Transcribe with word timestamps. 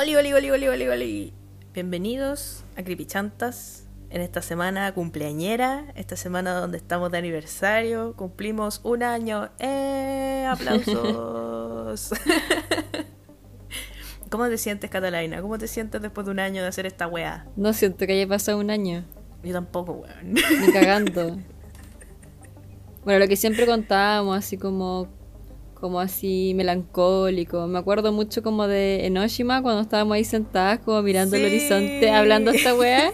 Oli, 0.00 0.14
oli, 0.14 0.32
oli, 0.32 0.48
oli, 0.52 0.68
oli, 0.68 0.88
oli. 0.88 1.32
Bienvenidos 1.74 2.62
a 2.76 2.84
Creepychantas 2.84 3.88
en 4.10 4.20
esta 4.20 4.42
semana 4.42 4.94
cumpleañera, 4.94 5.92
esta 5.96 6.14
semana 6.14 6.52
donde 6.52 6.78
estamos 6.78 7.10
de 7.10 7.18
aniversario, 7.18 8.14
cumplimos 8.14 8.80
un 8.84 9.02
año. 9.02 9.50
¡Eh! 9.58 10.46
¡Aplausos! 10.48 12.10
¿Cómo 14.30 14.48
te 14.48 14.56
sientes, 14.56 14.88
Catalina? 14.88 15.42
¿Cómo 15.42 15.58
te 15.58 15.66
sientes 15.66 16.00
después 16.00 16.26
de 16.26 16.30
un 16.30 16.38
año 16.38 16.62
de 16.62 16.68
hacer 16.68 16.86
esta 16.86 17.08
weá? 17.08 17.48
No 17.56 17.72
siento 17.72 18.06
que 18.06 18.12
haya 18.12 18.28
pasado 18.28 18.58
un 18.58 18.70
año. 18.70 19.04
Yo 19.42 19.52
tampoco, 19.52 19.94
weón. 19.94 20.32
Ni 20.32 20.72
cagando. 20.72 21.40
bueno, 23.04 23.18
lo 23.18 23.26
que 23.26 23.34
siempre 23.34 23.66
contábamos, 23.66 24.38
así 24.38 24.58
como 24.58 25.17
como 25.80 26.00
así 26.00 26.52
melancólico. 26.54 27.66
Me 27.66 27.78
acuerdo 27.78 28.12
mucho 28.12 28.42
como 28.42 28.66
de 28.66 29.06
Enoshima 29.06 29.62
cuando 29.62 29.82
estábamos 29.82 30.14
ahí 30.14 30.24
sentadas 30.24 30.80
como 30.80 31.02
mirando 31.02 31.36
el 31.36 31.46
horizonte 31.46 32.10
hablando 32.10 32.50
esta 32.50 32.74
weá. 32.74 33.12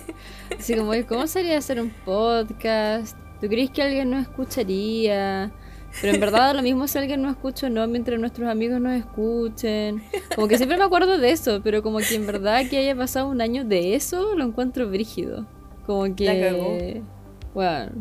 Así 0.58 0.74
como, 0.74 0.92
¿cómo 1.08 1.26
sería 1.26 1.58
hacer 1.58 1.80
un 1.80 1.90
podcast? 2.04 3.16
¿Tú 3.40 3.48
crees 3.48 3.70
que 3.70 3.82
alguien 3.82 4.10
nos 4.10 4.22
escucharía? 4.22 5.52
Pero 6.00 6.14
en 6.14 6.20
verdad 6.20 6.54
lo 6.54 6.62
mismo 6.62 6.88
si 6.88 6.98
alguien 6.98 7.22
no 7.22 7.30
escucha 7.30 7.68
o 7.68 7.70
no 7.70 7.86
mientras 7.86 8.18
nuestros 8.18 8.48
amigos 8.48 8.80
nos 8.80 8.94
escuchen. 8.94 10.02
Como 10.34 10.48
que 10.48 10.56
siempre 10.56 10.76
me 10.76 10.84
acuerdo 10.84 11.18
de 11.18 11.30
eso, 11.30 11.60
pero 11.62 11.82
como 11.82 11.98
que 11.98 12.14
en 12.14 12.26
verdad 12.26 12.62
que 12.68 12.78
haya 12.78 12.96
pasado 12.96 13.28
un 13.28 13.40
año 13.40 13.64
de 13.64 13.94
eso 13.94 14.34
lo 14.34 14.44
encuentro 14.44 14.88
brígido. 14.88 15.46
Como 15.86 16.14
que... 16.16 16.24
La 16.24 16.50
cagó. 16.50 16.78
Bueno, 17.54 17.92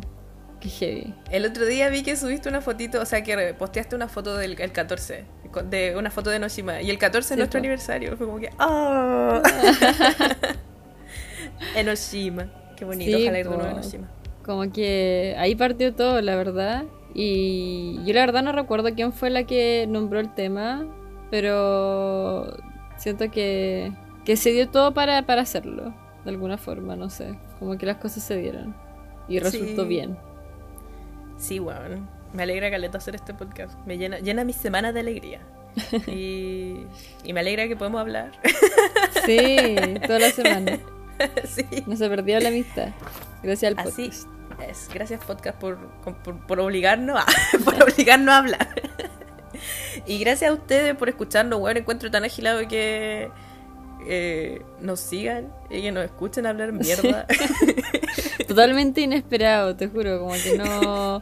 qué 0.64 0.70
heavy. 0.70 1.14
El 1.30 1.46
otro 1.46 1.66
día 1.66 1.90
vi 1.90 2.04
que 2.04 2.16
subiste 2.16 2.48
una 2.50 2.62
fotito, 2.62 3.02
o 3.02 3.06
sea, 3.06 3.22
que 3.24 3.54
posteaste 3.54 3.96
una 3.96 4.08
foto 4.08 4.36
del 4.38 4.60
el 4.60 4.72
14, 4.72 5.26
con- 5.52 5.70
de 5.70 5.96
una 5.98 6.10
foto 6.10 6.30
de 6.30 6.40
Noshima. 6.40 6.82
Y 6.82 6.90
el 6.90 6.98
14 6.98 7.34
es 7.34 7.38
nuestro 7.38 7.58
aniversario. 7.60 8.16
Fue 8.18 8.26
como 8.26 8.40
que, 8.40 8.50
¡ah! 8.60 9.42
Enoshima. 11.76 12.48
Qué 12.76 12.86
bonito, 12.86 13.18
Sí, 13.18 13.24
ojalá 13.24 13.40
ir 13.40 13.46
de 13.46 13.50
po. 13.52 13.58
nuevo 13.58 13.70
a 13.70 13.80
Enoshima. 13.80 14.08
Como 14.46 14.72
que 14.72 15.36
ahí 15.38 15.56
partió 15.56 15.94
todo, 15.94 16.22
la 16.22 16.36
verdad. 16.36 16.86
Y 17.14 18.00
yo 18.06 18.14
la 18.14 18.22
verdad 18.22 18.42
no 18.44 18.52
recuerdo 18.52 18.94
quién 18.96 19.14
fue 19.14 19.30
la 19.30 19.44
que 19.44 19.86
nombró 19.88 20.20
el 20.20 20.34
tema, 20.34 20.86
pero 21.30 22.58
siento 22.98 23.30
que, 23.32 23.92
que 24.26 24.36
se 24.36 24.52
dio 24.52 24.70
todo 24.70 24.94
para, 24.94 25.26
para 25.26 25.42
hacerlo, 25.44 25.94
de 26.24 26.30
alguna 26.32 26.58
forma, 26.58 26.96
no 26.96 27.10
sé. 27.10 27.38
Como 27.60 27.78
que 27.78 27.86
las 27.86 27.98
cosas 27.98 28.24
se 28.24 28.38
dieron. 28.38 28.76
Y 29.30 29.40
resultó 29.40 29.84
Sí. 29.84 29.88
bien. 29.88 30.18
Sí, 31.44 31.60
weón. 31.60 32.08
Me 32.32 32.44
alegra 32.44 32.72
Caleta 32.72 33.00
hacer 33.00 33.16
este 33.16 33.34
podcast. 33.34 33.78
Me 33.86 33.98
llena, 33.98 34.20
llena 34.20 34.46
mis 34.46 34.56
semanas 34.56 34.94
de 34.94 35.02
alegría. 35.02 35.42
Y, 36.08 36.86
y 37.24 37.34
me 37.34 37.42
alegra 37.42 37.68
que 37.68 37.76
podemos 37.76 38.00
hablar. 38.00 38.32
Sí, 39.26 39.76
toda 40.08 40.20
la 40.20 40.30
semana. 40.30 40.80
sí. 41.44 41.66
No 41.86 41.98
se 41.98 42.08
perdió 42.08 42.40
la 42.40 42.48
amistad. 42.50 42.90
Gracias 43.44 43.74
al 43.74 43.80
Así 43.80 44.04
podcast. 44.10 44.28
es. 44.70 44.90
Gracias 44.94 45.26
podcast 45.26 45.60
por, 45.60 45.78
por, 46.24 46.48
por 46.48 46.60
obligarnos 46.62 47.20
a, 47.20 47.26
por 47.66 47.74
obligarnos 47.84 48.34
a 48.34 48.38
hablar. 48.38 48.82
y 50.06 50.20
gracias 50.20 50.50
a 50.50 50.54
ustedes 50.54 50.96
por 50.96 51.10
escucharnos, 51.10 51.60
weón. 51.60 51.76
Encuentro 51.76 52.10
tan 52.10 52.24
agilado 52.24 52.66
que 52.70 53.30
eh, 54.08 54.62
nos 54.82 55.00
sigan 55.00 55.52
y 55.70 55.82
que 55.82 55.92
nos 55.92 56.06
escuchen 56.06 56.46
hablar 56.46 56.72
mierda. 56.74 57.26
Totalmente 58.48 59.02
inesperado, 59.02 59.76
te 59.76 59.88
juro, 59.88 60.20
como 60.20 60.34
que 60.34 60.58
no... 60.58 61.22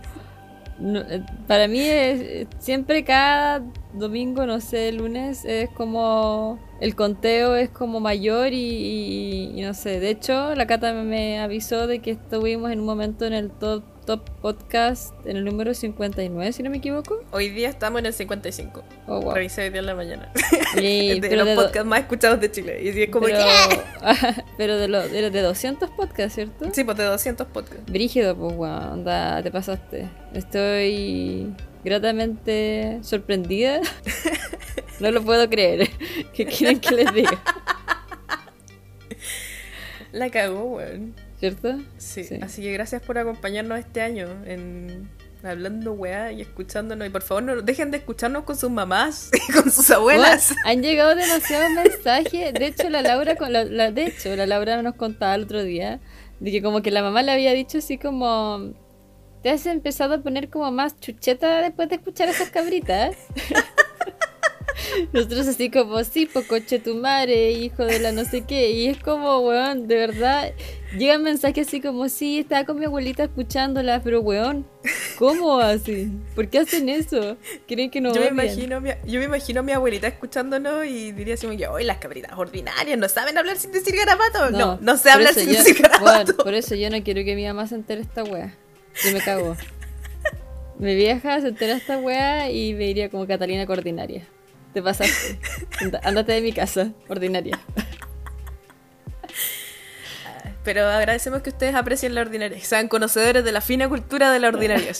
no, 0.80 1.00
eh, 1.02 1.24
para 1.48 1.68
mí 1.68 1.82
es 1.82 2.48
siempre 2.60 3.04
cada 3.04 3.64
domingo, 3.94 4.46
no 4.46 4.60
sé, 4.60 4.92
lunes, 4.92 5.46
es 5.46 5.70
como... 5.72 6.60
El 6.80 6.96
conteo 6.96 7.56
es 7.56 7.70
como 7.70 8.00
mayor 8.00 8.54
y, 8.54 8.58
y- 8.58 9.52
y 9.56 9.62
no 9.62 9.74
sé, 9.76 10.00
de 10.00 10.10
hecho 10.10 10.56
la 10.56 10.66
Cata 10.66 10.94
me 10.94 11.40
avisó 11.40 11.86
de 11.86 12.00
que 12.00 12.12
estuvimos 12.12 12.72
en 12.72 12.80
un 12.80 12.86
momento 12.88 13.26
en 13.26 13.34
el 13.34 13.52
top, 13.52 13.84
top 14.12 14.30
podcast, 14.42 15.14
en 15.26 15.38
el 15.38 15.46
número 15.46 15.74
59, 15.74 16.52
si 16.52 16.64
no 16.64 16.70
me 16.70 16.78
equivoco. 16.78 17.24
Hoy 17.32 17.48
día 17.48 17.70
estamos 17.70 18.00
en 18.00 18.08
el 18.08 18.14
55. 18.14 18.84
Oh, 19.08 19.22
wow. 19.22 19.36
Revisé 19.36 19.64
hoy 19.64 19.70
día 19.70 19.80
en 19.80 19.86
la 19.86 19.96
mañana. 19.96 20.30
De 20.76 21.34
los 21.34 21.48
de 21.48 21.56
podcasts 21.56 21.86
más 21.86 22.02
escuchados 22.02 22.42
de 22.42 22.52
Chile. 22.52 22.82
Y 22.84 23.04
es 23.04 23.10
como 23.10 23.28
pero, 23.28 23.40
que... 23.40 24.44
pero 24.58 24.78
de, 24.78 24.90
lo, 24.90 25.08
de, 25.08 25.30
de 25.30 25.42
200 25.42 25.92
podcasts, 25.92 26.36
¿cierto? 26.36 26.66
Sí, 26.74 26.84
pues 26.84 26.98
de 26.98 27.06
200 27.06 27.48
podcasts. 27.48 27.90
Brígido, 27.90 28.36
pues, 28.36 28.54
weón, 28.54 28.74
anda, 28.74 29.42
te 29.44 29.50
pasaste. 29.50 30.10
Estoy 30.34 31.54
gratamente 31.86 33.00
sorprendida. 33.04 33.80
No 35.00 35.10
lo 35.10 35.24
puedo 35.24 35.50
creer. 35.50 35.90
¿Qué 36.32 36.46
quieren 36.46 36.80
que 36.80 36.94
les 36.94 37.12
diga? 37.12 37.42
La 40.12 40.30
cagó, 40.30 40.64
weón. 40.76 41.16
¿Cierto? 41.42 41.78
Sí. 41.98 42.24
Sí. 42.24 42.40
así 42.42 42.62
que 42.62 42.72
gracias 42.72 43.02
por 43.02 43.18
acompañarnos 43.18 43.78
este 43.80 44.02
año 44.02 44.28
en 44.46 45.10
hablando 45.44 45.94
weá 45.94 46.32
y 46.32 46.40
escuchándonos. 46.42 47.08
Y 47.08 47.10
por 47.10 47.24
favor, 47.24 47.42
no 47.42 47.62
dejen 47.64 47.90
de 47.92 47.98
escucharnos 47.98 48.44
con 48.44 48.56
sus 48.56 48.70
mamás 48.70 49.32
y 49.50 49.52
con 49.52 49.72
sus 49.72 49.90
abuelas. 49.92 50.54
Han 50.66 50.84
llegado 50.84 51.16
demasiados 51.16 51.72
mensajes. 51.72 52.54
De 52.54 52.68
hecho, 52.68 52.90
la 52.92 53.02
Laura, 53.02 53.36
con- 53.36 53.52
la, 53.52 53.64
la- 53.64 53.92
de 53.92 54.06
hecho, 54.06 54.36
la 54.36 54.46
Laura 54.46 54.82
nos 54.84 54.94
contaba 54.96 55.34
el 55.36 55.44
otro 55.46 55.64
día 55.64 56.00
de 56.40 56.52
que 56.52 56.62
como 56.62 56.82
que 56.84 56.92
la 56.92 57.02
mamá 57.02 57.24
le 57.24 57.32
había 57.32 57.54
dicho 57.54 57.80
así 57.80 57.98
como 57.98 58.72
te 59.42 59.50
has 59.50 59.66
empezado 59.66 60.14
a 60.14 60.18
poner 60.22 60.50
como 60.52 60.72
más 60.72 61.00
chucheta 61.00 61.62
después 61.64 61.90
de 61.90 61.96
escuchar 61.96 62.28
a 62.28 62.32
esas 62.32 62.52
cabritas. 62.52 63.16
Nosotros 65.14 65.48
así 65.48 65.70
como, 65.70 66.04
sí, 66.04 66.28
pues 66.32 66.46
coche 66.48 66.80
tu 66.80 66.96
madre, 66.96 67.52
hijo 67.52 67.86
de 67.86 68.00
la 68.00 68.12
no 68.12 68.26
sé 68.26 68.42
qué. 68.42 68.72
Y 68.72 68.88
es 68.88 68.98
como, 69.00 69.40
weón, 69.40 69.88
de 69.88 69.96
verdad, 69.96 70.54
llegan 70.98 71.24
mensajes 71.24 71.68
así 71.68 71.82
como, 71.82 72.10
sí, 72.10 72.40
estaba 72.40 72.66
con 72.66 72.80
mi 72.80 72.86
abuelita 72.86 73.24
escuchándola, 73.24 74.02
pero 74.04 74.22
weón, 74.22 74.66
¿cómo 75.18 75.60
así? 75.60 76.12
¿Por 76.36 76.48
qué 76.50 76.60
hacen 76.60 76.90
eso? 76.90 77.38
¿Creen 77.68 77.90
que 77.92 78.02
no 78.02 78.14
yo, 78.14 78.22
me 78.22 78.28
imagino, 78.28 78.82
mi- 78.82 78.92
yo 79.06 79.20
me 79.20 79.26
imagino 79.26 79.60
a 79.60 79.64
mi 79.64 79.72
abuelita 79.72 80.08
escuchándonos 80.08 80.86
y 80.86 81.12
diría 81.12 81.34
así 81.36 81.46
hoy 81.48 81.84
las 81.84 81.98
cabritas 81.98 82.32
ordinarias 82.38 82.98
no 82.98 83.08
saben 83.10 83.38
hablar 83.38 83.58
sin 83.58 83.72
decir 83.72 83.96
garabato. 83.96 84.50
No, 84.52 84.78
no, 84.82 84.98
sé 84.98 85.04
por 85.04 85.12
hablar 85.14 85.34
sin 85.34 85.48
yo- 85.48 85.60
decir 85.60 85.82
garabato. 85.82 86.32
weón, 86.34 86.38
por 86.38 86.54
eso 86.54 86.76
yo 86.76 86.90
no 86.90 87.02
quiero 87.04 87.24
que 87.24 87.36
mi 87.36 87.46
mamá 87.46 87.68
se 87.68 87.76
entere 87.76 88.02
esta 88.02 88.24
wea. 88.24 88.56
Yo 89.04 89.12
me 89.14 89.20
cago. 89.22 89.56
Mi 90.80 90.96
vieja 90.96 91.40
se 91.42 91.50
entera 91.50 91.74
esta 91.76 91.98
wea 92.00 92.50
y 92.50 92.74
me 92.74 92.86
diría 92.86 93.10
como 93.10 93.28
Catalina 93.28 93.66
que 93.68 93.72
ordinaria. 93.72 94.28
Te 94.74 94.82
pasaste. 94.82 95.40
Ándate 96.04 96.34
de 96.34 96.42
mi 96.42 96.54
casa, 96.54 96.92
ordinaria. 97.10 97.60
Pero 100.64 100.88
agradecemos 100.88 101.42
que 101.42 101.50
ustedes 101.50 101.76
aprecien 101.76 102.16
la 102.16 102.22
ordinaria, 102.22 102.58
que 102.58 102.64
sean 102.64 102.88
conocedores 102.88 103.44
de 103.44 103.52
la 103.52 103.62
fina 103.62 103.90
cultura 103.90 104.32
de 104.32 104.40
la 104.40 104.50
ordinaria. 104.50 104.92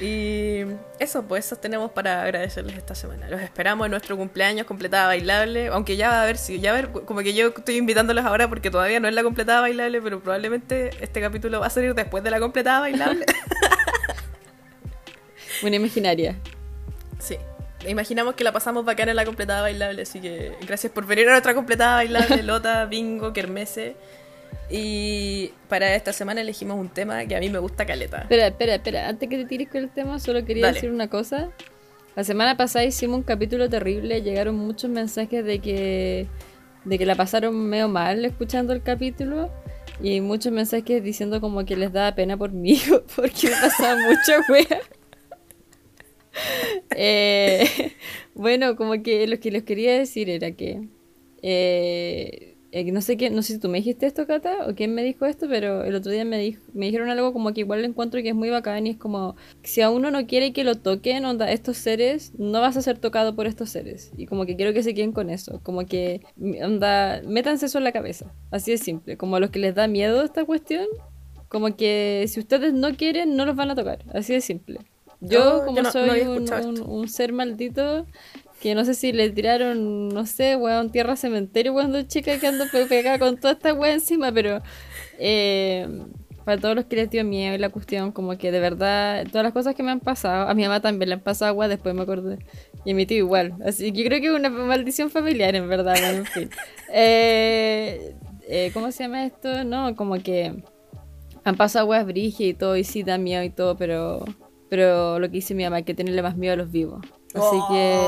Y 0.00 0.62
eso, 0.98 1.22
pues 1.22 1.46
eso 1.46 1.56
tenemos 1.56 1.92
para 1.92 2.22
agradecerles 2.22 2.76
esta 2.76 2.94
semana. 2.94 3.28
Los 3.28 3.40
esperamos 3.40 3.84
en 3.84 3.92
nuestro 3.92 4.16
cumpleaños 4.16 4.66
completada 4.66 5.06
bailable, 5.06 5.68
aunque 5.68 5.96
ya 5.96 6.08
va 6.08 6.22
a 6.22 6.26
ver 6.26 6.38
si 6.38 6.60
ya 6.60 6.72
va 6.72 6.78
a 6.78 6.82
ver, 6.82 6.90
como 7.04 7.20
que 7.20 7.34
yo 7.34 7.48
estoy 7.48 7.76
invitándolos 7.76 8.24
ahora 8.24 8.48
porque 8.48 8.70
todavía 8.70 9.00
no 9.00 9.06
es 9.06 9.14
la 9.14 9.22
completada 9.22 9.60
bailable, 9.60 10.00
pero 10.00 10.20
probablemente 10.20 10.90
este 11.00 11.20
capítulo 11.20 11.60
va 11.60 11.66
a 11.66 11.70
salir 11.70 11.94
después 11.94 12.24
de 12.24 12.30
la 12.30 12.40
completada 12.40 12.80
bailable. 12.80 13.26
Una 15.62 15.76
imaginaria. 15.76 16.36
sí. 17.20 17.36
Imaginamos 17.88 18.34
que 18.34 18.44
la 18.44 18.52
pasamos 18.52 18.84
bacana 18.84 19.10
en 19.10 19.16
la 19.16 19.24
completada 19.24 19.62
bailable, 19.62 20.02
así 20.02 20.20
que 20.20 20.52
gracias 20.66 20.92
por 20.92 21.06
venir 21.06 21.28
a 21.28 21.32
nuestra 21.32 21.54
completada 21.54 21.96
bailable, 21.96 22.42
Lota, 22.42 22.84
Bingo, 22.86 23.32
Kermese. 23.32 23.96
Y 24.70 25.52
para 25.68 25.94
esta 25.94 26.12
semana 26.12 26.40
elegimos 26.40 26.78
un 26.78 26.88
tema 26.88 27.24
que 27.26 27.36
a 27.36 27.40
mí 27.40 27.50
me 27.50 27.58
gusta 27.58 27.84
caleta. 27.84 28.22
Espera, 28.22 28.46
espera, 28.46 28.74
espera. 28.76 29.08
Antes 29.08 29.28
que 29.28 29.36
te 29.36 29.44
tires 29.44 29.68
con 29.68 29.82
el 29.82 29.90
tema, 29.90 30.18
solo 30.18 30.44
quería 30.44 30.66
Dale. 30.66 30.74
decir 30.74 30.90
una 30.90 31.08
cosa. 31.08 31.50
La 32.14 32.24
semana 32.24 32.56
pasada 32.56 32.84
hicimos 32.84 33.18
un 33.18 33.22
capítulo 33.22 33.68
terrible. 33.68 34.22
Llegaron 34.22 34.54
muchos 34.54 34.90
mensajes 34.90 35.44
de 35.44 35.58
que, 35.58 36.26
de 36.84 36.98
que 36.98 37.06
la 37.06 37.14
pasaron 37.16 37.54
medio 37.54 37.88
mal 37.88 38.24
escuchando 38.24 38.72
el 38.72 38.82
capítulo. 38.82 39.50
Y 40.00 40.20
muchos 40.20 40.52
mensajes 40.52 41.02
diciendo 41.02 41.40
como 41.40 41.64
que 41.64 41.76
les 41.76 41.92
daba 41.92 42.14
pena 42.14 42.36
por 42.36 42.52
mí, 42.52 42.80
porque 43.16 43.48
me 43.48 43.56
pasaba 43.60 43.96
mucha 43.96 44.40
wea. 44.48 44.80
Eh, 46.96 47.64
bueno, 48.34 48.76
como 48.76 49.02
que 49.02 49.26
lo 49.26 49.40
que 49.40 49.50
les 49.50 49.62
quería 49.62 49.92
decir 49.96 50.30
era 50.30 50.52
que 50.52 50.88
eh, 51.42 52.52
eh, 52.74 52.90
no 52.90 53.02
sé 53.02 53.18
quién, 53.18 53.34
no 53.34 53.42
sé 53.42 53.54
si 53.54 53.58
tú 53.58 53.68
me 53.68 53.78
dijiste 53.78 54.06
esto, 54.06 54.26
Cata, 54.26 54.66
o 54.66 54.74
quién 54.74 54.94
me 54.94 55.04
dijo 55.04 55.26
esto, 55.26 55.46
pero 55.46 55.84
el 55.84 55.94
otro 55.94 56.10
día 56.10 56.24
me, 56.24 56.56
dijeron 56.72 57.10
algo 57.10 57.34
como 57.34 57.52
que 57.52 57.60
igual 57.60 57.82
lo 57.82 57.86
encuentro 57.86 58.22
que 58.22 58.30
es 58.30 58.34
muy 58.34 58.48
bacán 58.48 58.86
y 58.86 58.90
es 58.90 58.96
como, 58.96 59.36
si 59.62 59.82
a 59.82 59.90
uno 59.90 60.10
no 60.10 60.26
quiere 60.26 60.54
que 60.54 60.64
lo 60.64 60.76
toquen, 60.76 61.24
estos 61.42 61.76
seres, 61.76 62.32
no 62.38 62.62
vas 62.62 62.78
a 62.78 62.82
ser 62.82 62.96
tocado 62.98 63.36
por 63.36 63.46
estos 63.46 63.68
seres. 63.68 64.10
Y 64.16 64.24
como 64.24 64.46
que 64.46 64.56
quiero 64.56 64.72
que 64.72 64.82
se 64.82 64.94
queden 64.94 65.12
con 65.12 65.28
eso, 65.28 65.60
como 65.62 65.84
que, 65.84 66.22
onda, 66.62 67.20
métanse 67.26 67.66
eso 67.66 67.76
en 67.76 67.84
la 67.84 67.92
cabeza, 67.92 68.32
así 68.50 68.70
de 68.70 68.78
simple, 68.78 69.18
como 69.18 69.36
a 69.36 69.40
los 69.40 69.50
que 69.50 69.58
les 69.58 69.74
da 69.74 69.86
miedo 69.86 70.22
esta 70.22 70.46
cuestión, 70.46 70.86
como 71.48 71.76
que 71.76 72.24
si 72.28 72.40
ustedes 72.40 72.72
no 72.72 72.96
quieren, 72.96 73.36
no 73.36 73.44
los 73.44 73.54
van 73.54 73.70
a 73.70 73.74
tocar, 73.74 74.02
así 74.14 74.32
de 74.32 74.40
simple. 74.40 74.78
Yo, 75.22 75.62
como 75.64 75.76
yo 75.76 75.82
no- 75.82 75.88
no 75.88 75.92
soy 75.92 76.20
un, 76.22 77.08
ser 77.08 77.32
maldito, 77.32 78.06
que 78.60 78.74
no 78.74 78.84
sé 78.84 78.94
si 78.94 79.12
le 79.12 79.30
tiraron, 79.30 80.08
no 80.08 80.26
sé, 80.26 80.56
weón, 80.56 80.90
tierra 80.90 81.16
cementerio 81.16 81.72
cuando 81.72 82.02
chica 82.02 82.38
que 82.38 82.46
ando 82.46 82.64
pegada 82.88 83.18
con 83.18 83.36
toda 83.38 83.54
esta 83.54 83.72
weá 83.72 83.92
encima, 83.92 84.30
pero 84.32 84.62
eh, 85.18 85.86
para 86.44 86.60
todos 86.60 86.74
los 86.74 86.84
que 86.86 86.96
les 86.96 87.10
dio 87.10 87.24
miedo 87.24 87.54
y 87.54 87.58
la 87.58 87.70
cuestión, 87.70 88.10
como 88.12 88.36
que 88.36 88.50
de 88.50 88.58
verdad, 88.60 89.24
todas 89.28 89.44
las 89.44 89.52
cosas 89.52 89.74
que 89.74 89.82
me 89.82 89.90
han 89.92 90.00
pasado, 90.00 90.48
a 90.48 90.54
mi 90.54 90.62
mamá 90.62 90.80
también 90.80 91.08
le 91.08 91.14
han 91.14 91.20
pasado 91.20 91.50
agua, 91.50 91.68
después 91.68 91.94
me 91.94 92.02
acordé, 92.02 92.38
y 92.84 92.92
a 92.92 92.94
mi 92.94 93.06
tío 93.06 93.18
igual, 93.18 93.54
así 93.64 93.92
que 93.92 94.02
yo 94.02 94.08
creo 94.08 94.20
que 94.20 94.26
es 94.26 94.32
una 94.32 94.50
maldición 94.50 95.08
familiar 95.10 95.54
en 95.54 95.68
verdad, 95.68 95.96
bueno, 96.00 96.18
en 96.18 96.26
fin. 96.26 96.50
Eh, 96.94 98.14
eh, 98.48 98.70
¿Cómo 98.74 98.92
se 98.92 99.04
llama 99.04 99.24
esto? 99.24 99.64
No, 99.64 99.96
como 99.96 100.16
que 100.22 100.52
han 101.42 101.56
pasado 101.56 101.84
aguas 101.84 102.04
brigias 102.04 102.50
y 102.50 102.54
todo, 102.54 102.76
y 102.76 102.84
sí 102.84 103.02
da 103.02 103.16
miedo 103.16 103.42
y 103.42 103.48
todo, 103.50 103.76
pero, 103.78 104.24
pero 104.72 105.18
lo 105.18 105.26
que 105.26 105.34
dice 105.34 105.54
mi 105.54 105.64
mamá, 105.64 105.76
hay 105.76 105.82
que 105.82 105.92
tenerle 105.92 106.22
más 106.22 106.34
miedo 106.34 106.54
a 106.54 106.56
los 106.56 106.72
vivos. 106.72 107.04
Así 107.34 107.58
que. 107.68 108.00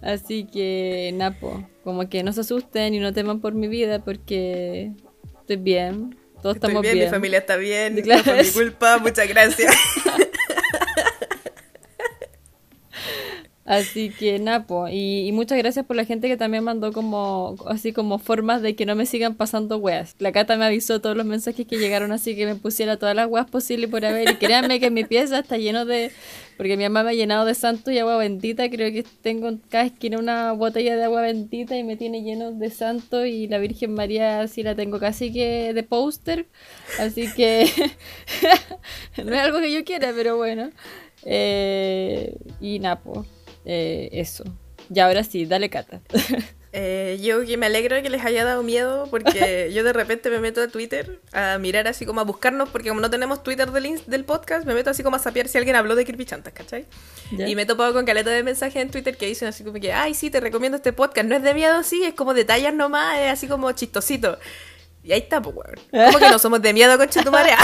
Así 0.00 0.44
que, 0.46 1.10
Napo, 1.12 1.62
como 1.84 2.08
que 2.08 2.22
no 2.22 2.32
se 2.32 2.40
asusten 2.40 2.94
y 2.94 3.00
no 3.00 3.12
teman 3.12 3.42
por 3.42 3.52
mi 3.52 3.68
vida 3.68 3.98
porque 4.02 4.92
estoy 5.40 5.56
bien. 5.56 6.16
Todos 6.42 6.56
Estoy 6.56 6.68
estamos 6.70 6.82
bien, 6.84 6.94
bien. 6.94 7.08
mi 7.08 7.10
familia 7.10 7.38
está 7.40 7.56
bien, 7.56 7.96
Claro. 8.02 8.22
no 8.24 8.32
fue 8.32 8.44
mi 8.44 8.50
culpa, 8.50 8.96
muchas 8.96 9.28
gracias. 9.28 9.76
Así 13.68 14.08
que, 14.08 14.38
Napo, 14.38 14.88
y, 14.88 15.28
y 15.28 15.32
muchas 15.32 15.58
gracias 15.58 15.84
por 15.84 15.94
la 15.94 16.06
gente 16.06 16.26
que 16.26 16.38
también 16.38 16.64
mandó 16.64 16.90
como, 16.90 17.54
así 17.66 17.92
como 17.92 18.18
formas 18.18 18.62
de 18.62 18.74
que 18.74 18.86
no 18.86 18.96
me 18.96 19.04
sigan 19.04 19.34
pasando 19.34 19.76
weas. 19.76 20.14
La 20.20 20.32
Cata 20.32 20.56
me 20.56 20.64
avisó 20.64 21.02
todos 21.02 21.14
los 21.14 21.26
mensajes 21.26 21.66
que 21.66 21.76
llegaron 21.76 22.10
así 22.10 22.34
que 22.34 22.46
me 22.46 22.54
pusiera 22.54 22.96
todas 22.96 23.14
las 23.14 23.28
weas 23.28 23.44
posibles 23.50 23.90
por 23.90 24.06
haber. 24.06 24.30
Y 24.30 24.34
créanme 24.36 24.80
que 24.80 24.90
mi 24.90 25.04
pieza 25.04 25.40
está 25.40 25.58
lleno 25.58 25.84
de, 25.84 26.12
porque 26.56 26.78
mi 26.78 26.84
mamá 26.84 27.02
me 27.02 27.10
ha 27.10 27.12
llenado 27.12 27.44
de 27.44 27.54
santo 27.54 27.90
y 27.90 27.98
agua 27.98 28.16
bendita. 28.16 28.70
Creo 28.70 28.90
que 28.90 29.04
tengo 29.20 29.48
en 29.48 29.58
cada 29.68 29.84
esquina 29.84 30.18
una 30.18 30.52
botella 30.52 30.96
de 30.96 31.04
agua 31.04 31.20
bendita 31.20 31.76
y 31.76 31.84
me 31.84 31.98
tiene 31.98 32.22
lleno 32.22 32.52
de 32.52 32.70
santo 32.70 33.26
y 33.26 33.48
la 33.48 33.58
Virgen 33.58 33.92
María 33.92 34.48
sí 34.48 34.62
la 34.62 34.76
tengo 34.76 34.98
casi 34.98 35.30
que 35.30 35.74
de 35.74 35.82
póster. 35.82 36.46
Así 36.98 37.30
que 37.34 37.70
no 39.22 39.34
es 39.34 39.40
algo 39.40 39.60
que 39.60 39.70
yo 39.70 39.84
quiera, 39.84 40.10
pero 40.16 40.38
bueno. 40.38 40.70
Eh, 41.26 42.34
y 42.62 42.78
Napo. 42.78 43.26
Eh, 43.68 44.08
eso. 44.12 44.44
Y 44.92 44.98
ahora 44.98 45.22
sí, 45.22 45.46
dale 45.46 45.70
cata. 45.70 46.00
Eh, 46.70 47.18
yo 47.22 47.46
que 47.46 47.56
me 47.56 47.64
alegro 47.64 47.96
de 47.96 48.02
que 48.02 48.10
les 48.10 48.22
haya 48.22 48.44
dado 48.44 48.62
miedo 48.62 49.08
porque 49.10 49.70
yo 49.74 49.82
de 49.82 49.94
repente 49.94 50.28
me 50.28 50.38
meto 50.38 50.60
a 50.60 50.68
Twitter 50.68 51.18
a 51.32 51.56
mirar 51.56 51.88
así 51.88 52.04
como 52.04 52.20
a 52.20 52.24
buscarnos 52.24 52.68
porque 52.68 52.90
como 52.90 53.00
no 53.00 53.08
tenemos 53.08 53.42
Twitter 53.42 53.72
del, 53.72 54.02
del 54.06 54.24
podcast 54.26 54.66
me 54.66 54.74
meto 54.74 54.90
así 54.90 55.02
como 55.02 55.16
a 55.16 55.18
sapear 55.18 55.48
si 55.48 55.56
alguien 55.56 55.76
habló 55.76 55.96
de 55.96 56.04
Kirby 56.04 56.26
Chantas, 56.26 56.52
¿cachai? 56.52 56.84
Y 57.30 57.56
me 57.56 57.62
he 57.62 57.66
topado 57.66 57.94
con 57.94 58.04
caleta 58.04 58.28
de 58.28 58.42
mensajes 58.42 58.82
en 58.82 58.90
Twitter 58.90 59.16
que 59.16 59.24
dicen 59.24 59.48
así 59.48 59.64
como 59.64 59.80
que, 59.80 59.94
ay 59.94 60.12
sí, 60.12 60.28
te 60.28 60.40
recomiendo 60.40 60.76
este 60.76 60.92
podcast, 60.92 61.26
no 61.26 61.36
es 61.36 61.42
de 61.42 61.54
miedo, 61.54 61.82
sí, 61.82 62.04
es 62.04 62.12
como 62.12 62.34
detalles 62.34 62.74
nomás, 62.74 63.18
es 63.18 63.32
así 63.32 63.48
como 63.48 63.72
chistosito. 63.72 64.38
Y 65.02 65.12
ahí 65.12 65.20
está, 65.20 65.40
pues, 65.40 65.56
weón. 65.56 65.78
¿Cómo 65.90 66.18
que 66.18 66.28
no 66.28 66.38
somos 66.38 66.60
de 66.60 66.74
miedo, 66.74 66.98
concha 66.98 67.22
tu 67.22 67.30
madre? 67.30 67.52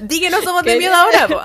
Di 0.00 0.20
que 0.20 0.28
no 0.28 0.42
somos 0.42 0.64
de 0.64 0.76
miedo 0.76 0.94
ahora, 0.94 1.28
po. 1.28 1.40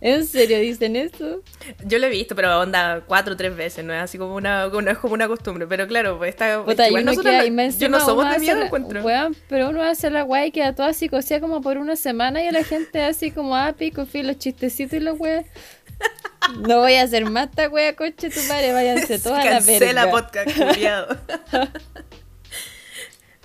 ¿En 0.00 0.26
serio 0.26 0.58
dicen 0.58 0.96
eso? 0.96 1.42
Yo 1.84 1.98
lo 1.98 2.06
he 2.06 2.10
visto, 2.10 2.34
pero 2.34 2.58
onda 2.60 3.02
cuatro 3.06 3.34
o 3.34 3.36
tres 3.36 3.56
veces, 3.56 3.84
no 3.84 3.92
es 3.94 4.02
así 4.02 4.18
como 4.18 4.34
una, 4.34 4.66
no 4.68 4.90
es 4.90 4.98
como 4.98 5.14
una 5.14 5.28
costumbre. 5.28 5.66
Pero 5.66 5.86
claro, 5.86 6.18
pues 6.18 6.30
está. 6.30 6.54
es 6.54 6.58
Puta, 6.60 6.88
igual 6.88 7.04
nosotros 7.04 7.32
queda- 7.34 7.50
más 7.52 7.78
yo 7.78 7.88
no 7.88 8.00
somos 8.00 8.30
de 8.30 8.38
miedo, 8.38 8.58
la- 8.60 8.66
encuentro. 8.66 9.02
pero 9.48 9.70
uno 9.70 9.82
hace 9.82 10.10
la 10.10 10.22
guay 10.22 10.48
y 10.48 10.50
queda 10.52 10.74
toda 10.74 10.92
psicosía 10.92 11.40
como 11.40 11.60
por 11.60 11.78
una 11.78 11.96
semana 11.96 12.42
y 12.42 12.46
a 12.48 12.52
la 12.52 12.64
gente 12.64 13.02
así 13.02 13.30
como, 13.30 13.56
ah, 13.56 13.74
pico, 13.76 14.06
fin, 14.06 14.26
los 14.26 14.38
chistecitos 14.38 14.94
y 14.94 15.00
los 15.00 15.18
weas. 15.18 15.44
No 16.66 16.80
voy 16.80 16.94
a 16.94 17.02
hacer 17.02 17.24
más 17.24 17.48
esta 17.48 17.68
wea, 17.68 17.96
coche 17.96 18.28
tu 18.28 18.40
madre, 18.48 18.72
váyanse 18.72 19.18
todas 19.22 19.40
a 19.40 19.44
la 19.44 19.50
Cancela 19.52 20.04
verga. 20.04 20.10
podcast, 20.10 20.56
culiado. 20.58 21.16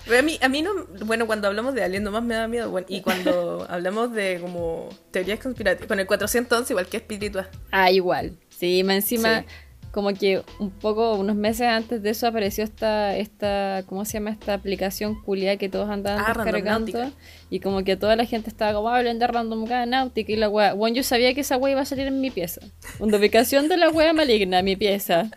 Pero 0.06 0.18
a 0.18 0.22
mí, 0.22 0.38
a 0.42 0.48
mí 0.48 0.62
no, 0.62 0.70
bueno, 1.04 1.26
cuando 1.26 1.48
hablamos 1.48 1.74
de 1.74 1.84
Alien 1.84 2.02
nomás 2.04 2.22
me 2.22 2.34
da 2.34 2.48
miedo, 2.48 2.70
bueno, 2.70 2.86
y 2.88 3.00
cuando 3.02 3.66
hablamos 3.70 4.12
de 4.12 4.38
como 4.40 4.88
teorías 5.10 5.38
conspirativas, 5.40 5.86
con 5.88 6.00
el 6.00 6.06
411 6.06 6.72
igual 6.72 6.86
que 6.86 6.96
espiritual. 6.98 7.48
Ah, 7.70 7.90
igual. 7.90 8.36
Sí, 8.48 8.82
más 8.84 8.96
encima, 8.96 9.40
Sí. 9.40 9.46
Como 9.90 10.12
que 10.14 10.42
un 10.58 10.70
poco, 10.70 11.14
unos 11.16 11.34
meses 11.36 11.66
antes 11.66 12.02
de 12.02 12.10
eso 12.10 12.26
apareció 12.26 12.62
esta, 12.64 13.16
esta, 13.16 13.82
¿cómo 13.88 14.04
se 14.04 14.14
llama? 14.14 14.30
Esta 14.30 14.54
aplicación 14.54 15.20
culia 15.22 15.56
que 15.56 15.68
todos 15.68 15.90
andaban 15.90 16.24
Ah, 16.24 16.32
descargando. 16.34 17.10
Y 17.50 17.58
como 17.58 17.82
que 17.82 17.96
toda 17.96 18.14
la 18.14 18.24
gente 18.24 18.48
estaba 18.48 18.72
como 18.74 18.88
"Ah, 18.88 18.98
hablando 18.98 19.26
de 19.26 19.32
Random 19.32 19.64
Náutica 19.88 20.30
y 20.32 20.36
la 20.36 20.48
wea. 20.48 20.74
Bueno, 20.74 20.94
yo 20.96 21.02
sabía 21.02 21.34
que 21.34 21.40
esa 21.40 21.56
wea 21.56 21.72
iba 21.72 21.80
a 21.80 21.84
salir 21.84 22.06
en 22.06 22.20
mi 22.20 22.30
pieza. 22.30 22.60
Una 23.00 23.16
ubicación 23.16 23.68
de 23.68 23.76
la 23.76 23.88
wea 23.90 24.12
maligna, 24.12 24.62
mi 24.62 24.76
pieza. 24.76 25.28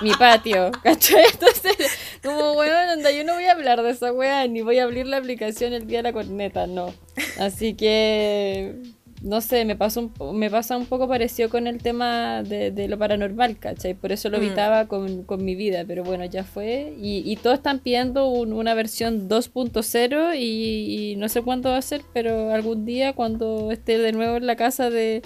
Mi 0.00 0.12
patio. 0.12 0.70
¿Cachai? 0.82 1.24
Entonces, 1.32 1.76
como 2.22 2.52
weón, 2.52 2.88
anda, 2.88 3.10
yo 3.10 3.24
no 3.24 3.34
voy 3.34 3.44
a 3.44 3.52
hablar 3.52 3.82
de 3.82 3.90
esa 3.90 4.12
wea, 4.12 4.46
ni 4.46 4.62
voy 4.62 4.78
a 4.78 4.84
abrir 4.84 5.06
la 5.06 5.18
aplicación 5.18 5.74
el 5.74 5.86
día 5.86 5.98
de 5.98 6.04
la 6.04 6.12
corneta, 6.14 6.66
no. 6.66 6.94
Así 7.38 7.74
que 7.74 8.76
no 9.22 9.40
sé, 9.42 9.64
me 9.64 9.76
pasa 9.76 10.00
un, 10.00 10.08
po- 10.10 10.32
me 10.32 10.50
pasa 10.50 10.76
un 10.76 10.86
poco 10.86 11.06
parecido 11.06 11.50
con 11.50 11.66
el 11.66 11.82
tema 11.82 12.42
de, 12.42 12.70
de 12.70 12.88
lo 12.88 12.98
paranormal, 12.98 13.58
¿cachai? 13.58 13.94
Por 13.94 14.12
eso 14.12 14.30
lo 14.30 14.38
Mm. 14.38 14.42
evitaba 14.42 14.86
con, 14.88 15.24
con 15.24 15.44
mi 15.44 15.54
vida, 15.54 15.84
pero 15.86 16.04
bueno, 16.04 16.24
ya 16.24 16.42
fue. 16.44 16.94
Y, 17.00 17.22
y 17.30 17.36
todos 17.36 17.56
están 17.58 17.80
pidiendo 17.80 18.28
un- 18.28 18.52
una 18.52 18.74
versión 18.74 19.28
2.0 19.28 20.34
y, 20.38 21.12
y 21.12 21.16
no 21.16 21.28
sé 21.28 21.42
cuándo 21.42 21.70
va 21.70 21.76
a 21.76 21.82
ser, 21.82 22.02
pero 22.14 22.52
algún 22.52 22.84
día 22.86 23.12
cuando 23.12 23.70
esté 23.72 23.98
de 23.98 24.12
nuevo 24.12 24.36
en 24.38 24.46
la 24.46 24.56
casa 24.56 24.88
de 24.90 25.22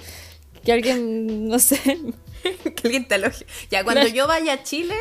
que 0.64 0.72
alguien, 0.72 1.46
no 1.48 1.58
sé, 1.58 1.78
que 2.42 2.82
alguien 2.84 3.06
te 3.06 3.14
aloje. 3.14 3.46
Ya, 3.70 3.84
cuando 3.84 4.06
yo 4.08 4.26
vaya 4.26 4.54
a 4.54 4.62
Chile 4.64 4.94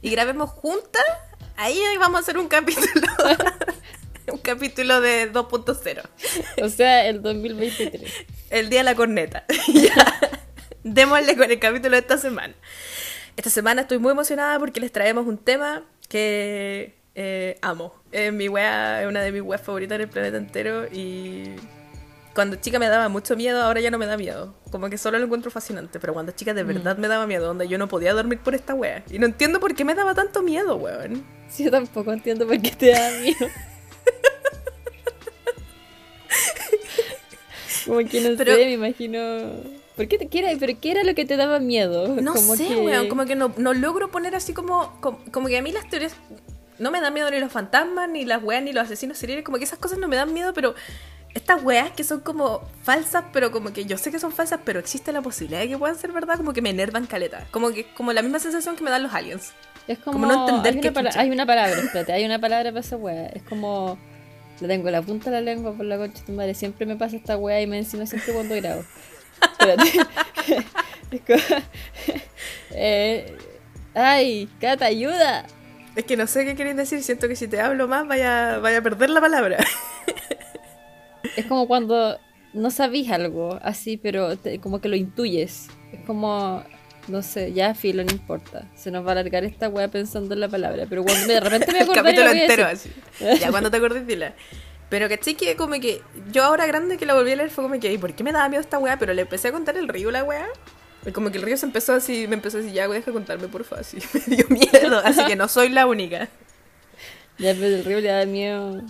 y 0.00 0.10
grabemos 0.10 0.50
juntas, 0.50 1.04
ahí 1.56 1.78
vamos 1.98 2.16
a 2.18 2.20
hacer 2.22 2.38
un 2.38 2.48
capítulo. 2.48 2.86
un 4.32 4.38
capítulo 4.38 5.00
de 5.00 5.32
2.0. 5.32 6.02
o 6.62 6.68
sea, 6.68 7.06
el 7.06 7.22
2023. 7.22 8.12
El 8.50 8.68
día 8.68 8.80
de 8.80 8.84
la 8.84 8.94
corneta. 8.94 9.44
ya. 9.72 10.20
Démosle 10.82 11.36
con 11.36 11.50
el 11.50 11.58
capítulo 11.58 11.92
de 11.92 12.00
esta 12.00 12.18
semana. 12.18 12.54
Esta 13.36 13.50
semana 13.50 13.82
estoy 13.82 13.98
muy 13.98 14.12
emocionada 14.12 14.58
porque 14.58 14.80
les 14.80 14.90
traemos 14.90 15.26
un 15.26 15.38
tema 15.38 15.84
que 16.08 16.94
eh, 17.14 17.58
amo. 17.62 17.94
Es 18.10 18.32
mi 18.32 18.48
wea, 18.48 19.02
es 19.02 19.08
una 19.08 19.20
de 19.20 19.32
mis 19.32 19.42
weas 19.42 19.60
favoritas 19.60 19.96
en 19.96 20.02
el 20.02 20.08
planeta 20.08 20.36
entero 20.36 20.86
y 20.90 21.54
cuando 22.34 22.56
chica 22.56 22.78
me 22.78 22.86
daba 22.88 23.08
mucho 23.08 23.36
miedo, 23.36 23.62
ahora 23.62 23.80
ya 23.80 23.90
no 23.90 23.98
me 23.98 24.06
da 24.06 24.16
miedo. 24.16 24.54
Como 24.70 24.88
que 24.88 24.96
solo 24.96 25.18
lo 25.18 25.24
encuentro 25.24 25.50
fascinante, 25.50 25.98
pero 25.98 26.14
cuando 26.14 26.32
chica 26.32 26.54
de 26.54 26.62
verdad 26.62 26.96
me 26.96 27.08
daba 27.08 27.26
miedo, 27.26 27.46
donde 27.46 27.66
yo 27.66 27.78
no 27.78 27.88
podía 27.88 28.12
dormir 28.12 28.38
por 28.38 28.54
esta 28.54 28.74
wea. 28.74 29.02
Y 29.10 29.18
no 29.18 29.26
entiendo 29.26 29.58
por 29.60 29.74
qué 29.74 29.84
me 29.84 29.94
daba 29.94 30.14
tanto 30.14 30.42
miedo, 30.42 30.76
weón. 30.76 31.24
Sí, 31.48 31.64
yo 31.64 31.70
tampoco 31.70 32.12
entiendo 32.12 32.46
por 32.46 32.60
qué 32.60 32.70
te 32.70 32.92
da 32.92 33.10
miedo. 33.20 33.48
Como 37.86 37.98
que 38.08 38.20
no 38.20 38.36
Pero- 38.36 38.54
sé, 38.54 38.64
me 38.66 38.72
imagino. 38.72 39.18
¿Por 39.96 40.06
qué 40.06 40.16
te, 40.18 40.28
qué 40.28 40.38
era, 40.40 40.50
¿Pero 40.58 40.78
qué 40.80 40.90
era 40.92 41.02
lo 41.02 41.14
que 41.14 41.24
te 41.24 41.36
daba 41.36 41.58
miedo? 41.58 42.08
No 42.22 42.34
Como 42.34 42.56
sé, 42.56 42.68
que- 42.68 42.76
weón, 42.76 43.08
como 43.08 43.24
que 43.26 43.34
no, 43.36 43.52
no 43.56 43.74
logro 43.74 44.10
poner 44.10 44.34
así 44.34 44.52
como, 44.52 44.98
como, 45.00 45.18
como 45.32 45.48
que 45.48 45.58
a 45.58 45.62
mí 45.62 45.72
las 45.72 45.88
teorías 45.88 46.14
no 46.78 46.90
me 46.90 47.00
dan 47.00 47.12
miedo 47.14 47.30
ni 47.30 47.40
los 47.40 47.50
fantasmas, 47.50 48.08
ni 48.08 48.24
las 48.24 48.42
weas, 48.42 48.62
ni 48.62 48.72
los 48.72 48.84
asesinos 48.84 49.18
seriales, 49.18 49.44
como 49.44 49.58
que 49.58 49.64
esas 49.64 49.78
cosas 49.78 49.98
no 49.98 50.06
me 50.06 50.14
dan 50.16 50.32
miedo, 50.32 50.52
pero 50.54 50.74
estas 51.34 51.62
weas 51.64 51.90
que 51.90 52.04
son 52.04 52.20
como 52.20 52.62
falsas, 52.84 53.24
pero 53.32 53.50
como 53.50 53.72
que 53.72 53.84
yo 53.84 53.98
sé 53.98 54.10
que 54.12 54.18
son 54.20 54.32
falsas, 54.32 54.60
pero 54.64 54.78
existe 54.78 55.12
la 55.12 55.20
posibilidad 55.20 55.60
de 55.60 55.68
que 55.68 55.76
puedan 55.78 55.96
ser 55.98 56.12
verdad, 56.12 56.36
como 56.36 56.52
que 56.52 56.62
me 56.62 56.70
enervan 56.70 57.06
caleta. 57.06 57.46
Como 57.50 57.70
que 57.72 57.84
como 57.94 58.12
la 58.12 58.22
misma 58.22 58.38
sensación 58.38 58.76
que 58.76 58.84
me 58.84 58.90
dan 58.90 59.02
los 59.02 59.12
aliens. 59.12 59.52
Es 59.88 59.98
como, 59.98 60.12
como 60.20 60.26
no 60.26 60.40
entender 60.48 60.74
hay, 60.74 60.88
una 60.90 61.02
chucha. 61.10 61.20
hay 61.20 61.30
una 61.30 61.46
palabra, 61.46 61.80
espérate, 61.80 62.12
hay 62.12 62.24
una 62.24 62.38
palabra 62.38 62.70
para 62.70 62.80
esa 62.80 62.96
wea. 62.96 63.26
Es 63.26 63.42
como. 63.42 63.98
La 64.60 64.68
tengo 64.68 64.88
en 64.88 64.92
la 64.92 65.02
punta 65.02 65.30
de 65.30 65.36
la 65.36 65.42
lengua 65.42 65.72
por 65.72 65.84
la 65.86 65.96
concha 65.98 66.18
de 66.20 66.26
tu 66.26 66.32
madre. 66.32 66.54
Siempre 66.54 66.84
me 66.86 66.96
pasa 66.96 67.16
esta 67.16 67.36
wea 67.36 67.60
y 67.62 67.66
me 67.66 67.78
encima 67.78 68.06
siempre 68.06 68.32
cuando 68.32 68.54
grabo. 68.56 68.82
Espérate. 69.52 69.90
es 71.12 71.20
como. 71.20 71.38
eh, 72.72 73.36
ay, 73.94 74.48
Cata, 74.60 74.86
ayuda. 74.86 75.46
Es 75.96 76.04
que 76.04 76.16
no 76.16 76.26
sé 76.26 76.44
qué 76.44 76.54
queréis 76.54 76.76
decir, 76.76 77.02
siento 77.02 77.28
que 77.28 77.36
si 77.36 77.48
te 77.48 77.60
hablo 77.60 77.88
más 77.88 78.06
vaya, 78.06 78.58
vaya 78.58 78.78
a 78.78 78.82
perder 78.82 79.10
la 79.10 79.20
palabra. 79.20 79.58
Es 81.36 81.46
como 81.46 81.66
cuando 81.66 82.18
no 82.52 82.70
sabís 82.70 83.10
algo 83.10 83.58
así, 83.62 83.96
pero 83.96 84.36
te- 84.36 84.60
como 84.60 84.80
que 84.80 84.88
lo 84.88 84.96
intuyes. 84.96 85.68
Es 85.92 86.00
como, 86.06 86.62
no 87.08 87.22
sé, 87.22 87.52
ya 87.52 87.74
filo, 87.74 88.04
no 88.04 88.12
importa. 88.12 88.64
Se 88.74 88.90
nos 88.90 89.04
va 89.04 89.10
a 89.10 89.12
alargar 89.12 89.44
esta 89.44 89.68
wea 89.68 89.88
pensando 89.88 90.34
en 90.34 90.40
la 90.40 90.48
palabra. 90.48 90.86
Pero 90.88 91.04
cuando 91.04 91.26
de 91.26 91.40
repente 91.40 91.72
me 91.72 91.78
el 91.78 91.84
acordé 91.84 92.02
capítulo 92.02 92.28
voy 92.28 92.38
a 92.38 92.42
entero 92.42 92.66
así. 92.66 92.92
Ya 93.40 93.50
cuando 93.50 93.70
te 93.70 93.76
acuerdes, 93.76 94.06
dila. 94.06 94.34
Pero 94.88 95.08
que 95.08 95.18
que 95.18 95.56
como 95.56 95.74
que 95.80 96.00
yo 96.32 96.44
ahora 96.44 96.66
grande 96.66 96.96
que 96.96 97.04
la 97.04 97.14
volví 97.14 97.32
a 97.32 97.36
leer 97.36 97.50
fue 97.50 97.64
como 97.64 97.78
que, 97.78 97.92
¿y 97.92 97.98
por 97.98 98.14
qué 98.14 98.24
me 98.24 98.32
daba 98.32 98.48
miedo 98.48 98.62
esta 98.62 98.78
weá? 98.78 98.98
Pero 98.98 99.12
le 99.12 99.22
empecé 99.22 99.48
a 99.48 99.52
contar 99.52 99.76
el 99.76 99.88
río 99.88 100.10
la 100.10 100.24
weá. 100.24 100.46
Como 101.12 101.30
que 101.30 101.38
el 101.38 101.44
río 101.44 101.56
se 101.56 101.66
empezó 101.66 101.94
así, 101.94 102.26
me 102.26 102.34
empezó 102.34 102.58
así, 102.58 102.72
ya, 102.72 102.86
güey, 102.86 103.00
deja 103.00 103.12
contarme, 103.12 103.48
porfa, 103.48 103.76
así. 103.80 103.98
Me 104.28 104.36
dio 104.36 104.46
miedo, 104.48 104.98
así 105.04 105.24
que 105.24 105.36
no 105.36 105.48
soy 105.48 105.68
la 105.68 105.86
única. 105.86 106.28
Ya, 107.38 107.54
pero 107.54 107.66
el 107.66 107.84
río 107.84 108.00
le 108.00 108.08
da 108.08 108.26
miedo 108.26 108.82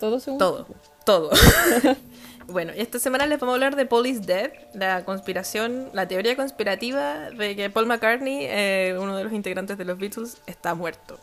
todo 0.00 0.18
según. 0.18 0.38
Todo. 0.38 0.66
todo. 1.04 1.30
bueno, 2.48 2.72
esta 2.76 2.98
semana 2.98 3.26
les 3.26 3.38
vamos 3.40 3.52
a 3.52 3.56
hablar 3.56 3.76
de 3.76 3.86
Paul 3.86 4.20
Dead, 4.24 4.50
la 4.74 5.04
conspiración, 5.04 5.90
la 5.92 6.06
teoría 6.08 6.36
conspirativa 6.36 7.30
de 7.30 7.56
que 7.56 7.70
Paul 7.70 7.86
McCartney, 7.86 8.38
eh, 8.42 8.96
uno 9.00 9.16
de 9.16 9.24
los 9.24 9.32
integrantes 9.32 9.78
de 9.78 9.84
los 9.84 9.98
Beatles, 9.98 10.38
está 10.46 10.74
muerto. 10.74 11.18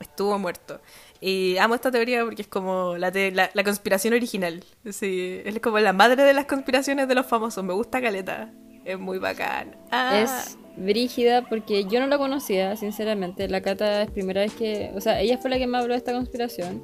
Estuvo 0.00 0.38
muerto. 0.38 0.80
Y 1.20 1.56
amo 1.58 1.74
esta 1.74 1.90
teoría 1.90 2.24
porque 2.24 2.42
es 2.42 2.48
como 2.48 2.96
la, 2.98 3.10
te- 3.10 3.30
la, 3.30 3.50
la 3.54 3.64
conspiración 3.64 4.12
original. 4.14 4.62
Sí, 4.90 5.40
es 5.44 5.58
como 5.60 5.78
la 5.78 5.92
madre 5.92 6.22
de 6.24 6.34
las 6.34 6.44
conspiraciones 6.46 7.08
de 7.08 7.14
los 7.14 7.26
famosos. 7.26 7.64
Me 7.64 7.72
gusta 7.72 8.00
Caleta. 8.02 8.50
Es 8.84 8.98
muy 8.98 9.18
bacán. 9.18 9.76
Ah. 9.90 10.18
Es 10.20 10.58
brígida 10.76 11.48
porque 11.48 11.84
yo 11.84 12.00
no 12.00 12.06
la 12.08 12.18
conocía, 12.18 12.76
sinceramente. 12.76 13.48
La 13.48 13.62
Cata 13.62 14.02
es 14.02 14.10
primera 14.10 14.42
vez 14.42 14.52
que. 14.52 14.90
O 14.94 15.00
sea, 15.00 15.20
ella 15.20 15.38
fue 15.38 15.48
la 15.48 15.56
que 15.58 15.66
me 15.66 15.78
habló 15.78 15.94
de 15.94 15.98
esta 15.98 16.12
conspiración. 16.12 16.82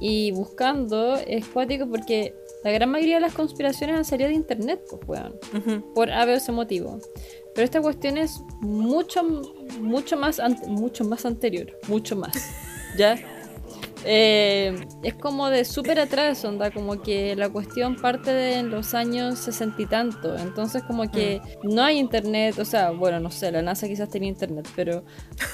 Y 0.00 0.32
buscando 0.32 1.16
es 1.16 1.46
cuático 1.46 1.86
porque 1.88 2.34
la 2.64 2.70
gran 2.72 2.90
mayoría 2.90 3.16
de 3.16 3.20
las 3.20 3.34
conspiraciones 3.34 3.94
han 3.94 4.04
salido 4.06 4.30
de 4.30 4.34
internet, 4.34 4.80
pues, 4.88 5.02
weón. 5.06 5.84
Por 5.94 6.10
A, 6.10 6.24
B 6.24 6.34
o 6.34 6.40
C 6.40 6.50
motivo. 6.50 6.98
Pero 7.54 7.64
esta 7.64 7.80
cuestión 7.82 8.16
es 8.16 8.40
mucho, 8.60 9.22
mucho 9.80 10.16
más, 10.16 10.40
mucho 10.66 11.04
más 11.04 11.26
anterior. 11.26 11.78
Mucho 11.88 12.16
más. 12.16 12.32
¿Ya? 12.96 13.16
Eh, 14.06 14.86
es 15.02 15.14
como 15.14 15.50
de 15.50 15.64
súper 15.64 15.98
atrás, 15.98 16.42
onda, 16.44 16.70
como 16.70 17.00
que 17.00 17.36
la 17.36 17.50
cuestión 17.50 17.96
parte 17.96 18.32
de 18.32 18.62
los 18.62 18.92
años 18.92 19.38
sesenta 19.38 19.80
y 19.80 19.86
tanto, 19.86 20.36
entonces 20.36 20.82
como 20.82 21.10
que 21.10 21.40
no 21.62 21.82
hay 21.82 21.98
internet, 21.98 22.58
o 22.58 22.66
sea, 22.66 22.90
bueno, 22.90 23.18
no 23.18 23.30
sé, 23.30 23.50
la 23.50 23.62
NASA 23.62 23.88
quizás 23.88 24.10
tenía 24.10 24.28
internet, 24.28 24.68
pero, 24.76 25.04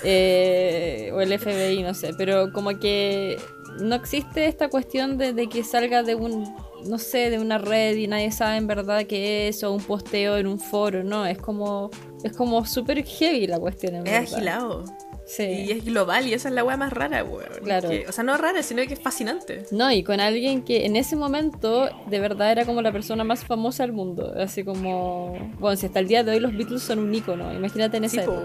eh, 0.02 1.12
o 1.14 1.20
el 1.20 1.38
FBI, 1.38 1.84
no 1.84 1.94
sé, 1.94 2.10
pero 2.18 2.52
como 2.52 2.76
que 2.80 3.38
no 3.80 3.94
existe 3.94 4.46
esta 4.46 4.68
cuestión 4.68 5.16
de, 5.16 5.32
de 5.32 5.48
que 5.48 5.62
salga 5.62 6.02
de 6.02 6.16
un, 6.16 6.52
no 6.86 6.98
sé, 6.98 7.30
de 7.30 7.38
una 7.38 7.58
red 7.58 7.96
y 7.96 8.06
nadie 8.06 8.30
sabe 8.32 8.56
en 8.56 8.66
verdad 8.66 9.04
qué 9.06 9.48
es, 9.48 9.62
o 9.64 9.72
un 9.72 9.82
posteo 9.82 10.36
en 10.38 10.46
un 10.46 10.58
foro, 10.58 11.02
no, 11.04 11.26
es 11.26 11.38
como, 11.38 11.90
es 12.24 12.32
como 12.36 12.64
súper 12.66 13.04
heavy 13.04 13.46
la 13.46 13.58
cuestión, 13.58 13.96
en 13.96 14.06
Es 14.06 14.12
verdad. 14.12 14.34
agilado. 14.34 14.84
Sí. 15.26 15.44
Y 15.44 15.70
es 15.70 15.84
global 15.84 16.26
y 16.26 16.32
esa 16.34 16.48
es 16.48 16.54
la 16.56 16.64
weá 16.64 16.76
más 16.76 16.92
rara, 16.92 17.22
weón. 17.22 17.46
Claro. 17.62 17.88
Que- 17.88 18.04
o 18.08 18.10
sea, 18.10 18.24
no 18.24 18.36
rara, 18.36 18.64
sino 18.64 18.82
que 18.84 18.94
es 18.94 19.00
fascinante. 19.00 19.62
No, 19.70 19.92
y 19.92 20.02
con 20.02 20.18
alguien 20.18 20.62
que 20.62 20.86
en 20.86 20.96
ese 20.96 21.14
momento 21.14 21.88
de 22.08 22.18
verdad 22.18 22.50
era 22.50 22.64
como 22.64 22.82
la 22.82 22.90
persona 22.90 23.22
más 23.22 23.44
famosa 23.44 23.84
del 23.84 23.92
mundo. 23.92 24.34
Así 24.36 24.64
como. 24.64 25.52
Bueno, 25.60 25.76
si 25.76 25.86
hasta 25.86 26.00
el 26.00 26.08
día 26.08 26.24
de 26.24 26.32
hoy 26.32 26.40
los 26.40 26.52
Beatles 26.56 26.82
son 26.82 26.98
un 26.98 27.14
ícono, 27.14 27.52
imagínate 27.54 27.98
en 27.98 28.04
esa 28.04 28.22
Sí, 28.22 28.26
po. 28.26 28.42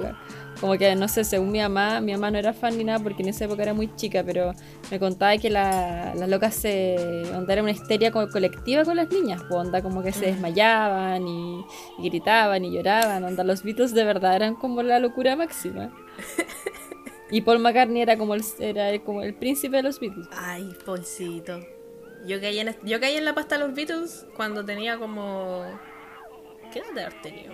Como 0.61 0.77
que, 0.77 0.95
no 0.95 1.07
sé, 1.09 1.23
según 1.25 1.51
mi 1.51 1.59
mamá, 1.59 1.99
mi 1.99 2.13
mamá 2.13 2.31
no 2.31 2.37
era 2.37 2.53
fan 2.53 2.77
ni 2.77 2.83
nada 2.85 2.99
porque 2.99 3.23
en 3.23 3.29
esa 3.29 3.43
época 3.45 3.63
era 3.63 3.73
muy 3.73 3.93
chica, 3.95 4.23
pero 4.25 4.53
me 4.89 4.99
contaba 4.99 5.37
que 5.37 5.49
la- 5.49 6.13
las 6.15 6.29
locas 6.29 6.55
se. 6.55 6.95
onda 7.35 7.51
era 7.53 7.61
una 7.61 7.71
histeria 7.71 8.09
co- 8.11 8.29
colectiva 8.29 8.83
con 8.85 8.95
las 8.95 9.09
niñas, 9.11 9.43
onda 9.51 9.81
como 9.81 10.01
que 10.01 10.11
se 10.13 10.27
desmayaban 10.27 11.27
y, 11.27 11.65
y 11.99 12.09
gritaban 12.09 12.63
y 12.63 12.71
lloraban, 12.73 13.23
onda 13.25 13.43
los 13.43 13.63
Beatles 13.63 13.93
de 13.93 14.05
verdad 14.05 14.35
eran 14.35 14.55
como 14.55 14.81
la 14.81 14.99
locura 14.99 15.35
máxima. 15.35 15.91
Y 17.31 17.41
Paul 17.41 17.57
McCartney 17.59 18.03
era 18.03 18.17
como 18.17 18.35
el, 18.35 18.43
era 18.59 18.97
como 19.03 19.23
el 19.23 19.33
príncipe 19.33 19.77
de 19.77 19.83
los 19.83 19.99
Beatles. 19.99 20.27
Ay, 20.31 20.69
Paulcito. 20.85 21.59
Yo 22.27 22.39
caí, 22.39 22.59
en, 22.59 22.75
yo 22.83 22.99
caí 22.99 23.15
en 23.15 23.25
la 23.25 23.33
pasta 23.33 23.57
de 23.57 23.65
los 23.65 23.73
Beatles 23.75 24.27
cuando 24.35 24.63
tenía 24.63 24.97
como... 24.99 25.65
¿Qué 26.71 26.79
edad 26.79 26.93
de 26.93 27.01
haber 27.03 27.21
tenido? 27.23 27.53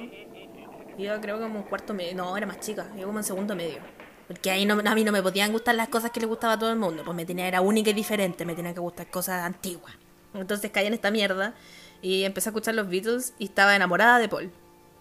Iba 1.01 1.19
creo 1.19 1.39
como 1.39 1.57
en 1.59 1.63
cuarto 1.63 1.93
medio. 1.93 2.15
No, 2.15 2.35
era 2.37 2.45
más 2.45 2.59
chica. 2.59 2.85
Iba 2.95 3.05
como 3.07 3.19
en 3.19 3.23
segundo 3.23 3.55
medio. 3.55 3.79
Porque 4.27 4.49
ahí 4.51 4.65
no, 4.65 4.75
a 4.79 4.95
mí 4.95 5.03
no 5.03 5.11
me 5.11 5.21
podían 5.21 5.51
gustar 5.51 5.75
las 5.75 5.89
cosas 5.89 6.11
que 6.11 6.19
le 6.19 6.25
gustaba 6.25 6.53
a 6.53 6.59
todo 6.59 6.69
el 6.71 6.77
mundo. 6.77 7.03
Pues 7.03 7.15
me 7.15 7.25
tenía, 7.25 7.47
era 7.47 7.61
única 7.61 7.89
y 7.89 7.93
diferente. 7.93 8.45
Me 8.45 8.55
tenían 8.55 8.73
que 8.73 8.79
gustar 8.79 9.07
cosas 9.07 9.43
antiguas. 9.43 9.93
Entonces 10.33 10.71
caí 10.71 10.87
en 10.87 10.93
esta 10.93 11.11
mierda. 11.11 11.53
Y 12.01 12.23
empecé 12.23 12.49
a 12.49 12.51
escuchar 12.51 12.75
los 12.75 12.87
Beatles 12.89 13.33
y 13.39 13.45
estaba 13.45 13.75
enamorada 13.75 14.19
de 14.19 14.29
Paul. 14.29 14.51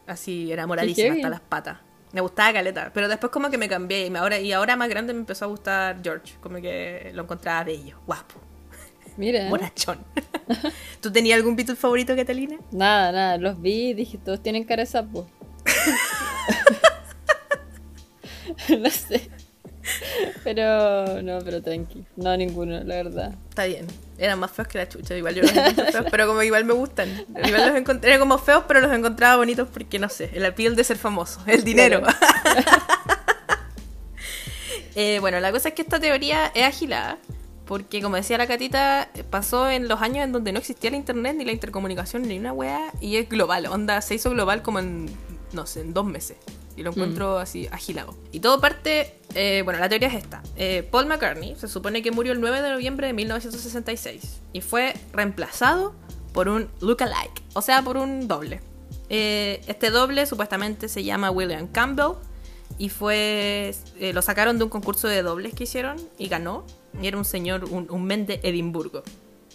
Así, 0.06 0.52
enamoradísima 0.52 1.14
hasta 1.14 1.28
las 1.30 1.40
patas. 1.40 1.78
Me 2.12 2.20
gustaba 2.20 2.52
Caleta. 2.52 2.90
Pero 2.92 3.08
después 3.08 3.30
como 3.30 3.50
que 3.50 3.56
me 3.58 3.68
cambié. 3.68 4.06
Y 4.06 4.10
me- 4.10 4.18
ahora, 4.18 4.38
y 4.40 4.52
ahora 4.52 4.74
más 4.76 4.88
grande 4.88 5.12
me 5.12 5.20
empezó 5.20 5.44
a 5.44 5.48
gustar 5.48 6.00
George. 6.02 6.34
Como 6.40 6.60
que 6.60 7.10
lo 7.14 7.22
encontraba 7.22 7.62
bello, 7.64 8.00
guapo. 8.06 8.40
Mira. 9.16 9.48
Bonachón. 9.48 9.98
¿Tú 11.00 11.12
tenías 11.12 11.36
algún 11.36 11.54
Beatle 11.56 11.76
favorito, 11.76 12.16
Catalina? 12.16 12.56
Nada, 12.72 13.12
nada, 13.12 13.36
los 13.38 13.60
vi 13.60 13.90
y 13.90 13.94
dije, 13.94 14.18
todos 14.18 14.42
tienen 14.42 14.64
cara 14.64 14.82
de 14.82 14.86
sapo. 14.86 15.28
no 18.78 18.90
sé. 18.90 19.30
Pero, 20.44 21.22
no, 21.22 21.38
pero 21.44 21.62
tranqui. 21.62 22.04
No, 22.16 22.36
ninguno, 22.36 22.82
la 22.84 22.96
verdad. 22.96 23.34
Está 23.48 23.64
bien. 23.64 23.86
Eran 24.18 24.38
más 24.38 24.50
feos 24.50 24.68
que 24.68 24.78
la 24.78 24.88
chucha. 24.88 25.16
Igual 25.16 25.34
yo 25.34 25.42
los 25.42 25.52
encuentro 25.52 25.84
feos, 25.92 26.06
pero 26.10 26.26
como 26.26 26.42
igual 26.42 26.64
me 26.64 26.74
gustan. 26.74 27.08
Igual 27.44 27.68
los 27.68 27.76
encontré 27.76 28.18
como 28.18 28.38
feos, 28.38 28.64
pero 28.68 28.80
los 28.80 28.92
encontraba 28.92 29.36
bonitos 29.36 29.68
porque, 29.72 29.98
no 29.98 30.08
sé, 30.08 30.30
el 30.34 30.44
appeal 30.44 30.76
de 30.76 30.84
ser 30.84 30.98
famoso, 30.98 31.40
el 31.46 31.64
dinero. 31.64 32.02
Eh, 34.96 35.20
bueno, 35.20 35.38
la 35.38 35.52
cosa 35.52 35.68
es 35.68 35.74
que 35.74 35.82
esta 35.82 36.00
teoría 36.00 36.46
es 36.52 36.64
agilada. 36.64 37.16
Porque, 37.64 38.02
como 38.02 38.16
decía 38.16 38.36
la 38.36 38.48
catita, 38.48 39.08
pasó 39.30 39.70
en 39.70 39.86
los 39.86 40.02
años 40.02 40.24
en 40.24 40.32
donde 40.32 40.50
no 40.50 40.58
existía 40.58 40.90
el 40.90 40.96
internet, 40.96 41.36
ni 41.36 41.44
la 41.44 41.52
intercomunicación, 41.52 42.22
ni 42.22 42.36
una 42.36 42.52
weá, 42.52 42.92
y 43.00 43.16
es 43.16 43.28
global. 43.28 43.66
Onda, 43.66 44.00
se 44.00 44.16
hizo 44.16 44.30
global 44.30 44.62
como 44.62 44.80
en, 44.80 45.08
no 45.52 45.66
sé, 45.66 45.80
en 45.80 45.94
dos 45.94 46.06
meses. 46.06 46.36
Y 46.76 46.82
lo 46.82 46.90
encuentro 46.90 47.38
así 47.38 47.68
agilado. 47.70 48.16
Y 48.32 48.40
todo 48.40 48.60
parte, 48.60 49.14
eh, 49.34 49.62
bueno, 49.64 49.80
la 49.80 49.88
teoría 49.88 50.08
es 50.08 50.14
esta. 50.14 50.42
Eh, 50.56 50.86
Paul 50.90 51.06
McCartney 51.06 51.56
se 51.56 51.68
supone 51.68 52.02
que 52.02 52.10
murió 52.10 52.32
el 52.32 52.40
9 52.40 52.62
de 52.62 52.70
noviembre 52.70 53.06
de 53.08 53.12
1966 53.12 54.40
y 54.52 54.60
fue 54.60 54.94
reemplazado 55.12 55.94
por 56.32 56.48
un 56.48 56.68
lookalike, 56.80 57.42
o 57.54 57.62
sea, 57.62 57.82
por 57.82 57.96
un 57.96 58.28
doble. 58.28 58.60
Eh, 59.08 59.60
este 59.66 59.90
doble 59.90 60.24
supuestamente 60.24 60.88
se 60.88 61.02
llama 61.02 61.30
William 61.30 61.66
Campbell 61.66 62.12
y 62.78 62.88
fue 62.88 63.74
eh, 63.98 64.12
lo 64.12 64.22
sacaron 64.22 64.56
de 64.58 64.64
un 64.64 64.70
concurso 64.70 65.08
de 65.08 65.22
dobles 65.22 65.52
que 65.54 65.64
hicieron 65.64 65.96
y 66.16 66.28
ganó. 66.28 66.64
Y 67.02 67.06
era 67.06 67.18
un 67.18 67.24
señor, 67.24 67.64
un, 67.64 67.90
un 67.90 68.04
men 68.04 68.26
de 68.26 68.40
Edimburgo. 68.42 69.02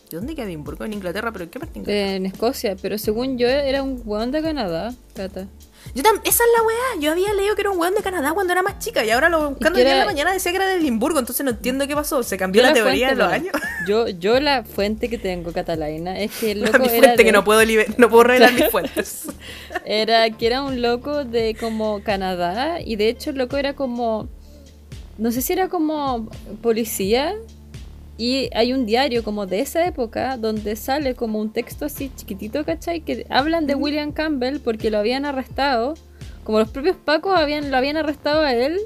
¿De 0.10 0.18
dónde 0.18 0.36
queda 0.36 0.46
Edimburgo? 0.46 0.86
En 0.86 0.94
Inglaterra, 0.94 1.32
pero 1.32 1.46
¿en 1.46 1.50
qué 1.50 1.60
parte 1.60 1.74
de 1.74 1.80
Inglaterra? 1.80 2.16
En 2.16 2.25
Escocia, 2.25 2.75
pero 2.82 2.98
según 2.98 3.38
yo 3.38 3.48
era 3.48 3.82
un 3.82 4.02
weón 4.06 4.32
de 4.32 4.42
Canadá, 4.42 4.94
Cata. 5.16 5.48
Yo 5.94 6.01
esa 6.01 6.44
es 6.44 6.50
la 6.58 6.63
weá. 6.63 7.01
Yo 7.01 7.12
había 7.12 7.34
leído 7.34 7.56
que 7.56 7.62
era 7.62 7.72
un 7.72 7.77
weón 7.80 7.96
de 7.96 8.01
Canadá 8.01 8.34
cuando 8.34 8.51
era 8.54 8.62
más 8.63 8.80
chica 8.80 9.06
y 9.06 9.12
ahora 9.12 9.30
lo 9.30 9.51
buscando 9.51 9.80
en 9.80 9.88
era- 9.88 10.00
la 10.00 10.06
mañana 10.06 10.34
decía 10.34 10.51
que 10.51 10.58
era 10.58 10.68
de 10.68 10.75
Edimburgo, 10.75 11.20
entonces 11.20 11.44
no 11.46 11.51
entiendo 11.51 11.88
qué 11.88 11.96
pasó. 11.96 12.24
Se 12.24 12.38
cambió 12.38 12.62
Yo 12.62 12.68
la 12.68 12.74
teoría 12.74 13.10
de 13.10 13.15
fuente, 13.15 13.24
los 13.24 13.34
años. 13.54 13.70
Yo, 13.88 14.08
yo 14.10 14.39
la 14.39 14.63
fuente 14.63 15.10
que 15.10 15.18
tengo, 15.18 15.54
Catalina, 15.54 16.20
es 16.20 16.32
que 16.36 16.51
el 16.51 16.62
loco 16.65 16.80
mi 16.80 16.86
era, 16.86 16.89
fuente 16.98 17.18
de- 17.18 17.24
que 17.24 17.32
no 17.32 17.44
puedo, 17.44 17.62
no 17.98 18.10
puedo 18.10 18.24
revelar 18.24 18.54
mis 18.54 18.70
fuentes. 18.70 19.27
era 19.86 20.30
que 20.32 20.48
era 20.48 20.63
un 20.63 20.82
loco 20.82 21.24
de 21.24 21.56
como 21.60 22.01
Canadá 22.04 22.82
y 22.82 22.96
de 22.96 23.10
hecho 23.10 23.30
el 23.30 23.38
loco 23.38 23.58
era 23.58 23.74
como 23.75 24.27
no 25.18 25.32
sé 25.32 25.42
si 25.42 25.54
era 25.54 25.70
como 25.70 26.30
policía 26.62 27.36
y 28.18 28.50
hay 28.54 28.72
un 28.72 28.86
diario 28.86 29.24
como 29.24 29.46
de 29.46 29.60
esa 29.60 29.86
época 29.86 30.38
donde 30.38 30.76
sale 30.76 31.16
como 31.16 31.40
un 31.40 31.52
texto 31.52 31.86
así 31.86 32.12
chiquitito, 32.16 32.64
¿cachai? 32.64 33.02
Que 33.02 33.26
hablan 33.30 33.68
de 33.68 33.76
William 33.76 34.12
Campbell 34.14 34.60
porque 34.60 34.90
lo 34.90 35.00
habían 35.00 35.26
arrestado, 35.26 35.96
como 36.44 36.60
los 36.60 36.70
propios 36.70 36.96
pacos 36.96 37.38
habían, 37.38 37.72
lo 37.72 37.78
habían 37.78 37.98
arrestado 37.98 38.42
a 38.42 38.54
él, 38.54 38.80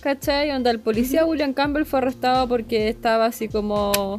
¿cachai? 0.00 0.50
Donde 0.50 0.70
el 0.70 0.80
policía 0.80 1.26
William 1.26 1.52
Campbell 1.52 1.84
fue 1.84 1.98
arrestado 1.98 2.48
porque 2.48 2.88
estaba 2.88 3.26
así 3.26 3.48
como 3.48 4.18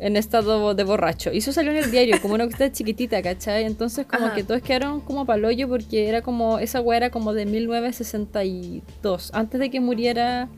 en 0.00 0.16
estado 0.16 0.74
de 0.74 0.84
borracho. 0.84 1.32
Y 1.32 1.38
eso 1.38 1.52
salió 1.52 1.70
en 1.70 1.78
el 1.78 1.90
diario, 1.90 2.20
como 2.20 2.34
una 2.34 2.46
cosa 2.46 2.70
chiquitita, 2.70 3.22
¿cachai? 3.22 3.64
Entonces 3.64 4.06
como 4.06 4.26
Ajá. 4.26 4.34
que 4.34 4.44
todos 4.44 4.60
quedaron 4.62 5.00
como 5.00 5.24
palollo 5.24 5.66
porque 5.66 6.08
era 6.08 6.20
como, 6.22 6.58
esa 6.58 6.80
weá 6.80 6.98
era 6.98 7.10
como 7.10 7.32
de 7.32 7.46
1962, 7.46 9.30
antes 9.32 9.60
de 9.60 9.70
que 9.70 9.80
muriera 9.80 10.48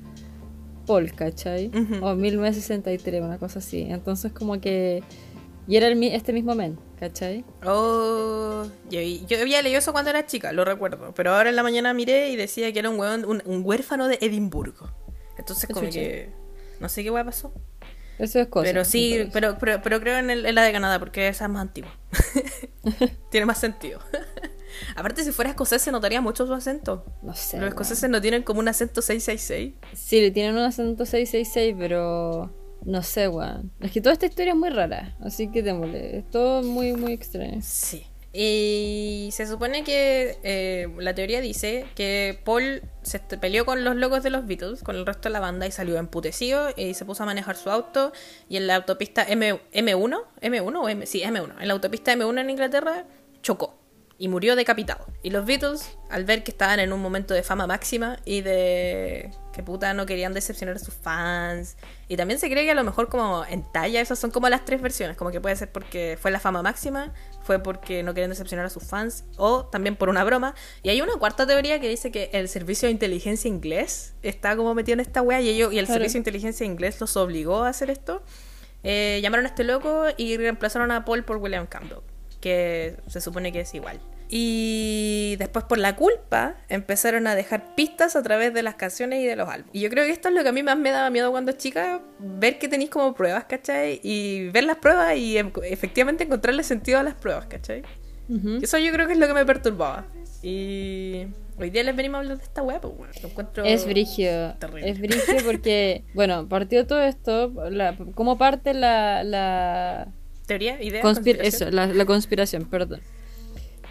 Paul, 0.90 1.12
¿cachai? 1.14 1.68
Ujú. 1.68 2.04
O 2.04 2.14
1963, 2.14 3.23
una 3.23 3.38
cosa 3.38 3.59
así. 3.61 3.82
Entonces 3.82 4.32
como 4.32 4.61
que... 4.61 5.02
Y 5.68 5.76
era 5.76 5.87
el, 5.87 6.02
este 6.02 6.32
mismo 6.32 6.54
men, 6.56 6.78
¿cachai? 6.99 7.44
Oh, 7.64 8.64
yo, 8.90 9.00
yo 9.00 9.40
había 9.40 9.62
leído 9.62 9.78
eso 9.78 9.92
cuando 9.92 10.11
era 10.11 10.26
chica, 10.26 10.52
lo 10.52 10.64
recuerdo. 10.64 11.12
Pero 11.14 11.32
ahora 11.35 11.50
en 11.50 11.56
la 11.56 11.62
mañana 11.62 11.94
miré 11.94 12.30
y 12.30 12.37
decía 12.37 12.73
que 12.73 12.78
era 12.80 12.90
un, 12.90 12.99
weón, 12.99 13.25
un, 13.25 13.40
un 13.44 13.62
huérfano 13.64 14.09
de 14.09 14.18
Edimburgo. 14.20 14.90
Entonces, 15.38 15.70
como 15.70 15.87
Chucha. 15.87 16.00
que. 16.00 16.30
No 16.80 16.88
sé 16.88 17.04
qué 17.04 17.11
weá 17.11 17.25
pasó. 17.25 17.52
Eso 18.18 18.40
es 18.40 18.49
cosa. 18.49 18.64
pero 18.64 18.85
sí, 18.85 19.28
pero, 19.32 19.56
pero, 19.61 19.80
pero 19.82 20.00
creo 20.00 20.18
en, 20.18 20.28
el- 20.30 20.44
en 20.44 20.54
la 20.54 20.62
de 20.62 20.73
Canadá 20.73 20.99
porque 20.99 21.28
esa 21.28 21.44
es 21.44 21.50
más 21.50 21.62
antigua. 21.62 21.90
Tiene 23.30 23.47
más 23.47 23.59
sentido. 23.61 24.00
Aparte, 24.97 25.25
si 25.25 25.32
fuera 25.32 25.50
escocés, 25.50 25.82
se 25.82 25.92
notaría 25.92 26.20
mucho 26.20 26.47
su 26.47 26.54
acento. 26.54 27.04
No 27.23 27.35
sé. 27.35 27.59
Los 27.59 27.68
escoceses 27.68 28.09
no 28.11 28.20
tienen 28.20 28.42
como 28.42 28.61
un 28.61 28.68
acento 28.68 29.02
666. 29.02 29.75
Sí, 29.94 30.20
le 30.20 30.30
tienen 30.30 30.54
un 30.54 30.62
acento 30.62 31.04
666, 31.04 31.76
pero 31.78 32.50
no 32.85 33.02
sé, 33.02 33.28
weón. 33.28 33.70
Es 33.80 33.92
que 33.92 34.00
toda 34.00 34.12
esta 34.12 34.26
historia 34.26 34.52
es 34.52 34.59
muy 34.59 34.70
rara, 34.70 35.16
así 35.20 35.49
que 35.50 35.62
démosle. 35.62 36.18
Es 36.18 36.30
todo 36.30 36.62
muy, 36.62 36.92
muy 36.92 37.12
extraño. 37.12 37.59
Sí. 37.62 38.06
Y 38.32 39.30
se 39.32 39.47
supone 39.47 39.82
que 39.82 40.38
eh, 40.44 40.88
la 40.99 41.14
teoría 41.14 41.40
dice 41.40 41.87
que 41.97 42.40
Paul 42.44 42.82
se 43.02 43.18
peleó 43.18 43.66
con 43.66 43.82
los 43.82 43.97
locos 43.97 44.23
de 44.23 44.30
los 44.30 44.47
Beatles, 44.47 44.85
con 44.85 44.94
el 44.94 45.04
resto 45.04 45.28
de 45.28 45.32
la 45.32 45.40
banda, 45.40 45.66
y 45.66 45.73
salió 45.73 45.99
emputecido 45.99 46.68
y 46.76 46.94
se 46.94 47.04
puso 47.04 47.25
a 47.25 47.26
manejar 47.26 47.56
su 47.56 47.70
auto. 47.70 48.12
Y 48.49 48.56
en 48.56 48.68
la 48.68 48.76
autopista 48.76 49.25
M, 49.25 49.61
M1, 49.73 50.23
M1 50.42 50.76
o 50.80 50.88
M, 50.88 51.06
sí, 51.06 51.23
M1, 51.23 51.61
en 51.61 51.68
la 51.68 51.75
autopista 51.75 52.14
M1 52.14 52.40
en 52.40 52.50
Inglaterra, 52.50 53.04
chocó 53.42 53.80
y 54.21 54.29
murió 54.29 54.55
decapitado. 54.55 55.07
Y 55.23 55.31
los 55.31 55.47
Beatles, 55.47 55.97
al 56.11 56.27
ver 56.27 56.45
que 56.45 56.50
estaban 56.50 56.79
en 56.79 56.93
un 56.93 57.00
momento 57.00 57.33
de 57.33 57.43
fama 57.43 57.67
máxima 57.67 58.19
y 58.27 58.43
de 58.43 59.31
que 59.55 59.62
puta 59.62 59.95
no 59.95 60.05
querían 60.05 60.35
decepcionar 60.35 60.77
a 60.77 60.79
sus 60.79 60.93
fans, 60.93 61.79
y 62.07 62.19
también 62.19 62.39
se 62.39 62.50
cree 62.50 62.67
que 62.67 62.71
a 62.73 62.75
lo 62.75 62.85
mejor 62.85 63.09
como 63.09 63.47
en 63.47 63.62
talla, 63.73 63.99
esas 63.99 64.19
son 64.19 64.31
como 64.31 64.47
las 64.50 64.67
tres 64.67 64.83
versiones, 64.83 65.17
como 65.17 65.31
que 65.31 65.41
puede 65.41 65.57
ser 65.57 65.73
porque 65.73 66.19
fue 66.21 66.31
la 66.31 66.39
fama 66.39 66.61
máxima, 66.62 67.15
fue 67.43 67.62
porque 67.62 68.03
no 68.03 68.12
querían 68.12 68.29
decepcionar 68.29 68.67
a 68.67 68.69
sus 68.69 68.85
fans, 68.85 69.25
o 69.39 69.65
también 69.65 69.97
por 69.97 70.11
una 70.11 70.23
broma. 70.23 70.55
Y 70.83 70.91
hay 70.91 71.00
una 71.00 71.15
cuarta 71.15 71.47
teoría 71.47 71.81
que 71.81 71.89
dice 71.89 72.11
que 72.12 72.29
el 72.35 72.50
servicio 72.50 72.89
de 72.89 72.93
inteligencia 72.93 73.49
inglés 73.49 74.12
está 74.23 74.55
como 74.55 74.75
metido 74.75 74.93
en 74.93 75.00
esta 75.00 75.23
wea 75.23 75.41
y, 75.41 75.49
ellos, 75.49 75.73
y 75.73 75.79
el 75.79 75.87
Claro. 75.87 75.99
servicio 75.99 76.19
de 76.19 76.21
inteligencia 76.21 76.67
inglés 76.67 77.00
los 77.00 77.17
obligó 77.17 77.65
a 77.65 77.71
hacer 77.71 77.89
esto. 77.89 78.23
Eh, 78.83 79.21
llamaron 79.23 79.47
a 79.47 79.49
este 79.49 79.65
loco 79.65 80.05
y 80.19 80.37
reemplazaron 80.37 80.91
a 80.91 81.07
Paul 81.07 81.25
por 81.25 81.39
William 81.39 81.67
Campbell, 81.67 82.00
que 82.43 82.97
se 83.09 83.23
supone 83.23 83.50
que 83.50 83.61
es 83.61 83.75
igual. 83.75 83.99
Y 84.33 85.35
después 85.39 85.65
por 85.65 85.79
la 85.79 85.97
culpa 85.97 86.55
empezaron 86.69 87.27
a 87.27 87.35
dejar 87.35 87.75
pistas 87.75 88.15
a 88.15 88.23
través 88.23 88.55
de 88.55 88.63
las 88.63 88.77
canciones 88.77 89.21
y 89.23 89.27
de 89.27 89.35
los 89.37 89.49
álbumes. 89.49 89.75
Y 89.75 89.81
yo 89.81 89.91
creo 89.91 90.05
que 90.05 90.13
esto 90.13 90.29
es 90.29 90.35
lo 90.35 90.43
que 90.43 90.49
a 90.49 90.53
mí 90.53 90.63
más 90.63 90.79
me 90.79 90.91
daba 90.91 91.11
miedo 91.11 91.31
cuando 91.33 91.53
chica, 91.53 92.01
ver 92.19 92.59
que 92.59 92.69
tenéis 92.69 92.91
como 92.91 93.13
pruebas, 93.15 93.45
¿cachai? 93.45 94.01
Y 94.05 94.49
ver 94.51 94.65
las 94.65 94.77
pruebas 94.77 95.17
y 95.17 95.37
em- 95.37 95.53
efectivamente 95.65 96.25
encontrarle 96.25 96.63
sentido 96.63 97.01
a 97.01 97.03
las 97.03 97.15
pruebas, 97.15 97.47
¿cachai? 97.47 97.83
Ujú. 98.29 98.59
Eso 98.63 98.79
yo 98.79 98.93
creo 98.93 99.07
que 99.09 99.15
es 99.15 99.19
lo 99.19 99.27
que 99.27 99.35
me 99.35 99.45
perturbaba. 99.45 100.07
Y 100.43 101.27
hoy 101.59 101.71
día 101.71 101.83
les 101.83 101.97
venimos 101.97 102.17
a 102.17 102.21
hablar 102.21 102.39
de 102.39 102.45
esta 102.45 102.63
pues 102.63 102.81
bueno, 102.97 103.13
lo 103.23 103.29
encuentro... 103.29 103.65
Es 103.65 103.85
brigio. 103.85 104.55
Terrible. 104.61 104.89
Es 104.89 105.01
brigio 105.01 105.37
porque, 105.45 106.05
bueno, 106.15 106.49
partió 106.49 106.87
todo 106.87 107.03
esto. 107.03 107.53
La, 107.71 107.97
¿Cómo 108.15 108.39
parte 108.39 108.73
la, 108.75 109.25
la, 109.25 110.07
¿Teoría? 110.47 110.81
¿Idea? 110.83 111.03
Conspir- 111.03 111.37
conspiración? 111.37 111.69
eso, 111.69 111.71
la, 111.75 111.87
la 111.89 112.05
conspiración, 112.07 112.65
perdón. 112.67 113.01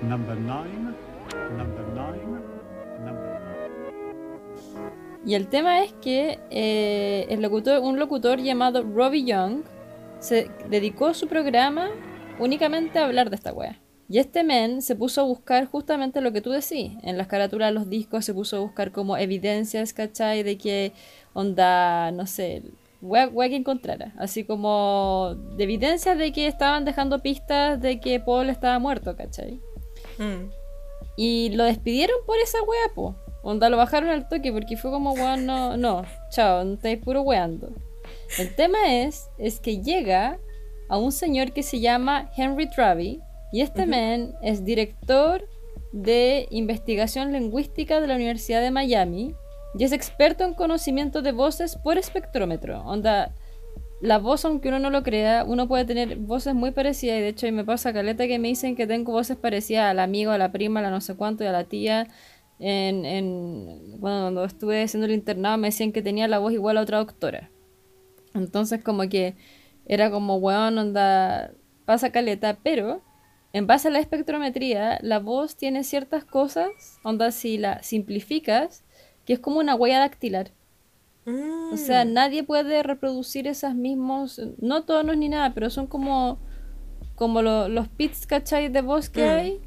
number 0.03 0.37
nine, 0.37 0.95
number 1.57 1.87
nine, 1.95 2.41
number 3.05 3.41
Y 5.25 5.35
el 5.35 5.49
tema 5.49 5.85
es 5.85 5.93
que 5.95 6.41
eh, 6.51 7.27
el 7.29 7.41
locutor, 7.43 7.81
un 7.81 7.99
locutor 7.99 8.41
llamado 8.41 8.83
Robbie 8.83 9.25
Young 9.25 9.63
se 10.19 10.51
dedicó 10.69 11.15
su 11.15 11.29
programa 11.29 11.91
únicamente 12.39 12.99
a 12.99 13.05
hablar 13.05 13.31
de 13.31 13.37
esta 13.37 13.53
wea. 13.53 13.79
Y 14.09 14.19
este 14.19 14.45
men 14.45 14.83
se 14.83 14.95
puso 14.95 15.23
a 15.23 15.25
buscar 15.25 15.67
justamente 15.67 16.21
lo 16.21 16.33
que 16.33 16.43
tú 16.43 16.51
decís. 16.51 16.93
En 17.03 17.17
las 17.17 17.29
carátulas 17.29 17.71
de 17.71 17.75
los 17.75 17.89
discos 17.89 18.25
se 18.25 18.35
puso 18.35 18.57
a 18.57 18.61
buscar 18.61 18.93
como 18.93 19.17
evidencias, 19.17 19.93
¿cachai? 19.95 20.43
De 20.43 20.59
que 20.59 20.93
onda, 21.33 22.11
no 22.11 22.27
sé, 22.27 22.63
wea, 23.01 23.29
wea 23.29 23.49
que 23.49 23.57
encontrara. 23.57 24.13
Así 24.19 24.45
como 24.45 25.35
de 25.57 25.65
evidencias 25.65 26.19
de 26.19 26.33
que 26.33 26.47
estaban 26.47 26.85
dejando 26.85 27.21
pistas 27.21 27.81
de 27.81 28.01
que 28.01 28.21
Paul 28.21 28.51
estaba 28.51 28.79
muerto, 28.79 29.17
¿cachai? 29.17 29.61
Mm. 30.23 30.51
Y 31.17 31.51
lo 31.51 31.65
despidieron 31.65 32.17
por 32.27 32.39
esa 32.39 32.63
wea, 32.63 32.95
po. 32.95 33.17
Onda, 33.43 33.69
lo 33.69 33.77
bajaron 33.77 34.09
al 34.11 34.29
toque 34.29 34.53
porque 34.53 34.77
fue 34.77 34.91
como, 34.91 35.13
weón, 35.13 35.47
no, 35.47 35.77
no, 35.77 36.05
chao, 36.31 36.65
no 36.65 36.75
estáis 36.75 36.99
puro 36.99 37.23
weando. 37.23 37.73
El 38.39 38.55
tema 38.55 38.79
es, 39.03 39.29
es 39.37 39.59
que 39.59 39.83
llega 39.83 40.39
a 40.89 40.97
un 40.97 41.13
señor 41.13 41.53
que 41.53 41.63
se 41.63 41.81
llama 41.81 42.31
Henry 42.37 42.71
Travi 42.71 43.21
y 43.53 43.61
este 43.61 43.87
man 43.87 44.35
es 44.43 44.65
director 44.65 45.49
de 45.93 46.47
investigación 46.51 47.33
lingüística 47.33 48.01
de 48.01 48.07
la 48.07 48.15
Universidad 48.15 48.63
de 48.63 48.71
Miami 48.71 49.35
y 49.75 49.85
es 49.85 49.93
experto 49.93 50.45
en 50.45 50.55
conocimiento 50.55 51.21
de 51.21 51.33
voces 51.33 51.77
por 51.77 51.99
espectrómetro. 51.99 52.83
Onda, 52.83 53.35
la 54.03 54.19
voz, 54.19 54.45
aunque 54.45 54.69
uno 54.69 54.81
no 54.81 54.91
lo 54.91 55.05
crea, 55.05 55.45
uno 55.45 55.69
puede 55.69 55.85
tener 55.85 56.17
voces 56.17 56.55
muy 56.55 56.73
parecidas. 56.73 57.19
Y 57.19 57.21
de 57.21 57.29
hecho, 57.29 57.51
me 57.53 57.65
pasa 57.65 57.93
caleta 57.93 58.27
que 58.27 58.41
me 58.41 58.49
dicen 58.49 58.75
que 58.75 58.89
tengo 58.89 59.13
voces 59.13 59.37
parecidas 59.37 59.85
al 59.93 60.01
amigo, 60.01 60.33
a 60.33 60.39
la 60.39 60.51
prima, 60.51 60.81
a 60.81 60.83
la 60.83 60.91
no 60.91 61.01
sé 61.01 61.15
cuánto 61.15 61.45
y 61.45 61.47
a 61.47 61.53
la 61.53 61.65
tía. 61.65 62.09
En, 62.59 63.97
cuando 64.01 64.45
estuve 64.45 64.83
haciendo 64.83 65.07
el 65.07 65.13
internado 65.13 65.57
me 65.57 65.69
decían 65.69 65.93
que 65.93 66.03
tenía 66.03 66.29
la 66.29 66.39
voz 66.39 66.53
igual 66.53 66.79
a 66.79 66.81
otra 66.83 66.99
doctora. 66.99 67.51
Entonces, 68.35 68.83
como 68.83 69.09
que 69.09 69.37
era 69.87 70.11
como, 70.11 70.37
weón, 70.37 70.79
onda, 70.79 71.53
pasa 71.85 72.11
caleta, 72.11 72.59
pero 72.61 73.03
en 73.53 73.69
base 73.69 73.87
a 73.87 73.93
la 73.93 74.01
espectrometría, 74.01 74.99
la 75.03 75.21
voz 75.21 75.57
tiene 75.57 75.85
ciertas 75.85 76.25
cosas, 76.25 76.71
onda, 77.05 77.31
si 77.31 77.57
la 77.57 77.83
simplificas, 77.85 78.85
que 79.25 79.35
es 79.35 79.39
como 79.39 79.61
una 79.61 79.77
huella 79.77 80.01
dactilar. 80.01 80.51
Mm. 81.25 81.73
O 81.73 81.77
sea, 81.77 82.05
nadie 82.05 82.43
puede 82.43 82.83
reproducir 82.83 83.47
esas 83.47 83.75
mismos, 83.75 84.41
no 84.61 84.83
tonos 84.85 85.17
ni 85.17 85.29
nada, 85.29 85.55
pero 85.55 85.71
son 85.71 85.87
como, 85.87 86.39
como 87.15 87.43
lo- 87.43 87.69
los 87.69 87.89
pits, 87.89 88.27
¿cachai? 88.27 88.69
De 88.69 88.81
voz 88.83 89.09
que 89.09 89.25
Mm. 89.25 89.29
hay, 89.31 89.59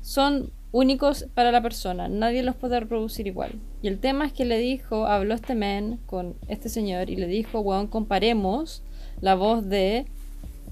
son 0.00 0.52
únicos 0.70 1.26
para 1.34 1.52
la 1.52 1.60
persona, 1.62 2.08
nadie 2.08 2.42
los 2.42 2.56
puede 2.56 2.80
reproducir 2.80 3.26
igual. 3.26 3.52
Y 3.82 3.88
el 3.88 3.98
tema 3.98 4.24
es 4.26 4.32
que 4.32 4.44
le 4.44 4.58
dijo, 4.58 5.06
habló 5.06 5.34
este 5.34 5.54
man 5.54 5.98
con 6.06 6.36
este 6.48 6.68
señor 6.68 7.10
y 7.10 7.16
le 7.16 7.26
dijo, 7.26 7.60
weón, 7.60 7.88
comparemos 7.88 8.82
la 9.20 9.34
voz 9.34 9.68
de 9.68 10.06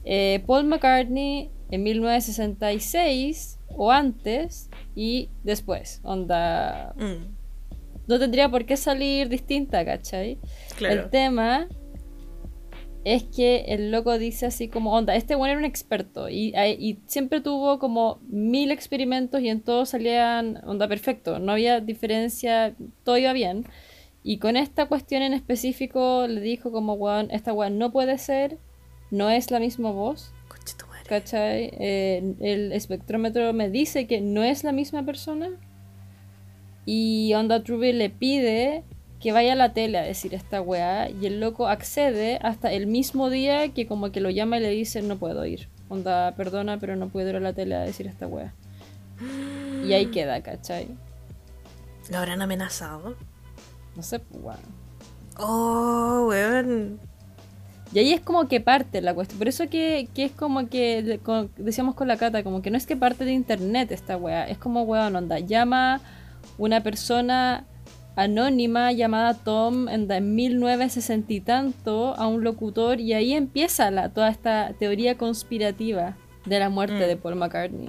eh, 0.04 0.42
Paul 0.46 0.64
McCartney 0.66 1.50
en 1.70 1.82
1966 1.82 3.58
o 3.76 3.90
antes 3.92 4.70
y 4.94 5.28
después. 5.44 6.00
Onda, 6.02 6.94
Mm. 6.96 7.39
No 8.10 8.18
tendría 8.18 8.48
por 8.50 8.66
qué 8.66 8.76
salir 8.76 9.28
distinta, 9.28 9.84
¿cachai? 9.84 10.38
Claro. 10.76 11.02
El 11.02 11.10
tema 11.10 11.68
es 13.04 13.22
que 13.24 13.64
el 13.68 13.90
loco 13.90 14.18
dice 14.18 14.46
así 14.46 14.68
como, 14.68 14.92
onda, 14.92 15.14
este 15.14 15.34
bueno 15.34 15.52
era 15.52 15.58
un 15.58 15.64
experto 15.64 16.28
y, 16.28 16.52
y 16.56 16.98
siempre 17.06 17.40
tuvo 17.40 17.78
como 17.78 18.20
mil 18.28 18.70
experimentos 18.70 19.40
y 19.40 19.48
en 19.48 19.62
todos 19.62 19.90
salían, 19.90 20.60
onda, 20.66 20.86
perfecto, 20.88 21.38
no 21.38 21.52
había 21.52 21.80
diferencia, 21.80 22.74
todo 23.04 23.16
iba 23.16 23.32
bien. 23.32 23.64
Y 24.22 24.38
con 24.38 24.58
esta 24.58 24.86
cuestión 24.86 25.22
en 25.22 25.32
específico 25.32 26.26
le 26.26 26.42
dijo 26.42 26.70
como, 26.70 26.92
weón, 26.94 27.30
esta 27.30 27.54
weón 27.54 27.78
no 27.78 27.90
puede 27.90 28.18
ser, 28.18 28.58
no 29.10 29.30
es 29.30 29.50
la 29.50 29.60
misma 29.60 29.92
voz. 29.92 30.34
¿cachai? 31.10 31.72
Eh, 31.72 32.36
el 32.38 32.72
espectrómetro 32.72 33.52
me 33.52 33.68
dice 33.68 34.06
que 34.06 34.20
no 34.20 34.44
es 34.44 34.62
la 34.62 34.70
misma 34.70 35.04
persona. 35.04 35.50
Y 36.92 37.32
Onda 37.34 37.62
Truby 37.62 37.92
le 37.92 38.10
pide 38.10 38.82
que 39.20 39.30
vaya 39.30 39.52
a 39.52 39.54
la 39.56 39.72
tele 39.72 39.96
a 39.98 40.02
decir 40.02 40.34
esta 40.34 40.60
weá 40.60 41.08
y 41.08 41.24
el 41.26 41.38
loco 41.38 41.68
accede 41.68 42.40
hasta 42.42 42.72
el 42.72 42.88
mismo 42.88 43.30
día 43.30 43.68
que 43.68 43.86
como 43.86 44.10
que 44.10 44.20
lo 44.20 44.28
llama 44.30 44.56
y 44.58 44.60
le 44.62 44.70
dice 44.70 45.00
no 45.00 45.16
puedo 45.16 45.46
ir. 45.46 45.68
Onda, 45.88 46.34
perdona, 46.36 46.78
pero 46.80 46.96
no 46.96 47.08
puedo 47.08 47.28
ir 47.28 47.36
a 47.36 47.40
la 47.40 47.52
tele 47.52 47.76
a 47.76 47.80
decir 47.82 48.08
esta 48.08 48.26
weá. 48.26 48.52
Y 49.86 49.92
ahí 49.92 50.06
queda, 50.10 50.40
¿cachai? 50.42 50.88
¿Lo 52.10 52.18
habrán 52.18 52.42
amenazado? 52.42 53.14
No 53.94 54.02
sé, 54.02 54.18
pues, 54.18 54.42
weón. 54.42 54.58
Oh, 55.38 56.26
weón. 56.28 56.98
Y 57.92 58.00
ahí 58.00 58.12
es 58.12 58.20
como 58.20 58.48
que 58.48 58.60
parte 58.60 59.00
la 59.00 59.14
cuestión. 59.14 59.38
Por 59.38 59.46
eso 59.46 59.68
que, 59.68 60.08
que 60.12 60.24
es 60.24 60.32
como 60.32 60.68
que 60.68 61.02
de- 61.04 61.18
con- 61.18 61.50
decíamos 61.56 61.94
con 61.94 62.08
la 62.08 62.16
cata, 62.16 62.42
como 62.42 62.62
que 62.62 62.70
no 62.72 62.76
es 62.76 62.86
que 62.86 62.96
parte 62.96 63.24
de 63.24 63.32
internet 63.32 63.92
esta 63.92 64.16
weá. 64.16 64.44
Es 64.48 64.58
como 64.58 64.82
weón, 64.82 65.14
onda. 65.14 65.38
Llama 65.38 66.00
una 66.58 66.82
persona 66.82 67.64
anónima 68.16 68.92
llamada 68.92 69.34
Tom 69.34 69.88
en, 69.88 70.10
en 70.10 70.34
1960 70.34 71.32
y 71.32 71.40
tanto 71.40 72.14
a 72.16 72.26
un 72.26 72.42
locutor 72.44 73.00
y 73.00 73.12
ahí 73.14 73.32
empieza 73.32 73.90
la, 73.90 74.08
toda 74.10 74.28
esta 74.28 74.72
teoría 74.78 75.16
conspirativa 75.16 76.16
de 76.46 76.58
la 76.58 76.68
muerte 76.68 76.96
Mm. 76.96 77.08
de 77.08 77.16
Paul 77.16 77.36
McCartney. 77.36 77.88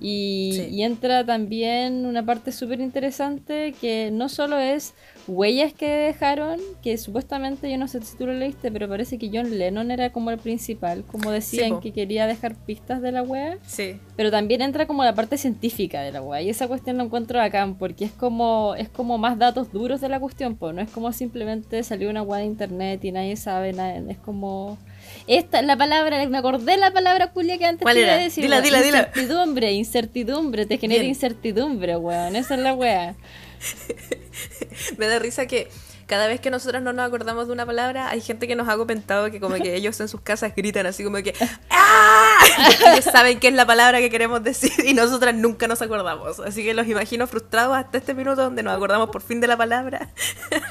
Y, 0.00 0.52
Sí. 0.54 0.68
y 0.76 0.82
entra 0.82 1.24
también 1.26 2.06
una 2.06 2.24
parte 2.24 2.52
súper 2.52 2.80
interesante 2.80 3.74
que 3.80 4.10
no 4.12 4.28
solo 4.28 4.56
es 4.58 4.94
huellas 5.28 5.72
que 5.72 5.86
dejaron, 5.86 6.58
que 6.82 6.96
supuestamente, 6.98 7.70
yo 7.70 7.76
no 7.78 7.86
sé 7.86 8.00
si 8.02 8.16
tú 8.16 8.26
lo 8.26 8.32
leíste, 8.32 8.72
pero 8.72 8.88
parece 8.88 9.18
que 9.18 9.30
John 9.32 9.58
Lennon 9.58 9.90
era 9.90 10.10
como 10.10 10.30
el 10.30 10.38
principal, 10.38 11.04
como 11.04 11.30
decían 11.30 11.70
po. 11.70 11.80
que 11.80 11.92
quería 11.92 12.26
dejar 12.26 12.54
pistas 12.56 13.02
de 13.02 13.12
la 13.12 13.22
wea, 13.22 13.58
Sí. 13.66 14.00
pero 14.16 14.30
también 14.30 14.62
entra 14.62 14.86
como 14.86 15.04
la 15.04 15.14
parte 15.14 15.36
científica 15.38 16.00
de 16.02 16.12
la 16.12 16.22
wea, 16.22 16.42
y 16.42 16.48
esa 16.50 16.66
cuestión 16.66 16.96
lo 16.98 17.04
encuentro 17.04 17.40
acá, 17.40 17.72
porque 17.78 18.04
es 18.06 18.12
como, 18.12 18.74
es 18.76 18.88
como 18.88 19.18
más 19.18 19.38
datos 19.38 19.72
duros 19.72 20.00
de 20.00 20.08
la 20.08 20.18
cuestión, 20.18 20.56
pues 20.56 20.74
no 20.74 20.80
es 20.80 20.90
como 20.90 21.12
simplemente 21.12 21.82
salió 21.82 22.10
una 22.10 22.22
wea 22.22 22.40
de 22.40 22.46
internet 22.46 23.04
y 23.04 23.12
nadie 23.12 23.36
sabe, 23.36 23.72
nada, 23.72 23.98
es 24.08 24.18
como... 24.18 24.78
Esta, 25.26 25.62
la 25.62 25.76
palabra, 25.76 26.26
me 26.28 26.38
acordé 26.38 26.76
la 26.76 26.90
palabra 26.90 27.32
culia 27.32 27.56
que 27.58 27.64
antes 27.66 27.82
¿Cuál 27.82 27.94
te 27.96 28.02
iba 28.02 28.12
a 28.12 28.16
decir. 28.16 28.42
Dila, 28.44 28.60
dila, 28.60 28.80
dila. 28.82 28.98
Incertidumbre, 28.98 29.72
incertidumbre, 29.72 30.66
te 30.66 30.78
genera 30.78 31.00
Bien. 31.00 31.10
incertidumbre, 31.10 31.96
weón, 31.96 32.36
esa 32.36 32.54
es 32.54 32.60
la 32.60 32.74
wea. 32.74 33.14
Me 34.98 35.06
da 35.06 35.18
risa 35.18 35.46
que 35.46 35.68
cada 36.08 36.26
vez 36.26 36.40
que 36.40 36.50
nosotros 36.50 36.82
no 36.82 36.94
nos 36.94 37.06
acordamos 37.06 37.48
de 37.48 37.52
una 37.52 37.66
palabra, 37.66 38.08
hay 38.08 38.22
gente 38.22 38.48
que 38.48 38.56
nos 38.56 38.66
ha 38.66 38.76
comentado 38.78 39.30
que 39.30 39.40
como 39.40 39.56
que 39.56 39.76
ellos 39.76 40.00
en 40.00 40.08
sus 40.08 40.22
casas 40.22 40.54
gritan 40.56 40.86
así 40.86 41.04
como 41.04 41.18
que 41.18 41.34
¡Ah! 41.70 42.38
Saben 43.02 43.38
qué 43.38 43.48
es 43.48 43.54
la 43.54 43.66
palabra 43.66 43.98
que 43.98 44.08
queremos 44.08 44.42
decir 44.42 44.72
y 44.86 44.94
nosotras 44.94 45.34
nunca 45.34 45.68
nos 45.68 45.82
acordamos. 45.82 46.40
Así 46.40 46.64
que 46.64 46.72
los 46.72 46.86
imagino 46.88 47.26
frustrados 47.26 47.76
hasta 47.76 47.98
este 47.98 48.14
minuto 48.14 48.42
donde 48.42 48.62
nos 48.62 48.74
acordamos 48.74 49.10
por 49.10 49.20
fin 49.20 49.40
de 49.40 49.48
la 49.48 49.56
palabra. 49.56 50.08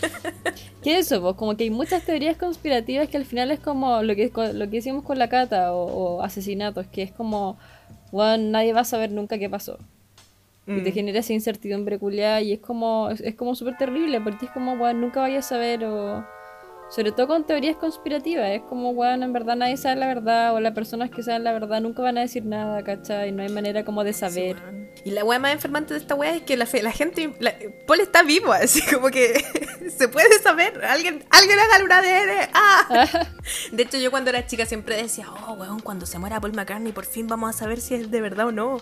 ¿Qué 0.84 0.98
es 0.98 1.06
eso? 1.06 1.22
Pues 1.22 1.36
como 1.36 1.56
que 1.56 1.66
hay 1.66 1.70
muchas 1.70 2.04
teorías 2.04 2.36
conspirativas 2.38 3.08
que 3.08 3.18
al 3.18 3.26
final 3.26 3.52
es 3.52 3.60
como 3.60 4.02
lo 4.02 4.16
que, 4.16 4.32
lo 4.54 4.70
que 4.70 4.78
hicimos 4.78 5.04
con 5.04 5.20
la 5.20 5.30
cata 5.30 5.74
o, 5.74 6.18
o 6.18 6.24
asesinatos, 6.24 6.88
que 6.88 7.04
es 7.04 7.12
como, 7.12 7.60
bueno, 8.12 8.52
nadie 8.52 8.74
va 8.74 8.82
a 8.82 8.86
saber 8.86 9.12
nunca 9.12 9.38
qué 9.38 9.50
pasó. 9.50 9.78
Y 10.68 10.82
te 10.84 10.90
Mm. 10.90 10.94
genera 10.94 11.20
esa 11.20 11.32
incertidumbre 11.34 11.98
culiada 11.98 12.42
y 12.42 12.52
es 12.54 12.60
como, 12.60 13.10
es, 13.10 13.22
es 13.22 13.36
como 13.36 13.56
súper 13.56 13.78
terrible 13.78 14.20
porque 14.20 14.48
es 14.48 14.52
como, 14.52 14.76
bueno, 14.76 15.00
nunca 15.00 15.22
vayas 15.22 15.46
a 15.46 15.50
saber 15.50 15.86
o... 15.86 16.26
Sobre 16.90 17.12
todo 17.12 17.28
con 17.28 17.46
teorías 17.46 17.76
conspirativas, 17.76 18.50
es 18.52 18.62
como, 18.62 18.94
bueno, 18.94 19.26
en 19.26 19.34
verdad 19.34 19.58
nadie 19.58 19.76
sabe 19.76 19.98
la 19.98 20.08
verdad 20.08 20.54
o 20.56 20.62
las 20.62 20.74
personas 20.74 21.10
que 21.12 21.22
saben 21.22 21.44
la 21.44 21.52
verdad 21.52 21.82
nunca 21.82 22.02
van 22.02 22.18
a 22.18 22.22
decir 22.22 22.46
nada, 22.46 22.82
¿cachai? 22.82 23.34
No 23.34 23.44
hay 23.44 23.50
manera 23.50 23.84
como 23.84 24.06
de 24.06 24.14
saber. 24.14 24.56
Sí, 24.56 24.64
weón. 24.64 24.90
y 25.04 25.12
la 25.12 25.26
wea 25.26 25.38
más 25.38 25.52
enfermante 25.52 25.94
de 25.94 26.00
esta 26.00 26.16
wea 26.16 26.34
es 26.36 26.44
que 26.44 26.56
la, 26.56 26.66
fe- 26.66 26.82
la 26.82 26.94
gente. 26.94 27.34
La, 27.40 27.54
Paul 27.86 28.00
está 28.00 28.24
vivo, 28.24 28.54
así 28.54 28.82
como 28.84 29.10
que 29.10 29.34
se 29.98 30.08
puede 30.08 30.40
saber. 30.42 30.82
Alguien, 30.86 31.26
alguien 31.30 31.58
haga 31.60 31.84
un 31.84 31.92
ADN. 31.92 32.50
¡Ah! 32.54 33.28
De 33.74 33.84
hecho, 33.84 33.98
yo 33.98 34.10
cuando 34.10 34.30
era 34.30 34.48
chica 34.48 34.66
siempre 34.66 34.96
decía, 34.96 35.26
oh, 35.46 35.56
weón, 35.56 35.82
cuando 35.82 36.06
se 36.06 36.20
muera 36.20 36.40
Paul 36.40 36.54
McCartney, 36.54 36.94
por 36.94 37.04
fin 37.06 37.28
vamos 37.28 37.50
a 37.54 37.58
saber 37.60 37.82
si 37.82 37.96
es 37.96 38.10
de 38.12 38.22
verdad 38.22 38.48
o 38.48 38.52
no. 38.54 38.78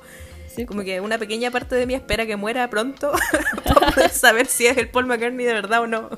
Sí, 0.55 0.65
Como 0.65 0.83
que 0.83 1.01
una 1.01 1.17
pequeña 1.17 1.51
parte 1.51 1.75
de 1.75 1.85
mí 1.85 1.93
espera 1.93 2.25
que 2.25 2.35
muera 2.35 2.69
pronto 2.69 3.11
para 3.63 3.91
poder 3.91 4.09
saber 4.09 4.45
si 4.47 4.67
es 4.67 4.77
el 4.77 4.89
Paul 4.89 5.05
McCartney 5.05 5.45
de 5.45 5.53
verdad 5.53 5.81
o 5.81 5.87
no. 5.87 6.09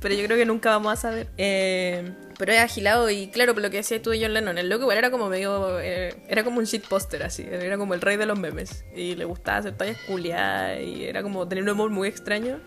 Pero 0.00 0.14
yo 0.14 0.24
creo 0.24 0.36
que 0.36 0.44
nunca 0.44 0.70
vamos 0.70 0.92
a 0.92 0.96
saber. 0.96 1.28
Eh, 1.36 2.12
pero 2.36 2.52
es 2.52 2.60
agilado 2.60 3.08
y 3.10 3.28
claro, 3.28 3.54
por 3.54 3.62
lo 3.62 3.70
que 3.70 3.76
decías 3.78 4.02
tú 4.02 4.10
de 4.10 4.20
John 4.20 4.34
Lennon, 4.34 4.58
el 4.58 4.68
loco 4.68 4.82
igual 4.82 4.98
era 4.98 5.10
como 5.10 5.28
medio. 5.28 5.78
eh, 5.80 6.14
era 6.28 6.42
como 6.42 6.58
un 6.58 6.64
shitposter 6.64 7.22
así. 7.22 7.46
Era 7.48 7.78
como 7.78 7.94
el 7.94 8.00
rey 8.00 8.16
de 8.16 8.26
los 8.26 8.38
memes. 8.38 8.84
Y 8.94 9.14
le 9.14 9.24
gustaba 9.24 9.58
hacer 9.58 9.76
tallas 9.76 9.98
culiadas 10.06 10.80
y 10.80 11.04
era 11.04 11.22
como 11.22 11.46
tener 11.46 11.62
un 11.62 11.70
humor 11.70 11.90
muy 11.90 12.08
extraño. 12.08 12.58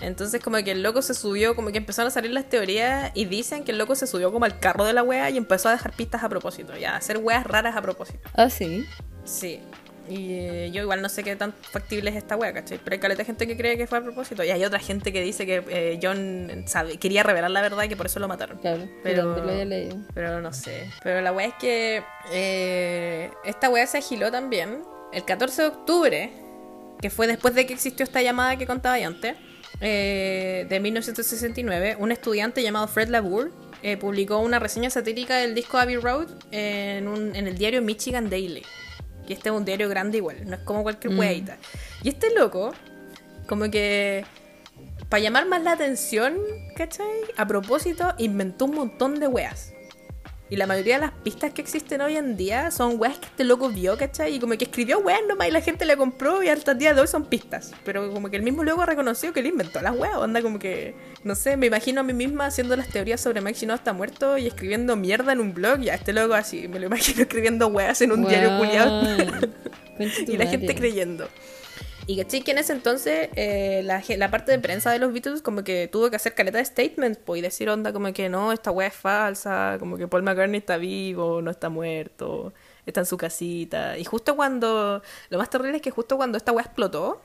Entonces 0.00 0.42
como 0.42 0.56
que 0.58 0.72
el 0.72 0.82
loco 0.82 1.02
se 1.02 1.14
subió, 1.14 1.54
como 1.54 1.70
que 1.70 1.78
empezaron 1.78 2.08
a 2.08 2.10
salir 2.10 2.32
las 2.32 2.48
teorías 2.48 3.12
y 3.14 3.24
dicen 3.26 3.64
que 3.64 3.72
el 3.72 3.78
loco 3.78 3.94
se 3.94 4.06
subió 4.06 4.32
como 4.32 4.44
al 4.44 4.58
carro 4.58 4.84
de 4.84 4.92
la 4.92 5.02
wea 5.02 5.30
y 5.30 5.36
empezó 5.36 5.68
a 5.68 5.72
dejar 5.72 5.92
pistas 5.92 6.24
a 6.24 6.28
propósito, 6.28 6.76
ya, 6.76 6.94
a 6.94 6.96
hacer 6.96 7.18
weas 7.18 7.44
raras 7.46 7.76
a 7.76 7.80
propósito. 7.82 8.28
Ah, 8.34 8.50
sí. 8.50 8.84
Sí. 9.24 9.60
Y 10.08 10.34
eh, 10.34 10.70
yo 10.72 10.82
igual 10.82 11.00
no 11.02 11.08
sé 11.08 11.22
qué 11.24 11.34
tan 11.36 11.52
factible 11.52 12.10
es 12.10 12.16
esta 12.16 12.36
wea, 12.36 12.52
¿cachai? 12.52 12.78
Pero 12.82 12.94
hay 12.94 13.00
caleta 13.00 13.18
de 13.22 13.24
gente 13.26 13.46
que 13.46 13.56
cree 13.56 13.76
que 13.78 13.86
fue 13.86 13.98
a 13.98 14.02
propósito. 14.02 14.44
Y 14.44 14.50
hay 14.50 14.64
otra 14.64 14.78
gente 14.78 15.12
que 15.12 15.22
dice 15.22 15.46
que 15.46 15.62
eh, 15.68 15.98
John 16.02 16.64
sabe, 16.66 16.98
quería 16.98 17.22
revelar 17.22 17.50
la 17.50 17.62
verdad 17.62 17.84
y 17.84 17.88
que 17.88 17.96
por 17.96 18.06
eso 18.06 18.20
lo 18.20 18.28
mataron. 18.28 18.58
Claro, 18.58 18.82
Pero- 19.02 19.22
pero 19.22 19.22
también 19.34 19.46
lo 19.46 19.52
había 19.52 19.64
leído. 19.64 19.96
Pero 20.14 20.40
no 20.40 20.52
sé. 20.52 20.90
Pero 21.02 21.20
la 21.22 21.32
wea 21.32 21.46
es 21.48 21.54
que 21.54 22.02
eh, 22.32 23.30
esta 23.44 23.68
wea 23.70 23.86
se 23.86 23.98
agiló 23.98 24.30
también 24.30 24.82
el 25.12 25.24
14 25.24 25.62
de 25.62 25.68
octubre, 25.68 26.30
que 27.00 27.10
fue 27.10 27.26
después 27.26 27.54
de 27.54 27.66
que 27.66 27.72
existió 27.74 28.04
esta 28.04 28.20
llamada 28.22 28.56
que 28.56 28.66
contaba 28.66 28.98
yo 28.98 29.06
antes, 29.08 29.36
de 29.80 30.78
1969. 30.80 31.96
Un 31.98 32.12
estudiante 32.12 32.62
llamado 32.62 32.88
Fred 32.88 33.08
Labour 33.08 33.52
publicó 34.00 34.38
una 34.38 34.58
reseña 34.58 34.88
satírica 34.90 35.36
del 35.36 35.54
disco 35.54 35.76
Abbey 35.78 35.96
Road 35.96 36.28
en, 36.52 37.06
un- 37.08 37.36
en 37.36 37.46
el 37.46 37.58
diario 37.58 37.82
Michigan 37.82 38.30
Daily. 38.30 38.62
Y 39.28 39.32
este 39.32 39.48
es 39.50 39.54
un 39.54 39.64
diario 39.64 39.88
grande 39.88 40.18
igual, 40.18 40.48
no 40.48 40.56
es 40.56 40.62
como 40.62 40.82
cualquier 40.82 41.12
Mm. 41.12 41.18
weadita. 41.18 41.56
Y 42.02 42.08
este 42.08 42.32
loco, 42.34 42.72
como 43.46 43.70
que 43.70 44.24
para 45.08 45.22
llamar 45.22 45.46
más 45.46 45.62
la 45.62 45.72
atención, 45.72 46.36
¿cachai? 46.76 47.06
A 47.36 47.46
propósito, 47.46 48.14
inventó 48.18 48.64
un 48.64 48.74
montón 48.74 49.20
de 49.20 49.26
weas. 49.28 49.73
Y 50.50 50.56
la 50.56 50.66
mayoría 50.66 50.96
de 50.96 51.00
las 51.00 51.12
pistas 51.12 51.54
que 51.54 51.62
existen 51.62 52.02
hoy 52.02 52.16
en 52.16 52.36
día 52.36 52.70
son 52.70 53.00
weas 53.00 53.18
que 53.18 53.26
este 53.26 53.44
loco 53.44 53.70
vio, 53.70 53.96
¿cachai? 53.96 54.34
Y 54.34 54.40
como 54.40 54.56
que 54.58 54.64
escribió 54.64 54.98
weas 54.98 55.22
nomás 55.26 55.48
y 55.48 55.50
la 55.50 55.62
gente 55.62 55.86
le 55.86 55.96
compró 55.96 56.42
y 56.42 56.48
hasta 56.48 56.72
el 56.72 56.78
día 56.78 56.92
de 56.92 57.00
hoy 57.00 57.06
son 57.06 57.24
pistas. 57.24 57.72
Pero 57.82 58.12
como 58.12 58.28
que 58.30 58.36
el 58.36 58.42
mismo 58.42 58.62
loco 58.62 58.84
reconoció 58.84 59.32
que 59.32 59.40
él 59.40 59.46
inventó 59.46 59.80
las 59.80 59.96
weas. 59.96 60.16
Onda 60.16 60.42
como 60.42 60.58
que, 60.58 60.94
no 61.24 61.34
sé, 61.34 61.56
me 61.56 61.66
imagino 61.66 62.02
a 62.02 62.04
mí 62.04 62.12
misma 62.12 62.46
haciendo 62.46 62.76
las 62.76 62.88
teorías 62.88 63.22
sobre 63.22 63.40
Mike 63.40 63.58
Shinoda 63.58 63.76
está 63.76 63.94
muerto 63.94 64.36
y 64.36 64.46
escribiendo 64.46 64.96
mierda 64.96 65.32
en 65.32 65.40
un 65.40 65.54
blog. 65.54 65.80
Y 65.80 65.88
a 65.88 65.94
este 65.94 66.12
loco 66.12 66.34
así, 66.34 66.68
me 66.68 66.78
lo 66.78 66.86
imagino 66.86 67.22
escribiendo 67.22 67.68
weas 67.68 68.02
en 68.02 68.12
un 68.12 68.26
diario 68.26 68.58
culiado. 68.58 69.02
Y 70.26 70.36
la 70.36 70.46
gente 70.46 70.74
creyendo. 70.74 71.28
Y 72.06 72.18
caché 72.18 72.42
que 72.42 72.50
en 72.50 72.58
ese 72.58 72.74
entonces 72.74 73.30
eh, 73.34 73.80
la, 73.82 74.02
la 74.18 74.30
parte 74.30 74.52
de 74.52 74.58
prensa 74.58 74.90
de 74.90 74.98
los 74.98 75.12
Beatles 75.12 75.40
como 75.40 75.64
que 75.64 75.88
tuvo 75.88 76.10
que 76.10 76.16
hacer 76.16 76.34
caleta 76.34 76.58
de 76.58 76.64
statements 76.64 77.18
pues, 77.24 77.38
y 77.38 77.42
decir 77.42 77.70
onda 77.70 77.94
como 77.94 78.12
que 78.12 78.28
no, 78.28 78.52
esta 78.52 78.70
weá 78.70 78.88
es 78.88 78.94
falsa, 78.94 79.76
como 79.78 79.96
que 79.96 80.06
Paul 80.06 80.22
McCartney 80.22 80.58
está 80.58 80.76
vivo, 80.76 81.40
no 81.40 81.50
está 81.50 81.70
muerto, 81.70 82.52
está 82.84 83.00
en 83.00 83.06
su 83.06 83.16
casita. 83.16 83.96
Y 83.96 84.04
justo 84.04 84.36
cuando, 84.36 85.02
lo 85.30 85.38
más 85.38 85.48
terrible 85.48 85.76
es 85.76 85.82
que 85.82 85.90
justo 85.90 86.18
cuando 86.18 86.36
esta 86.36 86.52
weá 86.52 86.64
explotó, 86.64 87.22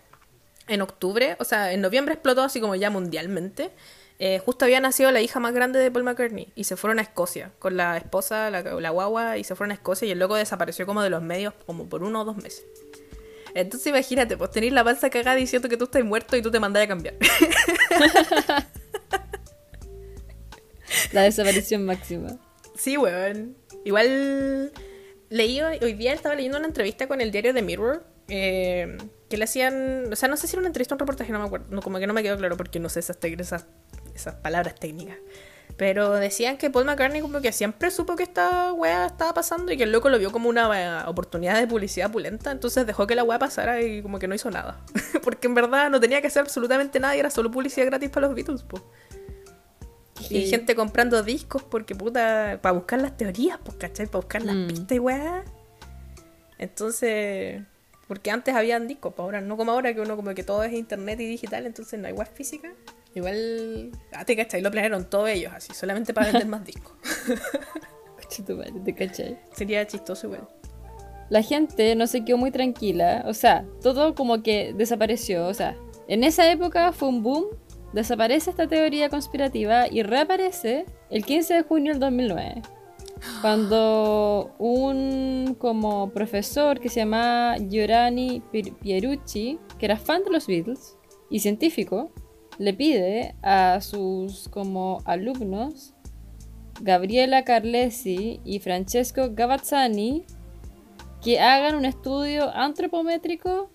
en 0.67 0.81
octubre, 0.81 1.35
o 1.39 1.43
sea, 1.43 1.73
en 1.73 1.81
noviembre 1.81 2.13
explotó 2.13 2.43
así 2.43 2.61
como 2.61 2.75
ya 2.75 2.89
mundialmente. 2.89 3.71
eh, 4.19 4.39
justo 4.39 4.65
había 4.65 4.79
nacido 4.81 5.11
la 5.11 5.21
hija 5.21 5.39
más 5.39 5.53
grande 5.53 5.79
de 5.79 5.91
Paul 5.91 6.03
McCartney 6.03 6.51
y 6.55 6.65
se 6.65 6.75
fueron 6.77 6.99
a 6.99 7.01
Escocia 7.01 7.51
con 7.59 7.77
la 7.77 7.97
esposa, 7.97 8.49
la, 8.49 8.61
la 8.61 8.89
guagua, 8.91 9.37
y 9.37 9.43
se 9.43 9.55
fueron 9.55 9.71
a 9.71 9.73
Escocia 9.75 10.07
y 10.07 10.11
el 10.11 10.19
loco 10.19 10.35
desapareció 10.35 10.85
como 10.85 11.01
de 11.01 11.09
los 11.09 11.21
medios 11.21 11.53
como 11.65 11.87
por 11.89 12.03
uno 12.03 12.21
o 12.21 12.25
dos 12.25 12.37
meses. 12.37 12.65
Entonces 13.53 13.88
imagínate, 13.88 14.38
pues 14.38 14.51
tenéis 14.51 14.73
la 14.73 14.83
panza 14.83 15.09
cagada 15.09 15.35
diciendo 15.35 15.69
que 15.69 15.77
tú 15.77 15.85
estás 15.85 16.03
muerto 16.03 16.35
y 16.38 16.41
tú 16.41 16.51
te 16.51 16.59
mandas 16.59 16.83
a 16.83 16.88
cambiar. 16.88 17.15
La 21.13 21.21
desaparición 21.23 21.85
máxima. 21.85 22.38
sí, 22.75 22.97
weón. 22.97 23.55
Igual 23.85 24.71
leí 25.29 25.62
hoy 25.62 25.93
día 25.93 26.13
estaba 26.13 26.35
leyendo 26.35 26.57
una 26.57 26.67
entrevista 26.67 27.07
con 27.07 27.21
el 27.21 27.31
diario 27.31 27.53
The 27.53 27.62
Mirror. 27.62 28.03
eh, 28.27 28.97
que 29.29 29.38
le 29.38 29.43
hacían, 29.43 30.12
o 30.12 30.15
sea, 30.15 30.27
no 30.27 30.38
sé 30.38 30.47
si 30.47 30.55
era 30.55 30.59
una 30.62 30.67
entrevista 30.69 30.95
o 30.95 30.97
un 30.97 30.99
reportaje, 30.99 31.31
no 31.31 31.39
me 31.39 31.45
acuerdo, 31.45 31.67
no, 31.69 31.81
como 31.81 31.99
que 31.99 32.07
no 32.07 32.13
me 32.13 32.23
quedó 32.23 32.35
claro 32.38 32.57
porque 32.57 32.79
no 32.79 32.89
sé 32.89 32.99
esas, 32.99 33.17
esas, 33.21 33.67
esas 34.15 34.35
palabras 34.35 34.75
técnicas. 34.75 35.17
Pero 35.77 36.12
decían 36.15 36.58
que 36.58 36.69
Paul 36.69 36.86
McCartney 36.86 37.21
como 37.21 37.39
que 37.41 37.51
siempre 37.53 37.89
supo 37.89 38.15
que 38.17 38.23
esta 38.23 38.73
weá 38.73 39.05
estaba 39.05 39.34
pasando 39.34 39.71
y 39.71 39.77
que 39.77 39.84
el 39.84 39.91
loco 39.93 40.10
lo 40.10 40.19
vio 40.19 40.32
como 40.32 40.49
una 40.49 41.03
eh, 41.03 41.03
oportunidad 41.08 41.58
de 41.58 41.67
publicidad 41.67 42.12
pulenta, 42.12 42.51
entonces 42.51 42.86
dejó 42.86 43.08
que 43.08 43.15
la 43.15 43.23
weá 43.23 43.39
pasara 43.39 43.82
y 43.82 44.01
como 44.01 44.19
que 44.19 44.27
no 44.27 44.36
hizo 44.36 44.51
nada. 44.51 44.82
Porque 45.23 45.47
en 45.47 45.53
verdad 45.55 45.89
no 45.89 45.99
tenía 46.01 46.19
que 46.21 46.27
hacer 46.27 46.41
absolutamente 46.41 46.99
nada 46.99 47.15
y 47.15 47.19
era 47.19 47.29
solo 47.29 47.49
publicidad 47.49 47.86
gratis 47.86 48.10
para 48.10 48.27
los 48.27 48.36
Beatles, 48.36 48.63
po. 48.63 48.82
Y 50.29 50.47
gente 50.47 50.75
comprando 50.75 51.23
discos 51.23 51.63
porque 51.63 51.95
puta, 51.95 52.60
para 52.62 52.73
buscar 52.73 52.99
las 53.01 53.15
teorías, 53.15 53.58
pues, 53.63 53.77
¿cachai? 53.77 54.05
Para 54.05 54.17
buscar 54.19 54.43
las 54.43 54.55
Mm. 54.55 54.67
pistas 54.67 54.91
y 54.91 54.99
weá. 54.99 55.43
Entonces, 56.58 57.62
porque 58.08 58.32
antes 58.32 58.53
habían 58.53 58.88
discos, 58.88 59.13
pues 59.15 59.23
ahora 59.23 59.41
no 59.41 59.55
como 59.55 59.71
ahora 59.71 59.93
que 59.93 60.01
uno 60.01 60.15
como 60.15 60.34
que 60.36 60.43
todo 60.43 60.63
es 60.63 60.73
internet 60.73 61.19
y 61.21 61.25
digital, 61.25 61.65
entonces 61.65 61.99
no 61.99 62.08
hay 62.08 62.13
web 62.13 62.27
física. 62.34 62.69
Igual, 63.15 63.91
ah, 64.13 64.24
te 64.24 64.36
cachai, 64.36 64.62
lo 64.62 64.69
planearon 64.72 65.10
todos 65.10 65.30
ellos 65.30 65.52
así, 65.56 65.74
solamente 65.74 66.13
para 66.13 66.28
vender 66.28 66.48
más 66.48 66.63
discos. 66.63 66.93
¿te 68.86 68.93
cachai? 68.95 69.39
Sería 69.54 69.86
chistoso 69.88 70.28
igual. 70.28 70.48
La 71.30 71.41
gente 71.41 71.95
no 71.95 72.08
se 72.08 72.24
quedó 72.24 72.38
muy 72.38 72.52
tranquila, 72.52 73.24
o 73.28 73.34
sea, 73.34 73.65
todo 73.82 74.15
como 74.15 74.41
que 74.41 74.74
desapareció, 74.76 75.48
o 75.48 75.54
sea, 75.54 75.76
en 76.08 76.24
esa 76.24 76.50
época 76.52 76.91
fue 76.91 77.10
un 77.10 77.22
boom, 77.24 77.45
desaparece 77.93 78.50
esta 78.52 78.67
teoría 78.67 79.10
conspirativa 79.10 79.88
y 79.88 80.04
reaparece 80.04 80.86
el 81.10 81.26
15 81.26 81.54
de 81.56 81.63
junio 81.63 81.91
del 81.93 82.00
2009. 82.00 82.62
Cuando 83.41 84.56
un 84.60 85.56
como 85.60 86.10
profesor 86.12 86.80
que 86.80 86.89
se 86.89 87.02
llama 87.02 87.56
Giorani 87.69 88.41
Pier- 88.52 88.74
Pierucci, 88.80 89.60
que 89.78 89.86
era 89.86 89.98
fan 89.98 90.24
de 90.24 90.32
los 90.32 90.48
Beatles 90.48 90.95
y 91.30 91.39
científico, 91.39 92.12
le 92.60 92.74
pide 92.74 93.34
a 93.41 93.82
sus 93.82 94.50
como 94.50 95.02
alumnos 95.06 95.93
Gabriela 96.82 97.43
Carlesi 97.43 98.41
y 98.45 98.60
Francesco 98.60 99.30
Gavazzani 99.32 100.26
que 101.24 101.39
hagan 101.39 101.76
un 101.76 101.86
estudio 101.86 102.50
antropométrico 102.54 103.69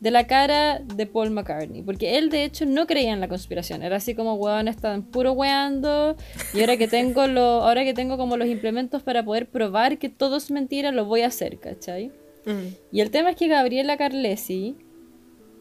de 0.00 0.10
la 0.10 0.26
cara 0.26 0.80
de 0.80 1.06
Paul 1.06 1.30
McCartney. 1.30 1.82
Porque 1.82 2.18
él, 2.18 2.30
de 2.30 2.44
hecho, 2.44 2.66
no 2.66 2.86
creía 2.86 3.12
en 3.12 3.20
la 3.20 3.28
conspiración. 3.28 3.82
Era 3.82 3.96
así 3.96 4.14
como, 4.14 4.34
weón, 4.34 4.68
están 4.68 5.02
puro 5.02 5.32
weando. 5.32 6.16
Y 6.54 6.60
ahora 6.60 6.76
que 6.76 6.86
tengo 6.86 7.26
lo, 7.26 7.62
ahora 7.62 7.82
que 7.82 7.94
tengo 7.94 8.16
como 8.16 8.36
los 8.36 8.48
implementos 8.48 9.02
para 9.02 9.24
poder 9.24 9.48
probar 9.48 9.98
que 9.98 10.08
todo 10.08 10.36
es 10.36 10.50
mentira, 10.50 10.92
lo 10.92 11.06
voy 11.06 11.22
a 11.22 11.28
hacer, 11.28 11.58
¿cachai? 11.58 12.12
Mm. 12.44 12.74
Y 12.92 13.00
el 13.00 13.10
tema 13.10 13.30
es 13.30 13.36
que 13.36 13.48
Gabriela 13.48 13.96
Carlesi 13.96 14.76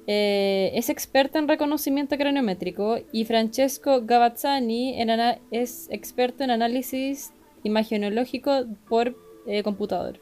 eh, 0.07 0.71
es 0.75 0.89
experta 0.89 1.39
en 1.39 1.47
reconocimiento 1.47 2.17
craniométrico 2.17 2.99
y 3.11 3.25
Francesco 3.25 4.01
Gavazzani 4.03 5.01
en 5.01 5.09
es 5.51 5.87
experto 5.89 6.43
en 6.43 6.51
análisis 6.51 7.33
imagenológico 7.63 8.65
por 8.87 9.15
eh, 9.47 9.63
computador. 9.63 10.19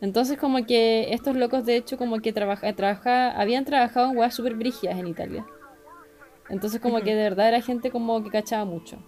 Entonces 0.00 0.38
como 0.38 0.66
que 0.66 1.12
estos 1.12 1.36
locos 1.36 1.64
de 1.64 1.76
hecho 1.76 1.96
como 1.96 2.18
que 2.18 2.32
trabaja, 2.32 2.72
trabaja, 2.74 3.30
habían 3.30 3.64
trabajado 3.64 4.10
en 4.10 4.18
weas 4.18 4.34
super 4.34 4.54
brígidas 4.54 4.98
en 4.98 5.06
Italia. 5.06 5.46
Entonces 6.50 6.80
como 6.80 7.00
que 7.00 7.14
de 7.14 7.22
verdad 7.22 7.48
era 7.48 7.62
gente 7.62 7.90
como 7.90 8.22
que 8.22 8.30
cachaba 8.30 8.64
mucho. 8.64 8.98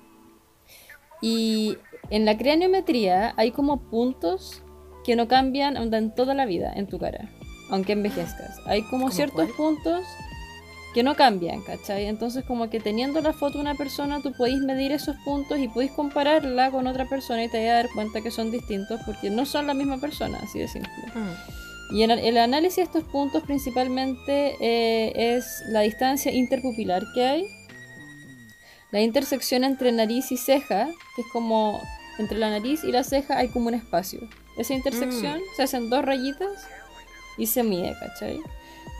Y 1.21 1.77
en 2.11 2.25
la 2.25 2.39
craniometría 2.39 3.35
hay 3.37 3.51
como 3.51 3.81
puntos 3.91 4.63
que 5.05 5.17
no 5.17 5.27
cambian 5.27 5.77
en 5.77 6.15
toda 6.15 6.35
la 6.35 6.47
vida 6.47 6.73
en 6.75 6.87
tu 6.87 6.99
cara, 6.99 7.29
aunque 7.71 7.93
envejezcas. 7.93 8.59
Hay 8.67 8.83
como 8.83 9.05
¿Cómo 9.05 9.11
ciertos 9.11 9.47
cuál? 9.47 9.57
puntos 9.57 10.05
que 10.95 11.03
no 11.03 11.15
cambian, 11.15 11.63
¿cachai? 11.63 12.07
Entonces 12.07 12.45
como 12.45 12.71
que 12.71 12.81
teniendo 12.81 13.21
la 13.21 13.33
foto 13.33 13.55
de 13.55 13.61
una 13.61 13.75
persona 13.75 14.21
tú 14.23 14.33
podéis 14.33 14.61
medir 14.61 14.93
esos 14.93 15.17
puntos 15.25 15.59
y 15.59 15.69
podéis 15.69 15.93
compararla 15.93 16.71
con 16.71 16.87
otra 16.87 17.05
persona 17.07 17.45
y 17.45 17.49
te 17.49 17.59
vas 17.59 17.71
a 17.71 17.83
dar 17.83 17.89
cuenta 17.95 18.21
que 18.21 18.31
son 18.31 18.51
distintos 18.51 19.01
porque 19.05 19.31
no 19.31 19.45
son 19.45 19.67
la 19.67 19.75
misma 19.75 19.99
persona, 19.99 20.39
así 20.43 20.59
de 20.59 20.69
simple. 20.69 20.91
Mm. 21.15 21.95
Y 21.95 22.03
el, 22.03 22.11
el 22.11 22.39
análisis 22.39 22.77
de 22.77 22.83
estos 22.83 23.05
puntos 23.05 23.43
principalmente 23.45 24.57
eh, 24.61 25.37
es 25.37 25.63
la 25.69 25.81
distancia 25.81 26.33
interpupilar 26.33 27.05
que 27.15 27.25
hay, 27.25 27.47
la 28.91 29.01
intersección 29.01 29.65
entre 29.65 29.93
nariz 29.93 30.33
y 30.33 30.37
ceja, 30.37 30.87
que 31.15 31.23
es 31.23 31.29
como 31.33 31.81
entre 32.19 32.39
la 32.39 32.51
nariz 32.51 32.85
y 32.85 32.93
la 32.93 33.05
ceja 33.05 33.39
hay 33.39 33.49
como 33.49 33.69
un 33.69 33.75
espacio. 33.75 34.21
Esa 34.57 34.75
intersección 34.75 35.41
se 35.57 35.63
hacen 35.63 35.89
dos 35.89 36.05
rayitas 36.05 36.67
y 37.39 37.47
se 37.47 37.63
mide, 37.63 37.97
¿cachai? 37.99 38.41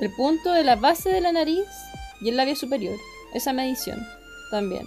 El 0.01 0.11
punto 0.15 0.53
de 0.53 0.65
la 0.65 0.77
base 0.77 1.11
de 1.11 1.21
la 1.21 1.33
nariz 1.33 1.67
y 2.21 2.29
el 2.29 2.37
labio 2.37 2.57
superior, 2.57 2.97
esa 3.35 3.53
medición 3.53 4.07
también. 4.51 4.87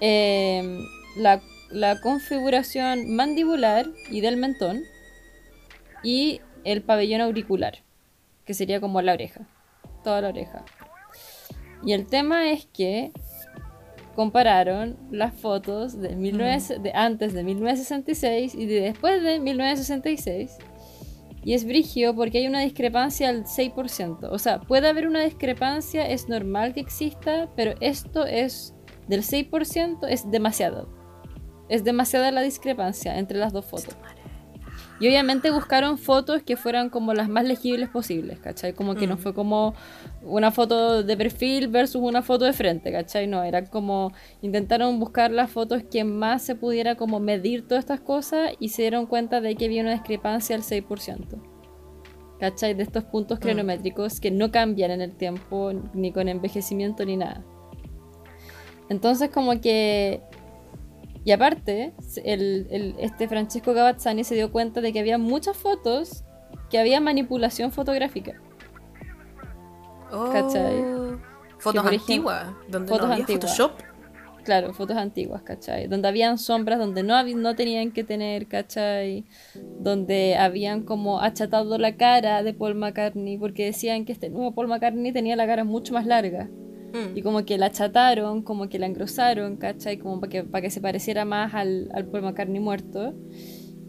Eh, 0.00 0.80
la, 1.16 1.42
la 1.70 2.00
configuración 2.00 3.14
mandibular 3.14 3.86
y 4.10 4.20
del 4.20 4.36
mentón 4.36 4.82
y 6.02 6.40
el 6.64 6.82
pabellón 6.82 7.20
auricular, 7.20 7.78
que 8.44 8.54
sería 8.54 8.80
como 8.80 9.02
la 9.02 9.12
oreja, 9.12 9.46
toda 10.04 10.20
la 10.20 10.28
oreja. 10.28 10.64
Y 11.84 11.92
el 11.92 12.06
tema 12.06 12.50
es 12.50 12.66
que 12.66 13.12
compararon 14.14 14.96
las 15.10 15.34
fotos 15.34 16.00
de, 16.00 16.14
19 16.14 16.78
de 16.80 16.92
antes 16.94 17.32
de 17.32 17.42
1966 17.42 18.54
y 18.54 18.66
de 18.66 18.80
después 18.82 19.22
de 19.22 19.40
1966. 19.40 20.58
Y 21.44 21.54
es 21.54 21.64
brigio 21.64 22.14
porque 22.14 22.38
hay 22.38 22.46
una 22.46 22.60
discrepancia 22.60 23.28
al 23.28 23.44
6%. 23.44 24.28
O 24.30 24.38
sea, 24.38 24.60
puede 24.60 24.88
haber 24.88 25.06
una 25.06 25.22
discrepancia, 25.22 26.08
es 26.08 26.28
normal 26.28 26.72
que 26.72 26.80
exista, 26.80 27.50
pero 27.56 27.74
esto 27.80 28.26
es 28.26 28.74
del 29.08 29.22
6%, 29.22 30.06
es 30.08 30.30
demasiado. 30.30 30.88
Es 31.68 31.84
demasiada 31.84 32.30
la 32.30 32.42
discrepancia 32.42 33.18
entre 33.18 33.38
las 33.38 33.52
dos 33.52 33.64
fotos. 33.64 33.96
Y 35.02 35.08
obviamente 35.08 35.50
buscaron 35.50 35.98
fotos 35.98 36.44
que 36.44 36.56
fueran 36.56 36.88
como 36.88 37.12
las 37.12 37.28
más 37.28 37.44
legibles 37.44 37.88
posibles, 37.88 38.38
¿cachai? 38.38 38.72
Como 38.72 38.94
que 38.94 39.08
no 39.08 39.16
fue 39.16 39.34
como 39.34 39.74
una 40.22 40.52
foto 40.52 41.02
de 41.02 41.16
perfil 41.16 41.66
versus 41.66 42.00
una 42.00 42.22
foto 42.22 42.44
de 42.44 42.52
frente, 42.52 42.92
¿cachai? 42.92 43.26
No, 43.26 43.42
era 43.42 43.64
como 43.64 44.12
intentaron 44.42 45.00
buscar 45.00 45.32
las 45.32 45.50
fotos 45.50 45.82
que 45.82 46.04
más 46.04 46.42
se 46.42 46.54
pudiera 46.54 46.94
como 46.94 47.18
medir 47.18 47.66
todas 47.66 47.82
estas 47.82 47.98
cosas 47.98 48.52
y 48.60 48.68
se 48.68 48.82
dieron 48.82 49.06
cuenta 49.06 49.40
de 49.40 49.56
que 49.56 49.64
había 49.64 49.82
una 49.82 49.90
discrepancia 49.90 50.54
al 50.54 50.62
6%. 50.62 51.42
¿Cachai? 52.38 52.74
De 52.74 52.84
estos 52.84 53.02
puntos 53.02 53.40
cronométricos 53.40 54.20
que 54.20 54.30
no 54.30 54.52
cambian 54.52 54.92
en 54.92 55.00
el 55.00 55.16
tiempo, 55.16 55.72
ni 55.94 56.12
con 56.12 56.28
envejecimiento, 56.28 57.04
ni 57.04 57.16
nada. 57.16 57.42
Entonces 58.88 59.30
como 59.30 59.60
que... 59.60 60.22
Y 61.24 61.30
aparte, 61.32 61.94
el, 62.24 62.66
el- 62.70 62.94
este 62.98 63.28
Francesco 63.28 63.74
Gavazzani 63.74 64.24
se 64.24 64.34
dio 64.34 64.50
cuenta 64.50 64.80
de 64.80 64.92
que 64.92 65.00
había 65.00 65.18
muchas 65.18 65.56
fotos 65.56 66.24
que 66.70 66.78
había 66.78 67.00
manipulación 67.00 67.70
fotográfica. 67.70 68.40
¿Cachai? 70.10 70.82
Oh. 70.82 71.18
Fotos 71.58 71.82
por 71.84 71.94
ejemplo, 71.94 72.30
antiguas, 72.30 72.46
donde 72.68 72.88
fotos 72.88 73.06
no 73.06 73.12
había 73.12 73.22
antiguas. 73.24 73.56
Photoshop. 73.56 73.80
Claro, 74.44 74.74
fotos 74.74 74.96
antiguas, 74.96 75.42
¿cachai? 75.42 75.86
Donde 75.86 76.08
habían 76.08 76.36
sombras 76.36 76.80
donde 76.80 77.04
no, 77.04 77.22
no 77.22 77.54
tenían 77.54 77.92
que 77.92 78.02
tener, 78.02 78.48
¿cachai? 78.48 79.24
Donde 79.78 80.36
habían 80.36 80.82
como 80.82 81.20
achatado 81.20 81.78
la 81.78 81.96
cara 81.96 82.42
de 82.42 82.52
Paul 82.52 82.74
McCartney 82.74 83.38
porque 83.38 83.66
decían 83.66 84.04
que 84.04 84.10
este 84.12 84.30
nuevo 84.30 84.52
Paul 84.52 84.66
McCartney 84.66 85.12
tenía 85.12 85.36
la 85.36 85.46
cara 85.46 85.62
mucho 85.62 85.94
más 85.94 86.06
larga. 86.06 86.50
Mm. 86.92 87.16
Y 87.16 87.22
como 87.22 87.44
que 87.44 87.58
la 87.58 87.66
achataron, 87.66 88.42
como 88.42 88.68
que 88.68 88.78
la 88.78 88.86
engrosaron, 88.86 89.56
¿cachai? 89.56 89.98
Como 89.98 90.20
para 90.20 90.30
que, 90.30 90.44
para 90.44 90.62
que 90.62 90.70
se 90.70 90.80
pareciera 90.80 91.24
más 91.24 91.54
al, 91.54 91.90
al 91.94 92.06
Paul 92.06 92.22
McCartney 92.24 92.60
muerto. 92.60 93.14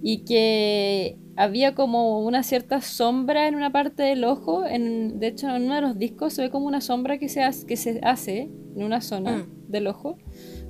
Y 0.01 0.25
que 0.25 1.17
había 1.37 1.75
como 1.75 2.19
una 2.25 2.43
cierta 2.43 2.81
sombra 2.81 3.47
en 3.47 3.55
una 3.55 3.71
parte 3.71 4.03
del 4.03 4.23
ojo. 4.25 4.65
En, 4.65 5.19
de 5.19 5.27
hecho, 5.27 5.47
en 5.55 5.63
uno 5.63 5.75
de 5.75 5.81
los 5.81 5.97
discos 5.97 6.33
se 6.33 6.41
ve 6.41 6.49
como 6.49 6.67
una 6.67 6.81
sombra 6.81 7.17
que 7.17 7.29
se, 7.29 7.41
hace, 7.41 7.65
que 7.65 7.77
se 7.77 7.99
hace 8.03 8.49
en 8.75 8.83
una 8.83 9.01
zona 9.01 9.37
Mm. 9.37 9.71
del 9.71 9.87
ojo, 9.87 10.17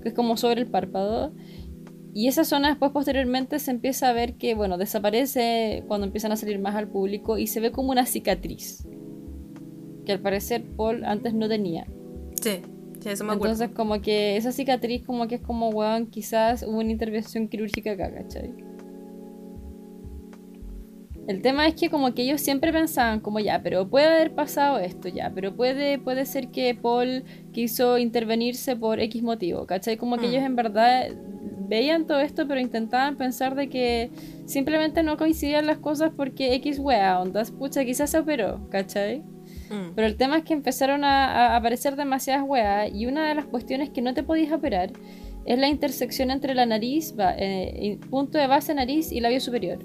que 0.01 0.09
es 0.09 0.13
como 0.15 0.37
sobre 0.37 0.61
el 0.61 0.67
párpado. 0.67 1.33
Y 2.15 2.27
esa 2.27 2.43
zona 2.43 2.67
después 2.69 2.91
posteriormente 2.91 3.57
se 3.57 3.71
empieza 3.71 4.07
a 4.07 4.13
ver 4.13 4.35
que, 4.35 4.53
bueno, 4.53 4.77
desaparece 4.77 5.83
cuando 5.87 6.05
empiezan 6.05 6.31
a 6.31 6.35
salir 6.35 6.59
más 6.59 6.75
al 6.75 6.87
público 6.87 7.39
y 7.39 7.47
se 7.47 7.59
ve 7.59 7.71
como 7.71 7.89
una 7.91 8.05
cicatriz. 8.05 8.87
Que 10.05 10.11
al 10.11 10.19
parecer 10.19 10.63
Paul 10.77 11.05
antes 11.05 11.33
no 11.33 11.47
tenía. 11.49 11.87
Sí, 12.43 12.61
sí, 12.99 13.09
eso 13.09 13.23
me 13.23 13.33
acuerdo. 13.33 13.53
Entonces 13.53 13.75
como 13.75 14.01
que 14.01 14.35
esa 14.35 14.51
cicatriz 14.51 15.05
como 15.05 15.27
que 15.27 15.35
es 15.35 15.41
como, 15.41 15.69
weón, 15.69 16.07
quizás 16.07 16.63
hubo 16.63 16.77
una 16.79 16.91
intervención 16.91 17.47
quirúrgica 17.47 17.91
acá, 17.93 18.13
¿cachai? 18.13 18.53
El 21.25 21.41
tema 21.41 21.65
es 21.67 21.75
que 21.75 21.89
como 21.89 22.13
que 22.13 22.23
ellos 22.23 22.41
siempre 22.41 22.73
pensaban 22.73 23.21
como 23.21 23.39
ya, 23.39 23.63
pero 23.63 23.89
puede 23.89 24.07
haber 24.07 24.35
pasado 24.35 24.77
esto 24.79 25.07
ya, 25.07 25.31
pero 25.33 25.55
puede, 25.55 25.97
puede 25.97 26.25
ser 26.25 26.49
que 26.49 26.75
Paul 26.75 27.23
quiso 27.53 27.97
intervenirse 27.97 28.75
por 28.75 28.99
X 28.99 29.23
motivo, 29.23 29.65
¿cachai? 29.65 29.95
Como 29.95 30.17
que 30.17 30.27
Mm. 30.27 30.29
ellos 30.31 30.43
en 30.43 30.55
verdad 30.57 31.07
veían 31.69 32.05
todo 32.05 32.19
esto, 32.19 32.45
pero 32.45 32.59
intentaban 32.59 33.15
pensar 33.15 33.55
de 33.55 33.69
que 33.69 34.11
simplemente 34.45 35.01
no 35.01 35.15
coincidían 35.15 35.65
las 35.65 35.77
cosas 35.77 36.11
porque 36.15 36.55
X 36.55 36.77
wea, 36.79 37.21
ondas, 37.21 37.51
pucha, 37.51 37.85
quizás 37.85 38.09
se 38.09 38.19
operó, 38.19 38.67
¿cachai? 38.69 39.23
Mm. 39.69 39.93
Pero 39.95 40.07
el 40.07 40.15
tema 40.17 40.37
es 40.37 40.43
que 40.43 40.53
empezaron 40.53 41.03
a, 41.03 41.53
a 41.53 41.55
aparecer 41.55 41.95
demasiadas 41.95 42.43
weas 42.47 42.91
y 42.93 43.05
una 43.05 43.27
de 43.27 43.35
las 43.35 43.45
cuestiones 43.45 43.89
que 43.89 44.01
no 44.01 44.13
te 44.13 44.23
podías 44.23 44.51
operar 44.51 44.91
es 45.45 45.59
la 45.59 45.67
intersección 45.67 46.31
entre 46.31 46.55
la 46.55 46.65
nariz, 46.65 47.13
eh, 47.19 47.99
punto 48.09 48.37
de 48.37 48.47
base 48.47 48.73
nariz 48.73 49.11
y 49.11 49.19
labio 49.19 49.41
superior. 49.41 49.79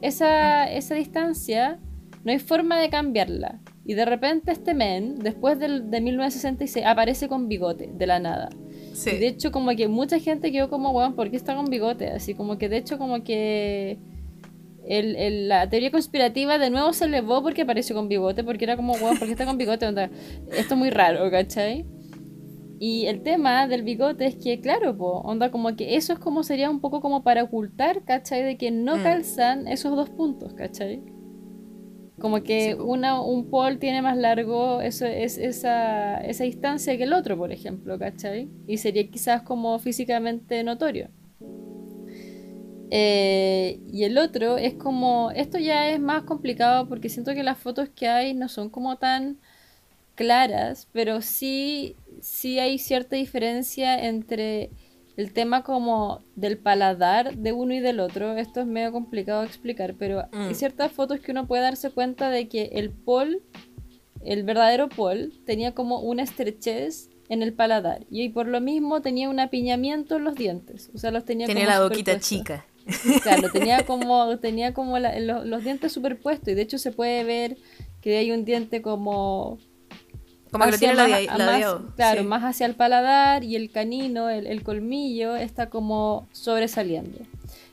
Esa, 0.00 0.70
esa 0.70 0.94
distancia 0.94 1.78
no 2.24 2.32
hay 2.32 2.38
forma 2.38 2.78
de 2.78 2.90
cambiarla. 2.90 3.60
Y 3.84 3.94
de 3.94 4.04
repente 4.04 4.52
este 4.52 4.74
men, 4.74 5.18
después 5.18 5.58
del, 5.58 5.90
de 5.90 6.00
1966, 6.00 6.86
aparece 6.86 7.28
con 7.28 7.48
bigote, 7.48 7.90
de 7.92 8.06
la 8.06 8.20
nada. 8.20 8.50
Sí. 8.92 9.10
Y 9.10 9.18
de 9.18 9.28
hecho 9.28 9.50
como 9.50 9.70
que 9.74 9.88
mucha 9.88 10.18
gente 10.18 10.52
quedó 10.52 10.68
como, 10.68 10.90
weón, 10.90 11.14
¿por 11.14 11.30
qué 11.30 11.36
está 11.36 11.56
con 11.56 11.66
bigote? 11.66 12.10
Así 12.10 12.34
como 12.34 12.58
que 12.58 12.68
de 12.68 12.76
hecho 12.76 12.98
como 12.98 13.24
que 13.24 13.98
el- 14.86 15.16
el- 15.16 15.48
la 15.48 15.68
teoría 15.68 15.90
conspirativa 15.90 16.58
de 16.58 16.70
nuevo 16.70 16.92
se 16.92 17.04
elevó 17.06 17.42
porque 17.42 17.62
apareció 17.62 17.94
con 17.96 18.08
bigote, 18.08 18.44
porque 18.44 18.64
era 18.64 18.76
como, 18.76 18.94
weón, 18.94 19.18
¿por 19.18 19.26
qué 19.26 19.32
está 19.32 19.46
con 19.46 19.58
bigote? 19.58 19.86
Onda, 19.86 20.10
esto 20.50 20.74
es 20.74 20.78
muy 20.78 20.90
raro, 20.90 21.30
¿cachai? 21.30 21.84
Y 22.78 23.06
el 23.06 23.22
tema 23.22 23.68
del 23.68 23.82
bigote 23.84 24.26
es 24.26 24.34
que, 24.36 24.60
claro, 24.60 24.96
po, 24.96 25.20
onda 25.20 25.50
como 25.52 25.76
que 25.76 25.94
eso 25.96 26.12
es 26.14 26.18
como 26.18 26.42
sería 26.42 26.68
un 26.68 26.80
poco 26.80 27.00
como 27.00 27.22
para 27.22 27.44
ocultar, 27.44 28.02
¿cachai? 28.04 28.42
De 28.42 28.56
que 28.56 28.72
no 28.72 28.96
Mm. 28.96 29.02
calzan 29.04 29.68
esos 29.68 29.94
dos 29.94 30.10
puntos, 30.10 30.52
¿cachai? 30.54 31.00
Como 32.20 32.42
que 32.42 32.74
una, 32.74 33.20
un 33.22 33.50
pol 33.50 33.78
tiene 33.78 34.02
más 34.02 34.16
largo 34.16 34.80
eso, 34.80 35.06
es, 35.06 35.38
esa, 35.38 36.18
esa 36.20 36.44
distancia 36.44 36.96
que 36.96 37.04
el 37.04 37.12
otro, 37.12 37.36
por 37.36 37.52
ejemplo, 37.52 37.98
¿cachai? 37.98 38.48
Y 38.66 38.76
sería 38.78 39.08
quizás 39.08 39.42
como 39.42 39.78
físicamente 39.78 40.62
notorio. 40.62 41.08
Eh, 42.94 43.80
y 43.90 44.04
el 44.04 44.18
otro 44.18 44.58
es 44.58 44.74
como, 44.74 45.30
esto 45.30 45.56
ya 45.58 45.88
es 45.88 45.98
más 45.98 46.24
complicado 46.24 46.86
porque 46.90 47.08
siento 47.08 47.32
que 47.32 47.42
las 47.42 47.56
fotos 47.56 47.88
que 47.88 48.06
hay 48.06 48.34
no 48.34 48.50
son 48.50 48.68
como 48.68 48.96
tan 48.96 49.38
claras, 50.14 50.88
pero 50.92 51.22
sí, 51.22 51.96
sí 52.20 52.58
hay 52.58 52.78
cierta 52.78 53.16
diferencia 53.16 53.98
entre 53.98 54.68
el 55.16 55.32
tema 55.32 55.62
como 55.62 56.20
del 56.36 56.58
paladar 56.58 57.34
de 57.34 57.52
uno 57.52 57.72
y 57.72 57.80
del 57.80 57.98
otro. 57.98 58.36
Esto 58.36 58.60
es 58.60 58.66
medio 58.66 58.92
complicado 58.92 59.40
de 59.40 59.46
explicar, 59.46 59.94
pero 59.98 60.24
Mm. 60.30 60.48
hay 60.48 60.54
ciertas 60.54 60.92
fotos 60.92 61.20
que 61.20 61.30
uno 61.32 61.46
puede 61.46 61.62
darse 61.62 61.90
cuenta 61.92 62.28
de 62.28 62.46
que 62.46 62.72
el 62.74 62.90
Paul, 62.90 63.40
el 64.22 64.42
verdadero 64.42 64.90
Paul, 64.90 65.32
tenía 65.46 65.72
como 65.72 66.00
una 66.00 66.24
estrechez 66.24 67.08
en 67.30 67.42
el 67.42 67.54
paladar 67.54 68.04
y 68.10 68.28
por 68.28 68.48
lo 68.48 68.60
mismo 68.60 69.00
tenía 69.00 69.30
un 69.30 69.40
apiñamiento 69.40 70.16
en 70.16 70.24
los 70.24 70.34
dientes, 70.34 70.90
o 70.94 70.98
sea, 70.98 71.10
los 71.10 71.24
tenía 71.24 71.46
Tiene 71.46 71.62
como 71.64 71.72
la 71.72 71.82
boquita 71.82 72.18
chica. 72.86 73.20
Claro, 73.22 73.50
tenía 73.52 73.84
como, 73.84 74.38
tenía 74.38 74.72
como 74.74 74.98
la- 74.98 75.18
lo- 75.20 75.44
los 75.44 75.62
dientes 75.64 75.92
superpuestos 75.92 76.48
y 76.48 76.54
de 76.54 76.62
hecho 76.62 76.78
se 76.78 76.92
puede 76.92 77.24
ver 77.24 77.56
que 78.00 78.16
hay 78.18 78.30
un 78.32 78.44
diente 78.44 78.82
como... 78.82 79.58
Como 80.50 80.64
que 80.66 80.70
lo 80.72 80.78
tiene 80.78 80.94
más- 80.96 81.10
ladia- 81.10 81.30
a 81.32 81.38
más- 81.38 81.46
ladeado. 81.46 81.92
claro, 81.96 82.20
sí. 82.22 82.26
más 82.26 82.42
hacia 82.42 82.66
el 82.66 82.74
paladar 82.74 83.42
y 83.42 83.56
el 83.56 83.70
canino, 83.70 84.28
el, 84.28 84.46
el 84.46 84.62
colmillo, 84.62 85.34
está 85.36 85.70
como 85.70 86.28
sobresaliendo. 86.32 87.18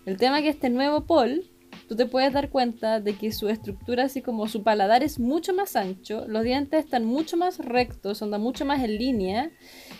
El 0.05 0.15
tema 0.17 0.37
es 0.37 0.43
que 0.43 0.49
este 0.49 0.69
nuevo 0.69 1.05
Paul, 1.05 1.43
tú 1.89 1.95
te 1.97 2.05
puedes 2.05 2.31
dar 2.31 2.49
cuenta 2.49 3.01
de 3.01 3.15
que 3.15 3.33
su 3.33 3.49
estructura, 3.49 4.05
así 4.05 4.21
como 4.21 4.47
su 4.47 4.63
paladar 4.63 5.03
es 5.03 5.19
mucho 5.19 5.53
más 5.53 5.75
ancho, 5.75 6.23
los 6.27 6.43
dientes 6.43 6.85
están 6.85 7.03
mucho 7.03 7.35
más 7.35 7.57
rectos, 7.59 8.21
andan 8.21 8.39
mucho 8.41 8.63
más 8.65 8.81
en 8.83 8.97
línea, 8.97 9.51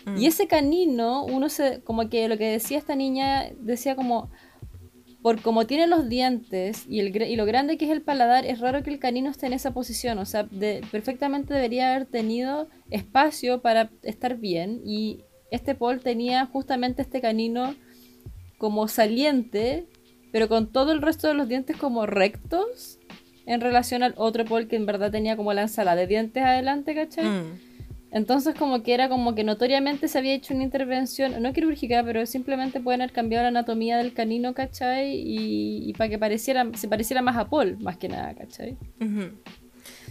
Mm. 0.06 0.16
y 0.16 0.26
ese 0.26 0.46
canino, 0.46 1.24
uno 1.26 1.50
se, 1.50 1.82
como 1.82 2.08
que 2.08 2.26
lo 2.28 2.38
que 2.38 2.46
decía 2.50 2.78
esta 2.78 2.94
niña, 2.96 3.50
decía 3.60 3.94
como, 3.94 4.30
por 5.22 5.42
como 5.42 5.66
tiene 5.66 5.86
los 5.86 6.08
dientes 6.08 6.84
y, 6.88 7.02
lo 7.02 7.44
grande 7.46 7.76
que 7.76 7.84
es 7.84 7.90
el 7.90 8.02
paladar, 8.02 8.46
es 8.46 8.60
raro 8.60 8.82
que 8.82 8.90
el 8.90 8.98
canino 8.98 9.30
esté 9.30 9.46
en 9.46 9.52
esa 9.52 9.72
posición. 9.72 10.18
O 10.18 10.24
sea, 10.24 10.44
de- 10.44 10.82
perfectamente 10.90 11.52
debería 11.52 11.90
haber 11.94 12.06
tenido 12.06 12.68
espacio 12.90 13.60
para 13.60 13.90
estar 14.02 14.36
bien. 14.38 14.80
Y 14.84 15.24
este 15.50 15.74
Paul 15.74 16.00
tenía 16.00 16.46
justamente 16.46 17.02
este 17.02 17.20
canino 17.20 17.74
como 18.58 18.88
saliente, 18.88 19.86
pero 20.32 20.48
con 20.48 20.72
todo 20.72 20.92
el 20.92 21.02
resto 21.02 21.28
de 21.28 21.34
los 21.34 21.48
dientes 21.48 21.76
como 21.76 22.06
rectos 22.06 22.98
en 23.46 23.60
relación 23.60 24.02
al 24.02 24.14
otro 24.16 24.44
Paul 24.44 24.68
que 24.68 24.76
en 24.76 24.86
verdad 24.86 25.10
tenía 25.10 25.36
como 25.36 25.52
la 25.52 25.62
ensalada 25.62 26.00
de 26.00 26.06
dientes 26.06 26.42
adelante, 26.42 26.94
¿cachai? 26.94 27.26
Mm. 27.26 27.69
Entonces 28.12 28.54
como 28.56 28.82
que 28.82 28.94
era 28.94 29.08
como 29.08 29.34
que 29.34 29.44
notoriamente 29.44 30.08
se 30.08 30.18
había 30.18 30.34
hecho 30.34 30.54
una 30.54 30.64
intervención, 30.64 31.40
no 31.40 31.52
quirúrgica, 31.52 32.02
pero 32.04 32.26
simplemente 32.26 32.80
pueden 32.80 33.02
haber 33.02 33.12
cambiado 33.12 33.44
la 33.44 33.48
anatomía 33.48 33.98
del 33.98 34.12
canino, 34.12 34.52
¿cachai? 34.54 35.14
Y, 35.14 35.88
y 35.88 35.92
para 35.92 36.10
que 36.10 36.18
pareciera, 36.18 36.66
se 36.74 36.88
pareciera 36.88 37.22
más 37.22 37.36
a 37.36 37.48
Paul, 37.48 37.78
más 37.78 37.96
que 37.96 38.08
nada, 38.08 38.34
¿cachai? 38.34 38.76
Ujú. 39.00 39.30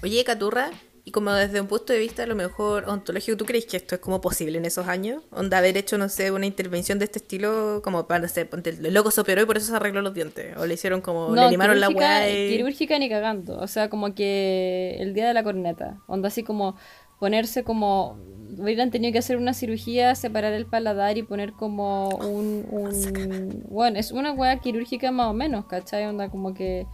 Oye, 0.02 0.24
Caturra, 0.24 0.72
y 1.10 1.12
como 1.12 1.34
desde 1.34 1.60
un 1.60 1.68
punto 1.68 1.92
de 1.92 1.98
vista 1.98 2.24
a 2.24 2.26
lo 2.28 2.36
mejor 2.36 2.88
ontológico, 2.88 3.36
¿tú 3.36 3.46
crees 3.46 3.66
que 3.66 3.78
esto 3.78 3.96
es 3.96 4.02
como 4.02 4.22
posible 4.22 4.60
en 4.60 4.66
esos 4.66 4.88
años? 4.88 5.24
Onda 5.32 5.58
haber 5.58 5.76
hecho, 5.76 5.98
no 5.98 6.08
sé, 6.08 6.32
una 6.32 6.46
intervención 6.46 7.00
de 7.00 7.06
este 7.06 7.20
estilo, 7.20 7.82
como 7.84 8.08
para, 8.08 8.22
no 8.22 8.28
sé, 8.28 8.46
ponte, 8.46 8.70
el 8.70 8.94
loco 8.94 9.10
se 9.10 9.20
operó 9.20 9.42
y 9.42 9.46
por 9.46 9.58
eso 9.58 9.68
se 9.68 9.76
arregló 9.76 10.02
los 10.02 10.14
dientes. 10.14 10.56
O 10.58 10.66
le 10.66 10.76
hicieron 10.76 11.02
como, 11.02 11.34
le 11.34 11.42
animaron 11.42 11.80
la 11.80 11.90
weá 11.90 12.30
y... 12.30 12.50
quirúrgica 12.50 13.00
ni 13.00 13.10
cagando, 13.10 13.58
o 13.60 13.68
sea, 13.68 13.90
como 13.90 14.14
que 14.14 14.98
el 15.00 15.14
día 15.14 15.28
de 15.28 15.34
la 15.34 15.44
corneta, 15.44 15.98
onda 16.08 16.28
así 16.28 16.44
como 16.44 16.78
ponerse 17.19 17.63
como, 17.63 18.17
hubieran 18.58 18.91
tenido 18.91 19.13
que 19.13 19.19
hacer 19.19 19.38
una 19.38 19.53
cirugía, 19.53 20.15
separar 20.15 20.53
el 20.53 20.65
paladar 20.65 21.17
y 21.17 21.23
poner 21.23 21.53
como 21.53 22.10
un, 22.10 22.65
un... 22.71 23.65
bueno, 23.69 23.99
es 23.99 24.12
una 24.12 24.32
weá 24.32 24.58
quirúrgica 24.60 25.12
más 25.12 25.27
o 25.27 25.34
menos, 25.34 25.65
¿cachai? 25.65 26.05
Onda 26.05 26.29
como 26.29 26.53
que 26.53 26.88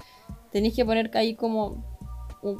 tenéis 0.52 0.76
que 0.76 0.86
poner 0.86 1.16
ahí 1.16 1.36
como, 1.36 1.84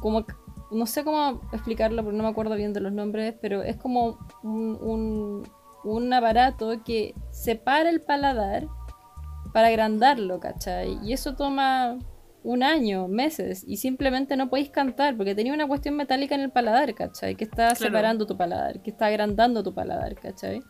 como 0.00 0.24
no 0.70 0.86
sé 0.86 1.04
cómo 1.04 1.40
explicarlo 1.52 2.02
porque 2.02 2.16
no 2.16 2.24
me 2.24 2.30
acuerdo 2.30 2.54
bien 2.56 2.72
de 2.72 2.80
los 2.80 2.92
nombres, 2.92 3.34
pero 3.40 3.62
es 3.62 3.76
como 3.76 4.18
un, 4.42 4.78
un, 4.80 5.48
un 5.84 6.12
aparato 6.12 6.82
que 6.84 7.14
separa 7.30 7.90
el 7.90 8.00
paladar 8.00 8.66
para 9.52 9.68
agrandarlo, 9.68 10.40
¿cachai? 10.40 10.98
Y 11.02 11.12
eso 11.12 11.34
toma 11.34 11.98
un 12.46 12.62
año, 12.62 13.08
meses, 13.08 13.64
y 13.66 13.76
simplemente 13.78 14.36
no 14.36 14.48
podéis 14.48 14.70
cantar 14.70 15.16
porque 15.16 15.34
tenía 15.34 15.52
una 15.52 15.66
cuestión 15.66 15.96
metálica 15.96 16.34
en 16.34 16.42
el 16.42 16.50
paladar, 16.50 16.94
¿cachai? 16.94 17.34
Que 17.34 17.44
está 17.44 17.68
Claro. 17.68 17.76
separando 17.76 18.26
tu 18.26 18.36
paladar, 18.36 18.80
que 18.82 18.90
está 18.90 19.06
agrandando 19.06 19.62
tu 19.62 19.74
paladar, 19.74 20.14
¿cachai? 20.14 20.62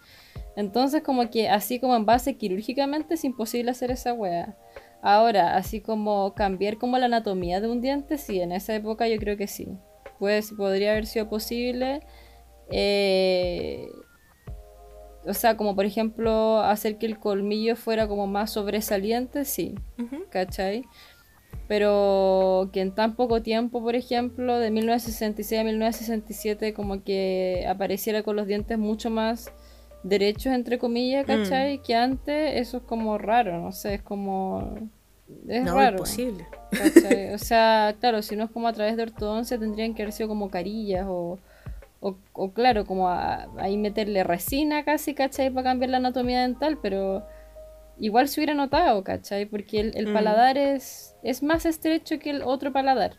Entonces 0.56 1.02
como 1.02 1.28
que 1.30 1.48
así 1.50 1.78
como 1.78 1.94
en 1.96 2.06
base 2.06 2.36
quirúrgicamente 2.36 3.14
es 3.14 3.24
imposible 3.24 3.70
hacer 3.70 3.90
esa 3.90 4.14
wea. 4.14 4.56
Ahora, 5.02 5.56
así 5.56 5.80
como 5.82 6.32
cambiar 6.34 6.78
como 6.78 6.96
la 6.98 7.06
anatomía 7.06 7.60
de 7.60 7.68
un 7.68 7.80
diente, 7.82 8.16
sí, 8.18 8.40
en 8.40 8.52
esa 8.52 8.74
época 8.74 9.06
yo 9.06 9.18
creo 9.18 9.36
que 9.36 9.46
sí. 9.46 9.68
Pues 10.18 10.52
podría 10.56 10.92
haber 10.92 11.06
sido 11.06 11.28
posible. 11.28 12.00
eh, 12.70 13.86
o 15.28 15.34
sea, 15.34 15.56
como 15.56 15.74
por 15.74 15.84
ejemplo 15.86 16.60
hacer 16.60 16.98
que 16.98 17.06
el 17.06 17.18
colmillo 17.18 17.74
fuera 17.76 18.06
como 18.08 18.26
más 18.26 18.52
sobresaliente, 18.52 19.44
sí. 19.44 19.74
¿cachai? 20.30 20.84
Pero 21.68 22.70
que 22.72 22.80
en 22.80 22.92
tan 22.92 23.16
poco 23.16 23.42
tiempo, 23.42 23.82
por 23.82 23.96
ejemplo, 23.96 24.58
de 24.58 24.70
1966 24.70 25.60
a 25.60 25.64
1967, 25.64 26.72
como 26.74 27.02
que 27.02 27.66
apareciera 27.68 28.22
con 28.22 28.36
los 28.36 28.46
dientes 28.46 28.78
mucho 28.78 29.10
más 29.10 29.50
derechos, 30.04 30.52
entre 30.52 30.78
comillas, 30.78 31.26
¿cachai? 31.26 31.78
Que 31.82 31.96
antes, 31.96 32.54
eso 32.60 32.76
es 32.76 32.82
como 32.84 33.18
raro, 33.18 33.60
no 33.60 33.72
sé, 33.72 33.94
es 33.94 34.02
como... 34.02 34.76
Es 35.48 35.64
No, 35.64 35.74
raro. 35.74 35.96
imposible. 35.96 36.46
¿cachai? 36.70 37.30
O 37.34 37.38
sea, 37.38 37.96
claro, 37.98 38.22
si 38.22 38.36
no 38.36 38.44
es 38.44 38.50
como 38.50 38.68
a 38.68 38.72
través 38.72 38.96
de 38.96 39.02
ortodoncia, 39.02 39.58
tendrían 39.58 39.94
que 39.94 40.02
haber 40.02 40.12
sido 40.12 40.28
como 40.28 40.48
carillas 40.50 41.06
o, 41.08 41.40
o, 42.00 42.14
o 42.32 42.50
claro, 42.52 42.86
como 42.86 43.08
ahí 43.10 43.76
meterle 43.76 44.22
resina 44.22 44.84
casi, 44.84 45.14
¿cachai? 45.14 45.50
Para 45.50 45.64
cambiar 45.64 45.90
la 45.90 45.96
anatomía 45.96 46.42
dental, 46.42 46.78
pero 46.80 47.26
igual 47.98 48.28
se 48.28 48.40
hubiera 48.40 48.54
notado, 48.54 49.02
¿cachai? 49.04 49.46
Porque 49.46 49.80
el, 49.80 49.96
el 49.96 50.08
Mm. 50.08 50.12
paladar 50.12 50.58
es, 50.58 51.14
es 51.22 51.42
más 51.42 51.64
estrecho 51.66 52.18
que 52.18 52.30
el 52.30 52.42
otro 52.42 52.72
paladar. 52.72 53.12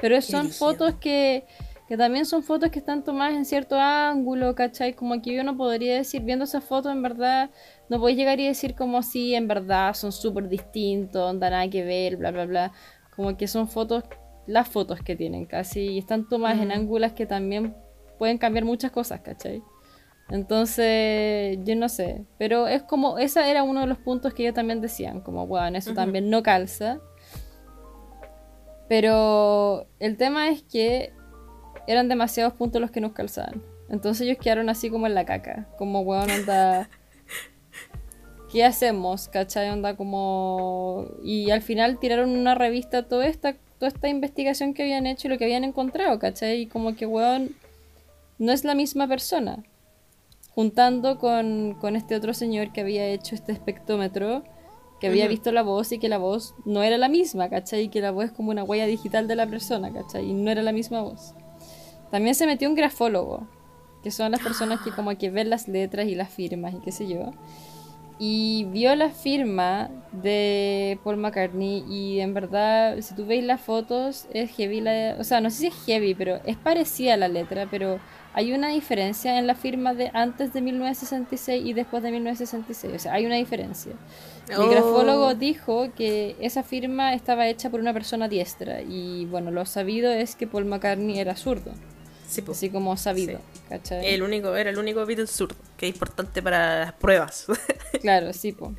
Pero 0.00 0.16
es- 0.16 0.26
son 0.26 0.50
fotos 0.50 0.94
que, 1.00 1.44
que 1.88 1.96
también 1.96 2.24
son 2.26 2.42
fotos 2.42 2.70
que 2.70 2.78
están 2.78 3.02
tomadas 3.02 3.34
en 3.34 3.44
cierto 3.44 3.76
ángulo, 3.80 4.54
¿cachai? 4.54 4.94
Como 4.94 5.20
que 5.22 5.34
yo 5.34 5.42
no 5.44 5.56
podría 5.56 5.94
decir, 5.94 6.22
viendo 6.22 6.44
esas 6.44 6.62
fotos, 6.64 6.92
en 6.92 7.02
verdad, 7.02 7.50
no 7.88 7.98
podéis 7.98 8.18
llegar 8.18 8.38
y 8.40 8.46
decir 8.46 8.74
como 8.74 9.02
si 9.02 9.34
en 9.34 9.48
verdad 9.48 9.94
son 9.94 10.12
súper 10.12 10.48
distintos, 10.48 11.22
onda 11.28 11.50
nada 11.50 11.68
que 11.68 11.82
ver, 11.84 12.16
bla, 12.16 12.30
bla, 12.30 12.46
bla. 12.46 12.72
Como 13.16 13.36
que 13.36 13.48
son 13.48 13.66
fotos, 13.68 14.04
las 14.46 14.68
fotos 14.68 15.00
que 15.02 15.16
tienen 15.16 15.44
casi, 15.46 15.80
y 15.80 15.98
están 15.98 16.28
tomadas 16.28 16.60
en 16.60 16.68
Mm. 16.68 16.72
ángulos 16.72 17.12
que 17.12 17.26
también 17.26 17.74
pueden 18.18 18.38
cambiar 18.38 18.64
muchas 18.64 18.90
cosas, 18.92 19.20
¿cachai? 19.20 19.62
Entonces, 20.30 21.58
yo 21.64 21.74
no 21.74 21.88
sé, 21.88 22.26
pero 22.36 22.68
es 22.68 22.82
como, 22.82 23.18
ese 23.18 23.50
era 23.50 23.62
uno 23.62 23.80
de 23.80 23.86
los 23.86 23.98
puntos 23.98 24.34
que 24.34 24.42
ellos 24.42 24.54
también 24.54 24.80
decían, 24.80 25.22
como, 25.22 25.46
bueno, 25.46 25.78
eso 25.78 25.94
también 25.94 26.28
no 26.28 26.42
calza. 26.42 27.00
Pero 28.88 29.86
el 30.00 30.16
tema 30.16 30.48
es 30.48 30.62
que 30.62 31.12
eran 31.86 32.08
demasiados 32.08 32.52
puntos 32.52 32.80
los 32.80 32.90
que 32.90 33.00
nos 33.00 33.12
calzaban. 33.12 33.62
Entonces 33.88 34.26
ellos 34.26 34.38
quedaron 34.38 34.68
así 34.68 34.90
como 34.90 35.06
en 35.06 35.14
la 35.14 35.24
caca, 35.24 35.66
como, 35.78 36.00
weón, 36.00 36.30
onda... 36.30 36.88
¿Qué 38.50 38.64
hacemos? 38.64 39.28
¿Cachai? 39.28 39.68
Onda 39.68 39.96
como... 39.96 41.06
Y 41.22 41.50
al 41.50 41.60
final 41.60 41.98
tiraron 41.98 42.30
una 42.30 42.54
revista 42.54 43.06
toda 43.06 43.26
esta, 43.26 43.54
toda 43.78 43.88
esta 43.88 44.08
investigación 44.08 44.72
que 44.72 44.82
habían 44.82 45.06
hecho 45.06 45.28
y 45.28 45.30
lo 45.30 45.38
que 45.38 45.44
habían 45.44 45.64
encontrado, 45.64 46.18
¿cachai? 46.18 46.62
Y 46.62 46.66
como 46.66 46.96
que, 46.96 47.04
weón, 47.04 47.54
no 48.38 48.52
es 48.52 48.64
la 48.64 48.74
misma 48.74 49.06
persona. 49.06 49.64
Juntando 50.58 51.18
con, 51.18 51.76
con 51.80 51.94
este 51.94 52.16
otro 52.16 52.34
señor 52.34 52.72
que 52.72 52.80
había 52.80 53.06
hecho 53.06 53.36
este 53.36 53.52
espectrómetro, 53.52 54.42
que 54.98 55.06
había 55.06 55.28
visto 55.28 55.52
la 55.52 55.62
voz 55.62 55.92
y 55.92 56.00
que 56.00 56.08
la 56.08 56.18
voz 56.18 56.56
no 56.64 56.82
era 56.82 56.98
la 56.98 57.08
misma, 57.08 57.48
¿cachai? 57.48 57.82
Y 57.82 57.88
que 57.90 58.00
la 58.00 58.10
voz 58.10 58.24
es 58.24 58.32
como 58.32 58.50
una 58.50 58.64
huella 58.64 58.86
digital 58.86 59.28
de 59.28 59.36
la 59.36 59.46
persona, 59.46 59.92
¿cachai? 59.92 60.28
Y 60.28 60.34
no 60.34 60.50
era 60.50 60.62
la 60.62 60.72
misma 60.72 61.02
voz. 61.02 61.32
También 62.10 62.34
se 62.34 62.44
metió 62.44 62.68
un 62.68 62.74
grafólogo, 62.74 63.46
que 64.02 64.10
son 64.10 64.32
las 64.32 64.40
personas 64.40 64.80
que 64.80 64.90
como 64.90 65.16
que 65.16 65.30
ven 65.30 65.48
las 65.48 65.68
letras 65.68 66.08
y 66.08 66.16
las 66.16 66.28
firmas 66.28 66.74
y 66.74 66.78
qué 66.78 66.90
sé 66.90 67.06
yo. 67.06 67.30
Y 68.18 68.64
vio 68.72 68.96
la 68.96 69.10
firma 69.10 69.90
de 70.10 70.98
Paul 71.04 71.18
McCartney 71.18 71.84
y 71.88 72.18
en 72.18 72.34
verdad, 72.34 72.96
si 73.00 73.14
tú 73.14 73.26
veis 73.26 73.44
las 73.44 73.60
fotos, 73.60 74.26
es 74.32 74.50
heavy 74.56 74.80
la... 74.80 75.14
O 75.20 75.22
sea, 75.22 75.40
no 75.40 75.50
sé 75.50 75.56
si 75.56 75.66
es 75.68 75.74
heavy, 75.86 76.16
pero 76.16 76.40
es 76.44 76.56
parecida 76.56 77.14
a 77.14 77.16
la 77.16 77.28
letra, 77.28 77.68
pero 77.70 78.00
hay 78.38 78.52
una 78.52 78.68
diferencia 78.68 79.36
en 79.36 79.48
la 79.48 79.56
firma 79.56 79.94
de 79.94 80.12
antes 80.14 80.52
de 80.52 80.60
1966 80.62 81.60
y 81.66 81.72
después 81.72 82.04
de 82.04 82.12
1966. 82.12 82.94
O 82.94 82.98
sea, 83.00 83.14
hay 83.14 83.26
una 83.26 83.34
diferencia. 83.34 83.94
El 84.48 84.58
Oh. 84.60 84.70
grafólogo 84.70 85.34
dijo 85.34 85.88
que 85.96 86.36
esa 86.38 86.62
firma 86.62 87.14
estaba 87.14 87.48
hecha 87.48 87.68
por 87.68 87.80
una 87.80 87.92
persona 87.92 88.28
diestra. 88.28 88.80
Y 88.80 89.26
bueno, 89.26 89.50
lo 89.50 89.66
sabido 89.66 90.12
es 90.12 90.36
que 90.36 90.46
Paul 90.46 90.66
McCartney 90.66 91.18
era 91.18 91.34
zurdo. 91.34 91.72
Sí, 92.28 92.42
pues. 92.42 92.58
Así 92.58 92.70
como 92.70 92.96
sabido. 92.96 93.40
¿cachai? 93.68 94.06
El 94.06 94.22
único, 94.22 94.54
era 94.54 94.70
el 94.70 94.78
único 94.78 95.04
Beatle 95.04 95.26
zurdo, 95.26 95.56
que 95.76 95.88
es 95.88 95.94
importante 95.94 96.40
para 96.40 96.78
las 96.84 96.92
pruebas. 96.92 97.46
Claro, 98.00 98.32
sí, 98.32 98.52
po. 98.52 98.72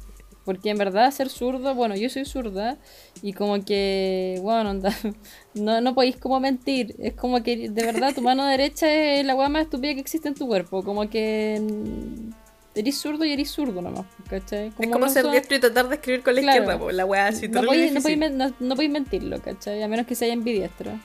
Porque 0.50 0.72
en 0.72 0.80
verdad 0.80 1.12
ser 1.12 1.30
zurdo, 1.30 1.76
bueno, 1.76 1.96
yo 1.96 2.10
soy 2.10 2.26
zurda 2.26 2.76
y 3.22 3.34
como 3.34 3.64
que, 3.64 4.40
bueno, 4.42 4.72
onda, 4.72 4.90
no, 5.54 5.80
no 5.80 5.94
podéis 5.94 6.18
como 6.18 6.40
mentir. 6.40 6.96
Es 6.98 7.14
como 7.14 7.44
que 7.44 7.70
de 7.70 7.86
verdad 7.86 8.16
tu 8.16 8.24
mano 8.24 8.48
derecha 8.48 8.92
es 8.92 9.24
la 9.28 9.36
hueá 9.36 9.48
más 9.48 9.62
estúpida 9.66 9.94
que 9.94 10.00
existe 10.00 10.28
en 10.28 10.34
tu 10.34 10.48
cuerpo. 10.48 10.82
Como 10.82 11.08
que 11.08 11.62
mm, 11.62 12.32
eres 12.74 12.98
zurdo 12.98 13.26
y 13.26 13.32
eres 13.34 13.52
zurdo 13.52 13.80
nomás, 13.80 14.08
¿cachai? 14.28 14.70
es 14.70 14.74
como 14.74 14.98
no 14.98 15.10
ser 15.10 15.22
son- 15.22 15.34
diestro 15.34 15.56
y 15.58 15.60
tratar 15.60 15.88
de 15.88 15.96
escribir 15.96 16.24
con 16.24 16.34
la 16.34 16.42
Claro. 16.42 16.58
izquierda, 16.64 16.80
pues, 16.80 16.96
la 16.96 17.06
weá 17.06 17.28
así 17.28 17.48
no 17.48 17.62
podéis, 17.62 17.94
no, 17.94 18.02
podéis 18.02 18.32
no- 18.32 18.54
no 18.60 18.76
podéis 18.76 18.92
mentirlo, 18.92 19.40
¿cachai? 19.44 19.84
A 19.84 19.88
menos 19.88 20.08
que 20.08 20.16
sea 20.16 20.34
ambidiestro. 20.34 21.00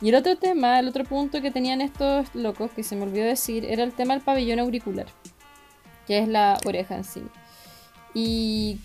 Y 0.00 0.08
el 0.08 0.16
otro 0.16 0.36
tema, 0.36 0.80
el 0.80 0.88
otro 0.88 1.04
punto 1.04 1.40
que 1.40 1.52
tenían 1.52 1.80
estos 1.80 2.34
locos, 2.34 2.72
que 2.72 2.82
se 2.82 2.96
me 2.96 3.04
olvidó 3.04 3.24
decir, 3.24 3.64
era 3.64 3.84
el 3.84 3.92
tema 3.92 4.14
del 4.14 4.22
pabellón 4.24 4.58
auricular, 4.58 5.06
que 6.08 6.18
es 6.18 6.26
la 6.26 6.58
oreja 6.66 6.96
en 6.96 7.04
sí. 7.04 7.22
Y 8.14 8.78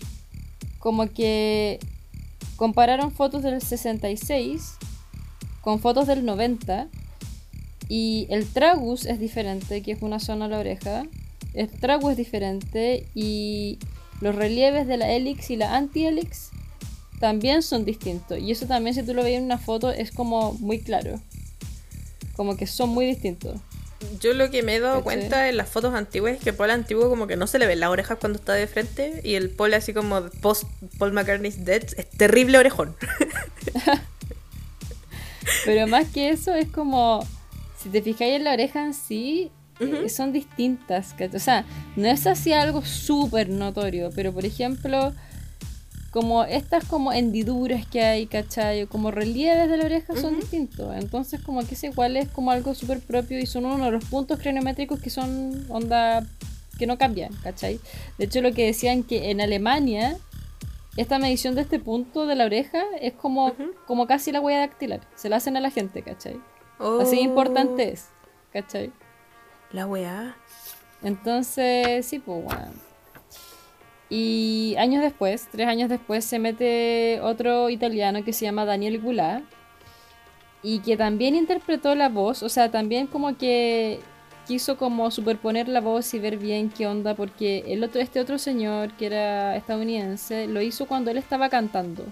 como 0.78 1.06
que 1.08 1.80
compararon 2.56 3.10
fotos 3.10 3.42
del 3.42 3.60
66 3.60 4.74
con 5.60 5.80
fotos 5.80 6.06
del 6.06 6.24
90 6.24 6.88
y 7.88 8.26
el 8.30 8.46
tragus 8.46 9.06
es 9.06 9.18
diferente, 9.18 9.82
que 9.82 9.92
es 9.92 10.02
una 10.02 10.20
zona 10.20 10.46
de 10.46 10.50
la 10.50 10.60
oreja. 10.60 11.04
El 11.54 11.70
tragus 11.70 12.12
es 12.12 12.16
diferente 12.16 13.06
y 13.14 13.78
los 14.20 14.34
relieves 14.34 14.86
de 14.86 14.96
la 14.96 15.10
helix 15.10 15.50
y 15.50 15.56
la 15.56 15.76
anti-helix 15.76 16.50
también 17.20 17.62
son 17.62 17.84
distintos. 17.84 18.38
Y 18.38 18.50
eso 18.50 18.66
también 18.66 18.94
si 18.94 19.02
tú 19.02 19.14
lo 19.14 19.22
veis 19.22 19.38
en 19.38 19.44
una 19.44 19.58
foto 19.58 19.90
es 19.90 20.10
como 20.10 20.52
muy 20.54 20.80
claro. 20.80 21.20
Como 22.36 22.56
que 22.56 22.66
son 22.66 22.90
muy 22.90 23.06
distintos. 23.06 23.60
Yo 24.20 24.32
lo 24.32 24.50
que 24.50 24.62
me 24.62 24.76
he 24.76 24.80
dado 24.80 25.02
cuenta 25.02 25.48
en 25.48 25.56
las 25.56 25.68
fotos 25.68 25.94
antiguas 25.94 26.34
es 26.34 26.40
que 26.40 26.52
Paul 26.52 26.70
antiguo 26.70 27.08
como 27.08 27.26
que 27.26 27.36
no 27.36 27.46
se 27.46 27.58
le 27.58 27.66
ven 27.66 27.80
las 27.80 27.90
orejas 27.90 28.18
cuando 28.18 28.38
está 28.38 28.54
de 28.54 28.66
frente 28.66 29.20
y 29.24 29.34
el 29.34 29.50
Paul 29.50 29.74
así 29.74 29.92
como 29.92 30.22
post 30.40 30.64
Paul 30.98 31.12
McCartney's 31.12 31.64
Dead 31.64 31.82
es 31.82 32.10
terrible 32.10 32.58
orejón. 32.58 32.96
Pero 35.64 35.86
más 35.86 36.08
que 36.08 36.30
eso 36.30 36.54
es 36.54 36.68
como, 36.68 37.26
si 37.80 37.88
te 37.88 38.02
fijáis 38.02 38.34
en 38.34 38.44
la 38.44 38.52
oreja 38.52 38.84
en 38.84 38.94
sí, 38.94 39.50
eh, 39.80 40.08
son 40.08 40.32
distintas. 40.32 41.14
O 41.34 41.38
sea, 41.38 41.64
no 41.96 42.06
es 42.08 42.26
así 42.26 42.52
algo 42.52 42.82
súper 42.82 43.48
notorio, 43.48 44.10
pero 44.14 44.32
por 44.32 44.44
ejemplo, 44.44 45.12
como 46.14 46.44
estas 46.44 46.84
como 46.84 47.12
hendiduras 47.12 47.84
que 47.88 48.00
hay, 48.00 48.26
¿cachai? 48.26 48.84
O 48.84 48.88
Como 48.88 49.10
relieves 49.10 49.68
de 49.68 49.76
la 49.76 49.84
oreja 49.84 50.14
son 50.14 50.36
distintos. 50.36 50.94
Entonces 50.94 51.40
como 51.40 51.66
que 51.66 51.74
es 51.74 51.82
igual 51.82 52.16
es 52.16 52.28
como 52.28 52.52
algo 52.52 52.72
súper 52.72 53.00
propio 53.00 53.40
y 53.40 53.46
son 53.46 53.64
uno 53.64 53.86
de 53.86 53.90
los 53.90 54.04
puntos 54.04 54.38
craniométricos 54.38 55.00
que 55.00 55.10
son 55.10 55.66
onda 55.68 56.24
que 56.78 56.86
no 56.86 56.98
cambian, 56.98 57.32
¿cachai? 57.42 57.80
De 58.16 58.26
hecho 58.26 58.42
lo 58.42 58.52
que 58.52 58.64
decían 58.64 59.02
que 59.02 59.32
en 59.32 59.40
Alemania 59.40 60.16
esta 60.96 61.18
medición 61.18 61.56
de 61.56 61.62
este 61.62 61.80
punto 61.80 62.28
de 62.28 62.36
la 62.36 62.44
oreja 62.44 62.84
es 63.00 63.14
como, 63.14 63.52
como 63.88 64.06
casi 64.06 64.30
la 64.30 64.40
huella 64.40 64.60
dactilar. 64.60 65.00
Se 65.16 65.28
la 65.28 65.36
hacen 65.36 65.56
a 65.56 65.60
la 65.60 65.72
gente, 65.72 66.02
¿cachai? 66.02 66.40
Así 67.00 67.18
Oh, 67.18 67.24
importante 67.24 67.90
es, 67.90 68.06
¿cachai? 68.52 68.92
La 69.72 69.88
weá. 69.88 70.36
Entonces, 71.02 72.06
sí, 72.06 72.20
pues 72.20 72.44
bueno. 72.44 72.93
Y 74.10 74.74
años 74.78 75.02
después, 75.02 75.48
tres 75.50 75.66
años 75.66 75.88
después, 75.88 76.24
se 76.24 76.38
mete 76.38 77.20
otro 77.22 77.70
italiano 77.70 78.22
que 78.24 78.32
se 78.32 78.44
llama 78.44 78.64
Daniel 78.64 79.00
Goulart 79.00 79.44
y 80.62 80.80
que 80.80 80.96
también 80.96 81.34
interpretó 81.34 81.94
la 81.94 82.08
voz, 82.08 82.42
o 82.42 82.48
sea, 82.48 82.70
también 82.70 83.06
como 83.06 83.36
que 83.36 84.00
quiso 84.46 84.76
como 84.76 85.10
superponer 85.10 85.68
la 85.68 85.80
voz 85.80 86.12
y 86.14 86.18
ver 86.18 86.36
bien 86.36 86.68
qué 86.70 86.86
onda, 86.86 87.14
porque 87.14 87.64
el 87.66 87.82
otro, 87.82 88.00
este 88.00 88.20
otro 88.20 88.38
señor 88.38 88.92
que 88.92 89.06
era 89.06 89.56
estadounidense 89.56 90.46
lo 90.46 90.60
hizo 90.60 90.86
cuando 90.86 91.10
él 91.10 91.16
estaba 91.16 91.48
cantando. 91.48 92.04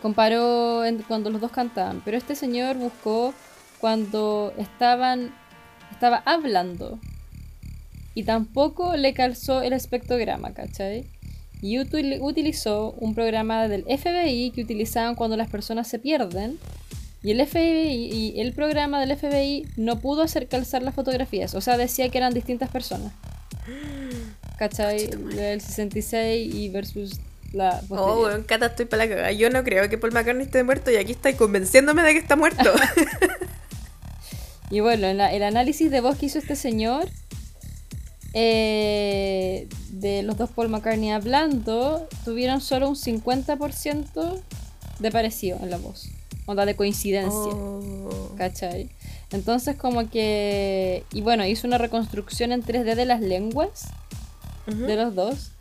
Comparó 0.00 0.84
en- 0.84 1.02
cuando 1.02 1.30
los 1.30 1.40
dos 1.40 1.50
cantaban, 1.50 2.00
pero 2.04 2.16
este 2.16 2.36
señor 2.36 2.76
buscó 2.76 3.34
cuando 3.80 4.52
estaban 4.56 5.34
estaba 5.90 6.22
hablando 6.24 6.98
y 8.14 8.22
tampoco 8.24 8.96
le 8.96 9.12
calzó 9.14 9.62
el 9.62 9.72
espectrograma, 9.72 10.52
¿cachai? 10.54 11.04
Y 11.62 11.76
util- 11.78 12.18
utilizó 12.20 12.92
un 12.92 13.14
programa 13.14 13.68
del 13.68 13.84
FBI 13.84 14.50
que 14.50 14.62
utilizaban 14.62 15.14
cuando 15.14 15.36
las 15.36 15.48
personas 15.50 15.88
se 15.88 15.98
pierden. 15.98 16.58
Y 17.22 17.30
el 17.30 17.40
FBI 17.46 17.94
y 18.34 18.40
el 18.40 18.52
programa 18.52 19.00
del 19.00 19.16
FBI 19.16 19.66
no 19.76 19.98
pudo 19.98 20.22
hacer 20.22 20.46
calzar 20.46 20.82
las 20.82 20.94
fotografías. 20.94 21.54
O 21.54 21.60
sea, 21.62 21.78
decía 21.78 22.10
que 22.10 22.18
eran 22.18 22.34
distintas 22.34 22.68
personas. 22.70 23.12
¿Cachai? 24.58 25.08
El 25.38 25.60
66 25.62 26.54
y 26.54 26.68
versus 26.68 27.18
la 27.54 27.80
Oh, 27.88 28.24
weón, 28.24 28.42
Cata, 28.42 28.66
estoy 28.66 28.84
para 28.84 29.04
la 29.04 29.08
cagada. 29.08 29.32
Yo 29.32 29.48
no 29.48 29.64
creo 29.64 29.88
que 29.88 29.96
Paul 29.96 30.12
McCartney 30.12 30.44
esté 30.44 30.62
muerto 30.64 30.90
y 30.90 30.96
aquí 30.96 31.12
estáis 31.12 31.36
convenciéndome 31.36 32.02
de 32.02 32.12
que 32.12 32.18
está 32.18 32.36
muerto. 32.36 32.70
Y 34.70 34.80
bueno, 34.80 35.06
en 35.06 35.18
la- 35.18 35.32
el 35.32 35.42
análisis 35.42 35.90
de 35.90 36.00
voz 36.00 36.16
que 36.18 36.26
hizo 36.26 36.38
este 36.38 36.56
señor 36.56 37.08
eh, 38.34 39.68
de 39.90 40.24
los 40.24 40.36
dos 40.36 40.50
Paul 40.50 40.68
McCartney 40.68 41.10
hablando, 41.10 42.08
tuvieron 42.24 42.60
solo 42.60 42.88
un 42.88 42.96
50% 42.96 44.40
de 44.98 45.10
parecido 45.10 45.58
en 45.62 45.70
la 45.70 45.78
voz. 45.78 46.10
Onda 46.46 46.66
de 46.66 46.74
coincidencia. 46.74 47.32
Oh. 47.32 48.34
¿Cachai? 48.36 48.90
Entonces 49.30 49.76
como 49.76 50.10
que... 50.10 51.04
Y 51.12 51.20
bueno, 51.22 51.46
hizo 51.46 51.66
una 51.66 51.78
reconstrucción 51.78 52.52
en 52.52 52.62
3D 52.62 52.96
de 52.96 53.04
las 53.06 53.20
lenguas 53.20 53.88
de 54.66 54.96
los 54.96 55.14
dos. 55.14 55.52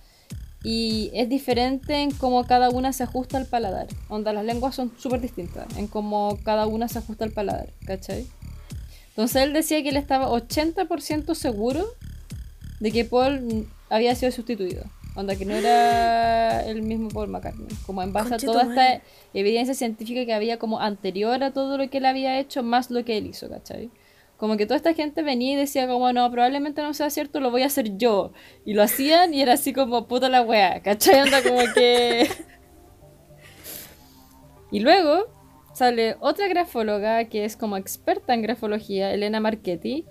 Y 0.64 1.12
es 1.14 1.30
diferente 1.30 2.02
en 2.02 2.12
cómo 2.12 2.46
cada 2.46 2.70
una 2.70 2.92
se 2.92 3.04
ajusta 3.04 3.38
al 3.38 3.46
paladar. 3.46 3.88
Onda, 4.10 4.34
las 4.34 4.46
lenguas 4.46 4.74
son 4.74 4.94
súper 4.98 5.22
distintas 5.22 5.68
en 5.78 5.88
cómo 5.88 6.40
cada 6.44 6.68
una 6.68 6.88
se 6.88 7.00
ajusta 7.00 7.26
al 7.26 7.32
paladar, 7.32 7.70
¿cachai? 7.86 8.26
Entonces 9.10 9.44
él 9.44 9.54
decía 9.54 9.84
que 9.84 9.90
él 9.90 9.98
estaba 9.98 10.30
80% 10.30 11.36
seguro 11.36 11.86
de 12.84 12.92
que 12.92 13.06
Paul 13.06 13.66
había 13.90 14.14
sido 14.14 14.30
sustituido. 14.34 14.84
Onda, 15.16 15.38
que 15.38 15.46
no 15.46 15.54
era 15.54 16.66
el 16.66 16.82
mismo 16.82 17.08
Paul 17.08 17.30
McCartney. 17.30 17.70
Como 17.86 18.04
en 18.04 18.12
base 18.12 18.36
a 18.36 18.38
toda 18.38 18.64
esta 18.64 19.02
evidencia 19.34 19.74
científica 19.74 20.26
que 20.26 20.34
había 20.34 20.60
como 20.60 20.82
anterior 20.82 21.42
a 21.46 21.52
todo 21.52 21.78
lo 21.78 21.90
que 21.90 22.00
él 22.00 22.06
había 22.06 22.38
hecho, 22.42 22.62
más 22.62 22.92
lo 22.92 23.06
que 23.06 23.18
él 23.18 23.28
hizo, 23.28 23.50
¿cachai? 23.50 23.90
Como 24.36 24.58
que 24.58 24.66
toda 24.66 24.76
esta 24.76 24.94
gente 24.94 25.22
venía 25.22 25.54
y 25.54 25.56
decía 25.56 25.88
como, 25.88 26.12
no, 26.12 26.30
probablemente 26.30 26.82
no 26.82 26.94
sea 26.94 27.10
cierto, 27.10 27.40
lo 27.40 27.52
voy 27.52 27.62
a 27.62 27.68
hacer 27.68 27.96
yo. 27.96 28.34
Y 28.66 28.74
lo 28.74 28.84
hacían 28.84 29.34
y 29.34 29.42
era 29.42 29.54
así 29.54 29.72
como, 29.72 30.10
puta 30.10 30.28
la 30.28 30.42
wea, 30.42 30.82
¿cachai? 30.82 31.22
Onda 31.22 31.42
como 31.42 31.62
que... 31.74 32.28
y 34.72 34.82
luego 34.82 35.28
sale 35.74 36.18
otra 36.20 36.50
grafóloga 36.50 37.24
que 37.30 37.46
es 37.46 37.56
como 37.56 37.78
experta 37.78 38.34
en 38.34 38.42
grafología, 38.42 39.14
Elena 39.14 39.40
Marchetti, 39.40 40.06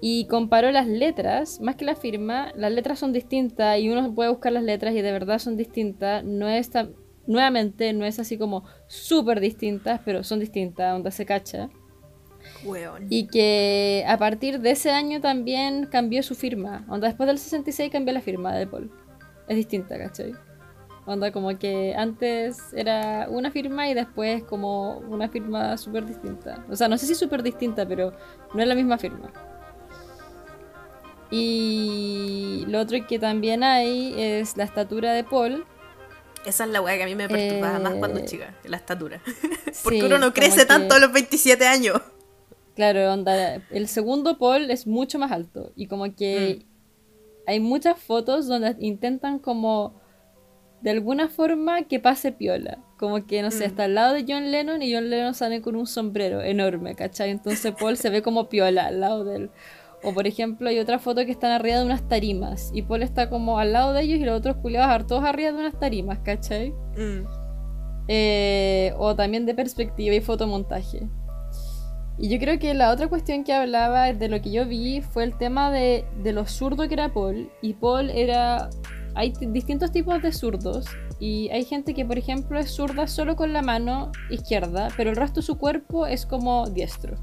y 0.00 0.26
comparó 0.26 0.70
las 0.70 0.86
letras, 0.86 1.60
más 1.60 1.76
que 1.76 1.84
la 1.84 1.94
firma, 1.94 2.52
las 2.56 2.72
letras 2.72 2.98
son 2.98 3.12
distintas 3.12 3.78
y 3.78 3.88
uno 3.90 4.14
puede 4.14 4.30
buscar 4.30 4.52
las 4.52 4.62
letras 4.62 4.94
y 4.94 5.00
de 5.02 5.12
verdad 5.12 5.38
son 5.38 5.56
distintas. 5.56 6.22
No 6.24 6.48
es 6.48 6.70
tan- 6.70 6.94
nuevamente, 7.26 7.92
no 7.92 8.04
es 8.04 8.18
así 8.18 8.36
como 8.36 8.64
súper 8.86 9.40
distintas, 9.40 10.00
pero 10.04 10.22
son 10.24 10.40
distintas, 10.40 10.94
onda 10.94 11.10
se 11.10 11.24
cacha. 11.24 11.70
Weón. 12.64 13.06
Y 13.08 13.26
que 13.28 14.04
a 14.06 14.18
partir 14.18 14.60
de 14.60 14.72
ese 14.72 14.90
año 14.90 15.20
también 15.20 15.86
cambió 15.86 16.22
su 16.22 16.34
firma. 16.34 16.84
Onda 16.88 17.08
después 17.08 17.26
del 17.26 17.38
66 17.38 17.90
cambió 17.90 18.12
la 18.12 18.20
firma 18.20 18.54
de 18.54 18.66
Paul. 18.66 18.90
Es 19.48 19.56
distinta, 19.56 19.96
¿cachai? 19.98 20.32
Onda 21.06 21.30
como 21.32 21.58
que 21.58 21.94
antes 21.96 22.72
era 22.74 23.26
una 23.30 23.50
firma 23.50 23.88
y 23.88 23.94
después 23.94 24.42
como 24.44 24.98
una 25.00 25.28
firma 25.28 25.76
súper 25.76 26.06
distinta. 26.06 26.64
O 26.70 26.76
sea, 26.76 26.88
no 26.88 26.96
sé 26.96 27.06
si 27.06 27.14
súper 27.14 27.42
distinta, 27.42 27.86
pero 27.86 28.12
no 28.54 28.62
es 28.62 28.68
la 28.68 28.74
misma 28.74 28.96
firma. 28.96 29.30
Y 31.30 32.64
lo 32.68 32.80
otro 32.80 32.98
que 33.06 33.18
también 33.18 33.62
hay 33.62 34.14
es 34.16 34.56
la 34.56 34.64
estatura 34.64 35.12
de 35.12 35.24
Paul. 35.24 35.64
Esa 36.46 36.64
es 36.64 36.70
la 36.70 36.80
weá 36.80 36.96
que 36.96 37.04
a 37.04 37.06
mí 37.06 37.14
me 37.14 37.28
perturbaba 37.28 37.78
Eh, 37.78 37.80
más 37.80 37.94
cuando 37.94 38.20
chica, 38.24 38.54
la 38.64 38.76
estatura. 38.76 39.20
Porque 39.82 40.00
Sí, 40.00 40.06
uno 40.06 40.18
no 40.18 40.32
crece 40.34 40.58
que- 40.58 40.66
tanto 40.66 40.94
a 40.94 40.98
los 40.98 41.12
27 41.12 41.66
años. 41.66 42.00
Claro, 42.76 43.12
onda, 43.12 43.62
el 43.70 43.86
segundo 43.88 44.36
Paul 44.36 44.70
es 44.70 44.86
mucho 44.86 45.18
más 45.18 45.30
alto 45.30 45.72
y 45.76 45.86
como 45.86 46.12
que 46.14 46.66
hay 47.46 47.60
muchas 47.60 47.98
fotos 48.00 48.48
donde 48.48 48.74
intentan 48.80 49.38
como 49.38 50.00
de 50.80 50.90
alguna 50.90 51.28
forma 51.28 51.82
que 51.84 52.00
pase 52.00 52.32
piola. 52.32 52.78
Como 52.98 53.26
que, 53.26 53.42
no 53.42 53.50
sé, 53.50 53.60
Mm. 53.64 53.66
está 53.68 53.84
al 53.84 53.94
lado 53.94 54.12
de 54.12 54.24
John 54.28 54.50
Lennon 54.50 54.82
y 54.82 54.92
John 54.92 55.08
Lennon 55.08 55.34
sale 55.34 55.62
con 55.62 55.76
un 55.76 55.86
sombrero 55.86 56.42
enorme, 56.42 56.94
¿cachai? 56.94 57.30
Entonces 57.30 57.72
Paul 57.78 57.96
se 57.96 58.10
ve 58.10 58.22
como 58.22 58.48
piola 58.48 58.86
al 58.86 59.00
lado 59.00 59.24
de 59.24 59.36
él. 59.36 59.50
O 60.04 60.12
por 60.12 60.26
ejemplo, 60.26 60.68
hay 60.68 60.78
otra 60.78 60.98
foto 60.98 61.24
que 61.24 61.30
están 61.30 61.50
arriba 61.50 61.78
de 61.78 61.84
unas 61.84 62.06
tarimas 62.06 62.70
y 62.74 62.82
Paul 62.82 63.02
está 63.02 63.30
como 63.30 63.58
al 63.58 63.72
lado 63.72 63.92
de 63.92 64.02
ellos 64.02 64.18
y 64.18 64.24
los 64.24 64.38
otros 64.38 64.56
culiados 64.56 65.06
todos 65.06 65.24
arriba 65.24 65.52
de 65.52 65.58
unas 65.58 65.78
tarimas, 65.78 66.18
¿cachai? 66.18 66.72
Mm. 66.96 67.26
Eh, 68.08 68.92
o 68.98 69.16
también 69.16 69.46
de 69.46 69.54
perspectiva 69.54 70.14
y 70.14 70.20
fotomontaje. 70.20 71.08
Y 72.16 72.28
yo 72.28 72.38
creo 72.38 72.58
que 72.58 72.74
la 72.74 72.90
otra 72.92 73.08
cuestión 73.08 73.42
que 73.42 73.52
hablaba 73.52 74.12
de 74.12 74.28
lo 74.28 74.40
que 74.40 74.52
yo 74.52 74.66
vi 74.66 75.00
fue 75.00 75.24
el 75.24 75.36
tema 75.36 75.70
de, 75.70 76.04
de 76.22 76.32
lo 76.32 76.46
zurdo 76.46 76.86
que 76.86 76.94
era 76.94 77.12
Paul. 77.12 77.50
Y 77.60 77.74
Paul 77.74 78.10
era... 78.10 78.70
Hay 79.16 79.32
distintos 79.40 79.90
tipos 79.90 80.22
de 80.22 80.32
zurdos. 80.32 80.86
Y 81.18 81.48
hay 81.50 81.64
gente 81.64 81.94
que, 81.94 82.04
por 82.04 82.18
ejemplo, 82.18 82.58
es 82.58 82.70
zurda 82.70 83.06
solo 83.06 83.36
con 83.36 83.52
la 83.52 83.62
mano 83.62 84.12
izquierda, 84.30 84.88
pero 84.96 85.10
el 85.10 85.16
resto 85.16 85.40
de 85.40 85.46
su 85.46 85.58
cuerpo 85.58 86.06
es 86.06 86.26
como 86.26 86.68
diestro. 86.68 87.16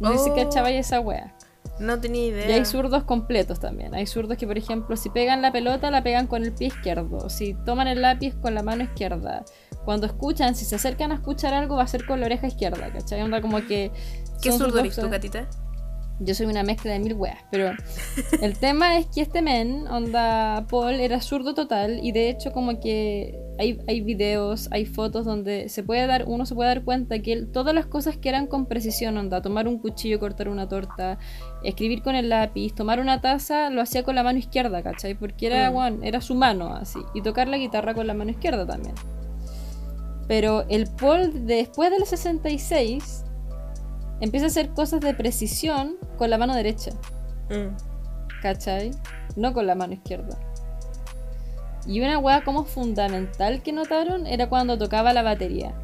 No 0.00 0.12
sé 0.12 0.24
si 0.24 0.30
Oh. 0.30 0.34
cachabais 0.34 0.86
esa 0.86 1.00
wea. 1.00 1.35
No 1.78 2.00
tenía 2.00 2.26
idea. 2.26 2.48
Y 2.48 2.52
hay 2.52 2.64
zurdos 2.64 3.04
completos 3.04 3.60
también. 3.60 3.94
Hay 3.94 4.06
zurdos 4.06 4.36
que, 4.38 4.46
por 4.46 4.56
ejemplo, 4.56 4.96
si 4.96 5.10
pegan 5.10 5.42
la 5.42 5.52
pelota, 5.52 5.90
la 5.90 6.02
pegan 6.02 6.26
con 6.26 6.42
el 6.42 6.52
pie 6.52 6.68
izquierdo. 6.68 7.28
Si 7.28 7.54
toman 7.64 7.86
el 7.88 8.02
lápiz 8.02 8.34
con 8.36 8.54
la 8.54 8.62
mano 8.62 8.84
izquierda. 8.84 9.44
Cuando 9.84 10.06
escuchan, 10.06 10.54
si 10.54 10.64
se 10.64 10.76
acercan 10.76 11.12
a 11.12 11.16
escuchar 11.16 11.54
algo, 11.54 11.76
va 11.76 11.82
a 11.82 11.86
ser 11.86 12.06
con 12.06 12.18
la 12.20 12.26
oreja 12.26 12.46
izquierda, 12.46 12.90
¿cachai? 12.92 13.22
Onda 13.22 13.40
como 13.40 13.58
que. 13.66 13.90
¿Qué 14.42 14.52
zurdo 14.52 14.78
eres 14.80 14.96
tú, 14.96 15.08
Catita? 15.10 15.48
Yo 16.18 16.34
soy 16.34 16.46
una 16.46 16.62
mezcla 16.62 16.92
de 16.92 16.98
mil 16.98 17.12
weas, 17.12 17.36
pero 17.50 17.72
el 18.40 18.58
tema 18.58 18.96
es 18.96 19.04
que 19.06 19.20
este 19.20 19.42
men, 19.42 19.86
onda 19.86 20.64
Paul, 20.70 20.94
era 20.94 21.20
zurdo 21.20 21.52
total 21.52 22.00
y 22.02 22.12
de 22.12 22.30
hecho 22.30 22.52
como 22.52 22.80
que 22.80 23.38
hay, 23.58 23.78
hay 23.86 24.00
videos, 24.00 24.66
hay 24.72 24.86
fotos 24.86 25.26
donde 25.26 25.68
se 25.68 25.82
puede 25.82 26.06
dar, 26.06 26.24
uno 26.26 26.46
se 26.46 26.54
puede 26.54 26.68
dar 26.70 26.84
cuenta 26.84 27.18
que 27.18 27.34
él- 27.34 27.52
todas 27.52 27.74
las 27.74 27.84
cosas 27.84 28.16
que 28.16 28.30
eran 28.30 28.46
con 28.46 28.64
precisión, 28.64 29.18
onda, 29.18 29.42
tomar 29.42 29.68
un 29.68 29.78
cuchillo, 29.78 30.18
cortar 30.18 30.48
una 30.48 30.66
torta, 30.66 31.18
escribir 31.62 32.02
con 32.02 32.14
el 32.14 32.28
lápiz, 32.28 32.74
tomar 32.74 33.00
una 33.00 33.20
taza, 33.20 33.70
lo 33.70 33.80
hacía 33.82 34.02
con 34.04 34.14
la 34.14 34.22
mano 34.22 34.38
izquierda, 34.38 34.82
¿cachai? 34.82 35.14
Porque 35.14 35.46
era, 35.46 35.70
Mm. 35.70 36.04
era 36.04 36.20
su 36.20 36.34
mano 36.34 36.74
así, 36.74 36.98
y 37.14 37.22
tocar 37.22 37.48
la 37.48 37.56
guitarra 37.56 37.94
con 37.94 38.06
la 38.06 38.14
mano 38.14 38.30
izquierda 38.30 38.66
también. 38.66 38.94
Pero 40.28 40.64
el 40.68 40.86
Paul 40.88 41.46
después 41.46 41.90
del 41.90 42.04
66 42.04 43.24
empieza 44.20 44.46
a 44.46 44.48
hacer 44.48 44.70
cosas 44.70 45.00
de 45.00 45.14
precisión 45.14 45.96
con 46.18 46.30
la 46.30 46.38
mano 46.38 46.54
derecha, 46.54 46.90
Mm. 47.50 47.76
¿cachai? 48.42 48.90
No 49.36 49.52
con 49.52 49.66
la 49.66 49.74
mano 49.74 49.92
izquierda. 49.94 50.38
Y 51.86 52.00
una 52.00 52.18
weá 52.18 52.42
como 52.42 52.64
fundamental 52.64 53.62
que 53.62 53.72
notaron 53.72 54.26
era 54.26 54.48
cuando 54.48 54.76
tocaba 54.76 55.12
la 55.12 55.22
batería. 55.22 55.74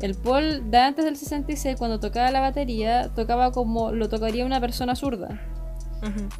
El 0.00 0.14
Paul 0.14 0.70
de 0.70 0.78
antes 0.78 1.04
del 1.04 1.16
66, 1.16 1.76
cuando 1.76 2.00
tocaba 2.00 2.30
la 2.30 2.40
batería, 2.40 3.10
tocaba 3.14 3.52
como 3.52 3.92
lo 3.92 4.08
tocaría 4.08 4.44
una 4.46 4.60
persona 4.60 4.94
zurda. 4.96 5.40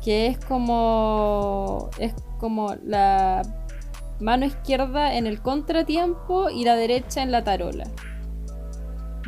Que 0.03 0.27
es 0.29 0.39
como. 0.39 1.91
Es 1.99 2.15
como 2.39 2.75
la 2.85 3.43
mano 4.19 4.47
izquierda 4.47 5.15
en 5.17 5.27
el 5.27 5.43
contratiempo 5.43 6.49
y 6.49 6.65
la 6.65 6.77
derecha 6.77 7.23
en 7.23 7.31
la 7.33 7.45
tarola. 7.45 7.85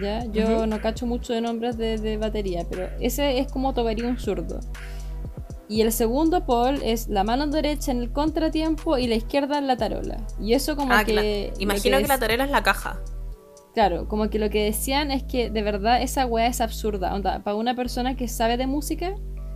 ¿Ya? 0.03 0.24
Yo 0.26 0.66
no 0.66 0.80
cacho 0.80 1.05
mucho 1.07 1.35
de 1.35 1.43
nombres 1.43 1.76
de, 1.76 1.99
de 1.99 2.16
batería, 2.16 2.64
pero 2.68 2.89
ese 3.01 3.39
es 3.39 3.53
como 3.53 3.74
tocaría 3.74 4.07
un 4.09 4.18
zurdo. 4.18 4.61
Y 5.68 5.83
el 5.83 5.93
segundo 5.93 6.45
Paul 6.47 6.80
es 6.83 7.09
la 7.09 7.24
mano 7.24 7.47
derecha 7.47 7.93
en 7.93 7.99
el 7.99 8.11
contratiempo 8.11 8.97
y 8.99 9.07
la 9.07 9.14
izquierda 9.16 9.59
en 9.59 9.66
la 9.66 9.76
tarola. 9.76 10.16
Y 10.41 10.55
eso 10.55 10.76
como 10.76 10.93
Ah, 10.95 11.05
que... 11.05 11.53
Imagino 11.59 11.97
que, 11.99 12.03
es- 12.05 12.09
la 12.09 12.18
tarola 12.18 12.45
es 12.45 12.51
la 12.51 12.62
caja. 12.62 12.99
Claro, 13.75 14.07
como 14.07 14.29
que 14.29 14.39
lo 14.39 14.51
que 14.51 14.64
decían 14.64 15.11
es 15.11 15.23
que 15.23 15.49
de 15.51 15.62
verdad 15.62 16.03
esa 16.03 16.27
weá 16.27 16.47
es 16.47 16.61
absurda. 16.61 17.14
Onda, 17.14 17.43
para 17.43 17.57
una 17.57 17.75
persona 17.75 18.16
que 18.16 18.29
sabe 18.29 18.59
de 18.59 18.66
música, 18.66 19.14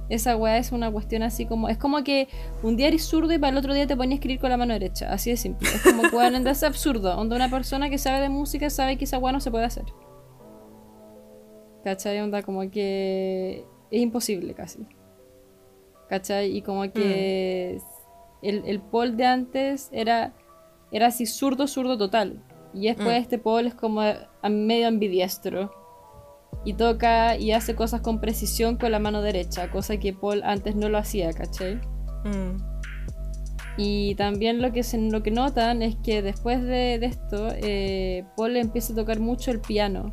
esa 0.08 0.36
weá 0.36 0.56
es 0.56 0.72
una 0.72 0.90
cuestión 0.90 1.22
así 1.22 1.44
como. 1.44 1.68
Es 1.68 1.76
como 1.76 2.02
que 2.02 2.28
un 2.62 2.76
día 2.76 2.88
eres 2.88 3.04
zurdo 3.04 3.32
y 3.34 3.38
para 3.38 3.50
el 3.50 3.58
otro 3.58 3.74
día 3.74 3.86
te 3.86 3.94
pones 3.94 4.12
a 4.12 4.14
escribir 4.14 4.40
con 4.40 4.50
la 4.50 4.56
mano 4.56 4.72
derecha. 4.72 5.12
Así 5.12 5.30
de 5.30 5.36
simple. 5.36 5.68
Es 5.68 5.82
como 5.82 6.02
que 6.02 6.16
weón, 6.16 6.46
es 6.46 6.62
absurdo. 6.62 7.16
Onda, 7.18 7.36
una 7.36 7.50
persona 7.50 7.90
que 7.90 7.98
sabe 7.98 8.20
de 8.20 8.30
música 8.30 8.70
sabe 8.70 8.96
que 8.96 9.04
esa 9.04 9.18
weá 9.18 9.32
no 9.32 9.40
se 9.40 9.50
puede 9.50 9.66
hacer. 9.66 9.84
¿Cachai? 11.84 12.18
Onda, 12.20 12.42
como 12.42 12.70
que. 12.70 13.66
Es 13.90 14.00
imposible 14.00 14.54
casi. 14.54 14.86
¿Cachai? 16.08 16.56
Y 16.56 16.62
como 16.62 16.90
que. 16.90 17.80
El, 18.42 18.62
el 18.64 18.80
Paul 18.80 19.16
de 19.16 19.26
antes 19.26 19.90
era. 19.92 20.32
Era 20.90 21.08
así 21.08 21.26
zurdo, 21.26 21.66
zurdo 21.66 21.98
total. 21.98 22.42
Y 22.76 22.88
después 22.88 23.08
Mm. 23.08 23.22
este 23.22 23.38
Paul 23.38 23.66
es 23.66 23.74
como 23.74 24.02
a 24.02 24.48
medio 24.48 24.86
ambidiestro. 24.88 25.70
Y 26.64 26.74
toca 26.74 27.36
y 27.36 27.52
hace 27.52 27.74
cosas 27.74 28.00
con 28.00 28.20
precisión 28.20 28.76
con 28.76 28.90
la 28.92 28.98
mano 28.98 29.22
derecha, 29.22 29.70
cosa 29.70 29.96
que 29.98 30.12
Paul 30.12 30.42
antes 30.44 30.74
no 30.76 30.88
lo 30.88 30.98
hacía, 30.98 31.32
¿cachai? 31.32 31.76
Mm. 32.24 32.76
Y 33.78 34.14
también 34.16 34.62
lo 34.62 34.72
que, 34.72 34.82
se, 34.82 34.98
lo 34.98 35.22
que 35.22 35.30
notan 35.30 35.82
es 35.82 35.96
que 35.96 36.22
después 36.22 36.62
de, 36.62 36.98
de 36.98 37.06
esto, 37.06 37.48
eh, 37.52 38.24
Paul 38.36 38.56
empieza 38.56 38.92
a 38.92 38.96
tocar 38.96 39.20
mucho 39.20 39.50
el 39.50 39.60
piano. 39.60 40.12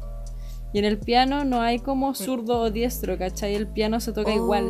Y 0.73 0.79
en 0.79 0.85
el 0.85 0.97
piano 0.99 1.43
no 1.45 1.61
hay 1.61 1.79
como 1.79 2.13
zurdo 2.15 2.59
o 2.61 2.71
diestro, 2.71 3.17
¿cachai? 3.17 3.55
El 3.55 3.67
piano 3.67 3.99
se 3.99 4.11
toca 4.11 4.33
igual. 4.33 4.65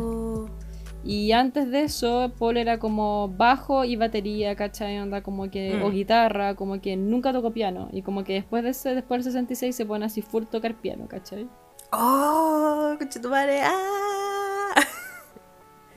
Y 1.05 1.33
antes 1.33 1.69
de 1.69 1.83
eso, 1.83 2.31
Paul 2.39 2.55
era 2.57 2.79
como 2.79 3.27
bajo 3.27 3.83
y 3.83 3.95
batería, 3.97 4.55
¿cachai? 4.55 4.99
Onda 4.99 5.21
como 5.21 5.49
que, 5.51 5.75
Mm. 5.75 5.83
o 5.83 5.91
guitarra, 5.91 6.55
como 6.55 6.79
que 6.79 6.95
nunca 6.95 7.33
tocó 7.33 7.51
piano. 7.51 7.89
Y 7.91 8.01
como 8.03 8.23
que 8.23 8.33
después 8.33 8.63
de 8.63 8.69
ese, 8.69 8.95
después 8.95 9.23
del 9.25 9.33
66 9.33 9.75
se 9.75 9.85
pone 9.85 10.05
así 10.05 10.21
full 10.21 10.43
tocar 10.45 10.75
piano, 10.75 11.07
¿cachai? 11.09 11.47
¡Oh! 11.91 12.95
¡Conchetumare! 12.97 13.61
¡Ah! 13.63 14.52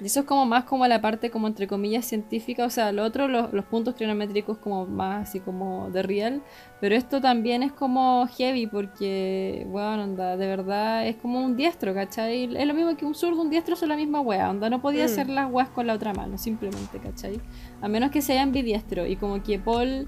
Y 0.01 0.07
eso 0.07 0.21
es 0.21 0.27
como 0.27 0.45
más 0.45 0.65
como 0.65 0.87
la 0.87 1.01
parte 1.01 1.31
como 1.31 1.47
entre 1.47 1.67
comillas 1.67 2.05
científica, 2.05 2.65
o 2.67 2.71
sea, 2.71 2.93
lo 2.93 3.03
otro, 3.03 3.29
los, 3.29 3.53
los 3.53 3.65
puntos 3.65 3.95
cronométricos 3.95 4.59
como 4.59 4.85
más 4.87 5.29
así 5.29 5.41
como 5.41 5.89
de 5.91 6.03
real, 6.03 6.43
pero 6.81 6.95
esto 6.95 7.21
también 7.21 7.63
es 7.63 7.73
como 7.73 8.27
heavy 8.37 8.67
porque, 8.67 9.67
bueno, 9.71 10.03
onda, 10.05 10.37
de 10.37 10.47
verdad 10.47 11.07
es 11.07 11.17
como 11.17 11.41
un 11.43 11.57
diestro, 11.57 11.95
¿cachai? 11.95 12.55
Es 12.57 12.67
lo 12.67 12.75
mismo 12.75 12.95
que 12.97 13.07
un 13.07 13.15
zurdo, 13.15 13.41
un 13.41 13.49
diestro 13.49 13.75
son 13.75 13.89
la 13.89 13.97
misma 13.97 14.21
wea, 14.21 14.51
onda, 14.51 14.69
no 14.69 14.83
podía 14.83 15.03
Mm. 15.05 15.07
hacer 15.07 15.29
las 15.31 15.51
weas 15.51 15.69
con 15.71 15.87
la 15.87 15.95
otra 15.95 16.13
mano, 16.13 16.37
simplemente, 16.37 16.99
¿cachai? 16.99 17.41
A 17.81 17.89
menos 17.89 18.11
que 18.11 18.21
sea 18.21 18.43
ambidiestro 18.43 19.07
y 19.07 19.17
como 19.17 19.43
que 19.43 19.59
Paul, 19.59 20.07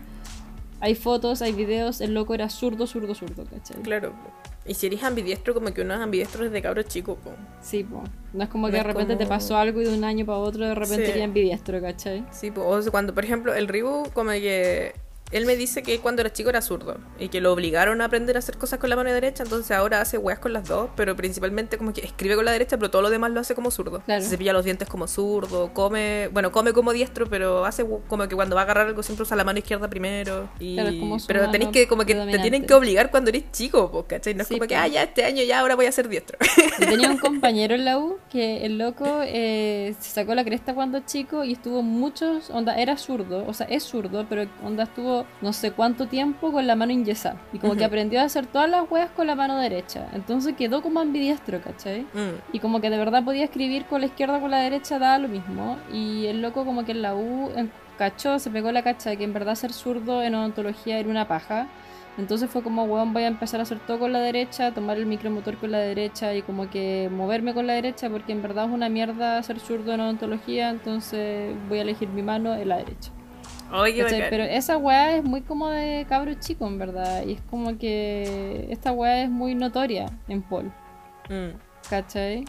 hay 0.80 0.94
fotos, 0.94 1.40
hay 1.40 1.52
videos, 1.52 2.00
el 2.02 2.12
loco 2.14 2.34
era 2.34 2.48
zurdo, 2.50 2.86
zurdo, 2.86 3.14
zurdo, 3.14 3.44
¿cachai? 3.46 3.80
Claro. 3.82 4.12
Y 4.68 4.74
si 4.74 4.86
eres 4.86 5.02
ambidiestro, 5.02 5.54
como 5.54 5.72
que 5.72 5.80
uno 5.80 5.94
es 5.94 6.00
ambidiestro 6.00 6.44
desde 6.44 6.60
cabro 6.62 6.82
chico, 6.82 7.16
po. 7.16 7.30
Sí, 7.62 7.82
po. 7.84 8.04
No 8.34 8.44
es 8.44 8.50
como 8.50 8.68
No 8.68 8.70
que 8.72 8.76
de 8.76 8.82
repente 8.84 9.16
te 9.16 9.26
pasó 9.26 9.56
algo 9.56 9.80
y 9.80 9.84
de 9.84 9.94
un 9.96 10.04
año 10.04 10.26
para 10.26 10.38
otro 10.38 10.64
de 10.66 10.74
repente 10.74 11.06
Sí. 11.06 11.10
eres 11.12 11.24
ambidiestro, 11.24 11.80
¿cachai? 11.80 12.24
Sí, 12.30 12.50
po. 12.50 12.66
O 12.66 12.80
sea, 12.82 12.90
cuando, 12.92 13.14
por 13.14 13.24
ejemplo, 13.24 13.54
el 13.54 13.66
Ribu, 13.66 14.04
como 14.12 14.30
que 14.32 14.92
él 15.30 15.46
me 15.46 15.56
dice 15.56 15.82
que 15.82 15.98
cuando 16.00 16.22
era 16.22 16.32
chico 16.32 16.50
era 16.50 16.62
zurdo 16.62 16.96
y 17.18 17.28
que 17.28 17.40
lo 17.40 17.52
obligaron 17.52 18.00
a 18.00 18.06
aprender 18.06 18.36
a 18.36 18.38
hacer 18.38 18.56
cosas 18.56 18.78
con 18.78 18.90
la 18.90 18.96
mano 18.96 19.12
derecha, 19.12 19.42
entonces 19.42 19.70
ahora 19.70 20.00
hace 20.00 20.18
weas 20.18 20.38
con 20.38 20.52
las 20.52 20.66
dos, 20.66 20.90
pero 20.96 21.16
principalmente 21.16 21.78
como 21.78 21.92
que 21.92 22.00
escribe 22.00 22.36
con 22.36 22.44
la 22.44 22.52
derecha, 22.52 22.76
pero 22.78 22.90
todo 22.90 23.02
lo 23.02 23.10
demás 23.10 23.30
lo 23.32 23.40
hace 23.40 23.54
como 23.54 23.70
zurdo. 23.70 24.00
Claro. 24.00 24.22
Se 24.22 24.30
cepilla 24.30 24.52
los 24.52 24.64
dientes 24.64 24.88
como 24.88 25.06
zurdo, 25.06 25.72
come, 25.74 26.28
bueno, 26.32 26.52
come 26.52 26.72
como 26.72 26.92
diestro, 26.92 27.26
pero 27.28 27.64
hace 27.64 27.84
como 28.08 28.26
que 28.28 28.34
cuando 28.34 28.54
va 28.56 28.62
a 28.62 28.64
agarrar 28.64 28.86
algo 28.86 29.02
siempre 29.02 29.22
usa 29.24 29.36
la 29.36 29.44
mano 29.44 29.58
izquierda 29.58 29.88
primero. 29.88 30.48
Y... 30.58 30.74
Claro, 30.74 30.90
pero 31.26 31.50
tenéis 31.50 31.70
que, 31.70 31.88
como 31.88 32.04
que 32.04 32.14
te 32.14 32.38
tienen 32.38 32.64
que 32.64 32.74
obligar 32.74 33.10
cuando 33.10 33.30
eres 33.30 33.50
chico, 33.52 33.90
po, 33.90 34.04
¿cachai? 34.04 34.34
No 34.34 34.42
es 34.42 34.48
Sí, 34.48 34.54
como 34.54 34.66
que, 34.66 34.74
po. 34.74 34.80
ah, 34.80 34.86
ya 34.88 35.02
este 35.02 35.24
año 35.24 35.42
ya 35.42 35.60
ahora 35.60 35.74
voy 35.74 35.86
a 35.86 35.92
ser 35.92 36.08
diestro. 36.08 36.38
Yo 36.78 36.86
tenía 36.86 37.10
un 37.10 37.18
compañero 37.18 37.74
en 37.74 37.84
la 37.84 37.98
U 37.98 38.18
que 38.30 38.64
el 38.64 38.78
loco 38.78 39.20
eh, 39.24 39.94
se 40.00 40.10
sacó 40.10 40.34
la 40.34 40.44
cresta 40.44 40.74
cuando 40.74 41.00
chico 41.00 41.44
y 41.44 41.52
estuvo 41.52 41.82
muchos, 41.82 42.50
onda, 42.50 42.76
era 42.76 42.96
zurdo, 42.96 43.44
o 43.46 43.52
sea, 43.52 43.66
es 43.66 43.82
zurdo, 43.82 44.26
pero 44.28 44.46
onda 44.64 44.84
estuvo 44.84 45.17
no 45.40 45.52
sé 45.52 45.72
cuánto 45.72 46.06
tiempo 46.06 46.52
con 46.52 46.66
la 46.66 46.76
mano 46.76 46.92
inyesada. 46.92 47.40
Y 47.52 47.58
como 47.58 47.74
que 47.76 47.84
aprendió 47.84 48.20
a 48.20 48.24
hacer 48.24 48.46
todas 48.46 48.68
las 48.68 48.90
weas 48.90 49.10
con 49.10 49.26
la 49.26 49.34
mano 49.34 49.56
derecha. 49.58 50.08
Entonces 50.12 50.54
quedó 50.56 50.82
como 50.82 51.00
ambidiestro, 51.00 51.60
¿cachai? 51.60 52.02
Mm. 52.14 52.52
Y 52.52 52.58
como 52.60 52.80
que 52.80 52.90
de 52.90 52.98
verdad 52.98 53.24
podía 53.24 53.44
escribir 53.44 53.84
con 53.86 54.00
la 54.00 54.06
izquierda 54.06 54.38
o 54.38 54.40
con 54.40 54.50
la 54.50 54.58
derecha, 54.58 54.98
daba 54.98 55.18
lo 55.18 55.28
mismo. 55.28 55.78
Y 55.92 56.26
el 56.26 56.42
loco 56.42 56.64
como 56.64 56.84
que 56.84 56.92
en 56.92 57.02
la 57.02 57.14
U 57.14 57.50
en- 57.56 57.70
cachó, 57.98 58.38
se 58.38 58.50
pegó 58.50 58.70
la 58.70 58.82
cacha 58.82 59.10
de 59.10 59.16
que 59.16 59.24
en 59.24 59.32
verdad 59.32 59.54
ser 59.56 59.72
zurdo 59.72 60.22
en 60.22 60.34
odontología 60.34 60.98
era 60.98 61.08
una 61.08 61.26
paja. 61.26 61.66
Entonces 62.16 62.50
fue 62.50 62.62
como, 62.62 62.84
weón, 62.84 63.12
voy 63.12 63.22
a 63.22 63.28
empezar 63.28 63.60
a 63.60 63.62
hacer 63.62 63.78
todo 63.78 64.00
con 64.00 64.12
la 64.12 64.18
derecha, 64.18 64.72
tomar 64.72 64.96
el 64.96 65.06
micromotor 65.06 65.56
con 65.56 65.70
la 65.70 65.78
derecha 65.78 66.34
y 66.34 66.42
como 66.42 66.68
que 66.68 67.08
moverme 67.12 67.54
con 67.54 67.66
la 67.68 67.74
derecha 67.74 68.10
porque 68.10 68.32
en 68.32 68.42
verdad 68.42 68.64
es 68.66 68.70
una 68.72 68.88
mierda 68.88 69.40
ser 69.44 69.60
zurdo 69.60 69.92
en 69.92 70.00
odontología, 70.00 70.70
entonces 70.70 71.54
voy 71.68 71.78
a 71.78 71.82
elegir 71.82 72.08
mi 72.08 72.22
mano 72.22 72.54
en 72.56 72.68
la 72.68 72.78
derecha. 72.78 73.10
Pero 74.30 74.44
esa 74.44 74.76
weá 74.76 75.16
es 75.16 75.24
muy 75.24 75.42
como 75.42 75.68
de 75.68 76.06
cabro 76.08 76.34
chico, 76.34 76.66
en 76.66 76.78
verdad. 76.78 77.24
Y 77.26 77.32
es 77.32 77.40
como 77.50 77.78
que 77.78 78.66
esta 78.70 78.92
weá 78.92 79.22
es 79.22 79.30
muy 79.30 79.54
notoria 79.54 80.06
en 80.28 80.42
Paul. 80.42 80.72
Mm. 81.28 81.58
¿Cachai? 81.88 82.44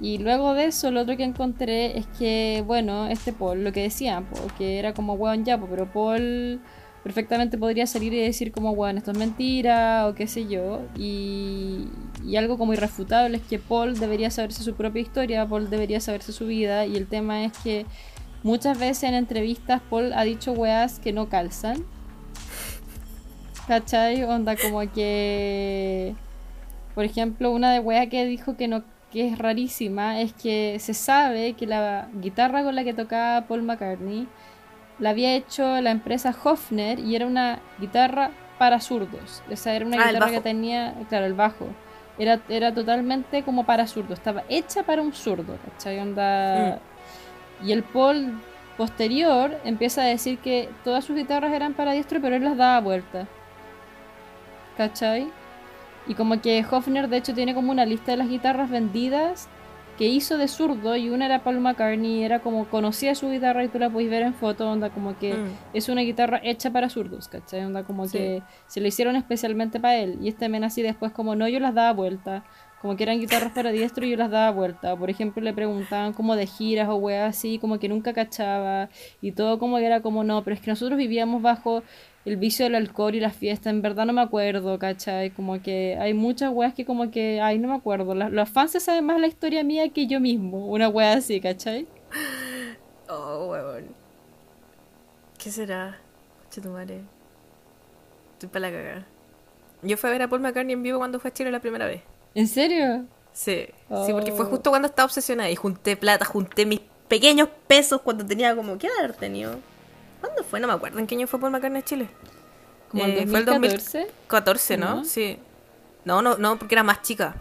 Y 0.00 0.18
luego 0.18 0.54
de 0.54 0.66
eso, 0.66 0.90
lo 0.90 1.00
otro 1.00 1.16
que 1.16 1.24
encontré 1.24 1.98
es 1.98 2.06
que, 2.18 2.62
bueno, 2.66 3.08
este 3.08 3.32
Paul, 3.32 3.64
lo 3.64 3.72
que 3.72 3.82
decían, 3.82 4.26
po, 4.26 4.36
que 4.56 4.78
era 4.78 4.94
como 4.94 5.14
weón 5.14 5.44
ya, 5.44 5.58
pero 5.58 5.90
Paul 5.90 6.60
perfectamente 7.02 7.58
podría 7.58 7.86
salir 7.86 8.12
y 8.12 8.20
decir 8.20 8.52
como, 8.52 8.70
weón, 8.72 8.98
esto 8.98 9.10
es 9.10 9.18
mentira 9.18 10.06
o 10.06 10.14
qué 10.14 10.28
sé 10.28 10.46
yo. 10.46 10.82
Y, 10.96 11.88
y 12.24 12.36
algo 12.36 12.58
como 12.58 12.72
irrefutable 12.74 13.38
es 13.38 13.42
que 13.42 13.58
Paul 13.58 13.98
debería 13.98 14.30
saberse 14.30 14.62
su 14.62 14.74
propia 14.74 15.02
historia, 15.02 15.46
Paul 15.46 15.68
debería 15.68 16.00
saberse 16.00 16.32
su 16.32 16.46
vida. 16.46 16.86
Y 16.86 16.96
el 16.96 17.08
tema 17.08 17.44
es 17.44 17.52
que 17.58 17.84
muchas 18.42 18.78
veces 18.78 19.04
en 19.04 19.14
entrevistas 19.14 19.80
Paul 19.88 20.12
ha 20.12 20.22
dicho 20.24 20.52
weas 20.52 20.98
que 20.98 21.12
no 21.12 21.28
calzan. 21.28 21.84
¿Cachai? 23.66 24.24
Onda 24.24 24.56
como 24.56 24.80
que... 24.92 26.14
Por 26.94 27.04
ejemplo, 27.04 27.50
una 27.52 27.72
de 27.72 27.80
weas 27.80 28.08
que 28.08 28.24
dijo 28.24 28.56
que 28.56 28.68
no 28.68 28.82
que 29.12 29.26
es 29.26 29.38
rarísima 29.38 30.20
es 30.20 30.34
que 30.34 30.76
se 30.80 30.92
sabe 30.92 31.54
que 31.54 31.66
la 31.66 32.08
guitarra 32.20 32.62
con 32.62 32.74
la 32.74 32.84
que 32.84 32.92
tocaba 32.92 33.46
Paul 33.46 33.62
McCartney 33.62 34.28
la 34.98 35.10
había 35.10 35.34
hecho 35.34 35.80
la 35.80 35.90
empresa 35.92 36.34
Hofner 36.44 36.98
y 36.98 37.16
era 37.16 37.26
una 37.26 37.60
guitarra 37.80 38.32
para 38.58 38.80
zurdos. 38.80 39.42
O 39.50 39.56
sea, 39.56 39.74
era 39.74 39.86
una 39.86 40.02
Ah, 40.02 40.08
guitarra 40.08 40.30
que 40.30 40.40
tenía, 40.40 40.94
claro, 41.08 41.24
el 41.24 41.32
bajo. 41.34 41.68
Era, 42.18 42.40
era 42.48 42.74
totalmente 42.74 43.42
como 43.44 43.64
para 43.64 43.86
zurdos, 43.86 44.18
estaba 44.18 44.42
hecha 44.48 44.82
para 44.82 45.00
un 45.00 45.12
zurdo, 45.14 45.56
¿cachai? 45.64 46.00
Onda... 46.00 46.80
Y 47.64 47.72
el 47.72 47.82
Paul 47.82 48.40
posterior 48.76 49.58
empieza 49.64 50.02
a 50.02 50.06
decir 50.06 50.38
que 50.38 50.68
todas 50.84 51.04
sus 51.04 51.16
guitarras 51.16 51.52
eran 51.52 51.74
para 51.74 51.92
diestro, 51.92 52.20
pero 52.20 52.36
él 52.36 52.44
las 52.44 52.56
daba 52.56 52.80
vuelta. 52.80 53.26
¿Cachai? 54.76 55.28
Y 56.06 56.14
como 56.14 56.40
que 56.40 56.64
Hofner 56.70 57.08
de 57.08 57.16
hecho 57.18 57.34
tiene 57.34 57.54
como 57.54 57.70
una 57.70 57.84
lista 57.84 58.12
de 58.12 58.16
las 58.18 58.28
guitarras 58.28 58.70
vendidas 58.70 59.48
que 59.98 60.06
hizo 60.06 60.38
de 60.38 60.46
zurdo 60.46 60.94
y 60.96 61.10
una 61.10 61.26
era 61.26 61.42
Paul 61.42 61.58
McCartney, 61.58 62.22
era 62.22 62.38
como 62.38 62.66
conocía 62.68 63.16
su 63.16 63.28
guitarra 63.30 63.64
y 63.64 63.68
tú 63.68 63.80
la 63.80 63.90
podéis 63.90 64.08
ver 64.10 64.22
en 64.22 64.32
foto, 64.32 64.70
onda 64.70 64.90
como 64.90 65.18
que 65.18 65.34
Mm. 65.34 65.48
es 65.74 65.88
una 65.88 66.02
guitarra 66.02 66.40
hecha 66.44 66.70
para 66.70 66.88
zurdos, 66.88 67.26
¿cachai? 67.26 67.64
Onda 67.64 67.82
como 67.82 68.06
Sí. 68.06 68.16
que 68.16 68.42
se 68.68 68.80
lo 68.80 68.86
hicieron 68.86 69.16
especialmente 69.16 69.80
para 69.80 69.96
él. 69.96 70.16
Y 70.22 70.28
este 70.28 70.48
men 70.48 70.62
así 70.62 70.82
después 70.82 71.10
como 71.10 71.34
no, 71.34 71.48
yo 71.48 71.58
las 71.58 71.74
daba 71.74 71.92
vuelta. 71.92 72.44
Como 72.80 72.96
que 72.96 73.02
eran 73.02 73.18
guitarras 73.18 73.52
para 73.52 73.70
diestro 73.70 74.06
y 74.06 74.10
yo 74.10 74.16
las 74.16 74.30
daba 74.30 74.50
vuelta. 74.52 74.94
Por 74.96 75.10
ejemplo, 75.10 75.42
le 75.42 75.52
preguntaban 75.52 76.12
como 76.12 76.36
de 76.36 76.46
giras 76.46 76.88
o 76.88 76.94
weas 76.94 77.36
así, 77.36 77.58
como 77.58 77.78
que 77.80 77.88
nunca 77.88 78.12
cachaba. 78.12 78.88
Y 79.20 79.32
todo 79.32 79.58
como 79.58 79.78
que 79.78 79.86
era 79.86 80.00
como 80.00 80.22
no, 80.22 80.44
pero 80.44 80.54
es 80.54 80.60
que 80.60 80.70
nosotros 80.70 80.96
vivíamos 80.96 81.42
bajo 81.42 81.82
el 82.24 82.36
vicio 82.36 82.64
del 82.66 82.76
alcohol 82.76 83.16
y 83.16 83.20
la 83.20 83.30
fiesta. 83.30 83.70
En 83.70 83.82
verdad 83.82 84.06
no 84.06 84.12
me 84.12 84.20
acuerdo, 84.20 84.78
¿cachai? 84.78 85.30
Como 85.30 85.60
que 85.60 85.96
hay 86.00 86.14
muchas 86.14 86.52
weas 86.52 86.72
que 86.72 86.84
como 86.84 87.10
que, 87.10 87.40
ay, 87.40 87.58
no 87.58 87.68
me 87.68 87.74
acuerdo. 87.74 88.14
Los 88.14 88.48
fans 88.48 88.80
saben 88.80 89.04
más 89.06 89.20
la 89.20 89.26
historia 89.26 89.64
mía 89.64 89.88
que 89.88 90.06
yo 90.06 90.20
mismo. 90.20 90.68
Una 90.68 90.88
wea 90.88 91.14
así, 91.14 91.40
¿cachai? 91.40 91.88
Oh, 93.08 93.48
huevón. 93.50 93.86
¿Qué 95.36 95.50
será? 95.50 95.98
Che 96.50 96.60
tu 96.60 96.68
madre. 96.68 97.00
Estoy 98.34 98.48
para 98.50 98.70
la 98.70 98.76
cagada. 98.76 99.06
Yo 99.82 99.96
fui 99.96 100.10
a 100.10 100.12
ver 100.12 100.22
a 100.22 100.28
Paul 100.28 100.42
McCartney 100.42 100.74
en 100.74 100.82
vivo 100.82 100.98
cuando 100.98 101.18
fue 101.18 101.30
a 101.30 101.32
Chile 101.34 101.50
la 101.50 101.60
primera 101.60 101.86
vez. 101.86 102.02
¿En 102.38 102.46
serio? 102.46 103.04
Sí, 103.32 103.66
sí, 104.06 104.12
porque 104.12 104.30
fue 104.30 104.46
Oh. 104.46 104.48
justo 104.50 104.70
cuando 104.70 104.86
estaba 104.86 105.06
obsesionada 105.06 105.50
y 105.50 105.56
junté 105.56 105.96
plata, 105.96 106.24
junté 106.24 106.66
mis 106.66 106.80
pequeños 107.08 107.48
pesos 107.66 108.00
cuando 108.00 108.24
tenía 108.24 108.54
como, 108.54 108.78
¿qué 108.78 108.88
haber 108.96 109.12
tenido? 109.14 109.56
¿Cuándo 110.20 110.44
fue? 110.44 110.60
No 110.60 110.68
me 110.68 110.74
acuerdo 110.74 111.00
en 111.00 111.08
qué 111.08 111.16
año 111.16 111.26
fue 111.26 111.40
Paul 111.40 111.50
McCartney 111.50 111.82
a 111.82 111.84
Chile. 111.84 112.08
¿Como 112.90 113.04
Eh, 113.04 113.26
fue 113.28 113.40
el 113.40 113.44
2014? 113.44 113.98
2014, 113.98 114.76
¿no? 114.76 114.94
¿No? 114.96 115.04
Sí. 115.04 115.36
No, 116.04 116.22
no, 116.22 116.38
no, 116.38 116.56
porque 116.60 116.76
era 116.76 116.84
más 116.84 117.02
chica. 117.02 117.34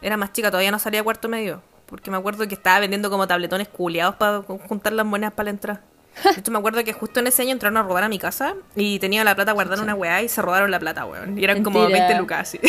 Era 0.00 0.16
más 0.16 0.32
chica, 0.32 0.50
todavía 0.52 0.70
no 0.70 0.78
salía 0.78 1.02
cuarto 1.02 1.28
medio. 1.28 1.60
Porque 1.86 2.12
me 2.12 2.16
acuerdo 2.16 2.46
que 2.46 2.54
estaba 2.54 2.78
vendiendo 2.78 3.10
como 3.10 3.26
tabletones 3.26 3.66
culiados 3.66 4.14
para 4.14 4.42
juntar 4.42 4.92
las 4.92 5.04
monedas 5.04 5.34
para 5.34 5.46
la 5.46 5.50
entrada. 5.50 5.80
De 6.24 6.40
hecho, 6.40 6.50
me 6.52 6.58
acuerdo 6.58 6.84
que 6.84 6.92
justo 6.92 7.20
en 7.20 7.26
ese 7.26 7.42
año 7.42 7.52
entraron 7.52 7.76
a 7.78 7.82
robar 7.82 8.04
a 8.04 8.08
mi 8.08 8.18
casa 8.18 8.54
y 8.76 8.98
tenía 8.98 9.24
la 9.24 9.34
plata 9.34 9.52
guardada 9.52 9.76
en 9.78 9.82
una 9.84 9.94
weá 9.94 10.22
y 10.22 10.28
se 10.28 10.42
robaron 10.42 10.70
la 10.70 10.78
plata, 10.78 11.04
weón. 11.06 11.38
Y 11.38 11.44
eran 11.44 11.62
como 11.62 11.80
Mentira. 11.80 12.06
20 12.06 12.18
lucas, 12.20 12.40
así. 12.40 12.60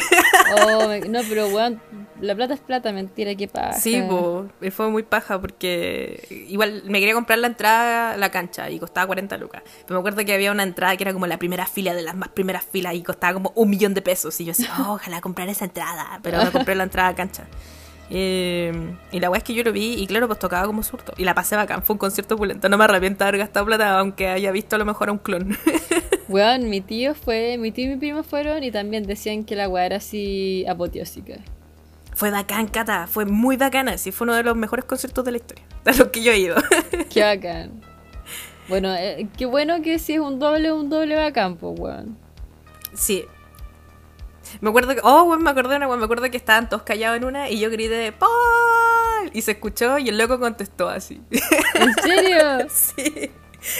Oh, 0.66 0.88
no, 1.10 1.20
pero 1.28 1.48
weón, 1.50 1.82
la 2.22 2.36
plata 2.36 2.54
es 2.54 2.62
plata, 2.62 2.92
mentira, 2.94 3.36
qué 3.36 3.48
pasa. 3.48 3.80
Sí, 3.80 4.02
po, 4.08 4.48
fue 4.72 4.90
muy 4.90 5.04
paja 5.04 5.40
porque 5.42 6.26
igual 6.50 6.84
me 6.86 7.00
quería 7.00 7.14
comprar 7.14 7.40
la 7.40 7.48
entrada 7.48 8.12
a 8.14 8.18
la 8.18 8.30
cancha 8.32 8.70
y 8.70 8.80
costaba 8.80 9.08
40 9.08 9.38
lucas. 9.38 9.62
Pero 9.86 9.96
me 9.96 10.00
acuerdo 10.00 10.24
que 10.26 10.34
había 10.34 10.52
una 10.52 10.64
entrada 10.64 10.96
que 10.96 11.04
era 11.04 11.14
como 11.14 11.28
la 11.28 11.38
primera 11.38 11.66
fila 11.66 11.94
de 11.94 12.02
las 12.02 12.16
más 12.16 12.30
primeras 12.30 12.64
filas 12.66 12.94
y 12.96 13.04
costaba 13.04 13.34
como 13.34 13.52
un 13.56 13.70
millón 13.70 13.94
de 13.94 14.02
pesos. 14.02 14.40
Y 14.40 14.46
yo 14.46 14.52
decía, 14.52 14.70
"Oh, 14.80 14.94
ojalá 14.94 15.20
comprar 15.22 15.50
esa 15.50 15.66
entrada. 15.66 16.20
Pero 16.24 16.44
me 16.44 16.52
compré 16.52 16.76
la 16.76 16.84
entrada 16.84 17.10
a 17.10 17.16
cancha. 17.16 17.44
Eh, 18.10 18.72
y 19.12 19.20
la 19.20 19.30
weá 19.30 19.38
es 19.38 19.44
que 19.44 19.54
yo 19.54 19.64
lo 19.64 19.72
vi 19.72 19.94
y 19.94 20.08
claro, 20.08 20.28
pues 20.28 20.40
tocaba 20.40 20.66
como 20.68 20.84
surto. 20.84 21.14
Y 21.18 21.24
la 21.24 21.34
pasé 21.34 21.56
bacán, 21.56 21.84
fue 21.84 21.94
un 21.96 21.98
concierto 22.00 22.36
opulento. 22.36 22.70
No 22.70 22.78
me 22.78 22.84
arrepiento 22.84 23.24
de 23.24 23.30
haber 23.30 23.40
gastado 23.40 23.66
plata 23.66 24.00
aunque 24.00 24.28
haya 24.28 24.52
visto 24.52 24.76
a 24.76 24.80
lo 24.80 24.86
mejor 24.86 25.10
a 25.10 25.12
un 25.14 25.18
clon. 25.18 25.58
Weón, 26.30 26.70
mi 26.70 26.82
tío 26.82 27.16
fue, 27.16 27.58
mi 27.58 27.72
tío 27.72 27.86
y 27.86 27.90
mi 27.90 27.96
primo 27.98 28.24
fueron 28.24 28.64
y 28.64 28.72
también 28.72 29.04
decían 29.04 29.44
que 29.44 29.56
la 29.56 29.68
weá 29.68 29.86
era 29.86 29.98
así 29.98 30.66
apoteósica. 30.68 31.36
fue 32.16 32.32
bacán, 32.32 32.68
Cata, 32.68 33.08
fue 33.08 33.26
muy 33.26 33.58
bacana. 33.58 33.98
Sí, 33.98 34.12
fue 34.12 34.26
uno 34.26 34.36
de 34.36 34.44
los 34.44 34.56
mejores 34.56 34.86
conciertos 34.86 35.26
de 35.26 35.32
la 35.32 35.38
historia. 35.38 35.66
De 35.84 35.94
los 35.94 36.08
que 36.08 36.24
yo 36.24 36.32
he 36.32 36.38
ido. 36.40 36.56
Qué 37.10 37.24
bacán. 37.24 37.82
Bueno, 38.70 38.96
eh, 38.96 39.28
qué 39.38 39.46
bueno 39.46 39.82
que 39.82 40.00
si 40.00 40.14
es 40.14 40.20
un 40.20 40.40
doble, 40.40 40.72
un 40.72 40.90
doble 40.90 41.18
bacán, 41.18 41.58
pues 41.58 41.78
weón. 41.78 42.18
Sí. 42.94 43.26
Me 44.62 44.70
acuerdo 44.70 44.96
que. 44.96 45.02
Oh, 45.04 45.24
weón, 45.24 45.44
me 45.44 45.54
de 45.54 45.62
una. 45.62 45.88
Me 45.96 46.04
acuerdo 46.04 46.30
que 46.30 46.38
estaban 46.38 46.70
todos 46.70 46.84
callados 46.84 47.18
en 47.18 47.24
una 47.26 47.50
y 47.50 47.60
yo 47.60 47.70
grité 47.70 48.12
¡Paul! 48.12 48.32
Y 49.34 49.42
se 49.42 49.52
escuchó 49.52 49.98
y 50.00 50.10
el 50.10 50.18
loco 50.18 50.40
contestó 50.40 50.90
así. 50.90 51.22
¿En 51.76 51.94
serio? 51.96 52.68
sí. 52.70 53.32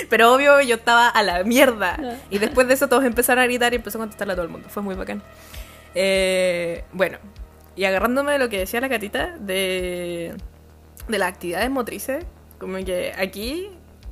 Pero 0.10 0.34
obvio 0.34 0.62
yo 0.62 0.76
estaba 0.76 1.10
a 1.10 1.24
la 1.24 1.44
mierda. 1.44 1.98
Ah. 2.00 2.16
Y 2.30 2.38
después 2.40 2.68
de 2.68 2.74
eso 2.76 2.88
todos 2.88 3.04
empezaron 3.04 3.44
a 3.44 3.48
gritar 3.48 3.74
y 3.74 3.78
empezó 3.78 3.98
a 3.98 4.02
contestarle 4.02 4.34
a 4.34 4.36
todo 4.36 4.46
el 4.46 4.52
mundo. 4.52 4.70
Fue 4.70 4.82
muy 4.82 4.96
bacán. 4.96 5.22
Eh, 5.96 6.84
bueno, 6.94 7.18
y 7.76 7.84
agarrándome 7.86 8.32
de 8.34 8.40
lo 8.40 8.50
que 8.50 8.60
decía 8.60 8.80
la 8.82 8.90
catita 8.90 9.36
de, 9.40 10.34
de 11.08 11.18
las 11.18 11.30
actividades 11.30 11.70
motrices, 11.70 12.26
como 12.60 12.78
que 12.86 13.14
aquí, 13.18 13.70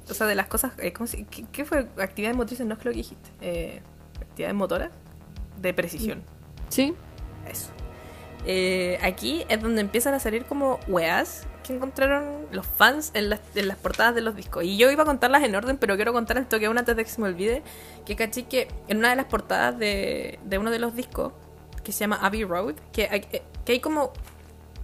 o 0.10 0.14
sea, 0.14 0.28
de 0.28 0.36
las 0.36 0.48
cosas, 0.48 0.74
eh, 0.78 0.92
¿cómo 0.94 1.08
se- 1.08 1.24
qué, 1.26 1.46
qué 1.52 1.66
fue? 1.66 1.88
Actividades 1.98 2.36
motrices, 2.38 2.66
no 2.66 2.74
es 2.76 2.84
lo 2.86 2.92
que 2.92 2.98
dijiste. 2.98 3.30
Eh, 3.42 3.82
actividades 4.20 4.56
motoras 4.56 4.90
de 5.60 5.74
precisión. 5.74 6.24
Sí. 6.28 6.41
Eso. 7.50 7.70
Eh, 8.46 8.98
aquí 9.04 9.46
es 9.50 9.62
donde 9.62 9.82
empiezan 9.82 10.14
a 10.14 10.20
salir 10.20 10.46
como 10.46 10.80
weas 10.88 11.46
que 11.64 11.74
encontraron 11.74 12.48
los 12.52 12.66
fans 12.66 13.12
en 13.14 13.30
las, 13.30 13.40
en 13.54 13.68
las 13.68 13.78
portadas 13.78 14.16
de 14.16 14.22
los 14.22 14.36
discos. 14.36 14.64
Y 14.64 14.78
yo 14.78 14.90
iba 14.92 15.04
a 15.04 15.06
contarlas 15.06 15.44
en 15.44 15.56
orden, 15.56 15.78
pero 15.78 15.96
quiero 15.96 16.14
contar 16.14 16.38
al 16.38 16.48
toque 16.48 16.68
una 16.70 16.80
antes 16.80 16.96
de 16.96 17.04
que 17.04 17.10
se 17.10 17.22
me 17.22 17.28
olvide. 17.28 17.62
Que 18.06 18.16
caché 18.16 18.44
que 18.44 18.68
en 18.88 18.98
una 18.98 19.12
de 19.12 19.16
las 19.16 19.26
portadas 19.26 19.78
de, 19.78 20.40
uno 20.60 20.72
de 20.72 20.80
los 20.80 20.96
discos, 20.96 21.34
que 21.84 21.92
se 21.92 22.00
llama 22.00 22.20
Abbey 22.22 22.44
Road, 22.44 22.76
que 22.92 23.08
hay, 23.10 23.28
eh, 23.32 23.44
hay 23.68 23.80
como 23.80 24.12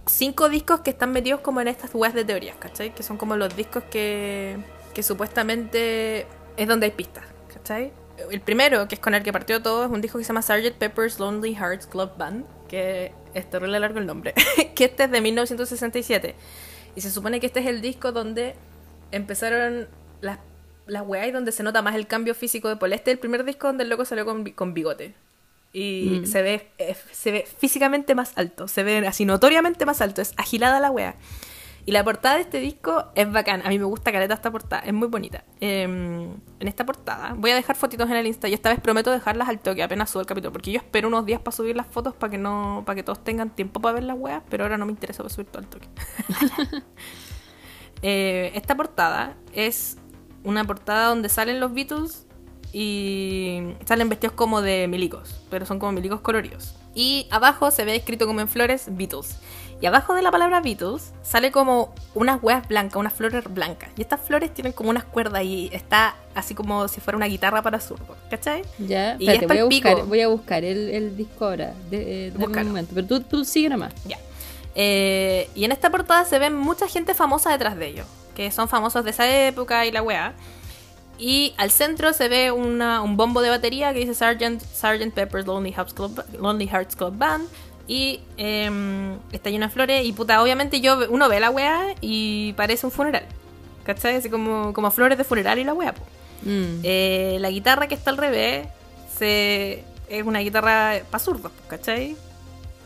cinco 0.06 0.48
discos 0.48 0.80
que 0.80 0.90
están 0.90 1.12
metidos 1.12 1.40
como 1.40 1.60
en 1.60 1.68
estas 1.68 1.94
weas 1.94 2.14
de 2.14 2.24
teorías, 2.24 2.56
¿cachai? 2.56 2.94
Que 2.94 3.02
son 3.02 3.16
como 3.16 3.36
los 3.36 3.54
discos 3.56 3.84
que, 3.84 4.56
que 4.94 5.02
supuestamente 5.02 6.26
es 6.56 6.68
donde 6.68 6.86
hay 6.86 6.92
pistas, 6.92 7.24
¿cachai? 7.52 7.92
El 8.30 8.40
primero, 8.40 8.88
que 8.88 8.94
es 8.96 9.00
con 9.00 9.14
el 9.14 9.22
que 9.22 9.32
partió 9.32 9.62
todo, 9.62 9.84
es 9.84 9.90
un 9.90 10.00
disco 10.00 10.18
que 10.18 10.24
se 10.24 10.28
llama 10.28 10.42
Sgt. 10.42 10.74
Pepper's 10.78 11.18
Lonely 11.20 11.54
Hearts 11.54 11.86
Club 11.86 12.10
Band, 12.16 12.44
que 12.68 13.12
es 13.34 13.48
terrible 13.48 13.78
largo 13.80 13.98
el 13.98 14.06
nombre, 14.06 14.34
que 14.74 14.84
este 14.84 15.04
es 15.04 15.10
de 15.10 15.20
1967. 15.20 16.34
Y 16.96 17.00
se 17.00 17.10
supone 17.10 17.38
que 17.40 17.46
este 17.46 17.60
es 17.60 17.66
el 17.66 17.80
disco 17.80 18.12
donde 18.12 18.54
empezaron 19.12 19.88
las, 20.20 20.38
las 20.86 21.06
weas 21.06 21.28
y 21.28 21.30
donde 21.30 21.52
se 21.52 21.62
nota 21.62 21.80
más 21.82 21.94
el 21.94 22.06
cambio 22.06 22.34
físico 22.34 22.68
de 22.68 22.76
Paul. 22.76 22.92
Este 22.92 23.10
es 23.10 23.14
el 23.16 23.20
primer 23.20 23.44
disco 23.44 23.68
donde 23.68 23.84
el 23.84 23.90
loco 23.90 24.04
salió 24.04 24.24
con, 24.24 24.44
con 24.50 24.74
bigote. 24.74 25.14
Y 25.72 26.20
Mm. 26.22 26.26
se, 26.26 26.42
ve, 26.42 26.68
eh, 26.78 26.96
se 27.12 27.30
ve 27.30 27.46
físicamente 27.58 28.14
más 28.14 28.32
alto, 28.36 28.68
se 28.68 28.82
ve 28.82 29.06
así 29.06 29.24
notoriamente 29.26 29.84
más 29.86 30.00
alto, 30.00 30.22
es 30.22 30.32
agilada 30.38 30.80
la 30.80 30.90
wea. 30.90 31.14
Y 31.88 31.90
la 31.90 32.04
portada 32.04 32.34
de 32.34 32.42
este 32.42 32.60
disco 32.60 33.06
es 33.14 33.32
bacán. 33.32 33.62
A 33.64 33.70
mí 33.70 33.78
me 33.78 33.86
gusta 33.86 34.12
caleta 34.12 34.34
esta 34.34 34.50
portada, 34.50 34.82
es 34.82 34.92
muy 34.92 35.08
bonita. 35.08 35.44
Eh, 35.58 35.84
en 35.84 36.68
esta 36.68 36.84
portada, 36.84 37.32
voy 37.34 37.50
a 37.52 37.54
dejar 37.54 37.76
fotitos 37.76 38.10
en 38.10 38.16
el 38.16 38.26
Insta 38.26 38.46
y 38.46 38.52
esta 38.52 38.68
vez 38.68 38.78
prometo 38.78 39.10
dejarlas 39.10 39.48
al 39.48 39.58
toque 39.58 39.82
apenas 39.82 40.10
subo 40.10 40.20
el 40.20 40.26
capítulo. 40.26 40.52
Porque 40.52 40.70
yo 40.70 40.80
espero 40.80 41.08
unos 41.08 41.24
días 41.24 41.40
para 41.40 41.56
subir 41.56 41.74
las 41.76 41.86
fotos 41.86 42.12
para 42.12 42.30
que 42.30 42.36
no 42.36 42.82
para 42.84 42.94
que 42.94 43.02
todos 43.02 43.24
tengan 43.24 43.48
tiempo 43.48 43.80
para 43.80 43.94
ver 43.94 44.02
las 44.02 44.18
weas, 44.18 44.42
pero 44.50 44.64
ahora 44.64 44.76
no 44.76 44.84
me 44.84 44.92
interesa 44.92 45.22
para 45.22 45.34
subir 45.34 45.46
todo 45.46 45.60
al 45.60 45.68
toque. 45.68 45.88
Eh, 48.00 48.52
esta 48.54 48.76
portada 48.76 49.34
es 49.52 49.96
una 50.44 50.62
portada 50.62 51.08
donde 51.08 51.28
salen 51.28 51.58
los 51.58 51.74
Beatles 51.74 52.28
y 52.72 53.60
salen 53.86 54.08
vestidos 54.08 54.36
como 54.36 54.62
de 54.62 54.86
milicos, 54.86 55.40
pero 55.50 55.66
son 55.66 55.80
como 55.80 55.90
milicos 55.90 56.20
coloridos. 56.20 56.76
Y 56.94 57.26
abajo 57.30 57.72
se 57.72 57.84
ve 57.84 57.96
escrito 57.96 58.26
como 58.28 58.40
en 58.40 58.46
flores 58.46 58.86
Beatles. 58.90 59.38
Y 59.80 59.86
abajo 59.86 60.14
de 60.14 60.22
la 60.22 60.32
palabra 60.32 60.60
Beatles 60.60 61.12
sale 61.22 61.52
como 61.52 61.94
unas 62.14 62.42
huevas 62.42 62.66
blancas, 62.66 62.96
unas 62.96 63.12
flores 63.12 63.44
blancas. 63.48 63.90
Y 63.96 64.00
estas 64.02 64.20
flores 64.20 64.52
tienen 64.52 64.72
como 64.72 64.90
unas 64.90 65.04
cuerdas 65.04 65.44
y 65.44 65.70
está 65.72 66.16
así 66.34 66.54
como 66.54 66.88
si 66.88 67.00
fuera 67.00 67.16
una 67.16 67.26
guitarra 67.26 67.62
para 67.62 67.78
zurdo. 67.78 68.16
¿Cachai? 68.28 68.62
Ya, 68.78 69.14
Y 69.20 69.28
espérate, 69.28 69.44
es 69.44 69.48
voy 69.48 69.58
a 69.58 69.64
buscar, 69.64 70.04
voy 70.06 70.20
a 70.22 70.28
buscar 70.28 70.64
el, 70.64 70.88
el 70.90 71.16
disco 71.16 71.44
ahora. 71.44 71.74
De, 71.90 72.26
eh, 72.26 72.30
dame 72.32 72.46
un 72.62 72.66
momento. 72.68 72.92
Pero 72.94 73.06
tú, 73.06 73.20
tú 73.20 73.44
sigue 73.44 73.68
nomás. 73.68 73.92
Ya. 74.04 74.18
Eh, 74.74 75.48
y 75.54 75.64
en 75.64 75.72
esta 75.72 75.90
portada 75.90 76.24
se 76.24 76.38
ven 76.38 76.56
mucha 76.56 76.88
gente 76.88 77.14
famosa 77.14 77.50
detrás 77.50 77.76
de 77.76 77.86
ellos, 77.88 78.06
que 78.34 78.50
son 78.50 78.68
famosos 78.68 79.04
de 79.04 79.10
esa 79.10 79.28
época 79.46 79.86
y 79.86 79.92
la 79.92 80.02
weá. 80.02 80.34
Y 81.20 81.52
al 81.56 81.70
centro 81.72 82.12
se 82.12 82.28
ve 82.28 82.52
una- 82.52 83.02
un 83.02 83.16
bombo 83.16 83.42
de 83.42 83.50
batería 83.50 83.92
que 83.92 84.00
dice 84.06 84.14
Sgt. 84.14 84.60
Sgt. 84.60 85.12
Pepper's 85.14 85.46
Lonely 85.46 85.72
Hearts 85.72 85.92
Club, 85.94 86.22
Lonely 86.38 86.66
Hearts 86.68 86.94
Club 86.94 87.16
Band. 87.16 87.48
Y 87.88 88.20
em, 88.36 89.18
está 89.32 89.50
lleno 89.50 89.66
de 89.66 89.72
flores. 89.72 90.04
Y 90.04 90.12
puta, 90.12 90.40
obviamente 90.42 90.80
yo 90.80 90.98
uno 91.08 91.28
ve 91.28 91.40
la 91.40 91.50
weá 91.50 91.94
y 92.00 92.52
parece 92.52 92.86
un 92.86 92.92
funeral. 92.92 93.24
¿Cachai? 93.82 94.16
Así 94.16 94.28
como, 94.28 94.72
como 94.74 94.90
flores 94.90 95.18
de 95.18 95.24
funeral 95.24 95.58
y 95.58 95.64
la 95.64 95.72
weá. 95.72 95.94
Mm. 96.42 96.80
Eh, 96.82 97.38
la 97.40 97.50
guitarra 97.50 97.88
que 97.88 97.94
está 97.94 98.10
al 98.10 98.18
revés 98.18 98.68
se, 99.18 99.82
es 100.08 100.22
una 100.24 100.40
guitarra 100.40 101.00
para 101.10 101.24
zurdos, 101.24 101.50
¿cachai? 101.66 102.14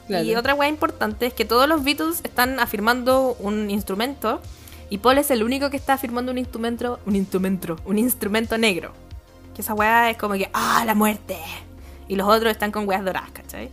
Claro. 0.07 0.24
Y 0.24 0.34
otra 0.36 0.55
weá 0.55 0.68
importante 0.68 1.26
es 1.26 1.34
que 1.34 1.44
todos 1.44 1.68
los 1.68 1.84
Beatles 1.84 2.20
están 2.22 2.61
afirmando 2.61 3.36
un 3.40 3.70
instrumento 3.70 4.40
y 4.92 4.98
Paul 4.98 5.18
es 5.18 5.30
el 5.30 5.42
único 5.42 5.70
que 5.70 5.76
está 5.76 5.94
afirmando 5.94 6.32
un 6.32 6.38
instrumento, 6.38 7.00
un 7.07 7.16
instrumento, 7.16 7.78
un 7.84 7.98
instrumento 7.98 8.59
negro. 8.59 8.92
Que 9.55 9.62
esa 9.62 9.74
weá 9.74 10.11
es 10.11 10.16
como 10.16 10.34
que, 10.34 10.50
¡ah, 10.53 10.82
la 10.86 10.94
muerte! 10.94 11.36
Y 12.09 12.16
los 12.16 12.28
otros 12.28 12.53
están 12.53 12.70
con 12.70 12.86
weas 12.86 13.05
doradas, 13.05 13.30
¿cachai? 13.30 13.70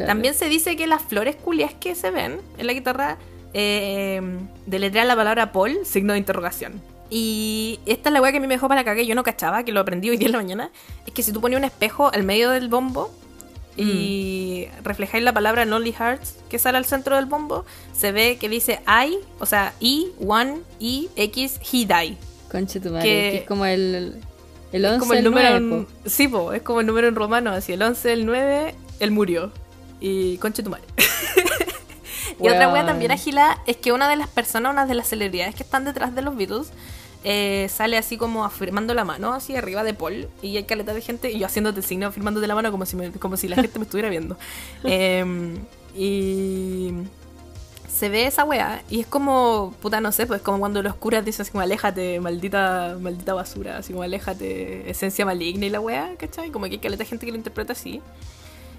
Claro. 0.00 0.12
También 0.12 0.34
se 0.34 0.48
dice 0.48 0.76
que 0.76 0.86
las 0.86 1.02
flores 1.02 1.36
culias 1.36 1.74
que 1.74 1.94
se 1.94 2.10
ven 2.10 2.40
en 2.58 2.66
la 2.66 2.72
guitarra 2.72 3.18
eh, 3.52 4.20
deletrean 4.66 5.08
la 5.08 5.16
palabra 5.16 5.52
Paul, 5.52 5.78
signo 5.84 6.12
de 6.12 6.18
interrogación. 6.18 6.80
Y 7.10 7.80
esta 7.86 8.08
es 8.08 8.12
la 8.12 8.22
weá 8.22 8.30
que 8.30 8.38
a 8.38 8.40
mí 8.40 8.46
me 8.46 8.54
dejó 8.54 8.68
para 8.68 8.80
la 8.80 8.84
caga 8.84 9.02
y 9.02 9.06
yo 9.06 9.14
no 9.16 9.24
cachaba, 9.24 9.64
que 9.64 9.72
lo 9.72 9.80
aprendí 9.80 10.08
hoy 10.10 10.16
día 10.16 10.26
en 10.26 10.32
la 10.32 10.38
mañana. 10.38 10.70
Es 11.06 11.12
que 11.12 11.22
si 11.24 11.32
tú 11.32 11.40
ponías 11.40 11.58
un 11.58 11.64
espejo 11.64 12.10
al 12.12 12.22
medio 12.22 12.50
del 12.50 12.68
bombo 12.68 13.10
y 13.76 14.66
reflejáis 14.84 15.24
la 15.24 15.32
palabra 15.32 15.64
Lonely 15.64 15.92
Hearts 15.92 16.36
que 16.48 16.58
sale 16.58 16.78
al 16.78 16.84
centro 16.84 17.16
del 17.16 17.26
bombo, 17.26 17.64
se 17.96 18.12
ve 18.12 18.36
que 18.38 18.48
dice 18.48 18.80
I, 18.86 19.16
o 19.38 19.46
sea, 19.46 19.72
I, 19.80 20.08
one, 20.24 20.58
I, 20.78 21.08
X, 21.16 21.58
he 21.72 21.86
die. 21.86 22.16
Conche 22.50 22.80
tu 22.80 22.90
madre, 22.90 23.02
que- 23.04 23.30
que 23.32 23.36
es 23.38 23.46
como 23.46 23.64
el, 23.66 24.20
el 24.72 24.84
11 24.84 24.94
Es 24.96 25.00
como 25.00 25.12
el 25.12 25.18
el 25.18 25.24
número 25.24 25.48
9, 25.50 25.56
en, 25.80 25.84
po. 25.86 25.90
Sí, 26.06 26.28
po, 26.28 26.52
es 26.52 26.62
como 26.62 26.80
el 26.80 26.86
número 26.86 27.08
en 27.08 27.14
romano, 27.14 27.50
así 27.52 27.72
el 27.72 27.82
11, 27.82 28.12
el 28.12 28.26
9, 28.26 28.74
él 29.00 29.10
murió. 29.12 29.52
Y 30.00 30.38
conche 30.38 30.62
tu 30.62 30.70
madre. 30.70 30.84
y 32.40 32.48
otra 32.48 32.72
wea 32.72 32.86
también 32.86 33.10
agila 33.10 33.60
es 33.66 33.76
que 33.76 33.92
una 33.92 34.08
de 34.08 34.16
las 34.16 34.28
personas, 34.28 34.72
una 34.72 34.86
de 34.86 34.94
las 34.94 35.08
celebridades 35.08 35.54
que 35.54 35.62
están 35.62 35.84
detrás 35.84 36.14
de 36.14 36.22
los 36.22 36.36
Beatles, 36.36 36.68
eh, 37.22 37.68
sale 37.70 37.98
así 37.98 38.16
como 38.16 38.44
afirmando 38.46 38.94
la 38.94 39.04
mano 39.04 39.34
así 39.34 39.54
arriba 39.54 39.84
de 39.84 39.92
Paul 39.92 40.26
y 40.40 40.56
hay 40.56 40.64
caleta 40.64 40.94
de 40.94 41.02
gente 41.02 41.30
y 41.30 41.38
yo 41.38 41.44
haciéndote 41.46 41.80
el 41.80 41.84
signo 41.84 42.06
afirmándote 42.06 42.46
la 42.46 42.54
mano 42.54 42.70
como 42.72 42.86
si, 42.86 42.96
me- 42.96 43.12
como 43.12 43.36
si 43.36 43.46
la 43.46 43.56
gente 43.56 43.78
me 43.78 43.84
estuviera 43.84 44.08
viendo. 44.08 44.38
Em, 44.84 45.58
y 45.94 46.92
se 47.92 48.08
ve 48.08 48.26
esa 48.26 48.44
weá 48.44 48.82
y 48.88 49.00
es 49.00 49.06
como, 49.06 49.74
puta, 49.82 50.00
no 50.00 50.12
sé, 50.12 50.26
pues 50.26 50.40
como 50.40 50.60
cuando 50.60 50.82
los 50.82 50.94
curas 50.94 51.22
dicen 51.22 51.42
así 51.42 51.50
como 51.50 51.60
aléjate, 51.60 52.20
maldita, 52.20 52.96
maldita 52.98 53.34
basura, 53.34 53.76
así 53.78 53.92
como 53.92 54.02
aléjate, 54.02 54.88
esencia 54.90 55.26
maligna 55.26 55.66
y 55.66 55.70
la 55.70 55.80
weá, 55.80 56.14
¿cachai? 56.16 56.50
Como 56.50 56.64
que 56.66 56.72
hay 56.72 56.78
caleta 56.78 57.02
de 57.04 57.08
gente 57.10 57.26
que 57.26 57.32
lo 57.32 57.36
interpreta 57.36 57.74
así. 57.74 58.00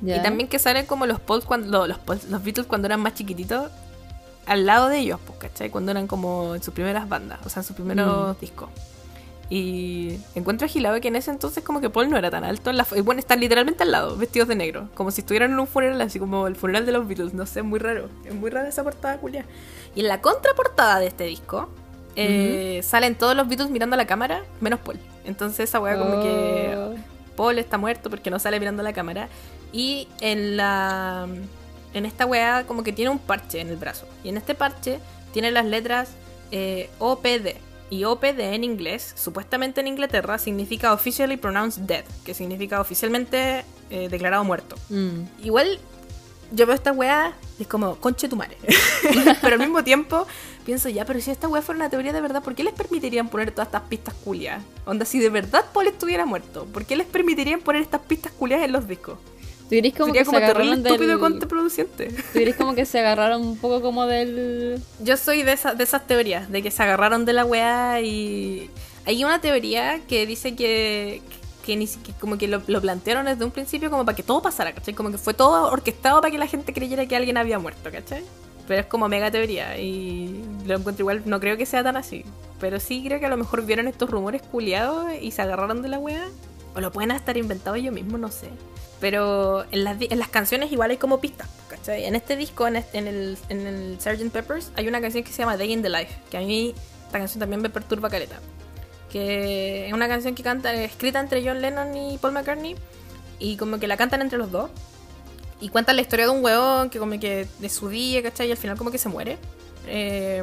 Y 0.04 0.20
también 0.22 0.50
que 0.50 0.60
salen 0.60 0.86
como 0.86 1.06
los 1.06 1.20
Pauls 1.20 1.46
cuando, 1.46 1.88
los, 1.88 1.98
los 2.30 2.44
Beatles 2.44 2.66
cuando 2.68 2.88
eran 2.88 3.02
más 3.02 3.14
chiquititos, 3.14 3.70
al 4.46 4.66
lado 4.66 4.88
de 4.88 5.00
ellos, 5.00 5.20
pues, 5.26 5.38
¿cachai? 5.40 5.70
Cuando 5.70 5.92
eran 5.92 6.08
como 6.08 6.56
en 6.56 6.64
sus 6.64 6.74
primeras 6.74 7.08
bandas, 7.08 7.40
o 7.46 7.50
sea, 7.50 7.62
en 7.62 7.68
sus 7.68 7.76
primeros 7.76 8.40
discos. 8.40 8.70
Y 9.50 10.18
encuentro 10.34 10.66
agilado 10.66 11.02
que 11.02 11.10
en 11.10 11.18
ese 11.18 11.30
entonces 11.30 11.62
como 11.62 11.82
que 11.82 11.90
Paul 11.90 12.10
no 12.10 12.18
era 12.18 12.32
tan 12.32 12.46
alto. 12.46 12.70
En 12.70 12.78
la 12.78 12.88
bueno, 13.04 13.20
están 13.20 13.42
literalmente 13.42 13.84
al 13.84 13.92
lado, 13.92 14.16
vestidos 14.16 14.48
de 14.48 14.56
negro. 14.56 14.88
Como 14.96 15.12
si 15.12 15.22
estuvieran 15.22 15.52
en 15.52 15.60
un 15.60 15.68
funeral, 15.68 16.00
así 16.00 16.20
como 16.20 16.48
el 16.48 16.56
funeral 16.56 16.86
de 16.86 16.94
los 16.94 17.06
Beatles. 17.06 17.34
No 17.34 17.46
sé, 17.46 17.60
es 17.60 17.66
muy 17.66 17.78
raro. 17.78 18.08
Es 18.24 18.34
muy 18.34 18.50
rara 18.50 18.70
esa 18.70 18.82
portada, 18.82 19.18
culia. 19.18 19.46
Y 19.94 20.00
en 20.00 20.08
la 20.08 20.22
contraportada 20.22 21.00
de 21.00 21.08
este 21.08 21.26
disco, 21.26 21.68
eh, 22.16 22.80
salen 22.82 23.16
todos 23.16 23.36
los 23.36 23.48
Beatles 23.50 23.70
mirando 23.70 23.96
a 23.96 23.98
la 23.98 24.08
cámara, 24.08 24.42
menos 24.62 24.80
Paul. 24.80 25.00
Entonces 25.26 25.68
esa 25.68 25.82
weá 25.82 25.98
como 25.98 26.24
que 26.24 26.74
Oh. 26.78 26.96
Paul 27.36 27.60
está 27.60 27.78
muerto 27.78 28.10
porque 28.10 28.30
no 28.30 28.40
sale 28.40 28.58
mirando 28.58 28.84
la 28.84 28.94
cámara. 28.94 29.28
Y 29.72 30.08
en 30.20 30.58
la. 30.58 31.28
En 31.94 32.06
esta 32.06 32.26
weá, 32.26 32.66
como 32.66 32.84
que 32.84 32.94
tiene 32.94 33.12
un 33.12 33.20
parche 33.20 33.60
en 33.60 33.70
el 33.70 33.76
brazo. 33.76 34.08
Y 34.24 34.30
en 34.30 34.38
este 34.38 34.56
parche 34.56 35.00
tiene 35.34 35.52
las 35.52 35.66
letras 35.66 36.10
eh, 36.52 36.90
OPD. 37.00 37.56
Y 37.90 38.06
OPD 38.06 38.40
en 38.40 38.64
inglés, 38.64 39.14
supuestamente 39.18 39.82
en 39.82 39.88
Inglaterra, 39.88 40.38
significa 40.38 40.94
Officially 40.94 41.36
Pronounced 41.36 41.82
Dead, 41.84 42.06
que 42.24 42.34
significa 42.34 42.80
oficialmente 42.80 43.66
eh, 43.90 44.08
declarado 44.10 44.46
muerto. 44.46 44.78
Mm. 44.90 45.24
Igual 45.44 45.78
yo 46.52 46.66
veo 46.66 46.76
esta 46.76 46.92
weá 46.92 47.34
y 47.60 47.64
es 47.64 47.68
como, 47.68 47.96
conche 47.96 48.30
tu 48.30 48.36
madre. 48.36 48.58
pero 49.42 49.56
al 49.56 49.60
mismo 49.60 49.84
tiempo 49.84 50.28
pienso, 50.66 50.90
ya, 50.90 51.06
pero 51.06 51.20
si 51.20 51.32
esta 51.32 51.48
weá 51.48 51.62
fuera 51.62 51.80
una 51.80 51.90
teoría 51.90 52.14
de 52.14 52.22
verdad, 52.22 52.44
¿por 52.44 52.56
qué 52.56 52.64
les 52.64 52.74
permitirían 52.74 53.30
poner 53.30 53.52
todas 53.52 53.68
estas 53.68 53.84
pistas 53.84 54.14
culias? 54.14 54.62
Onda, 54.86 55.06
si 55.06 55.20
de 55.20 55.30
verdad 55.30 55.66
Paul 55.74 55.88
estuviera 55.88 56.26
muerto, 56.26 56.66
¿por 56.66 56.86
qué 56.86 56.96
les 56.96 57.08
permitirían 57.08 57.62
poner 57.62 57.82
estas 57.82 58.02
pistas 58.02 58.32
culias 58.34 58.64
en 58.64 58.72
los 58.72 58.88
discos? 58.88 59.18
¿Tú 59.94 59.98
como 59.98 60.08
Sería 60.14 60.22
que 60.24 60.26
como 60.26 60.40
se 60.40 60.46
terrible 60.46 60.72
agarraron 60.74 60.86
estúpido 60.88 61.12
del... 61.12 61.20
contraproducente. 61.20 62.08
¿Tú 62.08 62.24
crees 62.34 62.56
como 62.56 62.76
que 62.76 62.86
se 62.86 63.00
agarraron 63.00 63.42
un 63.42 63.58
poco 63.58 63.82
como 63.82 64.06
del... 64.06 64.82
Yo 65.00 65.18
soy 65.18 65.44
de, 65.44 65.54
esa- 65.54 65.74
de 65.76 65.84
esas 65.84 66.06
teorías, 66.08 66.52
de 66.52 66.62
que 66.62 66.72
se 66.72 66.84
agarraron 66.84 67.26
de 67.26 67.34
la 67.34 67.46
weá 67.46 68.02
y... 68.02 68.70
Hay 69.06 69.24
una 69.24 69.40
teoría 69.42 70.00
que 70.08 70.26
dice 70.28 70.56
que, 70.56 71.22
que 71.66 71.76
ni 71.76 71.88
siquiera, 71.88 72.20
como 72.20 72.38
que 72.38 72.48
lo, 72.48 72.62
lo 72.68 72.82
plantearon 72.82 73.26
desde 73.26 73.44
un 73.46 73.52
principio 73.52 73.90
como 73.90 74.06
para 74.06 74.16
que 74.16 74.24
todo 74.24 74.42
pasara, 74.42 74.74
¿cachai? 74.74 74.94
Como 74.94 75.10
que 75.10 75.18
fue 75.18 75.34
todo 75.34 75.72
orquestado 75.72 76.22
para 76.22 76.32
que 76.32 76.38
la 76.38 76.48
gente 76.48 76.72
creyera 76.74 77.06
que 77.08 77.16
alguien 77.16 77.38
había 77.38 77.58
muerto, 77.58 77.90
¿cachai? 77.92 78.24
Pero 78.68 78.82
es 78.82 78.86
como 78.88 79.08
mega 79.10 79.32
teoría 79.32 79.78
y 79.80 80.44
lo 80.68 80.76
encuentro 80.78 81.02
igual, 81.04 81.24
no 81.26 81.40
creo 81.40 81.58
que 81.58 81.66
sea 81.66 81.84
tan 81.84 81.98
así. 81.98 82.24
Pero 82.60 82.80
sí 82.80 83.04
creo 83.06 83.20
que 83.20 83.26
a 83.26 83.30
lo 83.30 83.38
mejor 83.38 83.66
vieron 83.66 83.88
estos 83.88 84.10
rumores 84.10 84.42
culiados 84.44 85.08
y 85.20 85.32
se 85.32 85.42
agarraron 85.42 85.82
de 85.82 85.90
la 85.90 85.98
weá. 85.98 86.28
O 86.76 86.80
lo 86.82 86.92
pueden 86.92 87.12
estar 87.12 87.36
inventado 87.38 87.76
ellos 87.76 87.94
mismos, 87.94 88.20
no 88.20 88.32
sé. 88.32 88.50
Pero 89.00 89.66
en 89.72 89.84
las, 89.84 89.98
en 90.00 90.20
las 90.20 90.30
canciones 90.30 90.72
igual 90.72 90.92
hay 90.92 90.98
como 90.98 91.20
pistas, 91.20 91.48
¿cachai? 91.70 92.06
En 92.06 92.16
este 92.16 92.36
disco, 92.36 92.68
en, 92.68 92.76
este- 92.78 92.98
en 93.00 93.08
el, 93.08 93.38
en 93.50 93.66
el 93.68 93.98
Sgt. 94.00 94.32
Peppers, 94.32 94.72
hay 94.76 94.88
una 94.88 95.02
canción 95.02 95.24
que 95.24 95.32
se 95.32 95.40
llama 95.40 95.58
Day 95.58 95.72
in 95.74 95.82
the 95.82 95.90
Life, 95.90 96.14
que 96.30 96.38
a 96.38 96.42
mí 96.42 96.74
esta 97.06 97.18
canción 97.18 97.40
también 97.40 97.62
me 97.62 97.70
perturba 97.70 98.10
caleta. 98.10 98.40
Que 99.12 99.88
es 99.88 99.94
una 99.94 100.08
canción 100.08 100.36
que 100.36 100.44
canta, 100.44 100.74
escrita 100.74 101.20
entre 101.20 101.44
John 101.46 101.62
Lennon 101.62 101.98
y 101.98 102.18
Paul 102.20 102.34
McCartney, 102.34 102.76
y 103.40 103.58
como 103.58 103.80
que 103.80 103.88
la 103.88 103.98
cantan 103.98 104.22
entre 104.22 104.38
los 104.38 104.52
dos. 104.52 104.70
Y 105.60 105.70
cuentan 105.70 105.96
la 105.96 106.02
historia 106.04 106.26
de 106.26 106.32
un 106.32 106.44
huevón 106.44 106.90
que 106.90 106.98
como 107.00 107.20
que 107.20 107.48
de 107.60 107.70
su 107.70 107.90
día, 107.90 108.24
¿cachai? 108.24 108.48
Y 108.48 108.52
al 108.52 108.58
final 108.58 108.78
como 108.78 108.90
que 108.92 108.98
se 108.98 109.10
muere. 109.10 109.38
Eh, 109.88 110.42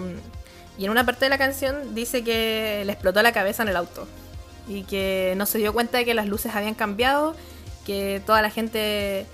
y 0.77 0.85
en 0.85 0.91
una 0.91 1.05
parte 1.07 1.25
de 1.25 1.29
la 1.29 1.39
canción 1.39 1.95
dice 1.95 2.23
que 2.23 2.83
le 2.85 2.93
explotó 2.93 3.23
la 3.23 3.33
cabeza 3.33 3.63
en 3.63 3.69
el 3.71 3.77
auto. 3.77 4.07
Y 4.69 4.83
que 4.83 5.35
no 5.37 5.47
se 5.47 5.59
dio 5.59 5.73
cuenta 5.73 5.99
de 5.99 6.05
que 6.05 6.15
las 6.15 6.27
luces 6.27 6.55
habían 6.55 6.75
cambiado, 6.75 7.35
que 7.87 8.21
toda 8.27 8.43
la 8.43 8.51
gente 8.51 9.27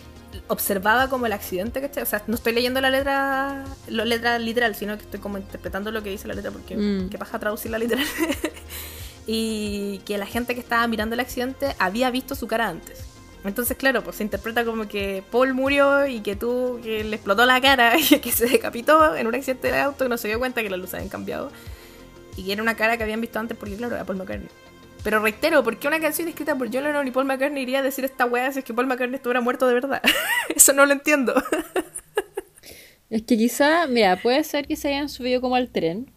observaba 0.49 1.09
como 1.09 1.27
el 1.27 1.33
accidente, 1.33 1.81
¿cachai? 1.81 2.03
O 2.03 2.07
sea, 2.07 2.23
no 2.27 2.35
estoy 2.35 2.53
leyendo 2.53 2.81
la 2.81 2.91
letra, 2.91 3.65
la 3.89 4.05
letra 4.05 4.39
literal, 4.39 4.75
sino 4.75 4.97
que 4.97 5.05
estoy 5.05 5.21
como 5.21 5.39
interpretando 5.39 5.91
lo 5.93 6.03
que 6.03 6.11
dice 6.11 6.27
la 6.29 6.35
letra 6.35 6.51
porque 6.51 6.77
Mm. 6.77 7.09
qué 7.09 7.19
paja 7.19 7.39
traducirla 7.39 7.79
literal. 7.79 8.05
y 9.27 9.99
que 10.05 10.19
la 10.19 10.27
gente 10.27 10.55
que 10.55 10.61
estaba 10.61 10.87
mirando 10.87 11.15
el 11.15 11.21
accidente 11.21 11.75
había 11.79 12.11
visto 12.11 12.35
su 12.35 12.47
cara 12.47 12.69
antes. 12.69 13.05
Entonces, 13.45 13.77
claro, 13.77 14.03
pues 14.03 14.17
se 14.17 14.23
interpreta 14.23 14.65
como 14.65 14.89
que 14.89 15.23
Paul 15.31 15.53
murió 15.55 16.07
y 16.07 16.21
que 16.21 16.35
tú, 16.35 16.81
que 16.83 17.05
le 17.05 17.17
explotó 17.17 17.45
la 17.45 17.61
cara 17.61 17.95
y 17.99 18.19
que 18.21 18.33
se 18.33 18.47
decapitó 18.47 19.15
en 19.17 19.27
un 19.27 19.35
accidente 19.35 19.71
de 19.71 19.81
auto 19.81 20.05
y 20.05 20.09
no 20.09 20.17
se 20.17 20.29
dio 20.29 20.39
cuenta 20.39 20.63
que 20.63 20.71
las 20.71 20.79
luces 20.79 20.95
habían 20.95 21.11
cambiado. 21.11 21.51
Y 22.37 22.45
que 22.45 22.53
era 22.53 22.63
una 22.63 22.75
cara 22.75 22.97
que 22.97 23.03
habían 23.05 23.21
visto 23.21 23.39
antes 23.39 23.57
porque, 23.57 23.77
claro, 23.77 23.95
era 23.95 24.05
Paul 24.05 24.19
McCartney. 24.19 24.49
Pero 25.05 25.21
reitero, 25.21 25.63
¿por 25.63 25.79
qué 25.79 25.87
una 25.87 26.01
canción 26.01 26.27
escrita 26.29 26.57
por 26.57 26.73
John 26.73 26.83
Lennon 26.85 27.07
y 27.07 27.11
Paul 27.11 27.27
McCartney 27.27 27.63
iría 27.63 27.81
a 27.81 27.83
decir 27.83 28.05
esta 28.07 28.25
weá 28.27 28.51
si 28.51 28.61
es 28.61 28.65
que 28.65 28.73
Paul 28.75 28.87
McCartney 28.87 29.17
estuviera 29.17 29.41
muerto 29.43 29.69
de 29.69 29.75
verdad? 29.75 30.03
Eso 30.57 30.73
no 30.73 30.87
lo 30.87 30.93
entiendo. 30.93 31.35
Es 33.11 33.23
que 33.23 33.37
quizá, 33.37 33.87
mira, 33.87 34.21
puede 34.23 34.43
ser 34.45 34.67
que 34.67 34.77
se 34.77 34.89
hayan 34.89 35.09
subido 35.09 35.41
como 35.41 35.57
al 35.57 35.69
tren. 35.71 36.11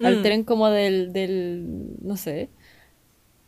Al 0.00 0.18
Mm. 0.18 0.22
tren 0.22 0.44
como 0.44 0.70
del, 0.70 1.12
del, 1.12 1.96
no 2.00 2.16
sé. 2.16 2.48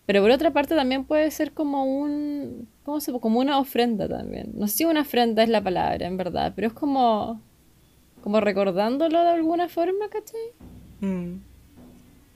Pero 0.07 0.23
por 0.23 0.33
otra 0.33 0.51
parte 0.53 0.75
también 0.75 1.05
puede 1.05 1.31
ser 1.31 1.53
como 1.53 1.85
un, 1.85 2.69
¿cómo 2.83 2.99
se 3.01 3.13
Como 3.13 3.39
una 3.39 3.61
ofrenda 3.61 4.09
también. 4.09 4.51
No 4.55 4.67
sé 4.67 4.79
si 4.79 4.85
una 4.85 5.03
ofrenda 5.03 5.45
es 5.45 5.49
la 5.49 5.63
palabra, 5.63 6.05
en 6.09 6.17
verdad, 6.17 6.53
pero 6.57 6.67
es 6.67 6.73
como, 6.73 7.41
como 8.23 8.41
recordándolo 8.41 9.23
de 9.23 9.29
alguna 9.31 9.69
forma, 9.69 10.09
¿cachai? 10.11 10.41
Mm. 11.01 11.37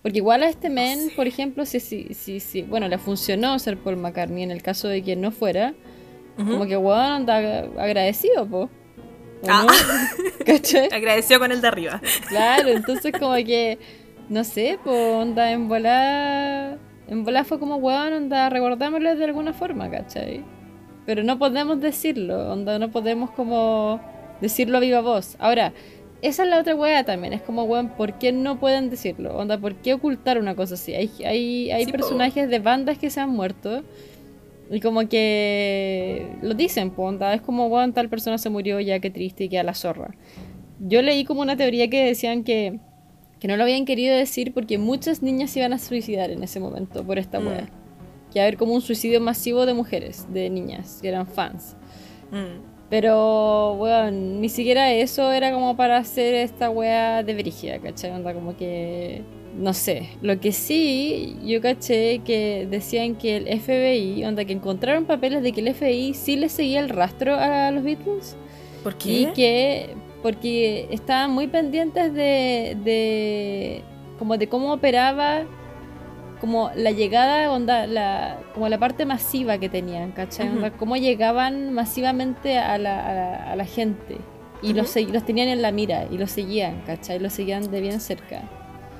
Porque 0.04 0.18
igual 0.18 0.42
a 0.44 0.48
este 0.48 0.68
men, 0.70 1.10
por 1.16 1.26
ejemplo, 1.26 1.64
si, 1.66 1.80
si, 1.80 2.12
si, 2.14 2.38
si, 2.38 2.60
bueno, 2.62 2.86
le 2.88 2.98
funcionó 2.98 3.58
ser 3.58 3.78
Paul 3.78 3.96
McCartney 3.96 4.42
en 4.44 4.50
el 4.52 4.62
caso 4.62 4.86
de 4.86 5.02
que 5.02 5.16
no 5.16 5.30
fuera, 5.32 5.74
como 6.36 6.66
que 6.66 6.76
weón 6.76 7.00
anda 7.00 7.38
agradecido, 7.78 8.46
po. 8.46 8.58
¿O 9.42 9.46
Ah. 9.48 9.66
no? 9.66 9.72
¿Cachai? 10.46 10.88
Agradeció 10.92 11.38
con 11.38 11.50
el 11.52 11.60
de 11.60 11.68
arriba. 11.68 12.00
Claro, 12.28 12.68
entonces 12.68 13.12
como 13.18 13.34
que, 13.36 13.78
no 14.28 14.44
sé, 14.44 14.78
pues 14.84 14.94
onda 14.94 15.50
en 15.52 15.68
volar, 15.68 16.78
en 17.08 17.24
volar 17.24 17.44
fue 17.46 17.58
como, 17.58 17.76
weón, 17.76 18.12
onda, 18.12 18.50
recordámoslo 18.50 19.16
de 19.16 19.24
alguna 19.24 19.52
forma, 19.54 19.90
¿cachai? 19.90 20.44
Pero 21.06 21.22
no 21.22 21.38
podemos 21.38 21.80
decirlo, 21.80 22.52
onda, 22.52 22.78
no 22.78 22.90
podemos 22.90 23.30
como 23.30 24.00
decirlo 24.42 24.76
a 24.76 24.80
viva 24.80 25.00
voz. 25.00 25.36
Ahora, 25.38 25.72
esa 26.26 26.42
es 26.44 26.48
la 26.48 26.58
otra 26.58 26.74
weá 26.74 27.04
también. 27.04 27.32
Es 27.32 27.42
como, 27.42 27.64
weón, 27.64 27.90
¿por 27.90 28.18
qué 28.18 28.32
no 28.32 28.58
pueden 28.58 28.90
decirlo? 28.90 29.36
Onda, 29.36 29.58
¿por 29.58 29.74
qué 29.76 29.94
ocultar 29.94 30.38
una 30.38 30.54
cosa 30.56 30.74
así? 30.74 30.94
Hay, 30.94 31.10
hay, 31.24 31.70
hay 31.70 31.84
Sí, 31.84 31.92
po. 31.92 31.98
personajes 31.98 32.48
de 32.48 32.58
bandas 32.58 32.98
que 32.98 33.10
se 33.10 33.20
han 33.20 33.30
muerto. 33.30 33.82
Y 34.70 34.80
como 34.80 35.06
que 35.08 36.26
lo 36.42 36.54
dicen, 36.54 36.90
po, 36.90 37.02
onda, 37.04 37.34
es 37.34 37.42
como, 37.42 37.66
weón, 37.66 37.92
tal 37.92 38.08
persona 38.08 38.38
se 38.38 38.48
murió, 38.50 38.80
ya 38.80 38.98
qué 38.98 39.10
triste 39.10 39.44
y 39.44 39.48
queda 39.48 39.62
la 39.62 39.74
zorra. 39.74 40.14
Yo 40.80 41.02
leí 41.02 41.24
como 41.24 41.42
una 41.42 41.56
teoría 41.56 41.88
que 41.88 42.04
decían 42.04 42.44
que, 42.44 42.78
que 43.40 43.46
no 43.48 43.56
lo 43.56 43.62
habían 43.62 43.84
querido 43.84 44.16
decir 44.16 44.52
porque 44.54 44.78
muchas 44.78 45.22
niñas 45.22 45.50
se 45.50 45.60
iban 45.60 45.72
a 45.74 45.78
suicidar 45.78 46.30
en 46.30 46.42
ese 46.42 46.60
momento 46.60 47.04
por 47.04 47.18
esta 47.18 47.40
Mm. 47.40 47.46
weá. 47.46 47.66
Que 48.32 48.38
iba 48.38 48.42
a 48.42 48.46
haber 48.46 48.56
como 48.56 48.72
un 48.74 48.80
suicidio 48.80 49.20
masivo 49.20 49.66
de 49.66 49.74
mujeres, 49.74 50.26
de 50.32 50.48
niñas, 50.50 50.98
que 51.02 51.08
eran 51.08 51.26
fans. 51.26 51.76
Mm. 52.32 52.73
Pero, 52.94 53.72
weón, 53.72 54.40
ni 54.40 54.48
siquiera 54.48 54.92
eso 54.92 55.32
era 55.32 55.50
como 55.52 55.76
para 55.76 55.96
hacer 55.96 56.32
esta 56.36 56.70
wea 56.70 57.24
de 57.24 57.34
Brigia, 57.34 57.80
¿cachai? 57.80 58.12
Onda 58.12 58.32
como 58.32 58.56
que... 58.56 59.26
No 59.52 59.74
sé. 59.74 60.10
Lo 60.20 60.38
que 60.38 60.52
sí, 60.52 61.36
yo 61.42 61.60
caché 61.60 62.22
que 62.22 62.68
decían 62.70 63.16
que 63.16 63.36
el 63.38 63.48
FBI, 63.60 64.24
onda 64.24 64.44
que 64.44 64.52
encontraron 64.52 65.06
papeles 65.06 65.42
de 65.42 65.52
que 65.52 65.60
el 65.60 65.74
FBI 65.74 66.14
sí 66.14 66.36
le 66.36 66.48
seguía 66.48 66.78
el 66.78 66.88
rastro 66.88 67.34
a 67.34 67.72
los 67.72 67.82
Beatles. 67.82 68.38
¿Por 68.84 68.94
Y 69.02 69.26
qué? 69.26 69.32
que, 69.32 69.96
porque 70.22 70.86
estaban 70.92 71.32
muy 71.32 71.48
pendientes 71.48 72.14
de, 72.14 72.76
de, 72.84 73.88
como 74.18 74.38
de 74.38 74.48
cómo 74.48 74.72
operaba, 74.72 75.48
como 76.44 76.70
la 76.76 76.90
llegada, 76.90 77.50
onda, 77.50 77.86
la, 77.86 78.36
como 78.52 78.68
la 78.68 78.76
parte 78.78 79.06
masiva 79.06 79.56
que 79.56 79.70
tenían, 79.70 80.12
¿cachai? 80.12 80.46
Ujú. 80.48 80.56
Onda, 80.56 80.70
cómo 80.72 80.94
llegaban 80.98 81.72
masivamente 81.72 82.58
a 82.58 82.76
la, 82.76 83.00
a 83.08 83.14
la, 83.14 83.52
a 83.52 83.56
la 83.56 83.64
gente. 83.64 84.18
Y 84.60 84.74
los, 84.74 84.90
Ujú. 84.90 84.98
segui- 85.00 85.12
los 85.14 85.24
tenían 85.24 85.48
en 85.48 85.62
la 85.62 85.72
mira 85.72 86.04
y 86.10 86.18
los 86.18 86.30
seguían, 86.30 86.82
¿cachai? 86.86 87.18
Los 87.18 87.32
seguían 87.32 87.70
de 87.70 87.80
bien 87.80 87.98
cerca. 87.98 88.42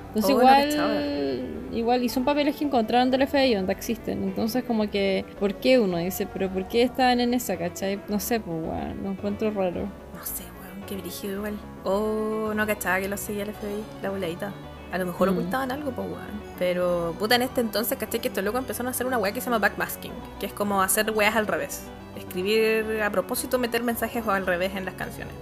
Entonces 0.09 0.35
Oh, 0.35 0.39
igual, 0.39 1.69
igual, 1.73 2.03
y 2.03 2.09
son 2.09 2.25
papeles 2.25 2.57
que 2.57 2.65
encontraron 2.65 3.11
del 3.11 3.27
FBI, 3.27 3.57
onda 3.57 3.73
existen. 3.75 4.23
Entonces 4.23 4.65
como 4.65 4.89
que, 4.91 5.27
¿por 5.39 5.53
qué 5.57 5.79
uno 5.79 5.99
dice, 5.99 6.27
pero 6.33 6.49
por 6.49 6.67
qué 6.67 6.81
estaban 6.83 7.21
en 7.21 7.35
esa, 7.35 7.59
cachai? 7.59 8.01
No 8.09 8.21
sé, 8.21 8.41
pues, 8.41 8.57
weón, 8.59 9.03
lo 9.03 9.11
encuentro 9.11 9.51
raro. 9.51 9.83
No 9.83 10.25
sé, 10.25 10.45
weón, 10.63 10.87
qué 10.89 10.97
brígido 10.97 11.35
igual. 11.35 11.55
Oh, 11.85 12.53
no 12.57 12.67
cachaba 12.67 13.01
que 13.01 13.09
lo 13.09 13.19
seguía 13.19 13.43
el 13.43 13.51
FBI, 13.51 13.85
la 14.03 14.09
voladita. 14.09 14.53
A 14.95 14.99
lo 14.99 15.07
mejor 15.07 15.29
Mm. 15.29 15.33
ocultaban 15.39 15.73
algo, 15.73 15.91
pues 15.91 16.07
weón. 16.07 16.45
Pero, 16.57 17.17
puta, 17.19 17.35
en 17.35 17.43
este 17.43 17.61
entonces, 17.61 17.99
caché 17.99 18.21
que 18.21 18.29
estos 18.29 18.45
locos 18.45 18.61
empezaron 18.61 18.87
a 18.87 18.91
hacer 18.93 19.07
una 19.07 19.19
weá 19.19 19.33
que 19.33 19.41
se 19.41 19.47
llama 19.47 19.59
backmasking, 19.59 20.13
que 20.39 20.47
es 20.47 20.53
como 20.53 20.83
hacer 20.83 21.11
weas 21.11 21.35
al 21.35 21.49
revés. 21.49 21.83
Escribir 22.17 23.03
a 23.03 23.11
propósito, 23.11 23.59
meter 23.59 23.83
mensajes 23.83 24.25
al 24.29 24.47
revés 24.47 24.77
en 24.77 24.85
las 24.85 24.95
canciones. 24.95 25.35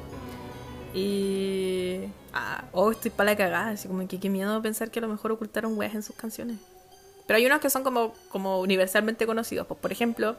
Y. 0.95 2.01
Ah, 2.33 2.65
oh, 2.73 2.93
estoy 2.93 3.11
para 3.11 3.33
la 3.33 3.37
cagada, 3.37 3.69
así 3.73 3.89
como 3.89 4.09
que 4.09 4.19
qué 4.19 4.31
miedo 4.31 4.63
pensar 4.63 4.91
que 4.91 5.01
a 5.01 5.03
lo 5.03 5.09
mejor 5.09 5.33
ocultaron 5.33 5.77
weas 5.77 5.95
en 5.95 6.03
sus 6.03 6.17
canciones. 6.17 6.57
Pero 7.27 7.37
hay 7.37 7.45
unos 7.45 7.61
que 7.61 7.69
son 7.69 7.83
como, 7.83 8.15
como 8.31 8.61
universalmente 8.61 9.27
conocidos. 9.27 9.67
Pues, 9.67 9.79
por 9.79 9.93
ejemplo, 9.93 10.37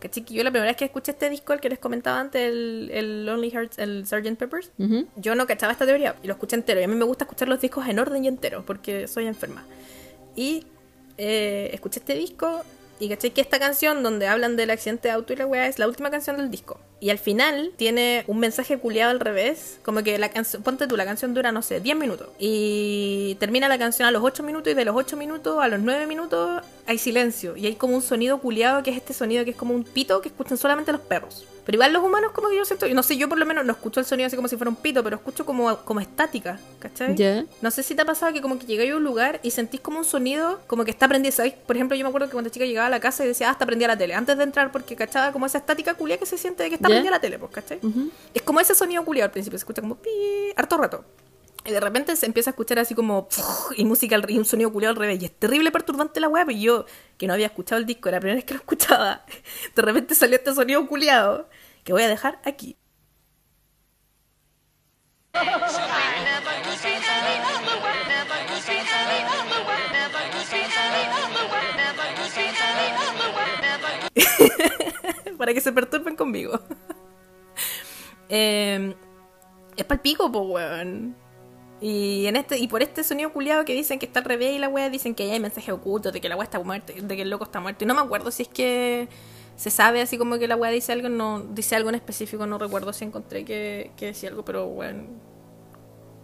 caché 0.00 0.24
que 0.24 0.34
yo 0.34 0.42
la 0.42 0.50
primera 0.50 0.70
vez 0.70 0.76
que 0.76 0.86
escuché 0.86 1.12
este 1.12 1.30
disco, 1.30 1.52
el 1.52 1.60
que 1.60 1.68
les 1.68 1.78
comentaba 1.78 2.18
antes, 2.18 2.42
el, 2.42 2.90
el 2.92 3.26
Lonely 3.26 3.50
Hearts, 3.50 3.78
el 3.78 4.06
Sgt. 4.06 4.36
Peppers, 4.36 4.72
yo 5.16 5.34
no 5.34 5.46
cachaba 5.46 5.72
esta 5.72 5.86
teoría 5.86 6.16
y 6.22 6.26
lo 6.26 6.32
escuché 6.32 6.56
entero. 6.56 6.80
Y 6.80 6.84
a 6.84 6.88
mí 6.88 6.94
me 6.96 7.04
gusta 7.04 7.24
escuchar 7.24 7.48
los 7.48 7.60
discos 7.60 7.86
en 7.86 7.98
orden 7.98 8.24
y 8.24 8.28
entero 8.28 8.64
porque 8.66 9.06
soy 9.06 9.26
enferma. 9.26 9.64
Y 10.34 10.64
eh, 11.18 11.70
escuché 11.72 12.00
este 12.00 12.14
disco 12.14 12.64
y 13.00 13.08
caché 13.08 13.30
que 13.30 13.40
esta 13.40 13.58
canción 13.58 14.02
donde 14.02 14.28
hablan 14.28 14.56
del 14.56 14.70
accidente 14.70 15.08
de 15.08 15.12
auto 15.12 15.32
y 15.32 15.36
la 15.36 15.46
weá 15.46 15.66
es 15.66 15.78
la 15.78 15.88
última 15.88 16.10
canción 16.10 16.36
del 16.36 16.50
disco. 16.50 16.78
Y 17.00 17.08
al 17.08 17.18
final 17.18 17.72
tiene 17.76 18.24
un 18.26 18.38
mensaje 18.38 18.78
culiado 18.78 19.10
al 19.10 19.20
revés. 19.20 19.80
Como 19.82 20.02
que 20.02 20.18
la 20.18 20.28
canción, 20.28 20.62
ponte 20.62 20.86
tú, 20.86 20.98
la 20.98 21.06
canción 21.06 21.32
dura, 21.32 21.50
no 21.50 21.62
sé, 21.62 21.80
10 21.80 21.96
minutos. 21.96 22.28
Y 22.38 23.38
termina 23.40 23.68
la 23.68 23.78
canción 23.78 24.06
a 24.06 24.10
los 24.10 24.22
8 24.22 24.42
minutos 24.42 24.70
y 24.72 24.76
de 24.76 24.84
los 24.84 24.94
8 24.94 25.16
minutos 25.16 25.58
a 25.62 25.68
los 25.68 25.80
9 25.80 26.06
minutos 26.06 26.62
hay 26.86 26.98
silencio. 26.98 27.56
Y 27.56 27.66
hay 27.66 27.74
como 27.74 27.96
un 27.96 28.02
sonido 28.02 28.38
culiado 28.38 28.82
que 28.82 28.90
es 28.90 28.98
este 28.98 29.14
sonido 29.14 29.46
que 29.46 29.52
es 29.52 29.56
como 29.56 29.74
un 29.74 29.82
pito 29.82 30.20
que 30.20 30.28
escuchan 30.28 30.58
solamente 30.58 30.92
los 30.92 31.00
perros. 31.00 31.46
Pero 31.64 31.76
igual 31.76 31.92
los 31.92 32.02
humanos 32.02 32.32
como 32.32 32.48
que 32.48 32.56
yo 32.56 32.64
siento, 32.64 32.88
no 32.88 33.02
sé, 33.02 33.16
yo 33.16 33.28
por 33.28 33.38
lo 33.38 33.46
menos 33.46 33.64
no 33.64 33.72
escucho 33.72 34.00
el 34.00 34.06
sonido 34.06 34.26
así 34.26 34.36
como 34.36 34.48
si 34.48 34.56
fuera 34.56 34.70
un 34.70 34.76
pito, 34.76 35.02
pero 35.04 35.16
escucho 35.16 35.44
como, 35.44 35.76
como 35.84 36.00
estática, 36.00 36.58
¿cachai? 36.78 37.14
Ya. 37.16 37.44
No 37.60 37.70
sé 37.70 37.82
si 37.82 37.94
te 37.94 38.02
ha 38.02 38.04
pasado 38.04 38.32
que 38.32 38.40
como 38.40 38.58
que 38.58 38.66
llegáis 38.66 38.92
a 38.92 38.96
un 38.96 39.04
lugar 39.04 39.40
y 39.42 39.50
sentís 39.50 39.80
como 39.80 39.98
un 39.98 40.04
sonido 40.04 40.60
como 40.66 40.84
que 40.84 40.90
está 40.90 41.06
prendido. 41.08 41.32
¿sabes? 41.32 41.52
Por 41.52 41.76
ejemplo, 41.76 41.96
yo 41.96 42.04
me 42.04 42.08
acuerdo 42.08 42.26
que 42.28 42.32
cuando 42.32 42.50
chica 42.50 42.64
llegaba 42.64 42.86
a 42.86 42.90
la 42.90 43.00
casa 43.00 43.24
y 43.24 43.28
decía, 43.28 43.48
ah, 43.48 43.52
está 43.52 43.66
prendida 43.66 43.88
la 43.88 43.96
tele. 43.98 44.14
Antes 44.14 44.36
de 44.36 44.44
entrar 44.44 44.72
porque 44.72 44.96
cachaba 44.96 45.32
como 45.32 45.46
esa 45.46 45.58
estática 45.58 45.94
culia 45.94 46.18
que 46.18 46.26
se 46.26 46.38
siente 46.38 46.62
de 46.62 46.68
que 46.70 46.74
está 46.76 46.88
Ya. 46.88 46.94
prendida 46.94 47.10
la 47.12 47.20
tele, 47.20 47.38
pues, 47.38 47.50
¿cachai? 47.52 47.78
Ujú. 47.82 48.10
Es 48.34 48.42
como 48.42 48.60
ese 48.60 48.74
sonido 48.74 49.04
culiado 49.04 49.26
al 49.26 49.32
principio, 49.32 49.58
se 49.58 49.62
escucha 49.62 49.80
como 49.82 49.96
pi, 49.96 50.08
harto 50.56 50.76
rato. 50.78 51.04
Y 51.64 51.72
de 51.72 51.80
repente 51.80 52.16
se 52.16 52.26
empieza 52.26 52.50
a 52.50 52.52
escuchar 52.52 52.78
así 52.78 52.94
como 52.94 53.28
y 53.76 53.84
música 53.84 54.18
y 54.28 54.38
un 54.38 54.44
sonido 54.44 54.72
culiado 54.72 54.92
al 54.92 54.96
revés. 54.96 55.22
Y 55.22 55.26
es 55.26 55.38
terrible 55.38 55.70
perturbante 55.70 56.18
la 56.18 56.28
weá, 56.28 56.46
pero 56.46 56.58
yo, 56.58 56.86
que 57.18 57.26
no 57.26 57.34
había 57.34 57.46
escuchado 57.46 57.78
el 57.78 57.86
disco, 57.86 58.08
era 58.08 58.16
la 58.16 58.20
primera 58.20 58.36
vez 58.36 58.44
que 58.44 58.54
lo 58.54 58.60
escuchaba, 58.60 59.24
de 59.74 59.82
repente 59.82 60.14
salió 60.14 60.36
este 60.36 60.54
sonido 60.54 60.86
culiado 60.86 61.48
que 61.84 61.92
voy 61.92 62.02
a 62.02 62.08
dejar 62.08 62.40
aquí. 62.44 62.76
para 75.38 75.54
que 75.54 75.60
se 75.60 75.72
perturben 75.72 76.16
conmigo. 76.16 76.60
Eh, 78.32 78.94
es 79.76 79.84
pa'l 79.84 79.98
pico, 79.98 80.30
po, 80.30 80.42
weón. 80.42 81.16
Y, 81.80 82.26
en 82.26 82.36
este, 82.36 82.58
y 82.58 82.68
por 82.68 82.82
este 82.82 83.02
sonido 83.02 83.32
culiado 83.32 83.64
que 83.64 83.74
dicen 83.74 83.98
que 83.98 84.06
está 84.06 84.20
al 84.20 84.26
revés 84.26 84.54
y 84.54 84.58
la 84.58 84.68
weá 84.68 84.90
dicen 84.90 85.14
que 85.14 85.30
hay 85.30 85.40
mensajes 85.40 85.72
ocultos 85.72 86.12
de 86.12 86.20
que 86.20 86.28
la 86.28 86.36
weá 86.36 86.44
está 86.44 86.58
muerta, 86.60 86.92
de 86.92 87.16
que 87.16 87.22
el 87.22 87.30
loco 87.30 87.44
está 87.44 87.60
muerto. 87.60 87.84
Y 87.84 87.86
no 87.86 87.94
me 87.94 88.02
acuerdo 88.02 88.30
si 88.30 88.42
es 88.42 88.48
que 88.48 89.08
se 89.56 89.70
sabe 89.70 90.02
así 90.02 90.18
como 90.18 90.38
que 90.38 90.46
la 90.46 90.56
weá 90.56 90.70
dice 90.70 90.92
algo, 90.92 91.08
no 91.08 91.40
dice 91.40 91.76
algo 91.76 91.88
en 91.88 91.94
específico, 91.94 92.46
no 92.46 92.58
recuerdo 92.58 92.92
si 92.92 93.04
encontré 93.04 93.44
que, 93.44 93.92
que 93.96 94.06
decía 94.06 94.28
algo, 94.28 94.44
pero 94.44 94.66
weón. 94.66 95.08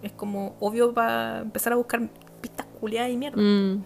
Es 0.02 0.12
como 0.12 0.56
obvio 0.60 0.92
para 0.92 1.38
empezar 1.38 1.72
a 1.72 1.76
buscar 1.76 2.06
pistas 2.42 2.66
culiadas 2.78 3.10
y 3.10 3.16
mierda. 3.16 3.40
Mm. 3.40 3.82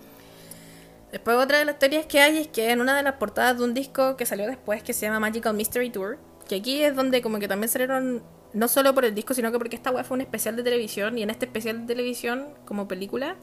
Después 1.12 1.36
otra 1.36 1.58
de 1.58 1.64
las 1.64 1.78
teorías 1.78 2.06
que 2.06 2.20
hay 2.20 2.38
es 2.38 2.48
que 2.48 2.70
en 2.70 2.80
una 2.80 2.96
de 2.96 3.02
las 3.02 3.14
portadas 3.14 3.58
de 3.58 3.64
un 3.64 3.74
disco 3.74 4.16
que 4.16 4.26
salió 4.26 4.46
después 4.46 4.82
que 4.82 4.92
se 4.92 5.06
llama 5.06 5.20
Magical 5.20 5.54
Mystery 5.54 5.90
Tour, 5.90 6.18
que 6.48 6.56
aquí 6.56 6.82
es 6.82 6.94
donde 6.94 7.22
como 7.22 7.38
que 7.38 7.48
también 7.48 7.68
salieron 7.68 8.22
no 8.52 8.68
solo 8.68 8.94
por 8.94 9.04
el 9.04 9.14
disco, 9.14 9.34
sino 9.34 9.52
que 9.52 9.58
porque 9.58 9.76
esta 9.76 9.90
weá 9.90 10.04
fue 10.04 10.16
un 10.16 10.20
especial 10.22 10.56
de 10.56 10.62
televisión 10.62 11.18
y 11.18 11.22
en 11.22 11.30
este 11.30 11.46
especial 11.46 11.80
de 11.80 11.86
televisión 11.86 12.48
como 12.64 12.88
película 12.88 13.36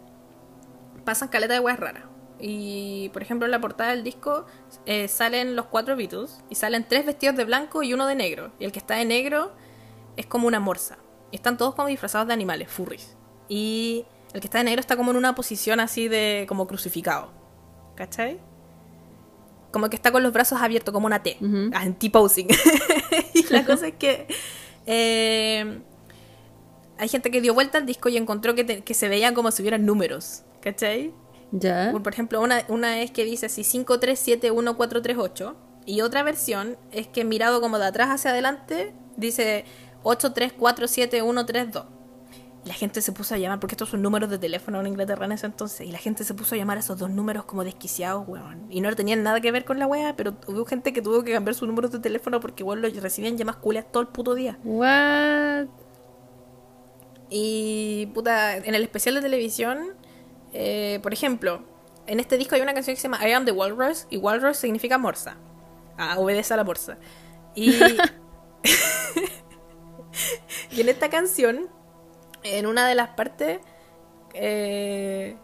pasan 1.06 1.30
caleta 1.30 1.54
de 1.54 1.60
weas 1.60 1.80
raras. 1.80 2.04
Y 2.40 3.10
por 3.14 3.22
ejemplo 3.22 3.46
en 3.46 3.52
la 3.52 3.60
portada 3.60 3.92
del 3.92 4.04
disco 4.04 4.46
eh, 4.86 5.08
salen 5.08 5.56
los 5.56 5.66
cuatro 5.68 5.96
Beatles 5.96 6.44
y 6.50 6.56
salen 6.56 6.86
tres 6.88 7.06
vestidos 7.06 7.36
de 7.36 7.46
blanco 7.46 7.84
y 7.84 7.94
uno 7.94 8.06
de 8.06 8.16
negro. 8.16 8.52
Y 8.60 8.66
el 8.66 8.72
que 8.72 8.80
está 8.80 8.96
de 8.96 9.06
negro 9.06 9.54
es 10.18 10.26
como 10.26 10.48
una 10.48 10.60
morsa. 10.60 10.98
Y 11.32 11.38
están 11.38 11.58
todos 11.58 11.76
como 11.76 11.88
disfrazados 11.88 12.28
de 12.28 12.34
animales, 12.34 12.70
furries. 12.70 13.16
Y 13.50 14.06
el 14.34 14.42
que 14.42 14.48
está 14.48 14.60
de 14.60 14.66
negro 14.66 14.82
está 14.82 14.98
como 14.98 15.12
en 15.12 15.18
una 15.18 15.36
posición 15.36 15.80
así 15.80 16.08
de 16.08 16.46
como 16.48 16.68
crucificado. 16.68 17.32
¿Cachai? 17.96 18.40
Como 19.72 19.90
que 19.90 19.96
está 19.96 20.12
con 20.12 20.24
los 20.24 20.34
brazos 20.34 20.62
abiertos, 20.62 20.94
como 20.94 21.08
una 21.08 21.24
T. 21.24 21.38
Ujú. 21.42 21.70
En 21.74 21.96
T-posing. 21.96 22.48
y 23.34 23.44
la 23.54 23.66
cosa 23.66 23.88
es 23.88 23.96
que. 23.96 24.28
Eh, 24.88 25.80
hay 26.98 27.08
gente 27.08 27.30
que 27.30 27.42
dio 27.42 27.54
vuelta 27.54 27.78
al 27.78 27.86
disco 27.86 28.10
y 28.10 28.18
encontró 28.18 28.56
que, 28.56 28.64
te- 28.64 28.82
que 28.84 28.94
se 28.96 29.08
veían 29.08 29.34
como 29.36 29.52
si 29.52 29.62
hubieran 29.62 29.86
números. 29.86 30.42
¿Cachai? 30.62 31.14
Ya. 31.52 31.92
Por 31.92 32.12
ejemplo, 32.12 32.42
una, 32.42 32.64
una 32.68 33.02
es 33.02 33.12
que 33.12 33.24
dice 33.24 33.46
así 33.46 33.62
5371438 33.64 35.56
y 35.86 36.02
otra 36.02 36.24
versión 36.24 36.78
es 36.92 37.08
que 37.08 37.24
mirado 37.24 37.62
como 37.62 37.78
de 37.80 37.86
atrás 37.86 38.10
hacia 38.10 38.32
adelante 38.32 38.94
dice 39.16 39.64
8347132. 40.04 41.86
La 42.68 42.74
gente 42.74 43.02
se 43.02 43.14
puso 43.14 43.34
a 43.34 43.38
llamar, 43.38 43.62
porque 43.62 43.76
estos 43.76 43.90
son 43.90 44.02
números 44.02 44.30
de 44.30 44.38
teléfono 44.38 44.82
en 44.82 44.88
Inglaterra 44.88 45.26
en 45.26 45.32
ese 45.32 45.46
entonces, 45.46 45.88
y 45.88 45.92
la 45.92 46.00
gente 46.00 46.26
se 46.26 46.34
puso 46.34 46.54
a 46.54 46.58
llamar 46.58 46.76
a 46.76 46.82
esos 46.82 47.00
dos 47.00 47.10
números 47.10 47.46
como 47.46 47.64
desquiciados, 47.64 48.28
weón. 48.28 48.68
Y 48.70 48.82
no 48.82 48.94
tenían 48.94 49.24
nada 49.24 49.40
que 49.40 49.52
ver 49.52 49.64
con 49.64 49.80
la 49.80 49.88
wea, 49.88 50.18
pero 50.18 50.36
hubo 50.48 50.66
gente 50.66 50.92
que 50.92 51.02
tuvo 51.02 51.24
que 51.24 51.32
cambiar 51.32 51.56
sus 51.56 51.68
números 51.68 51.92
de 51.92 52.00
teléfono 52.00 52.42
porque 52.42 52.64
igual 52.64 52.82
lo 52.82 52.90
recibían 52.90 53.38
llamadas 53.38 53.62
culias 53.62 53.86
todo 53.90 54.02
el 54.02 54.10
puto 54.10 54.36
día. 54.36 54.60
What? 54.66 55.68
Y 57.30 58.08
puta, 58.14 58.58
en 58.58 58.76
el 58.76 58.84
especial 58.84 59.16
de 59.16 59.22
televisión, 59.22 59.94
eh, 60.52 61.00
por 61.02 61.14
ejemplo, 61.14 61.62
en 62.06 62.20
este 62.20 62.38
disco 62.38 62.56
hay 62.56 62.62
una 62.62 62.74
canción 62.74 62.96
que 62.96 63.02
se 63.02 63.08
llama 63.08 63.26
I 63.26 63.32
Am 63.32 63.46
the 63.46 63.54
Walrus, 63.54 64.08
y 64.10 64.18
Walrus 64.18 64.58
significa 64.58 64.98
morsa. 64.98 65.38
Ah, 65.98 66.16
obedece 66.18 66.54
a 66.54 66.58
la 66.58 66.66
morsa. 66.66 66.98
Y, 67.56 67.72
y 70.72 70.82
en 70.82 70.90
esta 70.90 71.10
canción, 71.10 71.70
en 72.54 72.66
una 72.66 72.88
de 72.88 72.96
las 72.96 73.10
partes, 73.10 73.60
eh, 74.34 75.36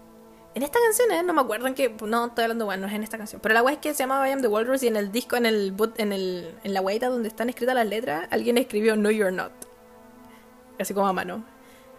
en 0.55 0.63
esta 0.63 0.79
canción, 0.79 1.11
eh, 1.11 1.23
no 1.23 1.33
me 1.33 1.41
acuerdo 1.41 1.67
en 1.67 1.73
qué, 1.73 1.95
no 2.05 2.27
estoy 2.27 2.43
hablando, 2.43 2.65
bueno, 2.65 2.81
no 2.81 2.87
es 2.87 2.93
en 2.93 3.03
esta 3.03 3.17
canción, 3.17 3.41
pero 3.41 3.53
la 3.53 3.63
wea 3.63 3.73
es 3.73 3.79
que 3.79 3.93
se 3.93 4.03
llamaba 4.03 4.29
I 4.29 4.33
Am 4.33 4.41
the 4.41 4.47
Walrus 4.47 4.83
y 4.83 4.87
en 4.87 4.95
el 4.95 5.11
disco, 5.11 5.35
en 5.35 5.45
el, 5.45 5.73
en 5.97 6.13
el, 6.13 6.55
en 6.63 6.73
la 6.73 6.81
weita 6.81 7.09
donde 7.09 7.27
están 7.27 7.49
escritas 7.49 7.73
las 7.73 7.87
letras, 7.87 8.27
alguien 8.29 8.57
escribió 8.57 8.95
No 8.95 9.09
You're 9.09 9.31
Not. 9.31 9.51
Así 10.79 10.93
como 10.93 11.07
a 11.07 11.13
mano. 11.13 11.43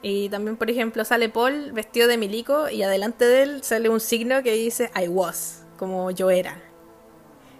Y 0.02 0.28
también, 0.28 0.56
por 0.56 0.70
ejemplo, 0.70 1.04
sale 1.04 1.30
Paul 1.30 1.72
vestido 1.72 2.06
de 2.06 2.18
milico 2.18 2.68
y 2.68 2.82
adelante 2.82 3.24
de 3.24 3.42
él 3.42 3.62
sale 3.64 3.88
un 3.88 4.00
signo 4.00 4.42
que 4.42 4.52
dice 4.52 4.90
I 4.94 5.08
was, 5.08 5.64
como 5.78 6.10
yo 6.10 6.30
era. 6.30 6.60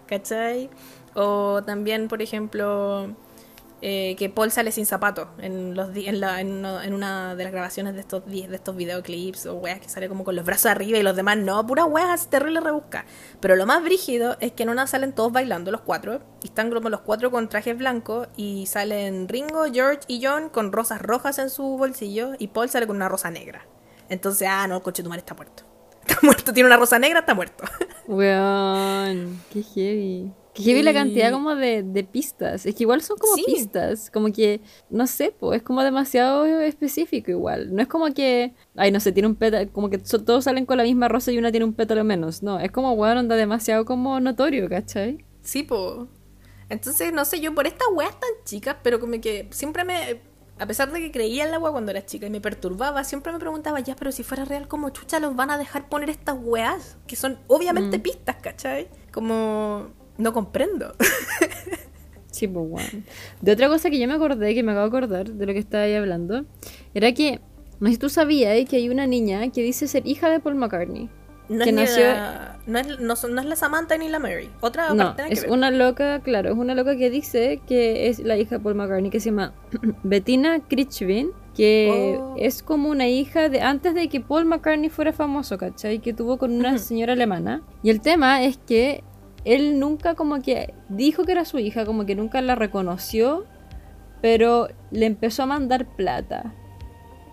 ¿Cachai? 0.06 0.68
O 1.14 1.62
también, 1.64 2.08
por 2.08 2.20
ejemplo, 2.20 3.08
eh, 3.86 4.16
que 4.16 4.30
Paul 4.30 4.50
sale 4.50 4.72
sin 4.72 4.86
zapatos 4.86 5.28
en, 5.36 5.78
una, 5.78 7.34
de 7.34 7.44
las 7.44 7.52
grabaciones 7.52 7.92
de 7.92 8.00
estos, 8.00 8.24
de 8.24 8.48
estos 8.50 8.74
videoclips 8.74 9.44
o 9.44 9.56
weas 9.56 9.78
que 9.78 9.90
sale 9.90 10.08
como 10.08 10.24
con 10.24 10.34
los 10.34 10.46
brazos 10.46 10.70
arriba 10.70 10.96
y 10.96 11.02
los 11.02 11.14
demás 11.14 11.36
no, 11.36 11.66
puras 11.66 11.84
weas 11.86 12.30
terrible 12.30 12.60
rebusca. 12.60 13.04
Pero 13.40 13.56
lo 13.56 13.66
más 13.66 13.82
brígido 13.82 14.38
es 14.40 14.52
que 14.52 14.62
en 14.62 14.70
una 14.70 14.86
salen 14.86 15.12
todos 15.12 15.32
bailando 15.32 15.70
los 15.70 15.82
cuatro 15.82 16.22
y 16.42 16.46
están 16.46 16.70
como 16.70 16.88
los 16.88 17.02
cuatro 17.02 17.30
con 17.30 17.50
trajes 17.50 17.76
blancos 17.76 18.28
y 18.38 18.64
salen 18.64 19.28
Ringo, 19.28 19.66
George 19.70 20.00
y 20.08 20.24
John 20.24 20.48
con 20.48 20.72
rosas 20.72 21.02
rojas 21.02 21.38
en 21.38 21.50
su 21.50 21.76
bolsillo 21.76 22.32
y 22.38 22.48
Paul 22.48 22.70
sale 22.70 22.86
con 22.86 22.96
una 22.96 23.10
rosa 23.10 23.30
negra. 23.30 23.66
Entonces, 24.08 24.48
ah, 24.50 24.66
no, 24.66 24.76
el 24.76 24.82
coche 24.82 25.02
de 25.02 25.04
tu 25.04 25.10
madre 25.10 25.20
está 25.20 25.34
muerto. 25.34 25.62
Está 26.06 26.20
muerto, 26.22 26.54
tiene 26.54 26.68
una 26.68 26.78
rosa 26.78 26.98
negra, 26.98 27.20
está 27.20 27.34
muerto. 27.34 27.64
Weón, 28.06 29.42
qué 29.50 29.62
heavy. 29.62 30.32
Qué 30.54 30.62
heavy 30.62 30.82
la 30.82 30.92
Y- 30.92 30.94
cantidad 30.94 31.32
como 31.32 31.54
de, 31.56 31.82
de 31.82 32.04
pistas. 32.04 32.64
Es 32.64 32.74
que 32.76 32.84
igual 32.84 33.02
son 33.02 33.18
como 33.18 33.34
Sí. 33.34 33.44
pistas. 33.46 34.10
Como 34.10 34.32
que, 34.32 34.60
no 34.88 35.06
sé, 35.06 35.34
pues 35.38 35.56
es 35.58 35.62
como 35.64 35.82
demasiado 35.82 36.44
específico 36.46 37.30
igual. 37.32 37.74
No 37.74 37.82
es 37.82 37.88
como 37.88 38.12
que, 38.14 38.54
ay, 38.76 38.92
no 38.92 39.00
sé, 39.00 39.10
tiene 39.12 39.26
un 39.28 39.34
pétalo, 39.34 39.70
como 39.72 39.90
que 39.90 40.00
so- 40.04 40.22
todos 40.22 40.44
salen 40.44 40.64
con 40.66 40.76
la 40.78 40.84
misma 40.84 41.08
rosa 41.08 41.32
y 41.32 41.38
una 41.38 41.50
tiene 41.50 41.64
un 41.66 41.72
pétalo 41.74 42.04
menos. 42.04 42.42
No, 42.42 42.60
es 42.60 42.70
como, 42.70 42.92
weón, 42.92 43.18
onda 43.18 43.34
demasiado 43.36 43.84
como 43.84 44.20
notorio, 44.20 44.68
¿cachai? 44.68 45.24
Sí, 45.42 45.64
po. 45.64 46.06
Entonces, 46.68 47.12
no 47.12 47.24
sé, 47.24 47.40
yo 47.40 47.54
por 47.54 47.66
estas 47.66 47.88
weas 47.92 48.12
tan 48.18 48.30
chicas, 48.44 48.76
pero 48.82 49.00
como 49.00 49.20
que 49.20 49.48
siempre 49.50 49.84
me. 49.84 50.20
A 50.58 50.66
pesar 50.66 50.92
de 50.92 51.00
que 51.00 51.10
creía 51.10 51.44
en 51.44 51.50
la 51.50 51.58
wea 51.58 51.72
cuando 51.72 51.90
era 51.90 52.06
chica 52.06 52.26
y 52.28 52.30
me 52.30 52.40
perturbaba, 52.40 53.02
siempre 53.02 53.32
me 53.32 53.40
preguntaba, 53.40 53.80
ya, 53.80 53.96
pero 53.96 54.12
si 54.12 54.22
fuera 54.22 54.44
real, 54.44 54.68
¿cómo 54.68 54.90
chucha 54.90 55.18
los 55.18 55.34
van 55.34 55.50
a 55.50 55.58
dejar 55.58 55.88
poner 55.88 56.10
estas 56.10 56.36
weas? 56.40 56.96
Que 57.08 57.16
son 57.16 57.40
obviamente 57.48 57.98
pistas, 57.98 58.36
¿cachai? 58.40 58.88
Como. 59.12 59.88
No 60.18 60.32
comprendo. 60.32 60.94
Sí, 62.30 62.48
pues 62.48 62.66
weón. 62.68 63.04
De 63.42 63.52
otra 63.52 63.68
cosa 63.68 63.90
que 63.90 63.98
yo 64.00 64.08
me 64.08 64.14
acordé, 64.14 64.54
que 64.56 64.64
me 64.64 64.72
acabo 64.72 64.90
de 64.90 64.96
acordar 64.96 65.30
de 65.30 65.46
lo 65.46 65.52
que 65.52 65.60
estaba 65.60 65.84
ahí 65.84 65.94
hablando, 65.94 66.44
era 66.92 67.12
que, 67.12 67.38
no 67.78 67.86
sé 67.86 67.92
si 67.92 67.98
tú 68.00 68.08
sabías 68.08 68.68
que 68.68 68.74
hay 68.74 68.88
una 68.88 69.06
niña 69.06 69.48
que 69.52 69.62
dice 69.62 69.86
ser 69.86 70.04
hija 70.04 70.28
de 70.28 70.40
Paul 70.40 70.56
McCartney. 70.56 71.08
No, 71.48 71.62
Que 71.62 71.70
es, 71.70 71.76
nació- 71.76 72.02
la- 72.06 72.58
no, 72.66 72.78
es, 72.80 72.98
no, 72.98 73.12
es 73.14 73.46
la 73.46 73.54
Samantha 73.54 73.96
ni 73.98 74.08
la 74.08 74.18
Mary. 74.18 74.50
Otra 74.62 74.92
No, 74.94 75.14
que 75.14 75.26
es 75.32 75.42
ver. 75.42 75.50
una 75.52 75.70
loca, 75.70 76.18
claro, 76.24 76.50
es 76.50 76.56
una 76.56 76.74
loca 76.74 76.96
que 76.96 77.08
dice 77.08 77.60
que 77.68 78.08
es 78.08 78.18
la 78.18 78.36
hija 78.36 78.56
de 78.56 78.64
Paul 78.64 78.74
McCartney, 78.74 79.10
que 79.10 79.20
se 79.20 79.26
llama 79.30 79.52
Bettina 80.02 80.58
Critchvin, 80.66 81.30
que 81.54 82.18
Oh. 82.18 82.34
es 82.36 82.64
como 82.64 82.88
una 82.88 83.06
hija 83.06 83.48
de 83.48 83.60
antes 83.60 83.94
de 83.94 84.08
que 84.08 84.20
Paul 84.20 84.46
McCartney 84.46 84.88
fuera 84.88 85.12
famoso, 85.12 85.56
¿cachai? 85.56 86.00
Que 86.00 86.12
tuvo 86.12 86.36
con 86.36 86.50
una 86.52 86.78
señora 86.78 87.12
alemana. 87.12 87.62
Y 87.84 87.90
el 87.90 88.00
tema 88.00 88.42
es 88.42 88.56
que 88.56 89.04
él 89.44 89.78
nunca 89.78 90.14
como 90.14 90.40
que 90.40 90.74
dijo 90.88 91.24
que 91.24 91.32
era 91.32 91.44
su 91.44 91.58
hija, 91.58 91.84
como 91.84 92.06
que 92.06 92.14
nunca 92.14 92.40
la 92.40 92.54
reconoció, 92.54 93.44
pero 94.20 94.68
le 94.90 95.06
empezó 95.06 95.42
a 95.42 95.46
mandar 95.46 95.86
plata 95.96 96.54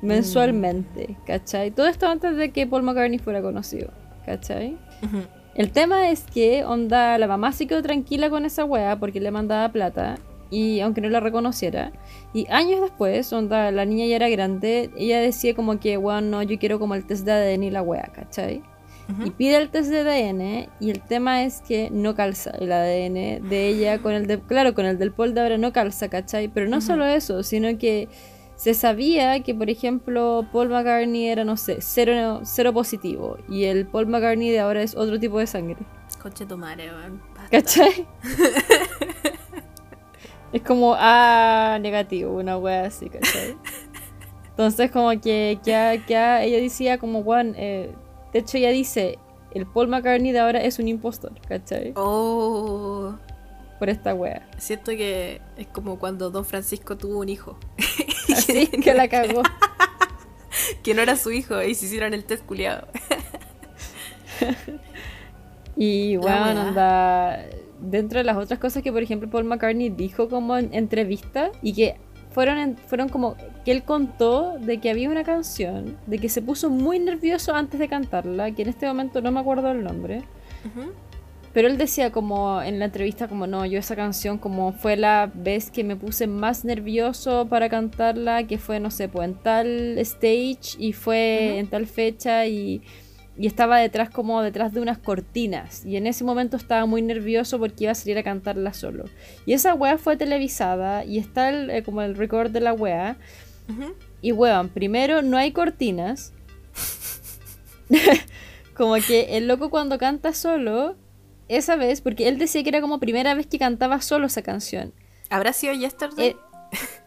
mensualmente, 0.01 1.17
¿cachai? 1.25 1.71
Todo 1.71 1.87
esto 1.87 2.07
antes 2.07 2.35
de 2.35 2.51
que 2.51 2.67
Paul 2.67 2.83
McCartney 2.83 3.19
fuera 3.19 3.41
conocido, 3.41 3.91
¿cachai? 4.25 4.77
El 5.55 5.71
tema 5.71 6.09
es 6.09 6.23
que, 6.23 6.63
onda, 6.65 7.17
la 7.17 7.27
mamá 7.27 7.51
se 7.51 7.67
quedó 7.67 7.81
tranquila 7.81 8.29
con 8.29 8.45
esa 8.45 8.65
wea 8.65 8.99
porque 8.99 9.19
le 9.19 9.31
mandaba 9.31 9.71
plata. 9.71 10.15
Y 10.49 10.81
aunque 10.81 10.99
no 10.99 11.07
la 11.07 11.21
reconociera. 11.21 11.93
Y 12.33 12.45
años 12.49 12.81
después, 12.81 13.31
onda, 13.31 13.71
la 13.71 13.85
niña 13.85 14.05
ya 14.05 14.17
era 14.17 14.27
grande. 14.27 14.89
Ella 14.97 15.21
decía 15.21 15.55
como 15.55 15.79
que, 15.79 15.97
weón, 15.97 16.29
no, 16.29 16.43
yo 16.43 16.59
quiero 16.59 16.77
como 16.77 16.95
el 16.95 17.05
test 17.05 17.25
de 17.25 17.31
ADN 17.31 17.63
y 17.63 17.71
la 17.71 17.81
wea, 17.81 18.11
¿cachai? 18.13 18.61
Y 19.25 19.31
pide 19.31 19.57
el 19.57 19.69
test 19.69 19.89
de 19.89 19.99
ADN. 19.99 20.69
Y 20.79 20.91
el 20.91 21.01
tema 21.01 21.43
es 21.43 21.61
que 21.61 21.89
no 21.91 22.15
calza 22.15 22.51
el 22.51 22.71
ADN 22.71 23.49
de 23.49 23.67
ella 23.67 23.99
con 23.99 24.13
el 24.13 24.27
de. 24.27 24.39
Claro, 24.39 24.73
con 24.73 24.85
el 24.85 24.97
del 24.97 25.11
Paul 25.11 25.33
de 25.33 25.41
ahora 25.41 25.57
no 25.57 25.73
calza, 25.73 26.09
¿cachai? 26.09 26.47
Pero 26.47 26.69
no 26.69 26.81
solo 26.81 27.05
eso, 27.05 27.43
sino 27.43 27.77
que 27.77 28.07
se 28.61 28.75
sabía 28.75 29.41
que, 29.41 29.55
por 29.55 29.71
ejemplo, 29.71 30.45
Paul 30.51 30.69
McCartney 30.69 31.27
era, 31.27 31.43
no 31.43 31.57
sé, 31.57 31.77
cero, 31.79 32.41
cero 32.43 32.71
positivo. 32.71 33.39
Y 33.49 33.63
el 33.63 33.87
Paul 33.87 34.05
McCartney 34.05 34.51
de 34.51 34.59
ahora 34.59 34.83
es 34.83 34.95
otro 34.95 35.19
tipo 35.19 35.39
de 35.39 35.47
sangre. 35.47 35.77
Conche 36.21 36.45
tu 36.45 36.59
madre. 36.59 36.91
¿Cachai? 37.49 38.07
es 40.53 40.61
como, 40.61 40.93
ah, 40.95 41.79
negativo, 41.81 42.35
una 42.35 42.59
wea 42.59 42.85
así, 42.85 43.09
¿cachai? 43.09 43.57
Entonces, 44.51 44.91
como 44.91 45.09
que, 45.09 45.59
que, 45.65 46.03
que 46.05 46.13
ella 46.13 46.61
decía, 46.61 46.99
como, 46.99 47.23
Juan, 47.23 47.55
eh, 47.57 47.95
de 48.33 48.39
hecho, 48.39 48.57
ella 48.57 48.69
dice, 48.69 49.17
el 49.53 49.65
Paul 49.65 49.87
McCartney 49.89 50.31
de 50.31 50.39
ahora 50.39 50.61
es 50.61 50.79
un 50.79 50.87
impostor, 50.87 51.33
¿cachai? 51.47 51.93
Oh. 51.95 53.15
Por 53.79 53.89
esta 53.89 54.13
wea. 54.13 54.47
Siento 54.57 54.91
que 54.91 55.41
es 55.57 55.67
como 55.67 55.97
cuando 55.99 56.29
Don 56.29 56.45
Francisco 56.45 56.97
tuvo 56.97 57.19
un 57.19 57.29
hijo. 57.29 57.57
Así 58.31 58.67
que 58.67 58.93
la 58.93 59.07
cagó. 59.09 59.41
que 60.83 60.93
no 60.93 61.01
era 61.01 61.15
su 61.15 61.31
hijo 61.31 61.61
y 61.63 61.73
se 61.75 61.85
hicieron 61.87 62.13
el 62.13 62.23
test 62.25 62.45
culiado. 62.45 62.87
Y 65.75 66.17
bueno, 66.17 66.61
anda. 66.61 67.45
Dentro 67.79 68.19
de 68.19 68.23
las 68.23 68.37
otras 68.37 68.59
cosas 68.59 68.83
que, 68.83 68.91
por 68.91 69.01
ejemplo, 69.01 69.29
Paul 69.29 69.45
McCartney 69.45 69.89
dijo 69.89 70.29
como 70.29 70.57
en 70.57 70.71
entrevista 70.73 71.51
y 71.63 71.73
que 71.73 71.95
fueron, 72.31 72.57
en- 72.59 72.77
fueron 72.77 73.09
como 73.09 73.35
que 73.65 73.71
él 73.71 73.83
contó 73.83 74.57
de 74.59 74.79
que 74.79 74.89
había 74.89 75.09
una 75.09 75.23
canción, 75.23 75.97
de 76.07 76.17
que 76.17 76.29
se 76.29 76.41
puso 76.41 76.69
muy 76.69 76.99
nervioso 76.99 77.53
antes 77.53 77.79
de 77.79 77.87
cantarla, 77.87 78.51
que 78.51 78.63
en 78.63 78.69
este 78.69 78.87
momento 78.87 79.21
no 79.21 79.31
me 79.31 79.39
acuerdo 79.39 79.71
el 79.71 79.83
nombre. 79.83 80.23
Pero 81.53 81.67
él 81.67 81.77
decía 81.77 82.11
como 82.11 82.61
en 82.61 82.79
la 82.79 82.85
entrevista 82.85 83.27
como 83.27 83.45
no, 83.45 83.65
yo 83.65 83.77
esa 83.77 83.95
canción 83.95 84.37
como 84.37 84.71
fue 84.71 84.95
la 84.95 85.29
vez 85.33 85.69
que 85.69 85.83
me 85.83 85.97
puse 85.97 86.25
más 86.25 86.63
nervioso 86.63 87.47
para 87.49 87.67
cantarla, 87.67 88.47
que 88.47 88.57
fue 88.57 88.79
no 88.79 88.89
sé, 88.89 89.09
pues 89.09 89.27
en 89.27 89.35
tal 89.35 89.97
stage 89.97 90.77
y 90.79 90.93
fue 90.93 91.49
Ujú. 91.49 91.59
en 91.59 91.67
tal 91.67 91.87
fecha 91.87 92.45
y, 92.47 92.81
y 93.37 93.47
estaba 93.47 93.79
detrás 93.79 94.09
como 94.09 94.41
detrás 94.41 94.71
de 94.73 94.79
unas 94.79 94.97
cortinas 94.97 95.85
y 95.85 95.97
en 95.97 96.07
ese 96.07 96.23
momento 96.23 96.55
estaba 96.55 96.85
muy 96.85 97.01
nervioso 97.01 97.59
porque 97.59 97.83
iba 97.83 97.91
a 97.91 97.95
salir 97.95 98.17
a 98.17 98.23
cantarla 98.23 98.71
solo. 98.71 99.05
Y 99.45 99.51
esa 99.51 99.73
wea 99.73 99.97
fue 99.97 100.15
televisada 100.15 101.03
y 101.03 101.17
está 101.17 101.49
el, 101.49 101.69
eh, 101.69 101.83
como 101.83 102.01
el 102.01 102.15
record 102.15 102.51
de 102.51 102.61
la 102.61 102.71
wea 102.73 103.17
Y 104.21 104.31
weón, 104.31 104.69
primero 104.69 105.21
no 105.21 105.37
hay 105.37 105.51
cortinas. 105.51 106.33
como 108.75 108.95
que 108.95 109.37
el 109.37 109.47
loco 109.47 109.69
cuando 109.69 109.97
canta 109.97 110.33
solo, 110.33 110.95
esa 111.47 111.75
vez, 111.75 112.01
porque 112.01 112.27
él 112.27 112.37
decía 112.37 112.63
que 112.63 112.69
era 112.69 112.81
como 112.81 112.99
primera 112.99 113.33
vez 113.33 113.47
que 113.47 113.59
cantaba 113.59 114.01
solo 114.01 114.27
esa 114.27 114.41
canción. 114.41 114.93
¿Habrá 115.29 115.53
sido 115.53 115.73
Yesterday? 115.73 116.29
Eh, 116.29 116.37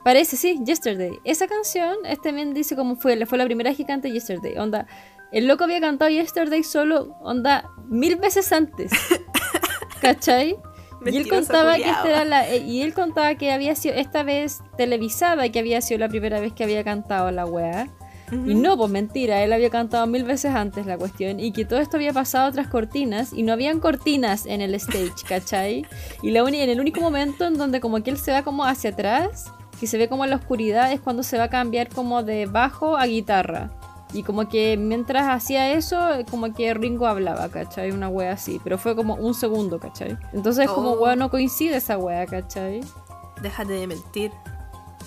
parece, 0.05 0.37
sí, 0.37 0.61
Yesterday. 0.65 1.19
Esa 1.25 1.47
canción, 1.47 1.97
este 2.05 2.29
también 2.29 2.53
dice 2.55 2.77
como 2.77 2.97
fue, 2.97 3.25
fue 3.27 3.39
la 3.39 3.45
primera 3.45 3.71
vez 3.71 3.77
que 3.77 3.87
canta 3.87 4.09
Yesterday. 4.09 4.57
Onda, 4.59 4.87
el 5.33 5.47
loco 5.47 5.65
había 5.65 5.81
cantado 5.81 6.11
Yesterday 6.11 6.63
solo, 6.63 7.17
onda, 7.21 7.71
mil 7.89 8.17
veces 8.17 8.53
antes. 8.53 8.93
¿Cachai? 10.01 10.57
Y 11.07 11.17
él 11.17 11.29
contaba 11.29 11.77
que 11.77 11.89
esta 11.89 12.09
era 12.09 12.25
la, 12.25 12.49
eh, 12.49 12.59
y 12.59 12.83
él 12.83 12.95
contaba 12.95 13.35
que 13.35 13.53
había 13.53 13.75
sido 13.75 13.95
esta 13.95 14.23
vez 14.23 14.63
televisada, 14.77 15.49
que 15.49 15.59
había 15.59 15.81
sido 15.81 16.01
la 16.01 16.09
primera 16.09 16.41
vez 16.41 16.53
que 16.53 16.65
había 16.65 16.85
cantado 16.85 17.31
la 17.31 17.47
weá. 17.47 17.89
Ujú. 18.33 18.51
Y 18.51 18.55
no, 18.55 18.77
pues 18.77 18.91
mentira, 18.91 19.43
él 19.43 19.53
había 19.53 19.71
cantado 19.71 20.07
mil 20.07 20.25
veces 20.25 20.55
antes 20.55 20.87
la 20.87 20.97
cuestión 20.97 21.41
y 21.41 21.53
que 21.53 21.65
todo 21.65 21.79
esto 21.79 21.97
había 21.99 22.13
pasado 22.13 22.51
tras 22.53 22.69
cortinas 22.69 23.33
y 23.33 23.43
no 23.43 23.53
habían 23.53 23.81
cortinas 23.81 24.47
en 24.47 24.61
el 24.61 24.75
stage, 24.75 25.13
¿cachai? 25.29 25.87
Y 26.23 26.31
la 26.31 26.41
en 26.41 26.71
el 26.71 26.81
único 26.81 27.01
momento 27.01 27.47
en 27.47 27.59
donde 27.59 27.81
como 27.81 28.03
que 28.03 28.11
él 28.11 28.19
se 28.19 28.33
va 28.33 28.43
como 28.43 28.65
hacia 28.65 28.91
atrás, 28.91 29.53
que 29.79 29.87
se 29.87 29.99
ve 29.99 30.09
como 30.09 30.25
en 30.25 30.31
la 30.31 30.37
oscuridad, 30.37 30.93
es 30.93 31.01
cuando 31.01 31.23
se 31.23 31.37
va 31.37 31.45
a 31.45 31.51
cambiar 31.51 31.89
como 31.89 32.23
de 32.23 32.47
bajo 32.47 32.97
a 32.97 33.07
guitarra. 33.07 33.71
Y 34.15 34.23
como 34.23 34.49
que 34.49 34.77
mientras 34.79 35.27
hacía 35.29 35.73
eso, 35.73 35.99
como 36.31 36.55
que 36.55 36.73
Ringo 36.73 37.07
hablaba, 37.07 37.49
¿cachai? 37.49 37.91
Una 37.91 38.09
wea 38.09 38.33
así, 38.33 38.61
pero 38.63 38.79
fue 38.79 38.95
como 38.97 39.17
un 39.17 39.35
segundo, 39.35 39.79
¿cachai? 39.81 40.17
Entonces 40.33 40.71
como 40.71 40.93
Oh. 40.93 41.01
wea 41.05 41.17
no 41.17 41.31
coincide 41.31 41.77
esa 41.77 41.99
wea, 41.99 42.25
¿cachai? 42.27 42.81
Déjate 43.43 43.73
de 43.73 43.87
mentir. 43.89 44.31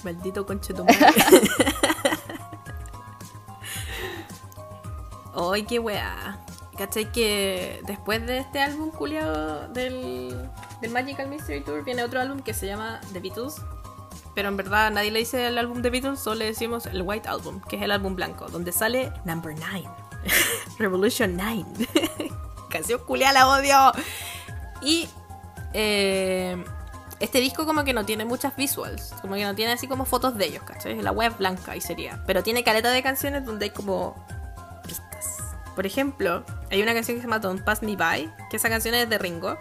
Maldito 0.03 0.45
conchetumadre. 0.45 0.95
Ay, 5.36 5.64
qué 5.64 5.80
weá. 5.80 6.38
¿Cachai 6.78 7.12
que 7.12 7.82
después 7.88 8.26
de 8.28 8.39
este 8.39 8.60
álbum 8.60 8.91
culiado 8.91 9.68
del, 9.70 10.36
del 10.82 10.91
Magical 10.91 11.28
Mystery 11.28 11.62
Tour 11.62 11.84
viene 11.84 12.03
otro 12.03 12.20
álbum 12.20 12.39
que 12.41 12.53
se 12.53 12.68
llama 12.68 12.99
The 13.14 13.20
Beatles? 13.20 13.55
Pero 14.38 14.49
en 14.49 14.57
verdad 14.57 14.91
nadie 14.91 15.09
le 15.09 15.17
dice 15.17 15.47
el 15.47 15.57
álbum 15.57 15.81
The 15.81 15.89
Beatles, 15.89 16.19
solo 16.19 16.35
le 16.35 16.45
decimos 16.45 16.85
el 16.85 17.01
White 17.01 17.27
Album, 17.27 17.59
que 17.59 17.77
es 17.77 17.81
el 17.81 17.89
álbum 17.89 18.15
blanco, 18.15 18.47
donde 18.49 18.71
sale 18.71 19.11
Number 19.25 19.55
9. 19.57 19.89
Revolution 20.77 21.35
9. 21.35 21.65
Canción 22.69 23.01
culiada, 23.03 23.33
la 23.33 23.47
odio. 23.47 23.91
Y 24.83 25.09
eh, 25.73 26.63
este 27.19 27.39
disco 27.39 27.65
como 27.65 27.83
que 27.83 27.93
no 27.93 28.05
tiene 28.05 28.25
muchas 28.25 28.55
visuals, 28.55 29.11
como 29.21 29.33
que 29.33 29.43
no 29.43 29.55
tiene 29.55 29.71
así 29.71 29.88
como 29.88 30.05
fotos 30.05 30.38
de 30.38 30.45
ellos, 30.45 30.61
¿cachai? 30.61 31.01
La 31.01 31.11
web 31.11 31.35
blanca 31.39 31.75
y 31.75 31.81
sería. 31.81 32.23
Pero 32.27 32.43
tiene 32.43 32.63
caleta 32.63 32.91
de 32.91 33.01
canciones 33.01 33.43
donde 33.43 33.65
hay 33.65 33.71
como 33.71 34.23
pistas. 34.85 35.38
Por 35.75 35.88
ejemplo, 35.88 36.43
hay 36.69 36.83
una 36.83 36.93
canción 36.93 37.17
que 37.17 37.21
se 37.21 37.27
llama 37.27 37.39
Don't 37.39 37.63
Pass 37.63 37.81
Me 37.81 37.95
By, 37.95 38.31
que 38.51 38.57
esa 38.57 38.69
canción 38.69 38.93
es 38.93 39.09
de 39.09 39.17
Ringo. 39.17 39.57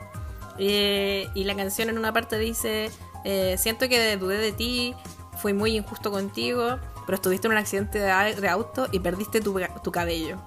Eh, 0.59 1.31
y 1.35 1.45
la 1.45 1.55
canción 1.55 1.89
en 1.89 1.97
una 1.97 2.13
parte 2.13 2.39
dice, 2.39 2.91
eh, 3.27 3.57
siento 3.59 3.89
que 3.89 4.17
dudé 4.17 4.39
de 4.39 4.53
ti, 4.53 4.95
fui 5.43 5.53
muy 5.53 5.77
injusto 5.77 6.11
contigo, 6.11 6.79
pero 7.05 7.17
estuviste 7.17 7.47
en 7.49 7.53
un 7.53 7.59
accidente 7.59 7.99
de, 7.99 8.35
de 8.41 8.49
auto 8.49 8.87
y 8.93 9.01
perdiste 9.01 9.41
tu, 9.41 9.61
tu 9.83 9.91
cabello. 9.93 10.39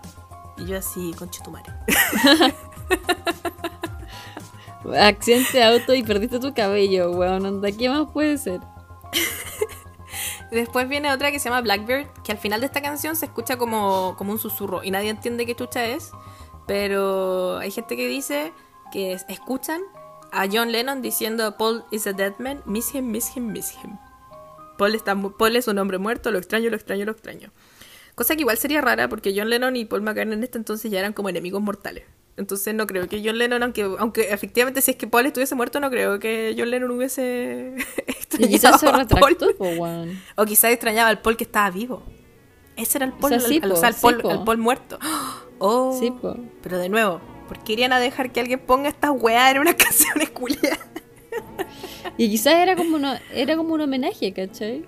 Y 0.57 0.65
yo 0.65 0.77
así, 0.77 1.13
conche 1.17 1.41
tu 1.43 1.51
madre. 1.51 1.73
Accidente 4.97 5.57
de 5.57 5.63
auto 5.63 5.93
y 5.93 6.03
perdiste 6.03 6.39
tu 6.39 6.53
cabello, 6.53 7.11
weón. 7.11 7.45
Onda, 7.45 7.71
¿Qué 7.71 7.89
más 7.89 8.07
puede 8.11 8.37
ser? 8.37 8.61
Después 10.51 10.87
viene 10.89 11.11
otra 11.11 11.31
que 11.31 11.39
se 11.39 11.49
llama 11.49 11.61
Blackbird, 11.61 12.07
que 12.23 12.31
al 12.31 12.37
final 12.37 12.59
de 12.61 12.65
esta 12.65 12.81
canción 12.81 13.15
se 13.15 13.25
escucha 13.25 13.57
como, 13.57 14.15
como 14.17 14.31
un 14.31 14.39
susurro 14.39 14.83
y 14.83 14.89
nadie 14.91 15.09
entiende 15.09 15.45
qué 15.45 15.55
chucha 15.55 15.85
es, 15.85 16.11
pero 16.65 17.57
hay 17.59 17.69
gente 17.71 17.95
que 17.95 18.07
dice 18.07 18.51
que 18.91 19.13
es- 19.13 19.25
escuchan 19.29 19.81
a 20.31 20.47
John 20.51 20.71
Lennon 20.71 21.01
diciendo 21.01 21.57
Paul 21.57 21.83
is 21.91 22.07
a 22.07 22.13
dead 22.13 22.33
man, 22.39 22.61
miss 22.65 22.93
him, 22.93 23.11
miss 23.11 23.35
him, 23.35 23.51
miss 23.51 23.71
him. 23.71 23.97
Paul, 24.77 24.95
está, 24.95 25.15
Paul 25.15 25.55
es 25.55 25.67
un 25.67 25.77
hombre 25.77 25.97
muerto, 25.97 26.31
lo 26.31 26.37
extraño, 26.37 26.69
lo 26.69 26.75
extraño, 26.75 27.05
lo 27.05 27.11
extraño. 27.11 27.51
Cosa 28.15 28.35
que 28.35 28.41
igual 28.41 28.57
sería 28.57 28.81
rara 28.81 29.07
porque 29.09 29.33
John 29.35 29.49
Lennon 29.49 29.75
y 29.75 29.85
Paul 29.85 30.01
McCartney 30.01 30.35
en 30.35 30.43
este 30.43 30.57
entonces 30.57 30.91
ya 30.91 30.99
eran 30.99 31.13
como 31.13 31.29
enemigos 31.29 31.61
mortales. 31.61 32.05
Entonces 32.37 32.73
no 32.73 32.87
creo 32.87 33.09
que 33.09 33.21
John 33.23 33.37
Lennon, 33.37 33.63
aunque, 33.63 33.83
aunque 33.97 34.31
efectivamente 34.31 34.81
si 34.81 34.91
es 34.91 34.97
que 34.97 35.07
Paul 35.07 35.25
estuviese 35.25 35.55
muerto, 35.55 35.81
no 35.81 35.89
creo 35.89 36.19
que 36.19 36.55
John 36.57 36.69
Lennon 36.71 36.91
hubiese 36.91 37.75
Y 38.39 38.47
quizás 38.47 38.79
se 38.79 38.87
a 38.87 39.05
Paul. 39.05 39.37
O 40.35 40.45
quizás 40.45 40.71
extrañaba 40.71 41.09
al 41.09 41.21
Paul 41.21 41.35
que 41.35 41.43
estaba 41.43 41.69
vivo. 41.69 42.03
Ese 42.77 42.99
era 42.99 43.05
el 43.05 43.13
Paul, 43.13 43.33
O 43.33 43.39
sea, 43.39 43.47
sí, 43.49 43.55
el, 43.55 43.69
po, 43.69 43.73
o 43.73 43.75
sea, 43.75 43.89
el 43.89 43.95
sí, 43.95 44.01
Paul, 44.01 44.21
el 44.29 44.43
Paul 44.43 44.57
muerto. 44.57 44.99
Oh, 45.61 45.93
Sí. 45.99 46.13
Pero 46.63 46.77
de 46.77 46.87
nuevo, 46.87 47.19
¿por 47.49 47.59
qué 47.63 47.73
irían 47.73 47.91
a 47.91 47.99
dejar 47.99 48.31
que 48.31 48.39
alguien 48.39 48.59
ponga 48.59 48.87
estas 48.87 49.11
weas 49.11 49.51
en 49.53 49.59
unas 49.59 49.75
canciones 49.85 50.29
culiadas? 50.29 50.79
Y 52.17 52.29
quizás 52.29 52.53
era 52.53 52.75
como, 52.77 52.95
una, 52.95 53.19
era 53.33 53.57
como 53.57 53.73
un 53.73 53.81
homenaje, 53.81 54.31
¿cachai? 54.31 54.85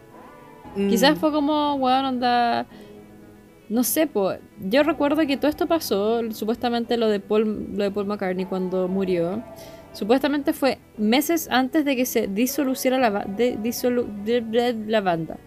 Mm. 0.76 0.90
Quizás 0.90 1.18
fue 1.20 1.32
como, 1.34 1.76
weón, 1.76 2.06
onda. 2.06 2.66
No 3.68 3.84
sé, 3.84 4.06
po. 4.08 4.34
Yo 4.60 4.84
recuerdo 4.84 5.26
que 5.28 5.38
todo 5.38 5.48
esto 5.50 5.66
pasó, 5.68 6.22
supuestamente 6.32 6.98
lo 6.98 7.08
de 7.10 7.20
Paul, 7.20 7.70
lo 7.76 7.84
de 7.84 7.92
Paul 7.92 8.06
McCartney 8.06 8.46
cuando 8.46 8.88
murió. 8.88 9.44
Supuestamente 9.94 10.54
fue 10.54 10.78
meses 10.98 11.48
antes 11.52 11.84
de 11.84 11.96
que 11.98 12.06
se 12.06 12.28
disoluciera 12.28 12.98
la, 12.98 13.26
de, 13.26 13.58
disolu- 13.58 14.08
de- 14.24 14.42
de- 14.42 14.74
la 14.88 15.02
banda. 15.02 15.38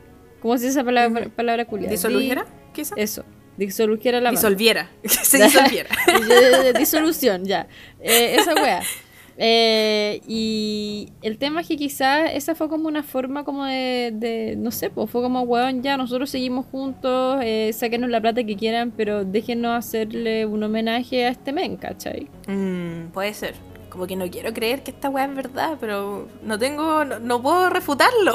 ¿Cómo 0.41 0.57
se 0.59 0.65
dice 0.67 0.79
esa 0.79 0.85
palabra, 0.85 1.29
palabra 1.35 1.65
culiada? 1.65 1.91
¿Disolujera? 1.93 2.45
¿Quizás? 2.75 2.97
Eso, 2.99 3.25
disolujera 3.57 4.20
la 4.20 4.30
banda. 4.30 4.40
Disolviera. 4.40 4.90
Se 5.05 5.38
disolviera. 5.44 5.90
Disolución, 6.78 7.44
ya. 7.44 7.66
Eh, 8.00 8.36
esa 8.38 8.55
wea. 8.55 8.82
Eh, 9.36 10.20
y 10.28 11.09
el 11.22 11.38
tema 11.38 11.62
es 11.62 11.68
que 11.68 11.76
quizás 11.76 12.30
esa 12.32 12.55
fue 12.55 12.68
como 12.68 12.86
una 12.86 13.02
forma 13.02 13.44
como 13.44 13.64
de, 13.64 14.12
de 14.14 14.55
no 14.57 14.70
sé, 14.70 14.90
pues 14.90 15.11
fue 15.11 15.22
como, 15.22 15.42
weón, 15.42 15.82
ya 15.82 15.96
nosotros 15.96 16.30
seguimos 16.30 16.66
juntos, 16.66 17.40
eh, 17.42 17.72
sáquenos 17.74 18.11
la 18.11 18.20
plata 18.20 18.44
que 18.44 18.57
quieran, 18.57 18.92
pero 18.96 19.24
déjenos 19.24 19.76
hacerle 19.76 20.46
un 20.46 20.62
homenaje 20.62 21.24
a 21.24 21.30
este 21.30 21.52
men, 21.52 21.76
¿cachai? 21.76 22.28
Mm, 22.46 23.09
puede 23.12 23.34
ser. 23.34 23.55
Como 23.88 24.07
que 24.07 24.16
no 24.16 24.28
quiero 24.28 24.52
creer 24.52 24.82
que 24.82 24.90
esta 24.90 25.09
wea 25.09 25.24
es 25.24 25.34
verdad, 25.34 25.76
pero 25.80 26.28
no 26.42 26.59
tengo, 26.59 27.05
no, 27.05 27.18
no 27.20 27.42
puedo 27.42 27.70
refutarlo. 27.70 28.32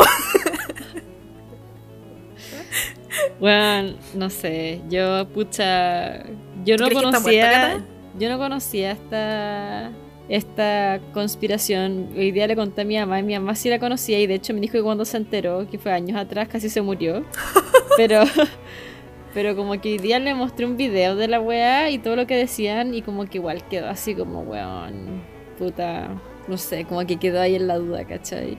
Bueno, 3.39 3.95
no 4.13 4.29
sé, 4.29 4.81
yo, 4.89 5.27
pucha, 5.29 6.23
yo 6.63 6.77
no 6.77 6.89
conocía, 6.91 7.83
yo 8.17 8.29
no 8.29 8.37
conocía 8.37 8.91
esta, 8.91 9.91
esta 10.27 10.99
conspiración. 11.13 12.09
Hoy 12.15 12.31
día 12.31 12.47
le 12.47 12.55
conté 12.55 12.81
a 12.81 12.85
mi 12.85 12.97
mamá 12.97 13.19
y 13.19 13.23
mi 13.23 13.33
mamá 13.33 13.55
sí 13.55 13.69
la 13.69 13.79
conocía 13.79 14.19
y 14.19 14.27
de 14.27 14.35
hecho 14.35 14.53
me 14.53 14.59
dijo 14.59 14.73
que 14.73 14.83
cuando 14.83 15.05
se 15.05 15.17
enteró, 15.17 15.67
que 15.69 15.77
fue 15.77 15.91
años 15.91 16.17
atrás, 16.17 16.47
casi 16.47 16.69
se 16.69 16.81
murió. 16.81 17.25
Pero, 17.97 18.23
pero 19.33 19.57
como 19.57 19.73
que 19.81 19.89
hoy 19.89 19.97
día 19.97 20.19
le 20.19 20.33
mostré 20.33 20.65
un 20.65 20.77
video 20.77 21.17
de 21.17 21.27
la 21.27 21.41
weá 21.41 21.89
y 21.89 21.97
todo 21.97 22.15
lo 22.15 22.25
que 22.25 22.37
decían 22.37 22.93
y 22.93 23.01
como 23.01 23.25
que 23.25 23.39
igual 23.39 23.67
quedó 23.67 23.89
así 23.89 24.15
como, 24.15 24.41
weón, 24.41 25.21
puta, 25.57 26.07
no 26.47 26.57
sé, 26.57 26.85
como 26.85 27.05
que 27.05 27.17
quedó 27.17 27.41
ahí 27.41 27.55
en 27.55 27.67
la 27.67 27.77
duda, 27.77 28.05
¿cachai? 28.05 28.57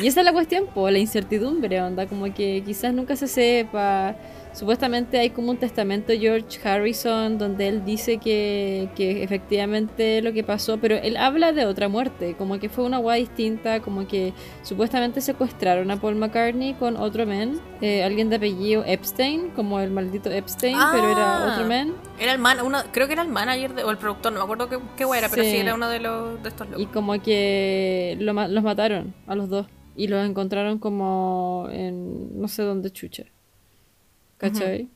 Y 0.00 0.06
esa 0.06 0.20
es 0.20 0.24
la 0.26 0.32
cuestión, 0.32 0.66
po, 0.74 0.88
la 0.90 0.98
incertidumbre, 0.98 1.80
onda, 1.80 2.06
como 2.06 2.32
que 2.32 2.62
quizás 2.64 2.92
nunca 2.94 3.14
se 3.16 3.28
sepa. 3.28 4.16
Supuestamente 4.54 5.18
hay 5.18 5.30
como 5.30 5.50
un 5.50 5.56
testamento 5.56 6.08
de 6.12 6.18
George 6.18 6.58
Harrison 6.68 7.38
donde 7.38 7.68
él 7.68 7.84
dice 7.86 8.18
que, 8.18 8.90
que 8.94 9.22
efectivamente 9.22 10.20
lo 10.20 10.34
que 10.34 10.44
pasó, 10.44 10.76
pero 10.78 10.96
él 10.96 11.16
habla 11.16 11.52
de 11.52 11.64
otra 11.64 11.88
muerte, 11.88 12.34
como 12.36 12.58
que 12.58 12.68
fue 12.68 12.84
una 12.84 12.98
guay 12.98 13.22
distinta, 13.22 13.80
como 13.80 14.06
que 14.06 14.34
supuestamente 14.62 15.22
secuestraron 15.22 15.90
a 15.90 15.96
Paul 15.98 16.16
McCartney 16.16 16.74
con 16.74 16.98
otro 16.98 17.24
men, 17.24 17.60
eh, 17.80 18.02
alguien 18.04 18.28
de 18.28 18.36
apellido 18.36 18.84
Epstein, 18.86 19.50
como 19.56 19.80
el 19.80 19.90
maldito 19.90 20.30
Epstein, 20.30 20.76
pero 20.92 21.12
era 21.12 21.44
Ah. 21.46 21.52
otro 21.54 21.66
men. 21.66 21.94
Era 22.18 22.32
el 22.32 22.38
man, 22.38 22.58
uno, 22.62 22.78
creo 22.92 23.06
que 23.06 23.14
era 23.14 23.22
el 23.22 23.28
manager 23.28 23.74
de- 23.74 23.84
o 23.84 23.90
el 23.90 23.96
productor, 23.96 24.32
no 24.32 24.38
me 24.40 24.44
acuerdo 24.44 24.68
qué, 24.68 24.78
qué 24.98 25.06
wea 25.06 25.20
era, 25.20 25.28
pero 25.30 25.44
Sí. 25.44 25.56
era 25.56 25.74
uno 25.74 25.88
de, 25.88 26.00
los, 26.00 26.42
de 26.42 26.48
estos 26.50 26.66
locos. 26.68 26.82
Y 26.82 26.86
como 26.86 27.20
que 27.22 28.16
lo 28.20 28.32
los 28.48 28.62
mataron 28.64 29.14
a 29.26 29.34
los 29.34 29.48
dos. 29.48 29.66
Y 29.96 30.08
los 30.08 30.26
encontraron 30.28 30.78
como 30.78 31.68
en 31.70 32.40
no 32.40 32.48
sé 32.48 32.62
dónde 32.62 32.90
chucha. 32.90 33.24
¿Cachai? 34.38 34.88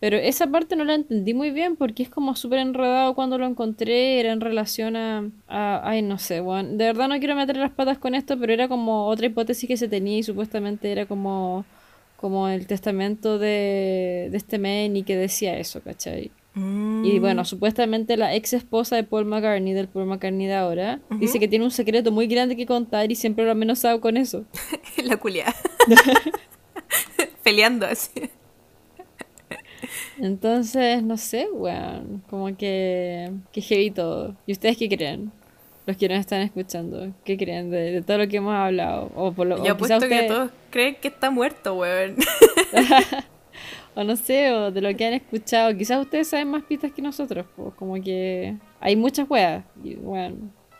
Pero 0.00 0.16
esa 0.18 0.46
parte 0.48 0.76
no 0.76 0.84
la 0.84 0.94
entendí 0.94 1.32
muy 1.34 1.50
bien 1.50 1.76
porque 1.76 2.02
es 2.02 2.10
como 2.10 2.36
súper 2.36 2.58
enredado 2.58 3.14
cuando 3.14 3.38
lo 3.38 3.46
encontré. 3.46 4.20
Era 4.20 4.32
en 4.32 4.40
relación 4.40 4.96
a. 4.96 5.30
a- 5.48 5.80
ay, 5.88 6.02
no 6.02 6.18
sé, 6.18 6.40
weón. 6.40 6.76
De 6.78 6.84
verdad 6.86 7.08
no 7.08 7.18
quiero 7.18 7.34
meter 7.36 7.56
las 7.56 7.72
patas 7.72 7.98
con 7.98 8.14
esto, 8.14 8.38
pero 8.38 8.52
era 8.52 8.68
como 8.68 9.06
otra 9.06 9.26
hipótesis 9.26 9.66
que 9.68 9.76
se 9.76 9.88
tenía 9.88 10.18
y 10.18 10.22
supuestamente 10.22 10.92
era 10.92 11.06
como. 11.06 11.64
como 12.16 12.48
el 12.48 12.66
testamento 12.66 13.38
de, 13.38 14.28
de 14.30 14.36
este 14.36 14.58
men 14.58 14.96
y 14.96 15.02
que 15.04 15.16
decía 15.16 15.58
eso, 15.58 15.80
¿cachai? 15.82 16.30
Mm. 16.54 17.04
Y 17.04 17.18
bueno, 17.18 17.44
supuestamente 17.44 18.16
la 18.16 18.34
ex 18.34 18.52
esposa 18.52 18.94
de 18.96 19.02
Paul 19.04 19.24
McCartney, 19.24 19.72
del 19.72 19.88
Paul 19.88 20.06
McCartney 20.06 20.46
de 20.46 20.54
ahora, 20.54 21.00
dice 21.18 21.40
que 21.40 21.48
tiene 21.48 21.64
un 21.64 21.70
secreto 21.72 22.12
muy 22.12 22.26
grande 22.28 22.56
que 22.56 22.64
contar 22.66 23.10
y 23.10 23.16
siempre 23.16 23.44
lo 23.44 23.50
ha 23.50 23.52
amenazado 23.52 24.00
con 24.00 24.16
eso. 24.16 24.44
La 25.04 25.16
culiada. 25.16 25.54
Peleando 27.42 27.86
así. 27.86 28.30
Entonces, 30.18 31.02
no 31.02 31.16
sé, 31.16 31.48
weón, 31.52 32.22
como 32.30 32.56
que, 32.56 33.30
que 33.52 33.60
heavy 33.60 33.90
todo. 33.90 34.36
¿Y 34.46 34.52
ustedes 34.52 34.76
qué 34.76 34.88
creen? 34.88 35.32
Los 35.86 35.96
que 35.98 36.08
nos 36.08 36.18
están 36.18 36.40
escuchando, 36.40 37.12
¿qué 37.24 37.36
creen 37.36 37.70
de, 37.70 37.92
de 37.92 38.02
todo 38.02 38.18
lo 38.18 38.28
que 38.28 38.38
hemos 38.38 38.54
hablado? 38.54 39.10
O, 39.16 39.32
por 39.32 39.46
lo, 39.46 39.58
Yo 39.64 39.72
o 39.72 39.74
apuesto 39.74 39.98
que 39.98 40.04
ustedes- 40.06 40.28
todos 40.28 40.50
creen 40.70 40.96
que 41.00 41.08
está 41.08 41.30
muerto, 41.30 41.74
weón. 41.74 42.16
o 43.94 44.04
no 44.04 44.16
sé, 44.16 44.50
o 44.52 44.70
de 44.70 44.80
lo 44.80 44.94
que 44.96 45.06
han 45.06 45.14
escuchado. 45.14 45.76
Quizás 45.76 46.00
ustedes 46.00 46.28
saben 46.28 46.48
más 46.50 46.62
pistas 46.64 46.92
que 46.92 47.02
nosotros, 47.02 47.46
pues 47.56 47.74
como 47.74 47.94
que 48.02 48.56
hay 48.80 48.96
muchas 48.96 49.28
weas. 49.30 49.64
Y 49.82 49.94
bueno, 49.94 50.36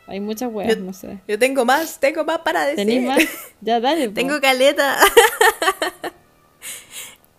hay 0.07 0.19
muchas 0.19 0.51
weas, 0.51 0.75
Yo- 0.75 0.81
no 0.83 0.93
sé. 0.93 1.19
Yo 1.27 1.39
tengo 1.39 1.65
más, 1.65 1.99
tengo 1.99 2.23
más 2.25 2.39
para 2.39 2.65
decir. 2.65 2.85
¿Tenéis 2.85 3.03
más? 3.07 3.23
Ya 3.61 3.79
dale. 3.79 4.09
Tengo 4.09 4.39
caleta. 4.41 4.97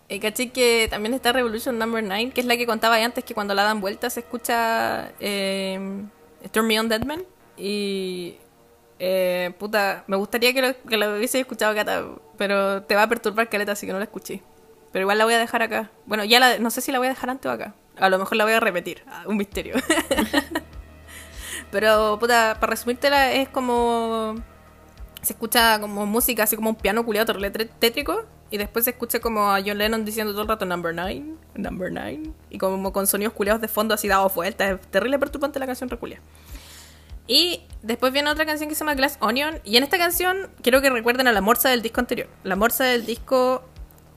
Eh, 0.09 0.21
caché 0.21 0.51
que 0.51 0.87
también 0.89 1.13
está 1.13 1.33
Revolution 1.33 1.77
Number 1.77 2.01
9, 2.01 2.31
que 2.33 2.39
es 2.39 2.47
la 2.47 2.55
que 2.55 2.65
contaba 2.65 2.95
antes, 2.95 3.25
que 3.25 3.33
cuando 3.33 3.53
la 3.53 3.63
dan 3.63 3.81
vuelta 3.81 4.09
se 4.09 4.21
escucha 4.21 5.11
eh, 5.19 5.77
Turn 6.51 6.65
Me 6.65 6.79
On 6.79 6.87
Deadman. 6.87 7.23
Y. 7.57 8.35
eh, 8.99 9.51
puta, 9.59 10.05
me 10.07 10.15
gustaría 10.15 10.53
que 10.53 10.61
lo, 10.61 10.81
que 10.87 10.95
lo 10.95 11.17
hubiese 11.17 11.41
escuchado 11.41 11.75
Cata, 11.75 12.05
pero 12.37 12.83
te 12.83 12.95
va 12.95 13.03
a 13.03 13.09
perturbar 13.09 13.49
caleta, 13.49 13.73
así 13.73 13.85
que 13.85 13.91
no 13.91 13.97
la 13.99 14.05
escuché. 14.05 14.41
Pero 14.91 15.03
igual 15.03 15.17
la 15.17 15.25
voy 15.25 15.33
a 15.33 15.37
dejar 15.37 15.61
acá. 15.61 15.91
Bueno, 16.05 16.23
ya 16.23 16.39
la, 16.39 16.59
no 16.59 16.69
sé 16.69 16.81
si 16.81 16.91
la 16.91 16.99
voy 16.99 17.07
a 17.07 17.11
dejar 17.11 17.29
antes 17.29 17.49
o 17.49 17.51
acá. 17.53 17.75
A 17.97 18.09
lo 18.09 18.17
mejor 18.17 18.37
la 18.37 18.43
voy 18.43 18.53
a 18.53 18.59
repetir. 18.59 19.03
Ah, 19.07 19.23
un 19.27 19.37
misterio. 19.37 19.75
Pero, 21.71 22.17
puta, 22.19 22.57
para 22.59 22.71
resumírtela, 22.71 23.31
es 23.31 23.49
como. 23.49 24.35
Se 25.21 25.33
escucha 25.33 25.79
como 25.79 26.05
música, 26.05 26.43
así 26.43 26.55
como 26.55 26.69
un 26.69 26.75
piano 26.75 27.03
culiado 27.03 27.33
tétrico. 27.79 28.25
Y 28.49 28.57
después 28.57 28.85
se 28.85 28.91
escucha 28.91 29.19
como 29.19 29.51
a 29.51 29.59
John 29.65 29.77
Lennon 29.77 30.05
diciendo 30.05 30.31
todo 30.31 30.43
el 30.43 30.47
rato 30.47 30.65
number 30.65 30.93
nine, 30.93 31.35
number 31.55 31.91
nine. 31.91 32.31
Y 32.49 32.57
como 32.57 32.93
con 32.93 33.05
sonidos 33.05 33.33
culiados 33.33 33.61
de 33.61 33.67
fondo 33.67 33.93
así 33.93 34.07
dados 34.07 34.33
vueltas. 34.33 34.79
Es 34.79 34.87
terrible 34.87 35.19
perturbante 35.19 35.59
la 35.59 35.65
canción 35.65 35.89
reculia. 35.89 36.21
Y 37.27 37.63
después 37.83 38.13
viene 38.13 38.29
otra 38.29 38.45
canción 38.45 38.69
que 38.69 38.75
se 38.75 38.79
llama 38.79 38.95
Glass 38.95 39.17
Onion. 39.19 39.59
Y 39.65 39.75
en 39.75 39.83
esta 39.83 39.97
canción 39.97 40.49
quiero 40.61 40.81
que 40.81 40.89
recuerden 40.89 41.27
a 41.27 41.33
la 41.33 41.41
morsa 41.41 41.69
del 41.69 41.81
disco 41.81 41.99
anterior. 41.99 42.29
La 42.43 42.55
morsa 42.55 42.85
del 42.85 43.05
disco 43.05 43.65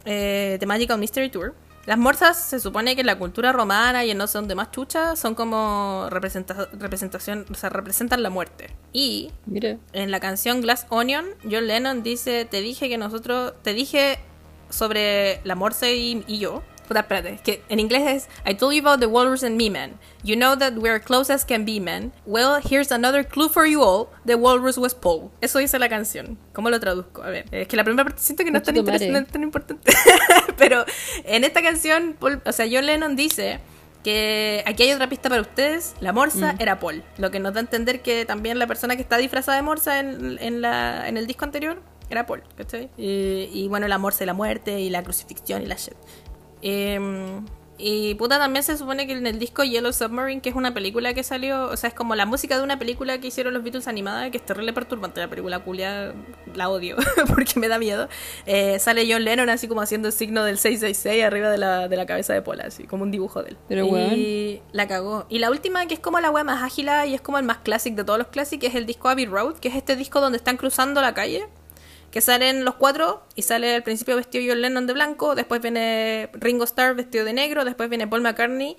eh, 0.04 0.56
The 0.58 0.66
Magical 0.66 0.98
Mystery 0.98 1.30
Tour. 1.30 1.54
Las 1.86 1.98
morsas 1.98 2.36
se 2.36 2.60
supone 2.60 2.94
que 2.94 3.00
en 3.00 3.06
la 3.06 3.18
cultura 3.18 3.52
romana 3.52 4.04
y 4.04 4.10
en 4.10 4.18
no 4.18 4.26
sé 4.26 4.38
dónde 4.38 4.54
más 4.54 4.70
chucha 4.70 5.16
son 5.16 5.34
como 5.34 6.06
representa 6.10 6.68
representación, 6.72 7.46
o 7.50 7.54
sea, 7.54 7.70
representan 7.70 8.22
la 8.22 8.30
muerte. 8.30 8.70
Y 8.92 9.32
en 9.92 10.10
la 10.10 10.20
canción 10.20 10.60
Glass 10.60 10.86
Onion, 10.90 11.26
John 11.50 11.66
Lennon 11.66 12.02
dice, 12.02 12.44
te 12.44 12.60
dije 12.60 12.88
que 12.88 12.98
nosotros, 12.98 13.54
te 13.62 13.72
dije 13.72 14.18
sobre 14.68 15.40
la 15.44 15.54
morsa 15.54 15.90
y, 15.90 16.22
y 16.26 16.38
yo. 16.38 16.62
Puta, 16.90 17.00
espérate, 17.02 17.38
que 17.44 17.62
en 17.68 17.78
inglés 17.78 18.02
es 18.04 18.28
I 18.44 18.54
told 18.56 18.74
you 18.74 18.80
about 18.80 18.98
the 18.98 19.06
walrus 19.06 19.44
and 19.44 19.56
me, 19.56 19.70
man. 19.70 19.92
You 20.24 20.34
know 20.34 20.56
that 20.58 20.72
we're 20.74 20.98
close 20.98 21.32
as 21.32 21.44
can 21.44 21.64
be, 21.64 21.78
man. 21.78 22.10
Well, 22.26 22.60
here's 22.60 22.90
another 22.90 23.22
clue 23.24 23.48
for 23.48 23.64
you 23.64 23.80
all. 23.80 24.08
The 24.26 24.34
walrus 24.34 24.76
was 24.76 24.92
Paul. 24.92 25.30
Eso 25.40 25.60
dice 25.60 25.78
la 25.78 25.88
canción. 25.88 26.36
¿Cómo 26.52 26.68
lo 26.68 26.80
traduzco? 26.80 27.22
A 27.22 27.28
ver, 27.30 27.44
es 27.52 27.68
que 27.68 27.76
la 27.76 27.84
primera 27.84 28.02
parte 28.02 28.20
siento 28.20 28.42
que 28.42 28.50
no 28.50 28.58
es 28.58 28.64
tan, 28.64 28.74
no 29.12 29.18
es 29.20 29.26
tan 29.28 29.42
importante. 29.44 29.92
Pero 30.58 30.84
en 31.24 31.44
esta 31.44 31.62
canción, 31.62 32.16
Paul- 32.18 32.42
o 32.44 32.50
sea, 32.50 32.66
John 32.68 32.86
Lennon 32.86 33.14
dice 33.14 33.60
que 34.02 34.64
aquí 34.66 34.82
hay 34.82 34.92
otra 34.92 35.08
pista 35.08 35.28
para 35.28 35.42
ustedes. 35.42 35.94
La 36.00 36.12
morsa 36.12 36.56
era 36.58 36.80
Paul. 36.80 37.04
Lo 37.18 37.30
que 37.30 37.38
nos 37.38 37.54
da 37.54 37.60
a 37.60 37.62
entender 37.62 38.02
que 38.02 38.24
también 38.24 38.58
la 38.58 38.66
persona 38.66 38.96
que 38.96 39.02
está 39.02 39.16
disfrazada 39.16 39.56
de 39.56 39.62
morsa 39.62 40.00
en, 40.00 40.38
en 40.40 40.60
la, 40.60 41.08
en 41.08 41.16
el 41.16 41.28
disco 41.28 41.44
anterior 41.44 41.80
era 42.10 42.26
Paul, 42.26 42.42
¿cachai? 42.56 42.90
Y, 42.98 43.48
y 43.52 43.68
bueno, 43.68 43.86
la 43.86 43.96
morsa 43.98 44.24
y 44.24 44.26
la 44.26 44.34
muerte 44.34 44.80
y 44.80 44.90
la 44.90 45.04
crucifixión 45.04 45.62
y 45.62 45.66
la 45.66 45.76
shit. 45.76 45.94
Em, 46.62 47.44
y 47.82 48.14
puta, 48.14 48.38
también 48.38 48.62
se 48.62 48.76
supone 48.76 49.06
que 49.06 49.14
en 49.14 49.26
el 49.26 49.38
disco 49.38 49.64
Yellow 49.64 49.92
Submarine, 49.92 50.42
que 50.42 50.50
es 50.50 50.54
una 50.54 50.74
película 50.74 51.14
que 51.14 51.22
salió, 51.22 51.68
o 51.68 51.76
sea, 51.78 51.88
es 51.88 51.94
como 51.94 52.14
la 52.14 52.26
música 52.26 52.58
de 52.58 52.62
una 52.62 52.78
película 52.78 53.18
que 53.18 53.28
hicieron 53.28 53.54
los 53.54 53.62
Beatles 53.62 53.88
animada, 53.88 54.30
que 54.30 54.36
es 54.36 54.44
terrible 54.44 54.74
perturbante. 54.74 55.18
La 55.20 55.28
película 55.28 55.60
culia 55.60 56.12
la 56.54 56.68
odio 56.68 56.96
porque 57.28 57.58
me 57.58 57.68
da 57.68 57.78
miedo. 57.78 58.08
Eh, 58.44 58.78
sale 58.78 59.10
John 59.10 59.24
Lennon 59.24 59.48
así 59.48 59.66
como 59.66 59.80
haciendo 59.80 60.08
el 60.08 60.12
signo 60.12 60.44
del 60.44 60.58
666 60.58 61.24
arriba 61.24 61.48
de 61.48 61.56
la, 61.56 61.88
de 61.88 61.96
la 61.96 62.04
cabeza 62.04 62.34
de 62.34 62.42
Paul, 62.42 62.60
así 62.60 62.84
como 62.84 63.04
un 63.04 63.10
dibujo 63.10 63.42
de 63.42 63.50
él. 63.50 63.56
Pero, 63.66 63.86
y 63.86 64.60
la 64.72 64.86
cagó. 64.86 65.24
Y 65.30 65.38
la 65.38 65.50
última, 65.50 65.86
que 65.86 65.94
es 65.94 66.00
como 66.00 66.20
la 66.20 66.30
wea 66.30 66.44
más 66.44 66.62
ágil 66.62 66.90
y 67.06 67.14
es 67.14 67.22
como 67.22 67.38
el 67.38 67.44
más 67.44 67.58
clásico 67.58 67.96
de 67.96 68.04
todos 68.04 68.18
los 68.18 68.28
clásicos, 68.28 68.68
es 68.68 68.74
el 68.74 68.84
disco 68.84 69.08
Abbey 69.08 69.24
Road, 69.24 69.54
que 69.54 69.68
es 69.68 69.74
este 69.74 69.96
disco 69.96 70.20
donde 70.20 70.36
están 70.36 70.58
cruzando 70.58 71.00
la 71.00 71.14
calle 71.14 71.48
que 72.10 72.20
salen 72.20 72.64
los 72.64 72.74
cuatro 72.74 73.22
y 73.34 73.42
sale 73.42 73.74
al 73.74 73.82
principio 73.82 74.16
vestido 74.16 74.52
John 74.52 74.62
Lennon 74.62 74.86
de 74.86 74.92
blanco, 74.92 75.34
después 75.34 75.60
viene 75.60 76.28
Ringo 76.32 76.64
Starr 76.64 76.94
vestido 76.94 77.24
de 77.24 77.32
negro, 77.32 77.64
después 77.64 77.88
viene 77.88 78.06
Paul 78.06 78.22
McCartney. 78.22 78.76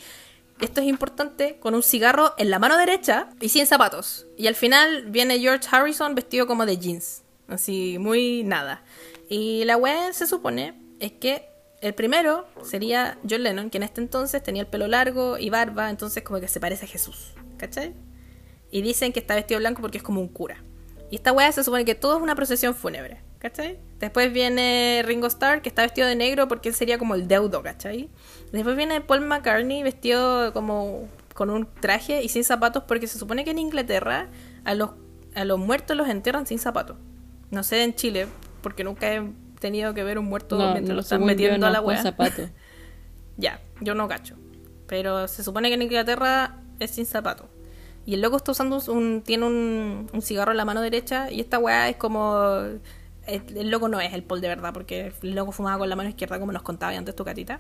Esto 0.60 0.82
es 0.82 0.88
importante, 0.88 1.58
con 1.60 1.74
un 1.74 1.82
cigarro 1.82 2.34
en 2.38 2.52
la 2.52 2.60
mano 2.60 2.78
derecha 2.78 3.30
y 3.40 3.50
sin 3.50 3.66
zapatos. 3.66 4.28
Y 4.38 4.48
al 4.48 4.56
final 4.56 5.06
viene 5.10 5.40
George 5.40 5.68
Harrison 5.72 6.14
vestido 6.14 6.46
como 6.46 6.66
de 6.66 6.78
jeans, 6.78 7.24
así 7.48 7.98
muy 8.00 8.44
nada. 8.44 8.84
Y 9.28 9.64
la 9.66 9.78
web 9.78 10.14
se 10.14 10.28
supone 10.28 10.76
es 11.00 11.14
que 11.14 11.48
el 11.82 11.96
primero 11.96 12.46
sería 12.64 13.18
John 13.28 13.44
Lennon, 13.44 13.70
que 13.72 13.78
en 13.78 13.84
este 13.84 14.02
entonces 14.02 14.44
tenía 14.44 14.62
el 14.62 14.68
pelo 14.68 14.88
largo 14.88 15.40
y 15.40 15.50
barba, 15.50 15.90
entonces 15.90 16.22
como 16.22 16.40
que 16.40 16.48
se 16.48 16.60
parece 16.60 16.86
a 16.86 16.88
Jesús, 16.88 17.34
¿cachai? 17.58 17.96
Y 18.70 18.84
dicen 18.84 19.14
que 19.14 19.20
está 19.20 19.34
vestido 19.34 19.60
blanco 19.60 19.82
porque 19.82 19.98
es 19.98 20.04
como 20.04 20.22
un 20.22 20.28
cura. 20.28 20.64
Y 21.12 21.16
esta 21.18 21.34
weá 21.34 21.52
se 21.52 21.64
supone 21.64 21.84
que 21.86 21.94
todo 21.94 22.16
es 22.16 22.24
una 22.24 22.36
procesión 22.36 22.74
fúnebre, 22.74 23.20
¿cachai? 23.38 23.78
Después 24.00 24.32
viene 24.32 25.04
Ringo 25.06 25.28
Starr, 25.28 25.62
que 25.62 25.68
está 25.70 25.82
vestido 25.84 26.08
de 26.08 26.16
negro 26.16 26.48
porque 26.48 26.70
él 26.70 26.76
sería 26.76 26.98
como 26.98 27.16
el 27.16 27.28
deudo, 27.28 27.62
¿cachai? 27.62 28.10
Después 28.54 28.78
viene 28.78 29.02
Paul 29.02 29.22
McCartney 29.28 29.84
vestido 29.84 30.54
como 30.54 31.10
con 31.34 31.50
un 31.50 31.68
traje 31.82 32.24
y 32.24 32.30
sin 32.30 32.44
zapatos 32.46 32.84
porque 32.88 33.08
se 33.08 33.20
supone 33.20 33.44
que 33.44 33.52
en 33.52 33.60
Inglaterra 33.60 34.30
a 34.64 34.74
los, 34.74 34.92
a 35.36 35.44
los 35.44 35.60
muertos 35.60 35.98
los 35.98 36.08
entierran 36.08 36.48
sin 36.48 36.60
zapatos. 36.60 36.96
No 37.50 37.64
sé 37.64 37.84
en 37.84 37.94
Chile, 37.94 38.28
porque 38.62 38.86
nunca 38.86 39.14
he 39.14 39.22
tenido 39.60 39.94
que 39.94 40.04
ver 40.06 40.18
un 40.18 40.26
muerto 40.26 40.58
No, 40.58 40.72
mientras 40.72 40.88
no, 40.90 40.96
lo 40.96 41.02
están 41.02 41.26
metiendo 41.26 41.68
a 41.68 41.70
no, 41.70 41.74
la 41.74 41.80
con 41.80 41.90
weá. 41.90 42.02
zapato. 42.02 42.50
Ya, 43.38 43.60
yo 43.80 43.96
no 43.96 44.08
cacho. 44.08 44.36
Pero 44.88 45.28
se 45.28 45.44
supone 45.44 45.70
que 45.70 45.76
en 45.76 45.82
Inglaterra 45.82 46.60
es 46.80 46.92
sin 46.92 47.06
zapato. 47.06 47.50
Y 48.06 48.16
el 48.16 48.22
loco 48.22 48.38
está 48.38 48.52
usando 48.52 48.80
un, 48.92 49.22
tiene 49.22 49.46
un, 49.46 50.10
un 50.12 50.22
cigarro 50.22 50.52
en 50.52 50.58
la 50.58 50.66
mano 50.66 50.82
derecha 50.82 51.32
y 51.32 51.40
esta 51.40 51.60
weá 51.60 51.90
es 51.90 51.96
como... 51.98 52.56
El, 53.28 53.44
el 53.56 53.70
loco 53.70 53.88
no 53.88 54.02
es 54.02 54.12
el 54.14 54.24
Paul 54.24 54.42
de 54.42 54.48
verdad, 54.48 54.74
porque 54.74 55.14
el 55.22 55.36
loco 55.36 55.52
fumaba 55.52 55.78
con 55.78 55.88
la 55.88 55.96
mano 55.96 56.10
izquierda 56.10 56.40
como 56.40 56.52
nos 56.52 56.64
contaba 56.64 56.92
antes 56.98 57.16
tu 57.16 57.24
catita. 57.24 57.60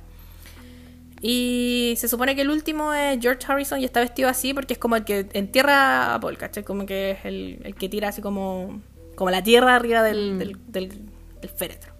Y 1.22 1.94
se 1.98 2.08
supone 2.08 2.36
que 2.36 2.42
el 2.42 2.50
último 2.50 2.94
es 2.94 3.20
George 3.22 3.46
Harrison 3.48 3.80
y 3.80 3.86
está 3.86 4.00
vestido 4.00 4.28
así 4.28 4.56
porque 4.56 4.74
es 4.74 4.80
como 4.80 4.96
el 4.96 5.04
que 5.06 5.28
entierra 5.34 6.16
a 6.16 6.20
Paul, 6.20 6.36
¿cachai? 6.38 6.64
Como 6.64 6.88
que 6.88 7.12
es 7.12 7.20
el, 7.26 7.60
el 7.64 7.76
que 7.76 7.90
tira 7.90 8.08
así 8.10 8.22
como, 8.24 8.82
como 9.16 9.30
la 9.30 9.44
tierra 9.44 9.76
arriba 9.76 10.02
del, 10.02 10.34
Mm. 10.34 10.38
del, 10.40 10.58
del- 10.68 11.00
del 11.42 11.50
féretro. 11.52 11.91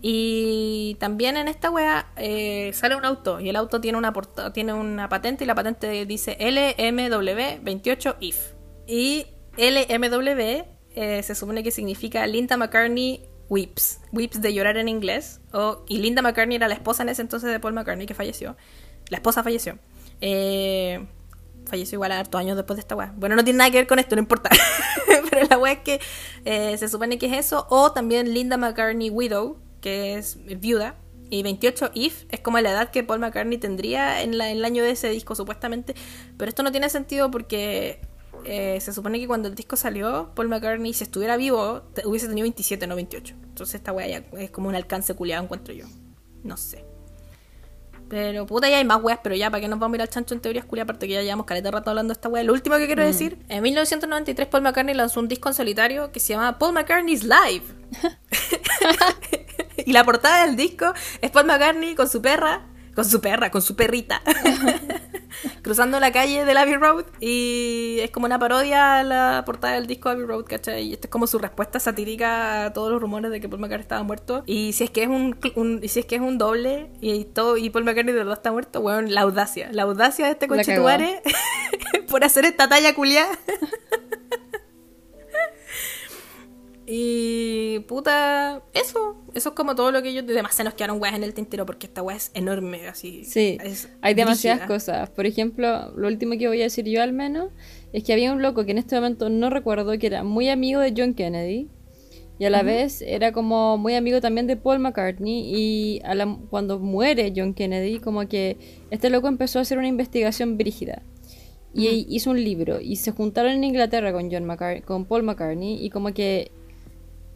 Y 0.00 0.96
también 1.00 1.36
en 1.36 1.48
esta 1.48 1.70
wea 1.70 2.12
eh, 2.16 2.70
sale 2.72 2.94
un 2.96 3.04
auto 3.04 3.40
y 3.40 3.48
el 3.48 3.56
auto 3.56 3.80
tiene 3.80 3.98
una 3.98 4.12
tiene 4.52 4.72
una 4.72 5.08
patente 5.08 5.44
y 5.44 5.46
la 5.46 5.54
patente 5.54 6.06
dice 6.06 6.36
LMW28IF. 6.38 8.36
Y 8.86 9.26
LMW 9.56 10.64
eh, 10.94 11.22
se 11.22 11.34
supone 11.34 11.62
que 11.62 11.70
significa 11.70 12.26
Linda 12.26 12.56
McCartney 12.56 13.28
Weeps. 13.48 14.00
Weeps 14.12 14.40
de 14.40 14.54
llorar 14.54 14.76
en 14.76 14.88
inglés. 14.88 15.40
O, 15.52 15.84
y 15.88 15.98
Linda 15.98 16.22
McCartney 16.22 16.56
era 16.56 16.68
la 16.68 16.74
esposa 16.74 17.02
en 17.02 17.08
ese 17.08 17.22
entonces 17.22 17.50
de 17.50 17.60
Paul 17.60 17.74
McCartney 17.74 18.06
que 18.06 18.14
falleció. 18.14 18.56
La 19.08 19.18
esposa 19.18 19.42
falleció. 19.42 19.78
Eh, 20.20 21.06
falleció 21.66 21.96
igual 21.96 22.12
a 22.12 22.18
hartos 22.18 22.40
años 22.40 22.56
después 22.56 22.76
de 22.76 22.80
esta 22.80 22.94
weá. 22.96 23.12
Bueno, 23.16 23.36
no 23.36 23.44
tiene 23.44 23.58
nada 23.58 23.70
que 23.70 23.78
ver 23.78 23.86
con 23.86 23.98
esto, 23.98 24.16
no 24.16 24.20
importa. 24.20 24.50
Pero 25.30 25.46
la 25.48 25.58
weá 25.58 25.72
es 25.72 25.80
que 25.80 26.00
eh, 26.44 26.76
se 26.78 26.88
supone 26.88 27.18
que 27.18 27.26
es 27.26 27.46
eso. 27.46 27.66
O 27.70 27.92
también 27.92 28.32
Linda 28.34 28.56
McCartney 28.56 29.10
Widow, 29.10 29.58
que 29.80 30.14
es 30.16 30.38
viuda. 30.44 30.96
Y 31.30 31.42
28 31.42 31.90
If 31.92 32.24
es 32.30 32.40
como 32.40 32.58
la 32.60 32.70
edad 32.70 32.90
que 32.90 33.02
Paul 33.02 33.18
McCartney 33.20 33.58
tendría 33.58 34.22
en, 34.22 34.38
la- 34.38 34.50
en 34.50 34.56
el 34.58 34.64
año 34.64 34.82
de 34.82 34.92
ese 34.92 35.10
disco, 35.10 35.34
supuestamente. 35.34 35.94
Pero 36.38 36.48
esto 36.48 36.62
no 36.62 36.70
tiene 36.72 36.88
sentido 36.88 37.30
porque 37.30 38.00
eh, 38.46 38.78
se 38.80 38.94
supone 38.94 39.18
que 39.20 39.26
cuando 39.26 39.48
el 39.48 39.54
disco 39.54 39.76
salió, 39.76 40.30
Paul 40.34 40.48
McCartney, 40.48 40.94
si 40.94 41.04
estuviera 41.04 41.36
vivo, 41.36 41.82
te- 41.94 42.06
hubiese 42.06 42.28
tenido 42.28 42.44
27, 42.44 42.86
no 42.86 42.94
28. 42.94 43.34
Entonces 43.42 43.74
esta 43.74 43.92
weá 43.92 44.06
ya 44.08 44.24
es 44.38 44.50
como 44.50 44.68
un 44.70 44.74
alcance 44.74 45.12
culiado, 45.14 45.44
encuentro 45.44 45.74
yo. 45.74 45.84
No 46.44 46.56
sé. 46.56 46.84
Pero 48.08 48.46
puta, 48.46 48.70
ya 48.70 48.78
hay 48.78 48.86
más 48.86 49.02
weas, 49.02 49.18
pero 49.22 49.34
ya, 49.34 49.50
¿para 49.50 49.60
qué 49.60 49.68
nos 49.68 49.78
vamos 49.78 49.92
a 49.92 49.96
ir 49.98 50.02
al 50.02 50.08
chancho 50.08 50.32
en 50.32 50.40
teorías 50.40 50.64
culiadas? 50.64 50.86
Aparte 50.86 51.06
que 51.08 51.12
ya 51.12 51.20
llevamos 51.22 51.44
caleta 51.44 51.66
de 51.68 51.72
rato 51.72 51.90
hablando 51.90 52.12
de 52.14 52.16
esta 52.16 52.30
wea. 52.30 52.42
Lo 52.42 52.54
último 52.54 52.76
que 52.78 52.86
quiero 52.86 53.04
decir, 53.04 53.38
en 53.50 53.62
1993 53.62 54.48
Paul 54.48 54.62
McCartney 54.62 54.94
lanzó 54.94 55.20
un 55.20 55.28
disco 55.28 55.50
en 55.50 55.54
solitario 55.54 56.10
que 56.10 56.18
se 56.20 56.28
llama 56.32 56.58
Paul 56.58 56.72
McCartney's 56.72 57.22
Live. 57.22 57.64
y 59.86 59.92
la 59.92 60.04
portada 60.04 60.46
del 60.46 60.56
disco 60.56 60.92
es 61.20 61.30
Paul 61.30 61.46
McCartney 61.46 61.94
con 61.94 62.08
su 62.08 62.20
perra, 62.22 62.66
con 62.94 63.04
su 63.04 63.20
perra, 63.20 63.50
con 63.50 63.62
su 63.62 63.76
perrita, 63.76 64.22
cruzando 65.62 66.00
la 66.00 66.10
calle 66.10 66.44
del 66.44 66.56
Abbey 66.56 66.74
Road 66.76 67.04
y 67.20 67.98
es 68.00 68.10
como 68.10 68.26
una 68.26 68.38
parodia 68.38 68.98
a 68.98 69.02
la 69.04 69.42
portada 69.46 69.74
del 69.74 69.86
disco 69.86 70.08
Abbey 70.08 70.24
Road, 70.26 70.44
¿cachai? 70.46 70.82
Y 70.84 70.92
esta 70.94 71.06
es 71.06 71.10
como 71.10 71.26
su 71.26 71.38
respuesta 71.38 71.78
satírica 71.78 72.64
a 72.66 72.72
todos 72.72 72.90
los 72.90 73.00
rumores 73.00 73.30
de 73.30 73.40
que 73.40 73.48
Paul 73.48 73.60
McCartney 73.60 73.82
estaba 73.82 74.02
muerto. 74.02 74.42
Y 74.46 74.72
si 74.72 74.84
es 74.84 74.90
que 74.90 75.02
es 75.04 75.08
un, 75.08 75.38
un- 75.54 75.80
y 75.82 75.88
si 75.88 76.00
es 76.00 76.06
que 76.06 76.16
es 76.16 76.20
un 76.20 76.38
doble 76.38 76.90
y 77.00 77.24
todo 77.24 77.56
y 77.56 77.70
Paul 77.70 77.84
McCartney 77.84 78.12
de 78.14 78.18
verdad 78.20 78.34
está 78.38 78.50
muerto, 78.52 78.80
bueno, 78.80 79.02
la 79.08 79.20
audacia, 79.20 79.68
la 79.72 79.82
audacia 79.84 80.26
de 80.26 80.32
este 80.32 80.46
La 80.48 80.56
conchetumare 80.56 81.22
por 82.08 82.24
hacer 82.24 82.44
esta 82.44 82.68
talla 82.68 82.94
culiada. 82.94 83.30
Y 86.90 87.80
puta, 87.80 88.62
eso, 88.72 89.16
eso 89.34 89.48
es 89.50 89.54
como 89.54 89.74
todo 89.74 89.92
lo 89.92 90.02
que 90.02 90.08
ellos. 90.08 90.24
Además, 90.26 90.54
se 90.54 90.64
nos 90.64 90.72
quedaron 90.72 91.00
weas 91.02 91.14
en 91.14 91.22
el 91.22 91.34
tintero 91.34 91.66
porque 91.66 91.86
esta 91.86 92.02
wea 92.02 92.16
es 92.16 92.30
enorme, 92.32 92.88
así. 92.88 93.24
Sí, 93.24 93.58
es 93.62 93.90
hay 94.00 94.14
demasiadas 94.14 94.60
brígida. 94.60 94.74
cosas. 94.74 95.10
Por 95.10 95.26
ejemplo, 95.26 95.92
lo 95.96 96.08
último 96.08 96.38
que 96.38 96.48
voy 96.48 96.60
a 96.60 96.64
decir 96.64 96.86
yo 96.86 97.02
al 97.02 97.12
menos 97.12 97.50
es 97.92 98.04
que 98.04 98.14
había 98.14 98.32
un 98.32 98.40
loco 98.40 98.64
que 98.64 98.70
en 98.72 98.78
este 98.78 98.94
momento 98.94 99.28
no 99.28 99.50
recuerdo 99.50 99.98
que 99.98 100.06
era 100.06 100.24
muy 100.24 100.48
amigo 100.48 100.80
de 100.80 100.94
John 100.96 101.12
Kennedy 101.12 101.68
y 102.38 102.44
a 102.44 102.50
la 102.50 102.62
vez 102.62 103.02
era 103.02 103.32
como 103.32 103.76
muy 103.78 103.94
amigo 103.94 104.20
también 104.20 104.46
de 104.46 104.56
Paul 104.56 104.78
McCartney 104.78 105.52
y 105.54 106.00
a 106.04 106.14
la- 106.14 106.38
cuando 106.50 106.78
muere 106.78 107.32
John 107.36 107.52
Kennedy 107.52 107.98
como 107.98 108.28
que 108.28 108.56
este 108.90 109.10
loco 109.10 109.26
empezó 109.28 109.58
a 109.58 109.62
hacer 109.62 109.76
una 109.76 109.88
investigación 109.88 110.56
brígida 110.56 111.02
y 111.74 112.06
hizo 112.08 112.30
un 112.30 112.42
libro 112.42 112.80
y 112.80 112.96
se 112.96 113.10
juntaron 113.10 113.52
en 113.52 113.64
Inglaterra 113.64 114.12
con 114.12 114.30
John 114.30 114.46
con 114.84 115.04
Paul 115.04 115.24
McCartney 115.24 115.84
y 115.84 115.90
como 115.90 116.14
que 116.14 116.50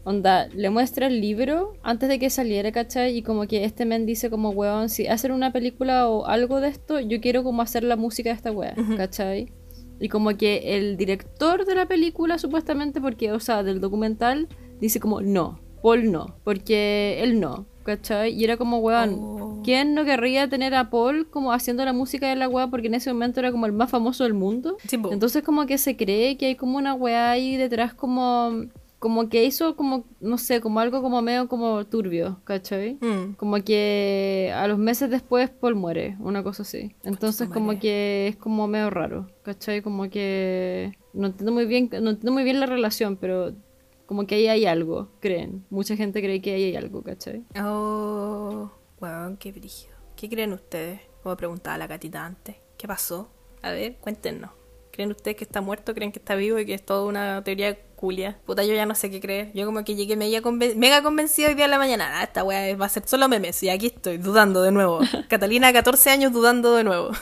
Onda, 0.05 0.49
le 0.49 0.69
muestra 0.71 1.07
el 1.07 1.21
libro 1.21 1.75
antes 1.83 2.09
de 2.09 2.19
que 2.19 2.29
saliera, 2.29 2.73
¿cachai? 2.73 3.17
Y 3.17 3.23
como 3.23 3.47
que 3.47 3.65
este 3.65 3.85
men 3.85 4.05
dice 4.05 4.31
como, 4.31 4.51
weón, 4.51 4.89
si 4.89 5.07
hacen 5.07 5.31
una 5.33 5.53
película 5.53 6.09
o 6.09 6.27
algo 6.27 6.61
de 6.61 6.69
esto, 6.69 6.99
yo 6.99 7.21
quiero 7.21 7.45
como 7.45 7.63
hacer 7.63 7.85
la 7.85 7.97
música 7.97 8.31
de 8.31 8.37
esta 8.37 8.51
weá, 8.51 8.75
¿cachai? 8.97 9.53
Y 10.01 10.09
como 10.09 10.37
que 10.37 10.77
el 10.77 10.97
director 10.97 11.65
de 11.65 11.77
la 11.77 11.87
película, 11.87 12.39
supuestamente, 12.39 13.01
porque, 13.01 13.31
o 13.31 13.39
sea, 13.39 13.63
del 13.63 13.81
documental, 13.81 14.49
dice 14.81 14.99
como, 14.99 15.21
no, 15.21 15.61
Paul 15.81 16.11
no, 16.11 16.35
porque 16.43 17.21
él 17.23 17.39
no, 17.39 17.67
¿cachai? 17.85 18.33
Y 18.33 18.43
era 18.43 18.57
como, 18.57 18.79
weón, 18.79 19.15
Oh. 19.21 19.63
¿quién 19.63 19.95
no 19.95 20.05
querría 20.05 20.49
tener 20.49 20.75
a 20.75 20.91
Paul 20.91 21.29
como 21.31 21.53
haciendo 21.53 21.85
la 21.85 21.93
música 21.93 22.29
de 22.29 22.35
la 22.35 22.49
weá? 22.49 22.67
Porque 22.69 22.89
en 22.89 22.95
ese 22.95 23.13
momento 23.13 23.39
era 23.39 23.53
como 23.53 23.67
el 23.67 23.73
más 23.73 23.91
famoso 23.91 24.25
del 24.25 24.35
mundo. 24.35 24.77
Sí. 24.89 24.99
Entonces 25.11 25.45
como 25.45 25.67
que 25.67 25.79
se 25.79 25.97
cree 25.97 26.37
que 26.37 26.47
hay 26.47 26.57
como 26.57 26.79
una 26.79 26.95
weá 26.95 27.31
ahí 27.31 27.57
detrás 27.57 27.95
como 27.95 28.67
como 29.03 29.29
que 29.29 29.43
hizo 29.43 29.75
como, 29.75 30.05
no 30.21 30.39
sé, 30.39 30.61
como 30.61 30.79
algo 30.79 31.03
como 31.03 31.21
medio 31.23 31.49
como 31.49 31.85
turbio, 31.85 32.41
¿cachai? 32.45 32.99
Mm. 33.01 33.33
Como 33.33 33.57
que 33.65 34.53
a 34.55 34.69
los 34.69 34.79
meses 34.79 35.11
después 35.11 35.51
Paul 35.51 35.75
muere, 35.75 36.17
una 36.21 36.45
cosa 36.45 36.63
así. 36.63 36.95
Entonces 37.03 37.49
como 37.49 37.81
que 37.81 38.29
es 38.29 38.37
como 38.37 38.69
medio 38.69 38.91
raro, 38.91 39.27
¿cachai? 39.43 39.83
Como 39.83 40.09
que 40.09 40.93
no 41.15 41.27
entiendo 41.27 41.51
muy 41.51 41.67
bien, 41.67 41.91
no 41.91 42.11
entiendo 42.11 42.31
muy 42.31 42.45
bien 42.45 42.61
la 42.61 42.67
relación, 42.67 43.17
pero 43.17 43.53
como 44.07 44.25
que 44.25 44.37
ahí 44.37 44.47
hay 44.47 44.67
algo, 44.67 45.09
creen. 45.19 45.67
Mucha 45.69 45.97
gente 45.97 46.21
cree 46.23 46.41
que 46.41 46.55
ahí 46.55 46.63
hay 46.63 46.77
algo, 46.77 47.03
¿cachai? 47.03 47.43
Oh, 47.61 48.71
weón, 49.01 49.37
qué 49.37 49.51
brígido. 49.51 49.97
¿Qué 50.15 50.29
creen 50.29 50.53
ustedes? 50.53 51.01
Como 51.25 51.37
preguntaba 51.37 51.77
la 51.77 51.89
gatita 51.89 52.25
antes. 52.25 52.55
¿Qué 52.79 52.87
pasó? 52.87 53.33
A 53.63 53.73
ver, 53.73 53.97
cuéntenos. 53.97 54.53
¿Creen 54.93 55.11
ustedes 55.11 55.37
que 55.37 55.43
está 55.43 55.61
muerto? 55.61 55.93
¿Creen 55.93 56.13
que 56.13 56.21
está 56.21 56.37
vivo 56.37 56.61
y 56.61 56.67
que 56.67 56.75
es 56.75 56.85
toda 56.85 57.05
una 57.05 57.43
teoría 57.43 57.77
culia? 58.03 58.37
Puta, 58.45 58.65
yo 58.65 58.75
ya 58.75 58.85
no 58.85 58.97
sé 58.97 59.13
qué 59.13 59.21
creer. 59.21 59.53
Yo 59.55 59.65
como 59.65 59.85
que 59.85 59.95
llegué 59.95 60.17
mega, 60.17 60.43
conven 60.43 60.77
mega 60.77 61.05
convencida 61.05 61.47
hoy 61.47 61.55
día 61.55 61.67
en 61.67 61.71
la 61.71 61.79
mañana. 61.79 62.19
Ah, 62.19 62.25
esta 62.25 62.43
weá 62.43 62.77
va 62.77 62.87
a 62.87 62.89
ser 62.89 63.05
solo 63.07 63.29
memes. 63.29 63.63
Y 63.63 63.69
aquí 63.69 63.87
estoy, 63.87 64.19
dudando 64.19 64.61
de 64.61 64.73
nuevo. 64.73 64.99
Catalina, 65.29 65.73
14 65.73 66.11
años, 66.11 66.33
dudando 66.33 66.75
de 66.75 66.83
nuevo. 66.83 67.13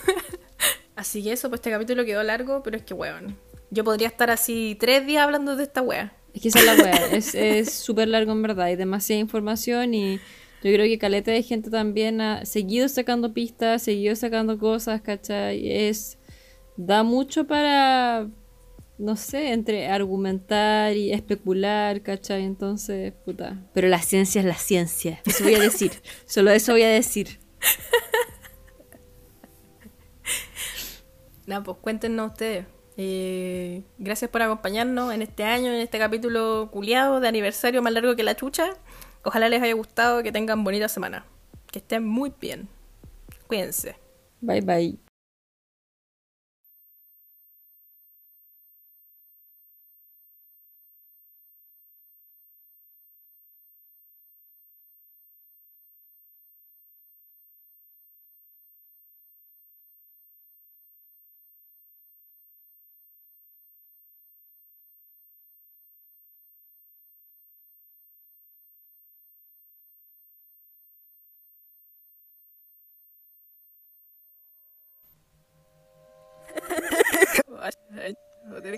así 0.97 1.23
que 1.23 1.33
eso, 1.33 1.51
pues 1.51 1.59
este 1.59 1.71
capítulo 1.71 2.07
quedó 2.07 2.23
largo, 2.23 2.63
pero 2.63 2.79
es 2.79 2.83
que 2.83 2.95
weón. 2.95 3.37
Yo 3.69 3.85
podría 3.85 4.09
estar 4.09 4.31
así 4.31 4.75
tres 4.81 5.07
días 5.07 5.23
hablando 5.23 5.55
de 5.55 5.65
esta 5.65 5.83
weá. 5.83 6.15
Es 6.33 6.41
que 6.41 6.49
esa 6.49 6.61
es 6.61 6.65
la 6.65 6.75
wea, 6.83 7.07
es 7.13 7.35
es 7.35 7.73
súper 7.75 8.09
largo 8.09 8.33
en 8.33 8.41
verdad, 8.41 8.67
hay 8.67 8.77
demasiada 8.77 9.21
información 9.21 9.93
y 9.93 10.17
yo 10.63 10.73
creo 10.73 10.87
que 10.87 10.99
caleta 10.99 11.31
de 11.31 11.43
gente 11.43 11.71
también 11.71 12.23
ha 12.23 12.47
seguido 12.47 12.89
sacando 12.89 13.35
pistas, 13.35 13.83
seguido 13.83 14.17
sacando 14.17 14.59
cosas, 14.59 15.03
¿cachai? 15.03 15.71
Es, 15.71 16.19
da 16.77 17.03
mucho 17.03 17.47
para, 17.47 18.29
no 19.01 19.17
sé, 19.17 19.53
entre 19.53 19.89
argumentar 19.89 20.95
y 20.95 21.13
especular, 21.13 22.03
¿cachai? 22.03 22.45
Entonces, 22.45 23.15
puta. 23.25 23.59
Pero 23.73 23.89
la 23.89 24.03
ciencia 24.03 24.41
es 24.41 24.47
la 24.47 24.55
ciencia, 24.55 25.23
eso 25.25 25.45
voy 25.45 25.55
a 25.55 25.61
decir, 25.61 25.93
solo 26.27 26.51
eso 26.51 26.73
voy 26.73 26.83
a 26.83 26.91
decir. 26.91 27.41
Nada, 31.47 31.65
pues 31.65 31.79
cuéntenos 31.81 32.33
ustedes. 32.33 32.67
Eh, 32.97 33.83
gracias 33.97 34.29
por 34.31 34.43
acompañarnos 34.43 35.15
en 35.15 35.23
este 35.23 35.45
año, 35.45 35.73
en 35.73 35.81
este 35.81 35.99
capítulo 35.99 36.69
culiado 36.71 37.21
de 37.21 37.29
aniversario 37.29 37.81
más 37.81 37.95
largo 37.95 38.15
que 38.15 38.23
la 38.23 38.37
chucha. 38.37 38.77
Ojalá 39.25 39.49
les 39.49 39.63
haya 39.63 39.75
gustado, 39.75 40.23
que 40.23 40.33
tengan 40.33 40.63
bonita 40.63 40.89
semana. 40.89 41.25
Que 41.73 41.79
estén 41.79 42.07
muy 42.07 42.35
bien. 42.39 42.69
Cuídense. 43.47 43.97
Bye 44.43 44.61
bye. 44.61 45.10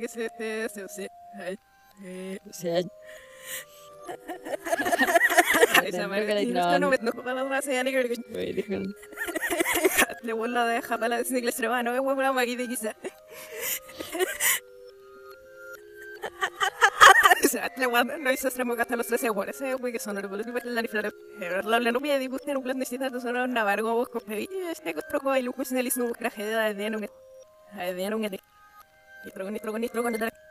Que 0.01 0.09
Güey, 8.31 8.52
dijeron, 8.52 8.86
le 10.23 10.32
vuelvo 10.32 10.59
a 10.59 10.66
dejar 10.66 10.98
para 10.98 11.16
la 11.16 11.24
sigla 11.24 11.51
extrema, 11.51 11.82
no 11.82 11.94
es 11.94 12.01
una 12.01 12.32
maquita 12.32 12.66
quizá. 12.66 12.97
Le 17.77 17.86
voy 17.86 18.01
a 18.01 18.32
extremo 18.32 18.74
que 18.74 18.82
hasta 18.82 18.97
los 18.97 19.06
13 19.06 19.27
aguas, 19.28 19.48
ese 19.48 19.74
güey 19.74 19.93
que 19.93 19.98
son 19.98 20.14
los 20.14 20.47
que 20.47 20.60
la 20.64 20.82
rifla. 20.82 21.10
La 21.64 21.81
la 21.81 21.93
nubia 21.93 22.19
de 22.19 22.28
gusto 22.28 22.51
un 22.51 22.62
plan 22.62 22.78
de 22.78 22.86
citas 22.86 23.12
de 23.12 23.20
sonar 23.20 23.48
navargo 23.48 23.94
vos 23.94 24.09
con 24.09 24.23
pevi, 24.23 24.48
este 24.70 24.94
que 24.94 25.02
troco 25.02 25.36
y 25.36 25.43
lucas 25.43 25.70
en 25.73 25.78
el 25.78 25.86
isno 25.86 26.10
tragedia 26.12 26.73
de 26.73 26.90
no 26.90 26.98
me. 26.98 27.10
De 27.77 28.10
no 28.10 28.19
me. 28.19 28.31
Y 29.24 29.31
troco 29.31 29.51
ni 29.51 29.61
troco 29.61 29.78
ni 29.78 29.89
troco 29.89 30.11
ni 30.11 30.19
troco 30.19 30.41